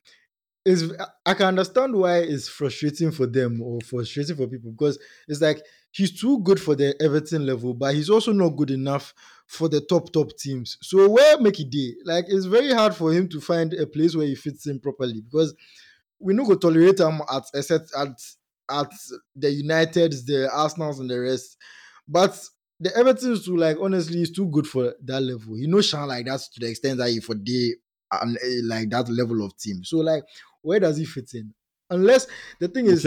is 0.64 0.93
I 1.27 1.35
can 1.35 1.47
understand 1.47 1.93
why 1.97 2.18
it's 2.18 2.49
frustrating 2.49 3.11
for 3.11 3.27
them 3.27 3.61
or 3.61 3.81
frustrating 3.81 4.37
for 4.37 4.47
people 4.47 4.70
because 4.70 4.97
it's 5.27 5.41
like 5.41 5.61
he's 5.93 6.18
too 6.18 6.40
good 6.40 6.61
for 6.61 6.74
the 6.74 6.95
Everton 7.01 7.47
level, 7.47 7.74
but 7.74 7.95
he's 7.95 8.11
also 8.11 8.32
not 8.32 8.51
good 8.51 8.70
enough 8.70 9.14
for 9.47 9.68
the 9.68 9.80
top 9.82 10.12
top 10.12 10.36
teams. 10.38 10.78
So 10.82 11.09
where 11.09 11.38
make 11.38 11.61
it 11.61 11.70
day? 11.70 11.95
Like 12.05 12.24
it's 12.28 12.47
very 12.47 12.72
hard 12.72 12.95
for 12.95 13.12
him 13.12 13.28
to 13.28 13.40
find 13.40 13.72
a 13.74 13.86
place 13.86 14.16
where 14.16 14.26
he 14.26 14.34
fits 14.34 14.66
in 14.66 14.80
properly 14.80 15.20
because 15.20 15.55
we 16.18 16.34
no 16.34 16.45
go 16.45 16.55
tolerate 16.55 17.01
him 17.01 17.20
at 17.30 17.45
a 17.55 17.62
set 17.62 17.82
at 17.97 18.20
at 18.70 18.90
the 19.36 19.62
Uniteds, 19.62 20.24
the 20.24 20.49
Arsenals, 20.53 21.01
and 21.01 21.11
the 21.11 21.20
rest. 21.20 21.57
But 22.09 22.38
the 22.80 22.90
Evertons 22.90 23.45
too, 23.45 23.57
like 23.57 23.76
honestly, 23.80 24.22
is 24.22 24.32
too 24.32 24.47
good 24.47 24.66
for 24.66 24.95
that 25.05 25.20
level. 25.20 25.55
He 25.57 25.66
knows 25.66 25.86
shine 25.88 26.09
like 26.09 26.26
that 26.26 26.40
to 26.40 26.61
the 26.61 26.70
extent 26.70 26.99
that 26.99 27.11
he 27.11 27.20
for 27.20 27.34
day 27.34 27.74
and 28.11 28.36
eh, 28.43 28.61
like 28.64 28.90
that 28.90 29.09
level 29.09 29.45
of 29.45 29.57
team. 29.57 29.84
So 29.84 29.99
like, 29.99 30.24
where 30.62 30.80
does 30.80 30.97
he 30.97 31.05
fit 31.05 31.30
in? 31.34 31.55
Unless 31.90 32.26
the 32.59 32.68
thing 32.68 32.86
is, 32.86 33.05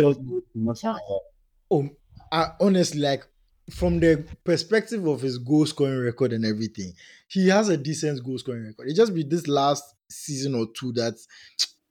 oh, 1.71 1.89
I, 2.35 2.51
honestly, 2.59 2.99
like 2.99 3.25
from 3.71 4.01
the 4.01 4.25
perspective 4.43 5.07
of 5.07 5.21
his 5.21 5.37
goal 5.37 5.65
scoring 5.65 5.99
record 5.99 6.33
and 6.33 6.45
everything, 6.45 6.91
he 7.29 7.47
has 7.47 7.69
a 7.69 7.77
decent 7.77 8.21
goal 8.25 8.37
scoring 8.37 8.65
record. 8.65 8.89
It 8.89 8.95
just 8.95 9.15
be 9.15 9.23
this 9.23 9.47
last 9.47 9.83
season 10.11 10.53
or 10.53 10.67
two 10.77 10.91
that 10.93 11.13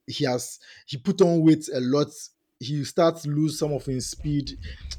he 0.05 0.23
has 0.25 0.59
he 0.85 0.97
put 0.97 1.19
on 1.21 1.41
weight 1.41 1.67
a 1.73 1.79
lot. 1.79 2.09
He 2.59 2.83
starts 2.83 3.23
to 3.23 3.29
lose 3.29 3.57
some 3.57 3.73
of 3.73 3.87
his 3.87 4.11
speed. 4.11 4.51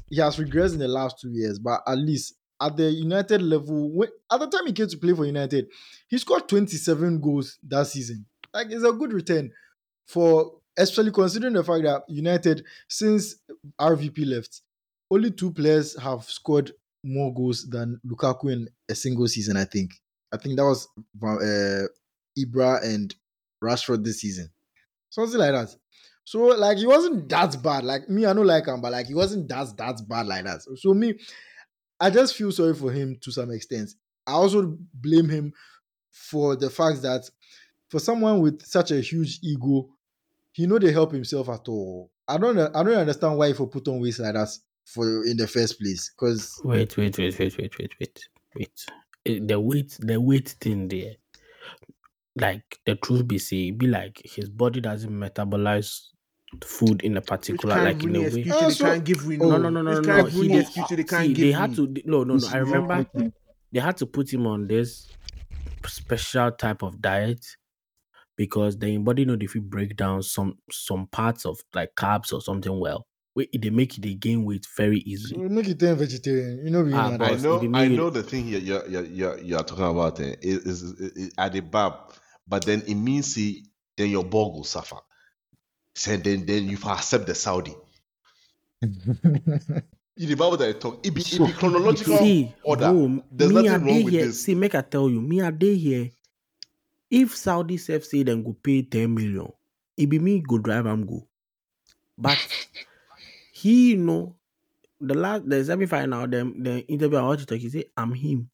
He 0.09 0.19
has 0.19 0.35
regressed 0.35 0.73
in 0.73 0.79
the 0.79 0.87
last 0.89 1.21
two 1.21 1.29
years, 1.29 1.59
but 1.59 1.81
at 1.87 1.97
least 1.97 2.35
at 2.61 2.75
the 2.75 2.91
United 2.91 3.41
level, 3.41 3.89
when, 3.95 4.09
at 4.29 4.41
the 4.41 4.47
time 4.47 4.65
he 4.65 4.73
came 4.73 4.87
to 4.89 4.97
play 4.97 5.13
for 5.13 5.25
United, 5.25 5.67
he 6.09 6.17
scored 6.17 6.49
27 6.49 7.21
goals 7.21 7.57
that 7.63 7.87
season. 7.87 8.25
Like 8.53 8.67
it's 8.69 8.83
a 8.83 8.91
good 8.91 9.13
return 9.13 9.51
for 10.07 10.57
especially 10.77 11.11
considering 11.11 11.53
the 11.53 11.63
fact 11.63 11.83
that 11.83 12.03
United, 12.09 12.65
since 12.87 13.35
RVP 13.79 14.27
left, 14.27 14.61
only 15.09 15.31
two 15.31 15.51
players 15.51 15.99
have 15.99 16.23
scored 16.23 16.71
more 17.03 17.33
goals 17.33 17.67
than 17.69 17.99
Lukaku 18.05 18.51
in 18.51 18.67
a 18.89 18.95
single 18.95 19.27
season. 19.27 19.57
I 19.57 19.65
think. 19.65 19.91
I 20.31 20.37
think 20.37 20.57
that 20.57 20.65
was 20.65 20.87
uh, 21.23 21.87
Ibra 22.37 22.83
and 22.83 23.15
Rashford 23.63 24.03
this 24.03 24.21
season, 24.21 24.49
something 25.09 25.39
like 25.39 25.53
that. 25.53 25.75
So 26.25 26.39
like 26.39 26.77
he 26.77 26.85
wasn't 26.85 27.29
that 27.29 27.61
bad. 27.63 27.85
Like 27.85 28.09
me, 28.09 28.25
I 28.25 28.33
don't 28.33 28.45
like 28.45 28.67
him, 28.67 28.81
but 28.81 28.91
like 28.91 29.07
he 29.07 29.13
wasn't 29.13 29.47
that 29.47 29.75
that 29.77 30.01
bad 30.07 30.27
like 30.27 30.43
that. 30.43 30.61
So 30.77 30.93
me, 30.93 31.13
I 31.99 32.09
just 32.09 32.35
feel 32.35 32.51
sorry 32.51 32.73
for 32.73 32.91
him 32.91 33.17
to 33.21 33.31
some 33.31 33.51
extent. 33.51 33.91
I 34.25 34.33
also 34.33 34.77
blame 34.93 35.29
him 35.29 35.53
for 36.11 36.55
the 36.57 36.69
fact 36.69 37.01
that 37.03 37.29
for 37.89 37.99
someone 37.99 38.41
with 38.41 38.61
such 38.65 38.91
a 38.91 38.99
huge 38.99 39.39
ego, 39.41 39.87
he 40.51 40.67
know 40.67 40.77
they 40.79 40.91
help 40.91 41.13
himself 41.13 41.47
at 41.47 41.67
all. 41.69 42.11
I 42.27 42.37
don't 42.37 42.59
I 42.59 42.83
don't 42.83 42.93
understand 42.93 43.37
why 43.37 43.47
he 43.47 43.53
for 43.53 43.67
put 43.67 43.87
on 43.87 44.01
waist 44.01 44.19
like 44.19 44.33
that 44.33 44.49
for 44.93 45.25
in 45.25 45.37
the 45.37 45.47
first 45.47 45.79
place. 45.79 46.11
Because 46.15 46.59
Wait, 46.63 46.95
wait, 46.97 47.17
wait, 47.17 47.37
wait, 47.39 47.57
wait, 47.57 47.77
wait, 47.79 47.93
wait, 47.99 48.19
wait. 48.55 48.85
Eh, 49.25 49.39
The 49.45 49.59
weight, 49.59 49.97
the 49.99 50.19
weight 50.19 50.49
thing 50.61 50.87
there. 50.87 51.13
Like 52.39 52.79
the 52.85 52.95
truth 52.95 53.27
be 53.27 53.39
say, 53.39 53.71
be 53.71 53.87
like 53.87 54.21
his 54.23 54.47
body 54.49 54.79
doesn't 54.79 55.11
metabolize 55.11 56.01
food 56.63 57.01
in 57.01 57.17
a 57.17 57.21
particular, 57.21 57.83
like 57.83 58.03
in 58.03 58.15
a 58.15 58.19
way. 58.19 58.25
excuse 58.27 58.59
they 58.61 58.69
so- 58.69 58.85
can't 58.85 59.03
give 59.03 59.25
we 59.25 59.39
Oh, 59.39 59.49
No, 59.49 59.57
no, 59.57 59.69
no, 59.69 59.81
no, 59.81 59.99
no, 59.99 60.01
no. 60.01 60.25
He 60.25 60.37
Rooney 60.37 60.53
did- 60.53 60.61
excuse 60.61 60.91
you 60.91 60.97
they 60.97 61.03
can't 61.03 61.25
See, 61.27 61.33
give 61.33 61.45
they 61.47 61.51
had 61.51 61.77
we? 61.77 61.87
to. 61.95 62.01
No, 62.05 62.23
no, 62.23 62.35
no. 62.35 62.47
I 62.49 62.57
remember 62.57 63.05
they 63.71 63.79
had 63.79 63.97
to 63.97 64.05
put 64.05 64.31
him 64.31 64.45
on 64.47 64.67
this 64.67 65.09
special 65.87 66.51
type 66.51 66.83
of 66.83 67.01
diet 67.01 67.43
because 68.35 68.77
the 68.77 68.97
body 68.97 69.25
know 69.25 69.37
if 69.41 69.55
you 69.55 69.61
break 69.61 69.95
down 69.95 70.21
some 70.21 70.57
some 70.71 71.07
parts 71.07 71.45
of 71.45 71.59
like 71.73 71.89
carbs 71.95 72.31
or 72.31 72.39
something 72.41 72.79
well, 72.79 73.07
wait, 73.37 73.49
they 73.61 73.69
make 73.69 73.97
it 73.97 74.01
they 74.01 74.15
gain 74.15 74.43
weight 74.43 74.65
very 74.75 74.99
easily. 74.99 75.43
make 75.49 75.67
it 75.67 75.79
turn 75.79 75.95
vegetarian. 75.97 76.65
You 76.65 76.71
know, 76.71 76.83
we 76.83 76.91
Ah, 76.93 77.09
know 77.17 77.17
I 77.19 77.35
know, 77.35 77.69
I 77.73 77.87
make 77.87 77.91
it- 77.91 77.97
know 77.97 78.09
the 78.09 78.23
thing 78.23 78.45
here 78.45 78.59
you're, 78.59 78.87
you're, 78.87 79.05
you're, 79.05 79.37
you're 79.39 79.63
talking 79.63 79.85
about 79.85 80.19
eh, 80.19 80.35
is, 80.41 80.65
is, 80.65 80.83
is 81.01 81.31
at 81.37 81.53
the 81.53 81.59
bab, 81.59 82.13
but 82.47 82.65
then 82.65 82.81
it 82.87 82.95
means 82.95 83.33
see, 83.33 83.65
then 83.97 84.09
your 84.09 84.23
ball 84.23 84.53
will 84.53 84.63
suffer. 84.63 84.97
So 85.95 86.17
then, 86.17 86.45
then 86.45 86.69
you 86.69 86.77
accept 86.85 87.27
the 87.27 87.35
Saudi. 87.35 87.75
In 90.17 90.29
the 90.29 90.35
Bible 90.35 90.57
that 90.57 90.69
I 90.69 90.73
talk, 90.73 91.05
it 91.05 91.13
be, 91.13 91.21
it 91.21 91.43
be 91.43 91.53
chronological 91.53 92.15
See, 92.17 92.55
order. 92.63 92.85
bro, 92.85 93.23
There's 93.31 93.51
me 93.51 93.53
nothing 93.53 93.83
wrong 93.83 94.03
with 94.03 94.13
here. 94.13 94.19
this. 94.19 94.43
See, 94.43 94.55
make 94.55 94.75
I 94.75 94.81
tell 94.81 95.09
you, 95.09 95.21
me 95.21 95.39
a 95.41 95.51
day 95.51 95.75
here. 95.75 96.09
If 97.11 97.35
Saudi 97.35 97.77
self 97.77 98.03
say 98.05 98.23
them 98.23 98.43
go 98.43 98.53
pay 98.53 98.81
10 98.83 99.13
million, 99.13 99.51
it 99.97 100.07
be 100.09 100.19
me 100.19 100.41
go 100.41 100.57
drive 100.57 100.87
am 100.87 101.05
go. 101.05 101.27
But 102.17 102.39
he 103.61 103.95
know 103.95 104.35
the 104.99 105.13
last 105.13 105.47
the 105.49 105.63
semi 105.63 105.85
final, 105.85 106.27
them 106.27 106.63
the 106.63 106.79
interview 106.87 107.17
I 107.17 107.23
watch 107.23 107.43
it, 107.43 107.51
he 107.59 107.69
say, 107.69 107.85
I'm 107.95 108.13
him. 108.13 108.49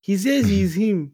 He 0.00 0.16
says 0.16 0.48
he's 0.48 0.74
him. 0.74 1.12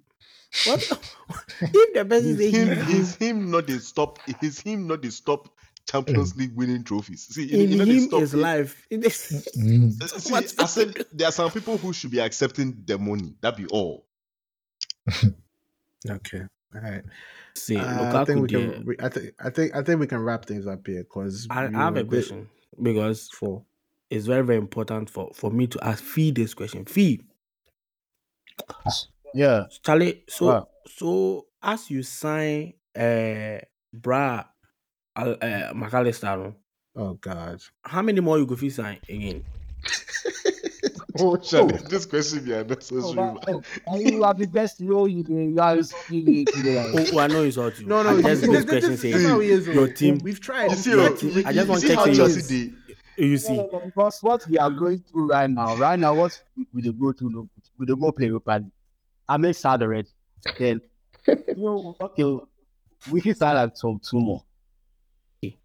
What 0.66 0.80
if 1.60 1.94
the 1.94 2.04
person 2.04 2.36
say 2.38 2.50
He's 2.50 2.54
him, 2.56 2.68
he's 2.68 2.78
him? 2.78 2.86
he's 2.96 3.16
him, 3.16 3.50
not 3.50 3.66
the 3.66 3.78
stop. 3.80 4.18
He's 4.40 4.60
him, 4.60 4.86
not 4.86 5.02
the 5.02 5.10
stop 5.10 5.48
Champions 5.90 6.36
League 6.36 6.54
winning 6.56 6.84
trophies. 6.84 7.26
See, 7.26 7.50
In 7.52 7.70
you 7.72 7.76
know 7.78 7.84
the 7.84 7.92
him 7.92 8.00
stop. 8.08 8.22
is 8.22 8.34
life. 8.34 8.86
In 8.90 9.00
this- 9.00 9.50
Mm. 9.58 10.00
Uh, 10.02 10.06
See, 10.06 10.32
What's 10.32 10.58
I 10.58 10.66
said 10.66 10.94
there 11.12 11.28
are 11.28 11.32
some 11.32 11.50
people 11.50 11.76
who 11.76 11.92
should 11.92 12.10
be 12.10 12.20
accepting 12.20 12.82
the 12.86 12.96
money. 12.98 13.34
That 13.40 13.56
be 13.56 13.66
all. 13.66 14.06
Okay. 16.10 16.42
All 16.74 16.80
right. 16.82 17.02
See, 17.54 17.76
Uh, 17.76 18.20
I 18.20 18.24
think 18.24 18.42
we 18.42 18.48
can. 18.48 18.96
I 19.00 19.08
think. 19.08 19.34
I 19.42 19.50
think. 19.50 19.74
I 19.74 19.82
think 19.82 20.00
we 20.00 20.06
can 20.06 20.18
wrap 20.20 20.44
things 20.44 20.66
up 20.66 20.86
here 20.86 21.02
because 21.02 21.46
I, 21.50 21.66
I 21.66 21.70
have 21.70 21.96
a 21.96 22.04
question 22.04 22.48
because 22.82 23.28
For 23.30 23.64
it's 24.10 24.26
very 24.26 24.44
very 24.44 24.58
important 24.58 25.10
for 25.10 25.30
for 25.34 25.50
me 25.50 25.66
to 25.68 25.78
ask 25.84 26.02
Fee 26.02 26.30
this 26.30 26.54
question. 26.54 26.84
Fee, 26.84 27.20
Yeah. 29.34 29.66
Charlie, 29.82 30.24
so 30.28 30.46
Wow. 30.46 30.68
so 30.86 31.46
as 31.62 31.90
you 31.90 32.02
sign 32.02 32.74
uh 32.96 33.58
Bra 33.92 34.44
uh, 35.16 35.20
uh, 35.40 35.72
Mac 35.74 35.94
Allister, 35.94 36.36
no, 36.36 36.54
Oh 36.96 37.14
God. 37.14 37.60
how 37.82 38.02
many 38.02 38.20
more 38.20 38.38
you 38.38 38.46
go 38.46 38.56
fit 38.56 38.72
sign 38.72 38.98
again? 39.08 39.44
Oh, 41.18 41.36
Charlie, 41.48 41.78
this 41.88 42.06
question 42.06 42.44
be 42.44 42.52
unnecessary. 42.52 43.02
Oh, 43.04 43.14
man. 43.14 43.62
Oh, 43.86 43.98
you 43.98 44.24
are 44.24 44.34
the 44.34 44.46
best 44.46 44.80
role 44.80 45.06
you 45.08 45.22
do. 45.22 45.34
You 45.34 45.60
are 45.60 45.76
you 46.10 46.44
Oh, 46.56 47.06
oh, 47.12 47.18
I 47.18 47.26
know 47.28 47.42
it's 47.42 47.56
all 47.56 47.70
you. 47.70 47.86
No, 47.86 48.02
no. 48.02 48.10
I 48.18 48.22
just 48.22 48.40
this, 48.42 48.50
this 48.50 48.50
this, 48.50 48.64
question 48.64 48.90
this, 48.90 49.00
say 49.00 49.12
this 49.12 49.22
is 49.22 49.28
how 49.28 49.40
he 49.40 49.48
is. 49.50 49.66
your 49.66 49.84
oh. 49.84 49.92
team. 49.92 50.18
We've 50.22 50.40
tried. 50.40 50.70
You 50.70 50.76
see, 50.76 50.90
Your 50.90 51.00
oh, 51.00 51.14
team- 51.14 51.30
you- 51.30 51.42
I 51.46 51.52
just 51.52 51.66
you 51.66 51.70
want 51.70 51.82
see 51.82 51.88
to 51.88 51.96
how 51.96 52.06
check 52.06 52.14
Chelsea 52.14 52.34
this. 52.34 52.48
did. 52.48 52.74
You 53.16 53.38
see, 53.38 53.64
because 53.84 54.18
what 54.22 54.44
we 54.48 54.58
are 54.58 54.70
going 54.70 54.98
through 54.98 55.28
right 55.28 55.48
now, 55.48 55.76
right 55.76 55.98
now, 55.98 56.14
what 56.14 56.42
we 56.72 56.82
dey 56.82 56.90
go 56.90 57.12
to, 57.12 57.30
no, 57.30 57.48
we 57.78 57.86
dey 57.86 57.94
go 57.94 58.10
play 58.10 58.26
Europa 58.26 58.54
League. 58.60 58.72
I 59.28 59.36
make 59.36 59.54
sad 59.54 59.82
already. 59.82 60.08
Then, 60.58 60.80
you 61.28 61.54
know, 61.56 61.96
okay, 62.00 62.44
we 63.12 63.20
can 63.20 63.34
start 63.36 63.54
like 63.56 63.76
some 63.76 64.00
two 64.00 64.18
more. 64.18 64.42
Okay. 65.44 65.56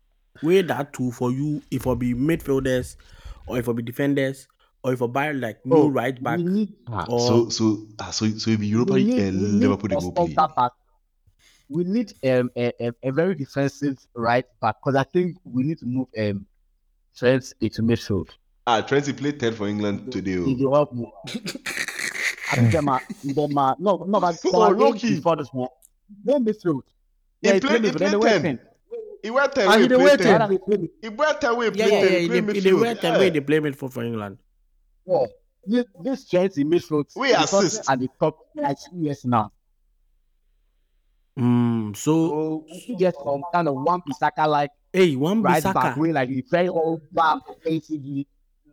Weigh 0.43 0.61
that 0.61 0.93
two 0.93 1.11
for 1.11 1.31
you 1.31 1.63
if 1.71 1.87
I 1.87 1.95
be 1.95 2.13
midfielders 2.13 2.97
or 3.47 3.57
if 3.57 3.67
I 3.67 3.71
be 3.73 3.81
defenders 3.81 4.47
or 4.83 4.93
if 4.93 5.01
I 5.01 5.07
buy 5.07 5.31
like 5.31 5.65
new 5.65 5.75
Oh, 5.75 5.87
right 5.89 6.21
back 6.23 6.37
We 6.37 6.43
need, 6.45 6.73
or 7.07 7.19
So, 7.19 7.49
so, 7.49 7.85
ah, 7.99 8.11
so, 8.11 8.27
so 8.29 8.51
it 8.51 8.59
be 8.59 8.67
Europa 8.67 8.93
we 8.93 9.03
need, 9.03 9.19
and 9.19 9.41
we 9.41 9.47
need 9.47 9.59
Liverpool 9.67 9.89
they 9.89 9.95
go 9.95 10.11
play. 10.11 10.27
center 10.27 10.47
back. 10.55 10.71
We 11.69 11.83
need 11.83 12.13
um, 12.25 12.49
a, 12.55 12.71
a, 12.87 12.91
a 13.03 13.11
very 13.11 13.35
defensive 13.35 13.97
right 14.15 14.45
back 14.61 14.77
because 14.81 14.95
I 14.95 15.03
think 15.03 15.37
we 15.43 15.63
need 15.63 15.77
to 15.79 15.85
move 15.85 16.07
um, 16.17 16.45
Trent 17.15 17.53
into 17.61 17.81
midfield. 17.83 18.29
Ah, 18.65 18.81
Trent 18.81 19.15
played 19.17 19.39
10 19.39 19.53
for 19.53 19.67
England 19.67 20.11
today. 20.11 20.41
He 20.43 20.65
oh. 20.65 20.73
help 20.73 20.93
me. 20.93 21.11
I 22.51 22.55
think 22.55 22.71
them 22.71 22.89
are, 22.89 23.01
them 23.23 23.57
are, 23.57 23.75
no, 23.79 23.97
no, 24.07 24.19
but 24.19 24.41
them 24.41 24.51
Oh, 24.55 24.61
are 24.63 24.87
eight 24.95 25.01
before 25.01 25.35
this 25.35 25.49
one. 25.51 25.69
Then 26.23 26.43
midfield. 26.45 26.81
He 27.41 27.47
Yeah, 27.49 27.53
he 27.55 27.59
played- 27.59 27.81
played 27.81 27.83
he 27.83 27.89
midfield. 27.91 27.99
Then 27.99 28.11
they 28.11 28.17
played 28.17 28.31
went 28.31 28.43
10. 28.43 28.45
in. 28.45 28.59
He 29.21 29.29
went 29.29 29.53
10 29.53 29.67
Ah, 29.67 29.73
away, 29.73 29.81
he 29.81 29.87
dey 29.87 29.95
played 29.95 30.05
wait 30.07 30.19
10. 30.21 30.39
Why 30.39 30.47
they 30.47 30.57
play 30.57 30.77
mid- 30.77 30.89
He 31.01 31.09
went 31.09 31.41
10 31.41 31.49
away, 31.51 31.65
yeah, 31.65 31.71
played 31.71 31.91
yeah, 31.91 31.99
10. 31.99 32.01
yeah. 32.13 32.19
he 32.19 32.27
They, 32.27 32.41
played 32.41 32.45
they 32.63 32.69
midfield. 32.71 32.81
wear 32.81 32.95
ten 32.95 33.13
Yeah. 33.13 33.19
way 33.19 33.29
they 33.29 33.39
play 33.41 33.59
mid 33.59 33.75
for 33.77 33.89
for 33.89 34.03
England. 34.03 34.37
Yeah. 35.09 35.25
This, 35.65 35.85
this 36.03 36.29
Trent 36.29 36.57
in 36.57 36.69
midfield. 36.69 37.05
We 37.15 37.33
assist. 37.33 37.89
At 37.89 37.99
the 37.99 38.09
top, 38.19 38.37
like 38.55 38.77
two 38.89 38.97
years 38.97 39.25
now. 39.25 39.51
Mm, 41.37 41.95
so 41.95 42.29
So 42.29 42.65
we 42.71 42.79
should 42.79 42.97
get 42.97 43.15
some 43.15 43.41
kind 43.53 43.67
of 43.67 43.75
Wan-Bissaka 43.75 44.47
like 44.47 44.71
hey, 44.91 45.15
one 45.15 45.41
right 45.41 45.63
Bissaka. 45.63 45.73
back 45.73 45.97
way, 45.97 46.11
like 46.11 46.29
he's 46.29 46.49
very 46.49 46.67
all 46.69 46.99
bad 47.11 47.39
offensively. 47.47 48.27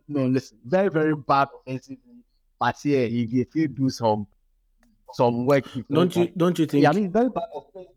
No, 0.07 0.25
listen, 0.25 0.57
very, 0.65 0.89
very 0.89 1.15
bad 1.15 1.47
offensively. 1.55 2.23
But 2.59 2.75
yeah, 2.85 3.05
he 3.05 3.25
he 3.25 3.43
still 3.43 3.67
do 3.67 3.89
some 3.89 4.27
some 5.13 5.45
work. 5.45 5.65
Don't 5.91 6.15
you 6.15 6.27
don't 6.35 6.57
you 6.59 6.65
think? 6.65 6.83
Yeah, 6.83 6.89
I 6.89 6.93
mean, 6.93 7.11
very 7.11 7.29
bad 7.29 7.43
offensively. 7.53 7.95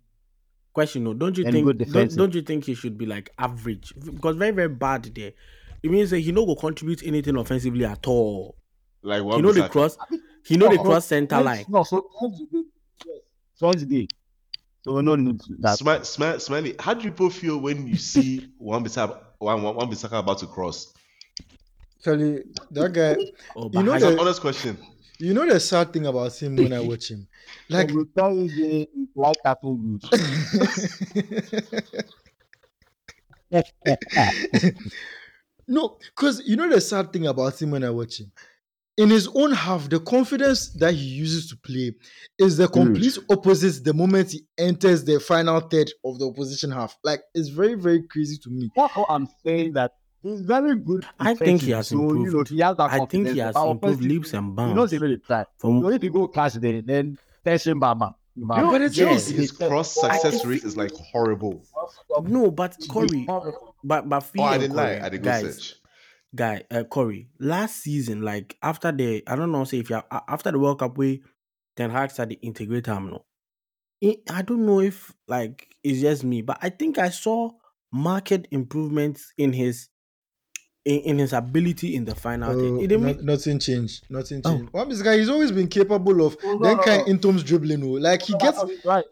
question 0.72 1.04
no, 1.04 1.14
don't 1.14 1.36
you 1.38 1.44
And 1.44 1.52
think? 1.52 1.92
Don't, 1.92 2.16
don't 2.16 2.34
you 2.34 2.42
think 2.42 2.64
he 2.64 2.74
should 2.74 2.96
be 2.98 3.06
like 3.06 3.30
average? 3.38 3.92
Because 3.98 4.36
very 4.36 4.52
very 4.52 4.68
bad 4.68 5.04
there. 5.14 5.32
It 5.82 5.90
means 5.90 6.10
that 6.10 6.20
he 6.20 6.32
no 6.32 6.44
go 6.46 6.54
contribute 6.54 7.02
anything 7.04 7.36
offensively 7.36 7.84
at 7.84 8.06
all. 8.06 8.56
Like 9.02 9.18
He 9.18 9.22
one 9.22 9.42
know 9.42 9.52
the 9.52 9.62
Bissaka. 9.62 9.70
cross. 9.70 9.96
He 10.44 10.56
know 10.56 10.68
the 10.68 10.78
cross 10.78 11.06
center 11.06 11.36
Yes, 11.36 11.44
line. 11.44 11.64
No, 11.68 11.82
so 11.84 12.10
Swans 13.54 13.84
day. 13.84 14.06
So 14.82 14.94
we 14.94 15.02
no 15.02 15.14
need 15.16 15.40
that. 15.60 15.78
Smi- 15.78 16.00
Smi- 16.00 16.40
Smiley, 16.40 16.74
how 16.78 16.94
do 16.94 17.04
you 17.04 17.10
people 17.10 17.30
feel 17.30 17.58
when 17.58 17.86
you 17.86 17.96
see 17.96 18.48
Wan-Bissaka, 18.58 19.18
one, 19.38 19.62
one, 19.62 19.74
Wan-Bissaka 19.76 20.18
about 20.18 20.38
to 20.38 20.46
cross? 20.46 20.92
Actually, 21.98 22.44
that 22.70 22.92
guy. 22.92 23.16
Oh, 23.56 23.70
You 23.72 23.82
know 23.82 23.92
It's 23.94 24.04
an 24.04 24.14
the- 24.16 24.20
honest 24.22 24.40
question. 24.40 24.78
You 25.18 25.34
know 25.34 25.46
the 25.46 25.60
sad 25.60 25.92
thing 25.92 26.06
about 26.06 26.34
him 26.40 26.56
when 26.56 26.72
I 26.72 26.80
watch 26.90 27.10
him, 27.10 27.28
like 27.68 27.88
Like 27.88 27.96
we 27.96 28.04
tell 28.16 28.34
you, 28.34 28.48
the 28.48 28.88
white 29.12 29.36
apple 29.44 29.74
good. 29.74 30.02
no, 35.70 35.98
because 36.14 36.42
you 36.46 36.56
know 36.56 36.68
the 36.68 36.80
sad 36.80 37.12
thing 37.12 37.28
about 37.28 37.62
him 37.62 37.70
when 37.70 37.84
I 37.84 37.90
watch 37.90 38.20
him. 38.20 38.32
In 38.96 39.08
his 39.08 39.28
own 39.28 39.52
half, 39.52 39.88
the 39.88 40.00
confidence 40.00 40.70
that 40.74 40.92
he 40.92 41.04
uses 41.04 41.48
to 41.48 41.56
play 41.56 41.92
is 42.38 42.56
the 42.56 42.66
mm. 42.66 42.72
complete 42.72 43.16
opposite 43.30 43.82
the 43.84 43.94
moment 43.94 44.32
he 44.32 44.44
enters 44.58 45.04
the 45.04 45.20
final 45.20 45.60
third 45.60 45.90
of 46.04 46.18
the 46.18 46.26
opposition 46.26 46.72
half. 46.72 46.98
Like 47.04 47.20
it's 47.34 47.48
very, 47.48 47.76
very 47.76 48.02
crazy 48.02 48.36
to 48.38 48.50
me. 48.50 48.70
That's 48.76 48.94
what 48.96 49.06
I'm 49.08 49.28
saying. 49.44 49.74
That 49.74 49.92
he's 50.22 50.40
very 50.40 50.76
good. 50.76 51.06
I 51.20 51.34
think 51.34 51.62
he 51.62 51.70
has 51.70 51.88
so, 51.88 52.14
You 52.14 52.30
know, 52.30 52.42
he 52.42 52.58
has 52.58 52.76
that 52.76 52.90
I 52.90 53.06
think 53.06 53.28
he 53.28 53.38
has 53.38 53.54
improved 53.56 54.02
leaps 54.02 54.34
and 54.34 54.46
He 54.46 54.52
bounds. 54.56 54.76
knows 54.76 54.90
he 54.90 54.98
really 54.98 55.18
try. 55.18 55.46
From 55.56 55.82
So 55.82 55.90
if 55.90 56.02
you 56.02 56.10
go 56.10 56.26
catch 56.26 56.54
there, 56.54 56.82
then 56.82 57.16
tension 57.44 57.80
bama. 57.80 58.14
You 58.36 58.46
know, 58.46 58.70
but 58.70 58.82
it's 58.82 58.96
you 58.96 59.06
know 59.06 59.12
just- 59.12 59.30
his 59.30 59.52
cross 59.52 59.94
success 59.94 60.44
rate 60.44 60.64
is 60.64 60.76
like 60.76 60.92
horrible. 60.92 61.62
no, 62.24 62.50
but 62.50 62.76
Corey, 62.88 63.26
but 63.84 64.08
but 64.08 64.24
Oh, 64.38 64.42
I 64.44 64.50
fear, 64.52 64.58
didn't 64.60 64.76
lie. 64.76 65.00
I 65.02 65.08
did 65.08 65.22
go 65.22 65.30
guys, 65.30 65.42
search. 65.56 65.74
guy, 66.34 66.62
uh, 66.70 66.84
Corey, 66.84 67.28
last 67.38 67.76
season, 67.82 68.22
like 68.22 68.56
after 68.62 68.92
the, 68.92 69.22
I 69.26 69.36
don't 69.36 69.52
know, 69.52 69.64
say 69.64 69.78
if 69.78 69.90
you 69.90 69.96
are, 69.96 70.22
after 70.28 70.50
the 70.52 70.58
World 70.58 70.78
Cup, 70.80 70.96
we 70.98 71.22
Ten 71.76 71.90
Hag 71.90 72.10
started 72.10 72.38
the 72.40 72.46
integrate 72.46 72.86
him, 72.86 73.10
no. 73.10 73.24
I 74.02 74.16
I 74.30 74.42
don't 74.42 74.64
know 74.66 74.80
if 74.80 75.12
like 75.28 75.66
it's 75.84 76.00
just 76.00 76.24
me, 76.24 76.42
but 76.42 76.58
I 76.62 76.70
think 76.70 76.98
I 76.98 77.10
saw 77.10 77.50
market 77.92 78.46
improvements 78.50 79.32
in 79.36 79.52
his 79.52 79.88
in, 80.86 81.00
in 81.00 81.18
his 81.18 81.32
ability 81.34 81.94
in 81.94 82.04
the 82.06 82.14
final. 82.14 82.54
thing. 82.58 82.78
Oh, 82.78 82.80
It 82.80 82.86
didn't 82.88 83.02
not- 83.02 83.16
make- 83.16 83.24
nothing 83.24 83.58
changed. 83.58 84.06
Nothing 84.08 84.40
Oh. 84.44 84.56
changed. 84.56 84.72
One 84.72 84.88
this 84.88 85.02
guy, 85.02 85.18
he's 85.18 85.28
always 85.28 85.52
been 85.52 85.68
capable 85.68 86.24
of 86.26 86.36
Oh, 86.42 86.54
no, 86.54 86.58
then 86.64 86.76
no, 86.78 86.82
kind 86.82 87.02
no. 87.06 87.12
in 87.12 87.18
terms 87.18 87.42
dribbling. 87.42 87.82
Oh. 87.84 88.00
Like 88.00 88.22
he 88.22 88.32
gets 88.38 88.58
right. 88.84 89.04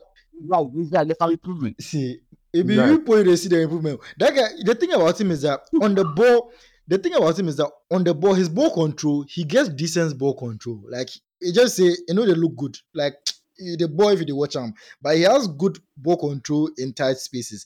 Right. 0.47 0.67
This 0.75 0.89
guy 0.89 1.03
left 1.03 1.21
out 1.21 1.33
improvement. 1.33 1.83
see 1.83 2.21
it 2.59 2.67
be 2.67 2.79
real 2.79 3.01
point 3.01 3.27
they 3.27 3.37
see 3.37 3.49
the 3.49 3.61
improvement. 3.61 4.01
That 4.19 4.35
guy, 4.35 4.49
the 4.65 4.75
thing 4.75 4.93
about 4.93 5.21
him 5.21 5.31
is 5.31 5.43
that 5.43 5.61
on 5.81 5.95
the 5.95 6.05
ball, 6.05 6.53
the 6.87 6.99
thing 6.99 7.15
about 7.15 7.39
him 7.39 7.49
is 7.49 7.57
that 7.57 7.71
on 7.91 8.05
the 8.05 8.15
ball, 8.15 8.35
his 8.35 8.49
ball 8.49 8.73
control, 8.73 9.25
he 9.29 9.45
gets 9.45 9.69
decent 9.69 10.19
ball 10.19 10.35
control. 10.35 10.83
Like 10.89 11.09
he 11.41 11.53
just 11.53 11.77
say, 11.77 11.95
you 12.09 12.15
know, 12.15 12.27
they 12.27 12.35
look 12.35 12.57
good. 12.57 12.77
Like 12.95 13.15
the 13.59 13.89
ball 13.89 14.09
if 14.11 14.27
you 14.27 14.37
watch 14.37 14.57
him, 14.57 14.75
but 15.01 15.17
he 15.17 15.23
has 15.23 15.47
good 15.49 15.79
ball 15.97 16.17
control 16.17 16.71
in 16.79 16.93
tight 16.95 17.19
spaces. 17.19 17.65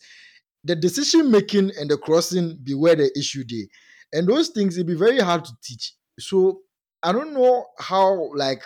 The 0.64 0.76
decision 0.76 1.30
making 1.30 1.72
and 1.78 1.90
the 1.90 1.97
crossing 1.97 2.59
be 2.62 2.74
where 2.74 2.94
the 2.94 3.10
issue 3.19 3.44
day, 3.44 3.69
and 4.12 4.28
those 4.28 4.51
things 4.51 4.77
it 4.78 4.86
be 4.86 4.94
very 4.94 5.19
hard 5.19 5.44
to 5.44 5.52
teach. 5.62 5.94
So 6.20 6.60
I 7.02 7.12
don't 7.12 7.32
know 7.32 7.66
how 7.78 8.31
like 8.35 8.62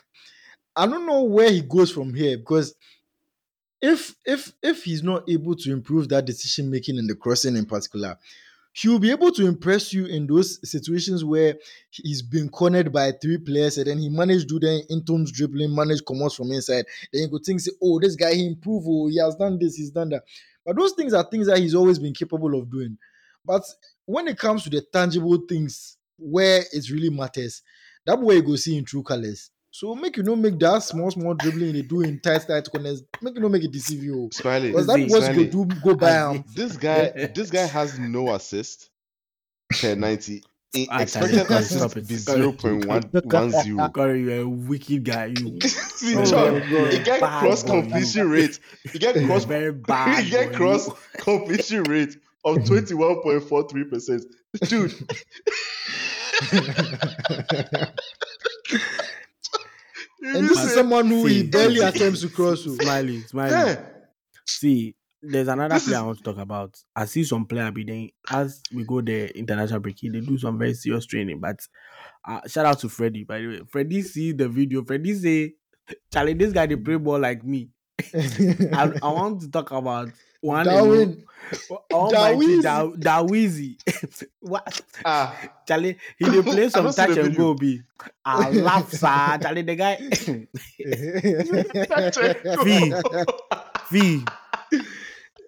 I 0.75 0.87
don't 0.87 1.07
know 1.07 1.23
where 1.23 1.51
he 1.51 1.63
goes 1.63 1.91
from 1.91 2.13
here 2.15 2.37
because 2.37 2.75
if 3.81 4.15
if 4.25 4.53
if 4.63 4.85
he's 4.85 5.03
not 5.03 5.29
able 5.29 5.55
to 5.57 5.73
improve 5.73 6.09
that 6.09 6.25
decision 6.25 6.71
making 6.71 6.99
and 6.99 7.09
the 7.09 7.15
crossing 7.15 7.57
in 7.57 7.67
particular, 7.67 8.19
he 8.73 8.89
will 8.89 8.99
be 8.99 9.11
able 9.11 9.33
to 9.33 9.47
impress 9.47 9.93
you 9.93 10.05
in 10.05 10.27
those 10.27 10.59
situations 10.69 11.25
where 11.25 11.55
he's 11.91 12.21
been 12.21 12.49
cornered 12.49 12.93
by 12.93 13.11
three 13.11 13.39
players 13.39 13.79
and 13.79 13.87
then 13.87 13.99
he 13.99 14.11
managed 14.11 14.49
to 14.51 14.59
do 14.59 14.83
in 14.91 15.03
terms 15.03 15.33
dribbling, 15.33 15.75
manage 15.75 16.05
commerce 16.05 16.35
from 16.35 16.53
inside. 16.53 16.85
Then 17.11 17.23
you 17.23 17.29
could 17.31 17.43
think, 17.43 17.61
say, 17.61 17.71
oh, 17.83 17.99
this 17.99 18.17
guy 18.17 18.35
he 18.35 18.47
improved, 18.47 18.87
oh, 18.87 19.09
he 19.09 19.19
has 19.19 19.35
done 19.37 19.59
this, 19.59 19.77
he's 19.77 19.91
done 19.91 20.11
that. 20.11 20.25
But 20.63 20.77
those 20.77 20.93
things 20.93 21.15
are 21.15 21.25
things 21.25 21.47
that 21.47 21.57
he's 21.57 21.75
always 21.75 21.99
been 21.99 22.13
capable 22.13 22.55
of 22.55 22.71
doing. 22.71 22.99
But 23.47 23.63
when 24.05 24.29
it 24.29 24.39
comes 24.39 24.65
to 24.65 24.71
the 24.71 24.83
tangible 24.83 25.39
things 25.49 25.97
where 26.19 26.63
it 26.71 26.91
really 26.91 27.09
matters, 27.11 27.63
that 28.05 28.21
way 28.21 28.37
you 28.37 28.43
go 28.43 28.57
see 28.57 28.77
in 28.77 28.85
true 28.85 29.03
colors. 29.03 29.51
So 29.79 29.95
make 29.95 30.17
you 30.17 30.23
know 30.23 30.35
make 30.35 30.59
that 30.61 30.83
small, 30.85 31.11
small 31.11 31.35
dribbling 31.35 31.75
they 31.75 31.83
do 31.83 32.01
in 32.01 32.19
tight, 32.19 32.47
tight 32.49 32.67
corners. 32.73 33.03
Make 33.21 33.35
you 33.35 33.43
know 33.43 33.51
make 33.51 33.63
it 33.63 33.71
deceive 33.73 34.03
you. 34.03 34.31
Smiley, 34.33 34.69
Because 34.71 34.87
that 34.87 35.01
was 35.11 35.29
go 35.29 35.45
do 35.45 35.67
go 35.85 35.95
by 35.95 36.33
him. 36.33 36.45
this 36.55 36.79
guy, 36.79 37.11
this 37.35 37.51
guy 37.51 37.67
has 37.67 37.99
no 37.99 38.33
assist 38.33 38.89
per 39.79 39.95
ninety. 39.95 40.43
In 40.73 40.87
expected 40.91 41.41
assist 41.51 41.79
stop 41.79 41.95
it. 41.95 42.09
be 42.09 42.15
zero 42.15 42.53
point 42.53 42.87
one 42.87 43.03
one 43.25 43.51
zero. 43.51 43.87
Corey, 43.95 44.23
you're 44.23 44.41
a 44.45 44.49
wicked 44.49 45.05
guy. 45.05 45.27
You. 45.39 45.61
See, 45.61 46.17
Oh, 46.17 46.25
John, 46.25 46.55
my 46.55 46.71
God. 46.71 46.93
he 46.95 46.99
get 47.01 47.21
cross 47.21 47.63
completion 47.63 48.31
rate. 48.31 48.59
He 48.91 48.99
get 48.99 49.15
cross. 49.27 49.45
very 49.45 49.73
bad. 49.73 50.25
he 50.25 50.31
get 50.31 50.55
cross 50.55 50.89
completion 51.19 51.83
rate 51.83 52.17
of 52.47 52.65
twenty 52.65 52.95
one 52.95 53.21
point 53.21 53.43
four 53.43 53.69
three 53.69 53.85
percent. 53.85 54.25
Dude, 54.69 54.95
you 56.51 56.61
And 60.35 60.49
this 60.49 60.65
is 60.65 60.75
someone 60.75 61.07
who 61.09 61.27
he 61.27 61.43
barely 61.45 61.77
see. 61.77 61.85
attempts 61.87 62.21
to 62.23 62.29
cross. 62.29 62.65
oh. 62.67 62.77
Smiling, 62.77 63.23
smiling. 63.23 63.53
Yeah. 63.53 63.81
See, 64.47 64.95
there's 65.23 65.49
another 65.49 65.75
This 65.75 65.85
player 65.85 65.97
is- 65.99 66.03
I 66.03 66.07
want 66.07 66.19
to 66.19 66.25
talk 66.25 66.39
about. 66.39 66.77
I 66.95 67.05
see 67.07 67.25
some 67.25 67.47
player 67.47 67.71
be 67.71 67.85
then 67.85 68.11
as 68.31 68.63
we 68.73 68.85
go 68.85 69.01
the 69.01 69.37
international 69.37 69.81
break, 69.81 69.99
they 70.03 70.21
do 70.21 70.39
some 70.39 70.59
very 70.59 70.75
serious 70.75 71.07
training. 71.07 71.41
But 71.41 71.61
uh, 72.27 72.41
shout 72.47 72.67
out 72.67 72.79
to 72.81 72.89
Freddy 72.89 73.25
by 73.25 73.41
the 73.41 73.47
way. 73.49 73.61
Freddy 73.69 74.03
see 74.03 74.33
the 74.33 74.49
video. 74.49 74.85
Freddy 74.85 75.15
say, 75.15 75.55
Charlie, 76.13 76.35
this 76.35 76.53
guy 76.53 76.67
they 76.67 76.77
play 76.77 76.97
ball 76.97 77.19
like 77.19 77.43
me. 77.45 77.71
I, 78.15 78.93
I 79.03 79.09
want 79.13 79.41
to 79.43 79.51
talk 79.51 79.71
about 79.73 80.11
One 80.41 80.65
Darwin. 80.67 81.25
Almighty 81.93 82.59
Dawizi. 82.59 82.63
Da- 82.63 82.91
Dawizi. 83.23 84.27
what? 84.41 84.81
Ah, 85.05 85.37
Charlie, 85.67 85.97
he 86.19 86.25
dey 86.25 86.43
play 86.43 86.69
some 86.75 86.91
touch 86.93 87.17
and 87.17 87.37
go 87.37 87.55
be. 87.55 87.83
I 88.25 88.51
laugh, 88.51 88.91
sir. 88.91 89.39
Charlie, 89.43 89.63
the 89.63 89.77
guy. 89.77 89.97
V. 92.65 92.95
V. 93.91 94.25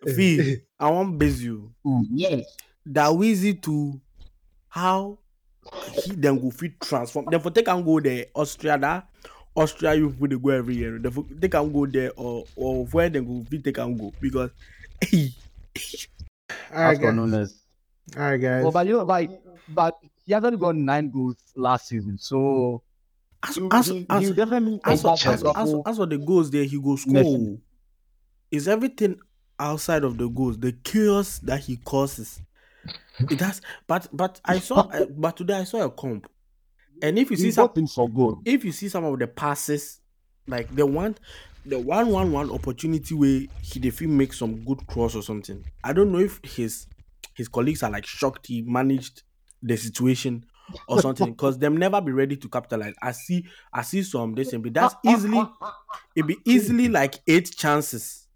V. 0.07 0.57
I 0.79 0.91
want 0.91 1.19
base 1.19 1.41
you. 1.41 1.73
Yes. 2.11 2.45
Dawizi 2.89 3.61
to 3.63 4.01
how 4.69 5.19
he 6.05 6.13
then 6.13 6.39
go 6.39 6.51
fit 6.51 6.81
transform. 6.81 7.27
Then 7.31 7.41
for 7.41 7.51
take 7.51 7.69
and 7.69 7.85
go 7.85 8.01
there, 8.01 8.27
Austria 8.35 8.79
that 8.79 9.09
Austria 9.57 9.95
you 9.95 10.11
people 10.11 10.29
dey 10.29 10.37
go 10.39 10.51
every 10.51 10.77
year. 10.77 10.99
Then 10.99 11.11
for 11.13 11.25
take 11.41 11.55
and 11.55 11.73
go 11.73 11.87
there 11.87 12.13
or 12.17 12.45
or 12.57 12.87
where 12.87 13.09
they 13.11 13.21
go 13.21 13.45
fit 13.51 13.65
take 13.65 13.79
and 13.79 13.99
go 13.99 14.13
because 14.21 14.51
All 15.03 16.83
right, 16.83 16.93
As 16.93 16.99
for 16.99 17.05
guys. 17.05 17.15
Núñez. 17.15 17.55
All 18.17 18.23
right, 18.23 18.37
guys. 18.41 18.63
Well, 18.63 18.73
but 18.73 18.87
you 18.87 18.93
know, 18.99 19.05
but, 19.05 19.43
but 19.69 19.99
he 20.25 20.33
hasn't 20.33 20.59
got 20.61 20.77
nine 20.77 21.11
goals 21.11 21.37
last 21.57 21.89
season, 21.89 22.19
so 22.19 22.83
as 23.43 23.57
he, 23.57 23.69
as 23.71 23.87
he, 23.87 24.07
as 24.11 24.23
he'll 24.23 24.35
definitely 24.35 24.81
as, 24.85 25.05
as, 25.05 25.27
as, 25.27 25.45
as, 25.45 25.75
as 25.87 25.97
for 25.97 26.07
the 26.07 26.19
goals 26.19 26.51
there, 26.51 26.65
he 26.65 26.81
goes 26.81 27.07
next 27.07 27.29
score. 27.29 27.59
Is 28.51 28.67
everything 28.69 29.19
outside 29.59 30.05
of 30.05 30.19
the 30.19 30.29
goals, 30.29 30.59
the 30.59 30.73
chaos 30.73 31.39
that 31.41 31.61
he 31.61 31.77
causes. 31.77 32.41
It 33.19 33.41
has, 33.41 33.61
but 33.87 34.09
but 34.13 34.41
I 34.45 34.59
saw, 34.61 34.81
uh, 34.81 35.07
but 35.11 35.37
today 35.37 35.55
I 35.55 35.65
saw 35.65 35.83
a 35.85 35.91
comp, 35.91 36.29
and 37.03 37.19
if 37.19 37.31
you 37.31 37.37
see 37.37 37.45
He's 37.47 37.57
some, 37.57 37.67
got 37.67 37.75
things 37.75 37.93
for 37.93 38.09
goal. 38.09 38.41
if 38.45 38.65
you 38.65 38.73
see 38.73 38.89
some 38.89 39.05
of 39.05 39.19
the 39.19 39.27
passes, 39.27 40.01
like 40.47 40.75
the 40.75 40.87
one, 40.87 41.17
the 41.65 41.79
one 41.79 42.09
one 42.09 42.33
one 42.33 42.51
opportunity 42.51 43.15
where 43.15 43.41
he 43.63 43.81
if 43.87 43.99
he 43.99 44.07
make 44.07 44.33
some 44.33 44.65
good 44.65 44.87
cross 44.87 45.15
or 45.15 45.23
something. 45.23 45.65
I 45.85 45.93
don't 45.93 46.13
know 46.13 46.19
if 46.19 46.41
his 46.45 46.87
his 47.35 47.49
colleagues 47.49 47.83
are 47.83 47.91
like 47.91 48.07
shocked 48.07 48.47
he 48.47 48.63
managed 48.63 49.23
the 49.63 49.77
situation 49.77 50.45
or 50.87 50.99
something 51.03 51.33
because 51.33 51.59
them 51.59 51.77
never 51.77 52.01
be 52.01 52.13
ready 52.13 52.37
to 52.37 52.49
capitalize. 52.49 52.95
I 53.03 53.13
see, 53.13 53.47
I 53.73 53.83
see 53.83 54.03
some 54.03 54.35
this 54.35 54.53
and 54.53 54.63
but 54.63 54.75
that's 54.75 54.95
easily 55.07 55.43
it 56.15 56.27
be 56.27 56.37
easily 56.45 56.89
like 56.89 57.17
eight 57.27 57.51
chances. 57.57 58.29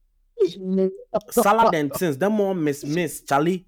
Salah 1.31 1.71
then 1.71 1.93
since 1.95 2.17
them 2.17 2.33
more 2.33 2.55
miss 2.55 2.85
miss 2.85 3.23
Charlie. 3.23 3.67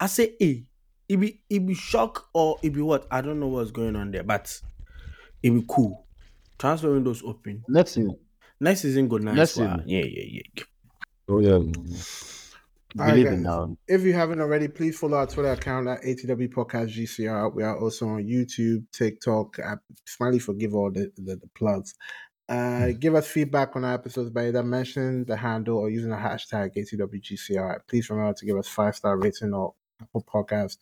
I 0.00 0.06
say 0.06 0.34
hey, 0.38 0.66
it 1.08 1.16
be 1.16 1.42
it 1.48 1.66
be 1.66 1.74
shock 1.74 2.28
or 2.34 2.58
it 2.62 2.70
be 2.70 2.80
what 2.82 3.06
I 3.10 3.20
don't 3.20 3.40
know 3.40 3.48
what's 3.48 3.70
going 3.70 3.96
on 3.96 4.10
there, 4.10 4.22
but 4.22 4.60
it 5.42 5.50
be 5.50 5.64
cool. 5.68 6.06
Transfer 6.58 6.92
windows 6.92 7.22
open. 7.24 7.64
Next 7.68 7.92
season. 7.92 8.16
Next 8.62 8.82
season 8.82 9.08
go 9.08 9.16
nice. 9.18 9.34
Next 9.34 9.50
for 9.54 9.64
season. 9.64 9.78
her. 9.80 9.84
Yeah, 9.86 10.04
yeah, 10.04 10.40
yeah. 10.56 10.64
Oh 11.28 11.40
yeah. 11.40 11.50
All 11.54 13.06
right, 13.06 13.10
Believe 13.10 13.26
guys. 13.26 13.40
now. 13.40 13.76
If 13.88 14.02
you 14.02 14.12
haven't 14.12 14.40
already, 14.40 14.68
please 14.68 14.98
follow 14.98 15.16
our 15.16 15.26
Twitter 15.26 15.50
account 15.52 15.88
at 15.88 16.02
ATW 16.02 16.48
Podcast 16.52 16.94
GCR. 16.94 17.52
We 17.54 17.64
are 17.64 17.76
also 17.76 18.06
on 18.08 18.22
YouTube, 18.24 18.84
TikTok. 18.92 19.58
Uh, 19.58 19.76
Smiley, 20.04 20.38
forgive 20.38 20.74
all 20.74 20.92
the, 20.92 21.10
the, 21.16 21.36
the 21.36 21.48
plugs. 21.54 21.94
Uh, 22.48 22.88
give 23.00 23.14
us 23.14 23.26
feedback 23.26 23.74
on 23.76 23.84
our 23.84 23.94
episodes 23.94 24.30
by 24.30 24.48
either 24.48 24.62
mentioning 24.62 25.24
the 25.24 25.36
handle 25.36 25.78
or 25.78 25.88
using 25.90 26.10
the 26.10 26.16
hashtag 26.16 26.76
ATWGCR. 26.76 27.80
Please 27.88 28.10
remember 28.10 28.34
to 28.34 28.44
give 28.46 28.58
us 28.58 28.68
five 28.68 28.94
star 28.94 29.16
rating 29.16 29.54
or 29.54 29.74
Apple 30.00 30.24
Podcast. 30.32 30.76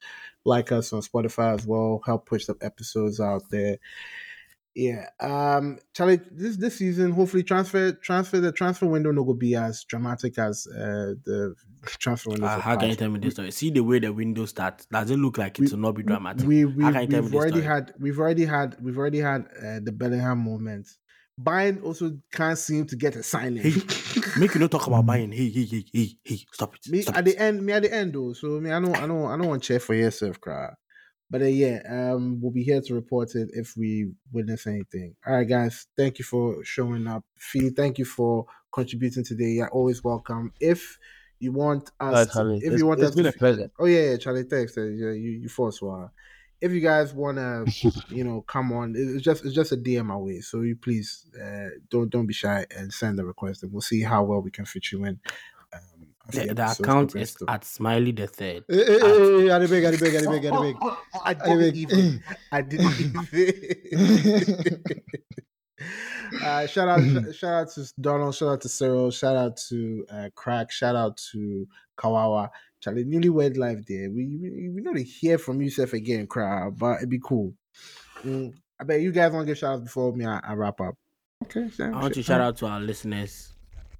Like 0.44 0.73
us 0.73 0.93
on 0.93 1.01
Spotify 1.02 1.55
as 1.55 1.66
well. 1.66 2.02
Help 2.05 2.27
push 2.27 2.44
the 2.47 2.57
episodes 2.61 3.20
out 3.20 3.43
there. 3.51 3.78
Yeah. 4.75 5.07
Um 5.19 5.79
Charlie, 5.95 6.21
this 6.31 6.57
this 6.57 6.77
season, 6.79 7.11
hopefully 7.13 7.43
transfer 7.43 7.93
transfer 7.93 8.41
the 8.41 8.53
transfer 8.53 8.87
window 8.87 9.11
no 9.11 9.25
go 9.25 9.35
be 9.35 9.55
as 9.57 9.85
dramatic 9.85 10.39
as 10.39 10.67
uh 10.69 11.15
the 11.25 11.55
transfer 11.87 12.31
window. 12.31 12.47
Uh, 12.47 12.61
how 12.61 12.77
can 12.77 12.91
you 12.91 12.95
tell 12.97 13.11
me 13.11 13.19
this 13.19 13.35
story? 13.35 13.51
See 13.51 13.71
the 13.71 13.81
way 13.81 13.99
the 13.99 14.13
window 14.13 14.45
starts. 14.47 14.87
Does 14.87 15.11
it 15.11 15.17
look 15.17 15.39
like 15.39 15.59
it 15.59 15.63
We- 15.63 15.71
will 15.71 15.79
not 15.79 15.93
be 15.97 16.03
dramatic? 16.05 16.47
We 16.47 16.65
we 16.65 16.85
How 16.85 16.93
can 16.93 17.03
you 17.03 17.07
tell 17.09 17.23
me 17.23 17.23
we've 17.23 17.31
this 17.33 17.41
already 17.41 17.61
had 17.63 17.95
we've 17.99 18.19
already 18.19 18.45
had 18.45 18.77
we've 18.81 18.99
already 18.99 19.19
had 19.19 19.47
uh, 19.61 19.81
the 19.83 19.93
Bellingham 19.93 20.39
moment. 20.39 20.87
Bayern 21.41 21.83
also 21.83 22.19
can't 22.33 22.59
seem 22.59 22.85
to 22.87 22.97
get 22.97 23.17
a 23.17 23.23
signing. 23.23 23.63
Hey, 23.63 23.73
Make 24.39 24.53
you 24.55 24.61
not 24.61 24.71
talk 24.71 24.87
about 24.87 25.07
buying. 25.07 25.33
Hey, 25.33 25.49
hey, 25.49 25.65
hey, 25.65 25.85
hey, 25.91 26.09
hey, 26.23 26.39
stop 26.53 26.75
it. 26.75 26.87
me 26.91 27.01
stop 27.01 27.17
at 27.17 27.27
it. 27.27 27.31
the 27.37 27.43
end, 27.43 27.65
me 27.65 27.73
at 27.73 27.83
the 27.83 27.93
end 27.95 28.13
though. 28.13 28.35
So 28.35 28.61
me, 28.61 28.71
I 28.71 28.79
don't, 28.79 28.95
I 28.95 29.07
don't, 29.07 29.25
I 29.25 29.37
don't 29.39 29.49
want 29.49 29.63
to 29.63 29.67
cheer 29.67 29.81
for 29.81 29.95
yourself, 29.95 30.39
cry. 30.39 30.69
But 31.31 31.43
uh, 31.43 31.47
yeah, 31.47 31.81
um, 31.89 32.40
we'll 32.40 32.51
be 32.51 32.65
here 32.65 32.81
to 32.81 32.94
report 32.94 33.35
it 33.36 33.51
if 33.52 33.77
we 33.77 34.11
witness 34.32 34.66
anything. 34.66 35.15
All 35.27 35.35
right, 35.35 35.48
guys, 35.48 35.86
thank 35.97 36.19
you 36.19 36.24
for 36.24 36.65
showing 36.65 37.07
up. 37.07 37.24
Fee, 37.39 37.70
thank 37.70 37.98
you 37.98 38.05
for 38.05 38.47
contributing 38.73 39.24
today. 39.24 39.51
You're 39.51 39.70
always 39.70 40.02
welcome. 40.02 40.52
If 40.61 40.98
you 41.39 41.52
want 41.52 41.85
us, 41.85 41.93
Alright, 42.01 42.27
to- 42.28 42.32
Charlie. 42.35 42.61
if 42.62 42.77
you 42.78 42.86
want 42.86 43.01
it's 43.01 43.11
us, 43.11 43.15
been 43.15 43.24
to, 43.24 43.31
a 43.31 43.32
pleasure. 43.32 43.70
Oh 43.78 43.86
yeah, 43.86 44.11
yeah, 44.11 44.16
Charlie. 44.16 44.43
Thanks. 44.43 44.77
uh, 44.77 44.82
Yeah, 44.82 45.12
you 45.12 45.31
you 45.43 45.48
force 45.48 45.81
one. 45.81 46.11
If 46.61 46.73
you 46.73 46.81
guys 46.81 47.15
wanna, 47.15 47.65
you 48.11 48.24
know, 48.24 48.43
come 48.43 48.73
on, 48.73 48.94
it's 48.97 49.23
just 49.24 49.44
it's 49.44 49.55
just 49.55 49.73
a 49.73 49.77
DM 49.77 50.12
away. 50.12 50.40
So 50.40 50.62
you 50.62 50.77
please 50.77 51.27
uh, 51.40 51.69
don't 51.90 52.11
don't 52.11 52.27
be 52.27 52.35
shy 52.35 52.66
and 52.77 52.93
send 52.93 53.19
the 53.19 53.24
request, 53.24 53.62
and 53.62 53.73
we'll 53.73 53.81
see 53.82 54.02
how 54.02 54.24
well 54.24 54.43
we 54.43 54.51
can 54.51 54.65
fit 54.66 54.90
you 54.93 55.05
in. 55.05 55.20
As 56.35 56.47
The, 56.48 56.55
the 56.55 56.70
account 56.70 57.16
is 57.16 57.35
too. 57.35 57.44
at 57.48 57.65
Smiley 57.65 58.12
the 58.12 58.27
Third. 58.27 58.65
Hey, 58.69 58.77
hey, 58.77 58.85
hey, 58.86 58.98
hey. 58.98 59.51
I 59.51 59.59
Adibeg. 59.59 59.82
didn't 61.35 61.77
even. 61.77 62.23
I 62.52 62.62
didn't 62.62 63.01
even. 63.01 64.93
uh, 66.43 66.66
shout 66.66 66.89
out, 66.89 67.01
sh- 67.01 67.36
shout 67.36 67.52
out 67.62 67.70
to 67.73 67.93
Donald, 68.01 68.35
shout 68.35 68.48
out 68.51 68.61
to 68.62 68.69
Cyril, 68.69 69.11
shout 69.11 69.36
out 69.36 69.57
to 69.69 70.07
uh, 70.11 70.28
Crack, 70.35 70.70
shout 70.70 70.97
out 70.97 71.16
to 71.32 71.66
Kawawa. 71.98 72.48
Charlie, 72.81 73.05
newlywed 73.05 73.57
life 73.59 73.85
there. 73.86 74.11
We 74.11 74.39
we, 74.40 74.69
we 74.70 74.81
not 74.81 74.97
hear 74.97 75.36
from 75.39 75.61
you 75.61 75.69
self 75.70 75.93
again, 75.93 76.27
crowd, 76.27 76.78
but 76.78 76.97
it'd 76.98 77.11
be 77.11 77.20
cool. 77.23 77.52
Mm, 78.24 78.55
I 78.81 78.85
bet 78.85 79.01
you 79.01 79.12
guys 79.12 79.32
want 79.32 79.44
to 79.47 79.51
give 79.51 79.59
shout 79.59 79.74
outs 79.74 79.82
before 79.82 80.12
me. 80.15 80.24
I, 80.24 80.39
I 80.43 80.55
wrap 80.55 80.81
up. 80.81 80.94
Okay, 81.44 81.69
I 81.82 81.90
want 81.90 82.15
to 82.15 82.23
shout 82.23 82.40
out 82.40 82.57
to 82.59 82.66
our 82.66 82.81
listeners. 82.81 83.52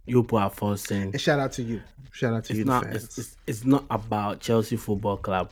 You 0.07 0.23
put 0.23 0.43
our 0.43 0.51
first 0.51 0.91
in. 0.91 1.03
And 1.03 1.21
shout 1.21 1.39
out 1.39 1.53
to 1.53 1.63
you. 1.63 1.83
Shout 2.13 2.35
out 2.35 2.45
to 2.45 2.53
It's 2.53 2.59
you, 2.59 2.65
not. 2.65 2.85
fans. 2.85 3.05
It's, 3.05 3.19
it's, 3.19 3.37
it's 3.47 3.65
not 3.65 3.85
about 3.91 4.41
Chelsea 4.41 4.77
Football 4.77 5.19
Club, 5.19 5.51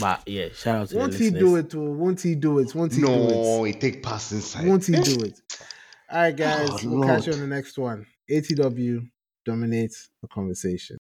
but 0.00 0.22
yeah, 0.26 0.48
shout 0.54 0.76
out 0.76 0.88
to 0.88 0.96
Won't 0.96 1.12
the 1.12 1.18
he 1.18 1.30
do 1.30 1.56
it? 1.56 1.70
Too? 1.70 1.82
Won't 1.82 2.20
he 2.20 2.34
do 2.34 2.58
it? 2.60 2.74
Won't 2.74 2.94
he 2.94 3.02
do 3.02 3.08
it? 3.08 3.30
no, 3.30 3.64
it 3.64 3.80
take 3.80 4.02
pass 4.02 4.32
inside. 4.32 4.66
Won't 4.66 4.86
he 4.86 4.92
do 4.92 5.24
eh? 5.24 5.26
it? 5.26 5.40
All 6.10 6.18
right, 6.18 6.36
guys. 6.36 6.68
Oh, 6.70 6.78
we'll 6.84 7.08
catch 7.08 7.26
you 7.26 7.32
on 7.34 7.40
the 7.40 7.46
next 7.46 7.78
one. 7.78 8.06
ATW 8.30 9.06
dominates 9.44 10.08
the 10.22 10.28
conversation. 10.28 10.96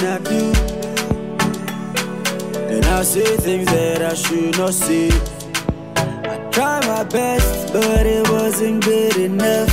should 0.00 0.24
do, 0.24 0.52
and 2.70 2.84
I 2.84 3.02
say 3.02 3.36
things 3.36 3.66
that 3.66 4.00
I 4.00 4.14
should 4.14 4.56
not 4.56 4.72
say. 4.72 5.10
I 5.96 6.38
tried 6.52 6.86
my 6.86 7.02
best, 7.02 7.72
but 7.72 8.06
it 8.06 8.28
wasn't 8.30 8.84
good 8.84 9.16
enough, 9.16 9.72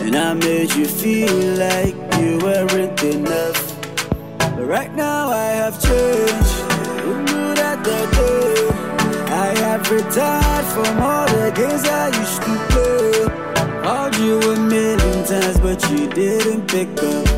and 0.00 0.16
I 0.16 0.32
made 0.32 0.72
you 0.72 0.86
feel 0.86 1.36
like 1.58 1.94
you 2.18 2.38
weren't 2.38 3.02
enough. 3.02 3.60
But 4.38 4.64
right 4.66 4.94
now 4.94 5.28
I 5.28 5.50
have 5.60 5.78
changed. 5.82 6.54
Who 7.04 7.22
knew 7.24 7.54
that 7.54 7.84
the 7.84 8.00
day 8.16 8.68
I 9.28 9.48
have 9.58 9.90
retired 9.90 10.66
from 10.72 11.02
all 11.02 11.26
the 11.26 11.52
games 11.54 11.84
I 11.84 12.08
used 12.18 12.42
to 12.42 12.54
play? 12.72 13.82
Called 13.82 14.16
you 14.16 14.40
a 14.52 14.56
million 14.58 15.24
times, 15.26 15.60
but 15.60 15.90
you 15.90 16.08
didn't 16.08 16.66
pick 16.66 16.88
up. 17.02 17.37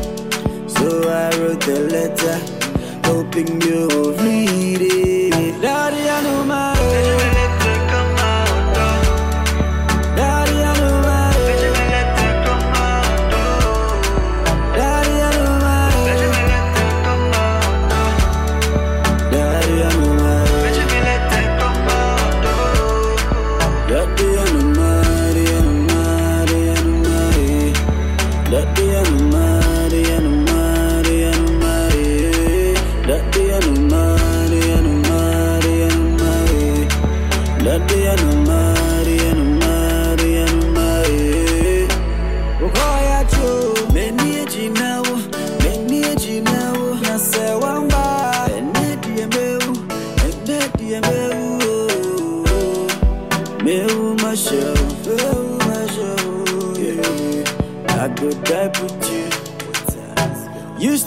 So 0.81 1.07
I 1.07 1.29
wrote 1.37 1.61
the 1.61 1.79
letter, 1.95 2.37
hoping 3.05 3.61
you 3.61 3.87
would 3.93 4.19
read 4.19 4.81
it. 4.81 5.61
Daddy, 5.61 6.09
I 6.09 6.21
know 6.23 6.43
my 6.43 6.73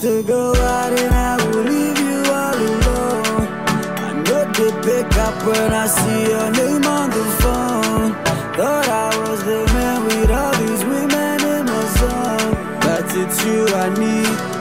to 0.05 0.23
go 0.23 0.55
out 0.55 0.93
and 0.93 1.15
I 1.15 1.35
will 1.43 1.65
leave 1.65 1.99
you 1.99 2.21
all 2.31 2.55
alone. 2.55 3.49
I 4.07 4.13
know 4.25 4.45
to 4.53 4.67
pick 4.85 5.17
up 5.17 5.35
when 5.47 5.73
I 5.73 5.87
see 5.87 6.23
your 6.31 6.51
name 6.61 6.85
on 6.85 7.09
the 7.09 7.25
phone. 7.41 8.13
Thought 8.55 8.87
I 8.87 9.09
was 9.23 9.43
the 9.45 9.65
man 9.73 10.05
with 10.05 10.31
all 10.31 10.55
these 10.63 10.85
women 10.85 11.41
in 11.55 11.65
my 11.65 11.85
zone. 11.97 12.53
But 12.85 13.17
it's 13.17 13.45
you 13.47 13.67
I 13.67 13.89
need. 13.99 14.54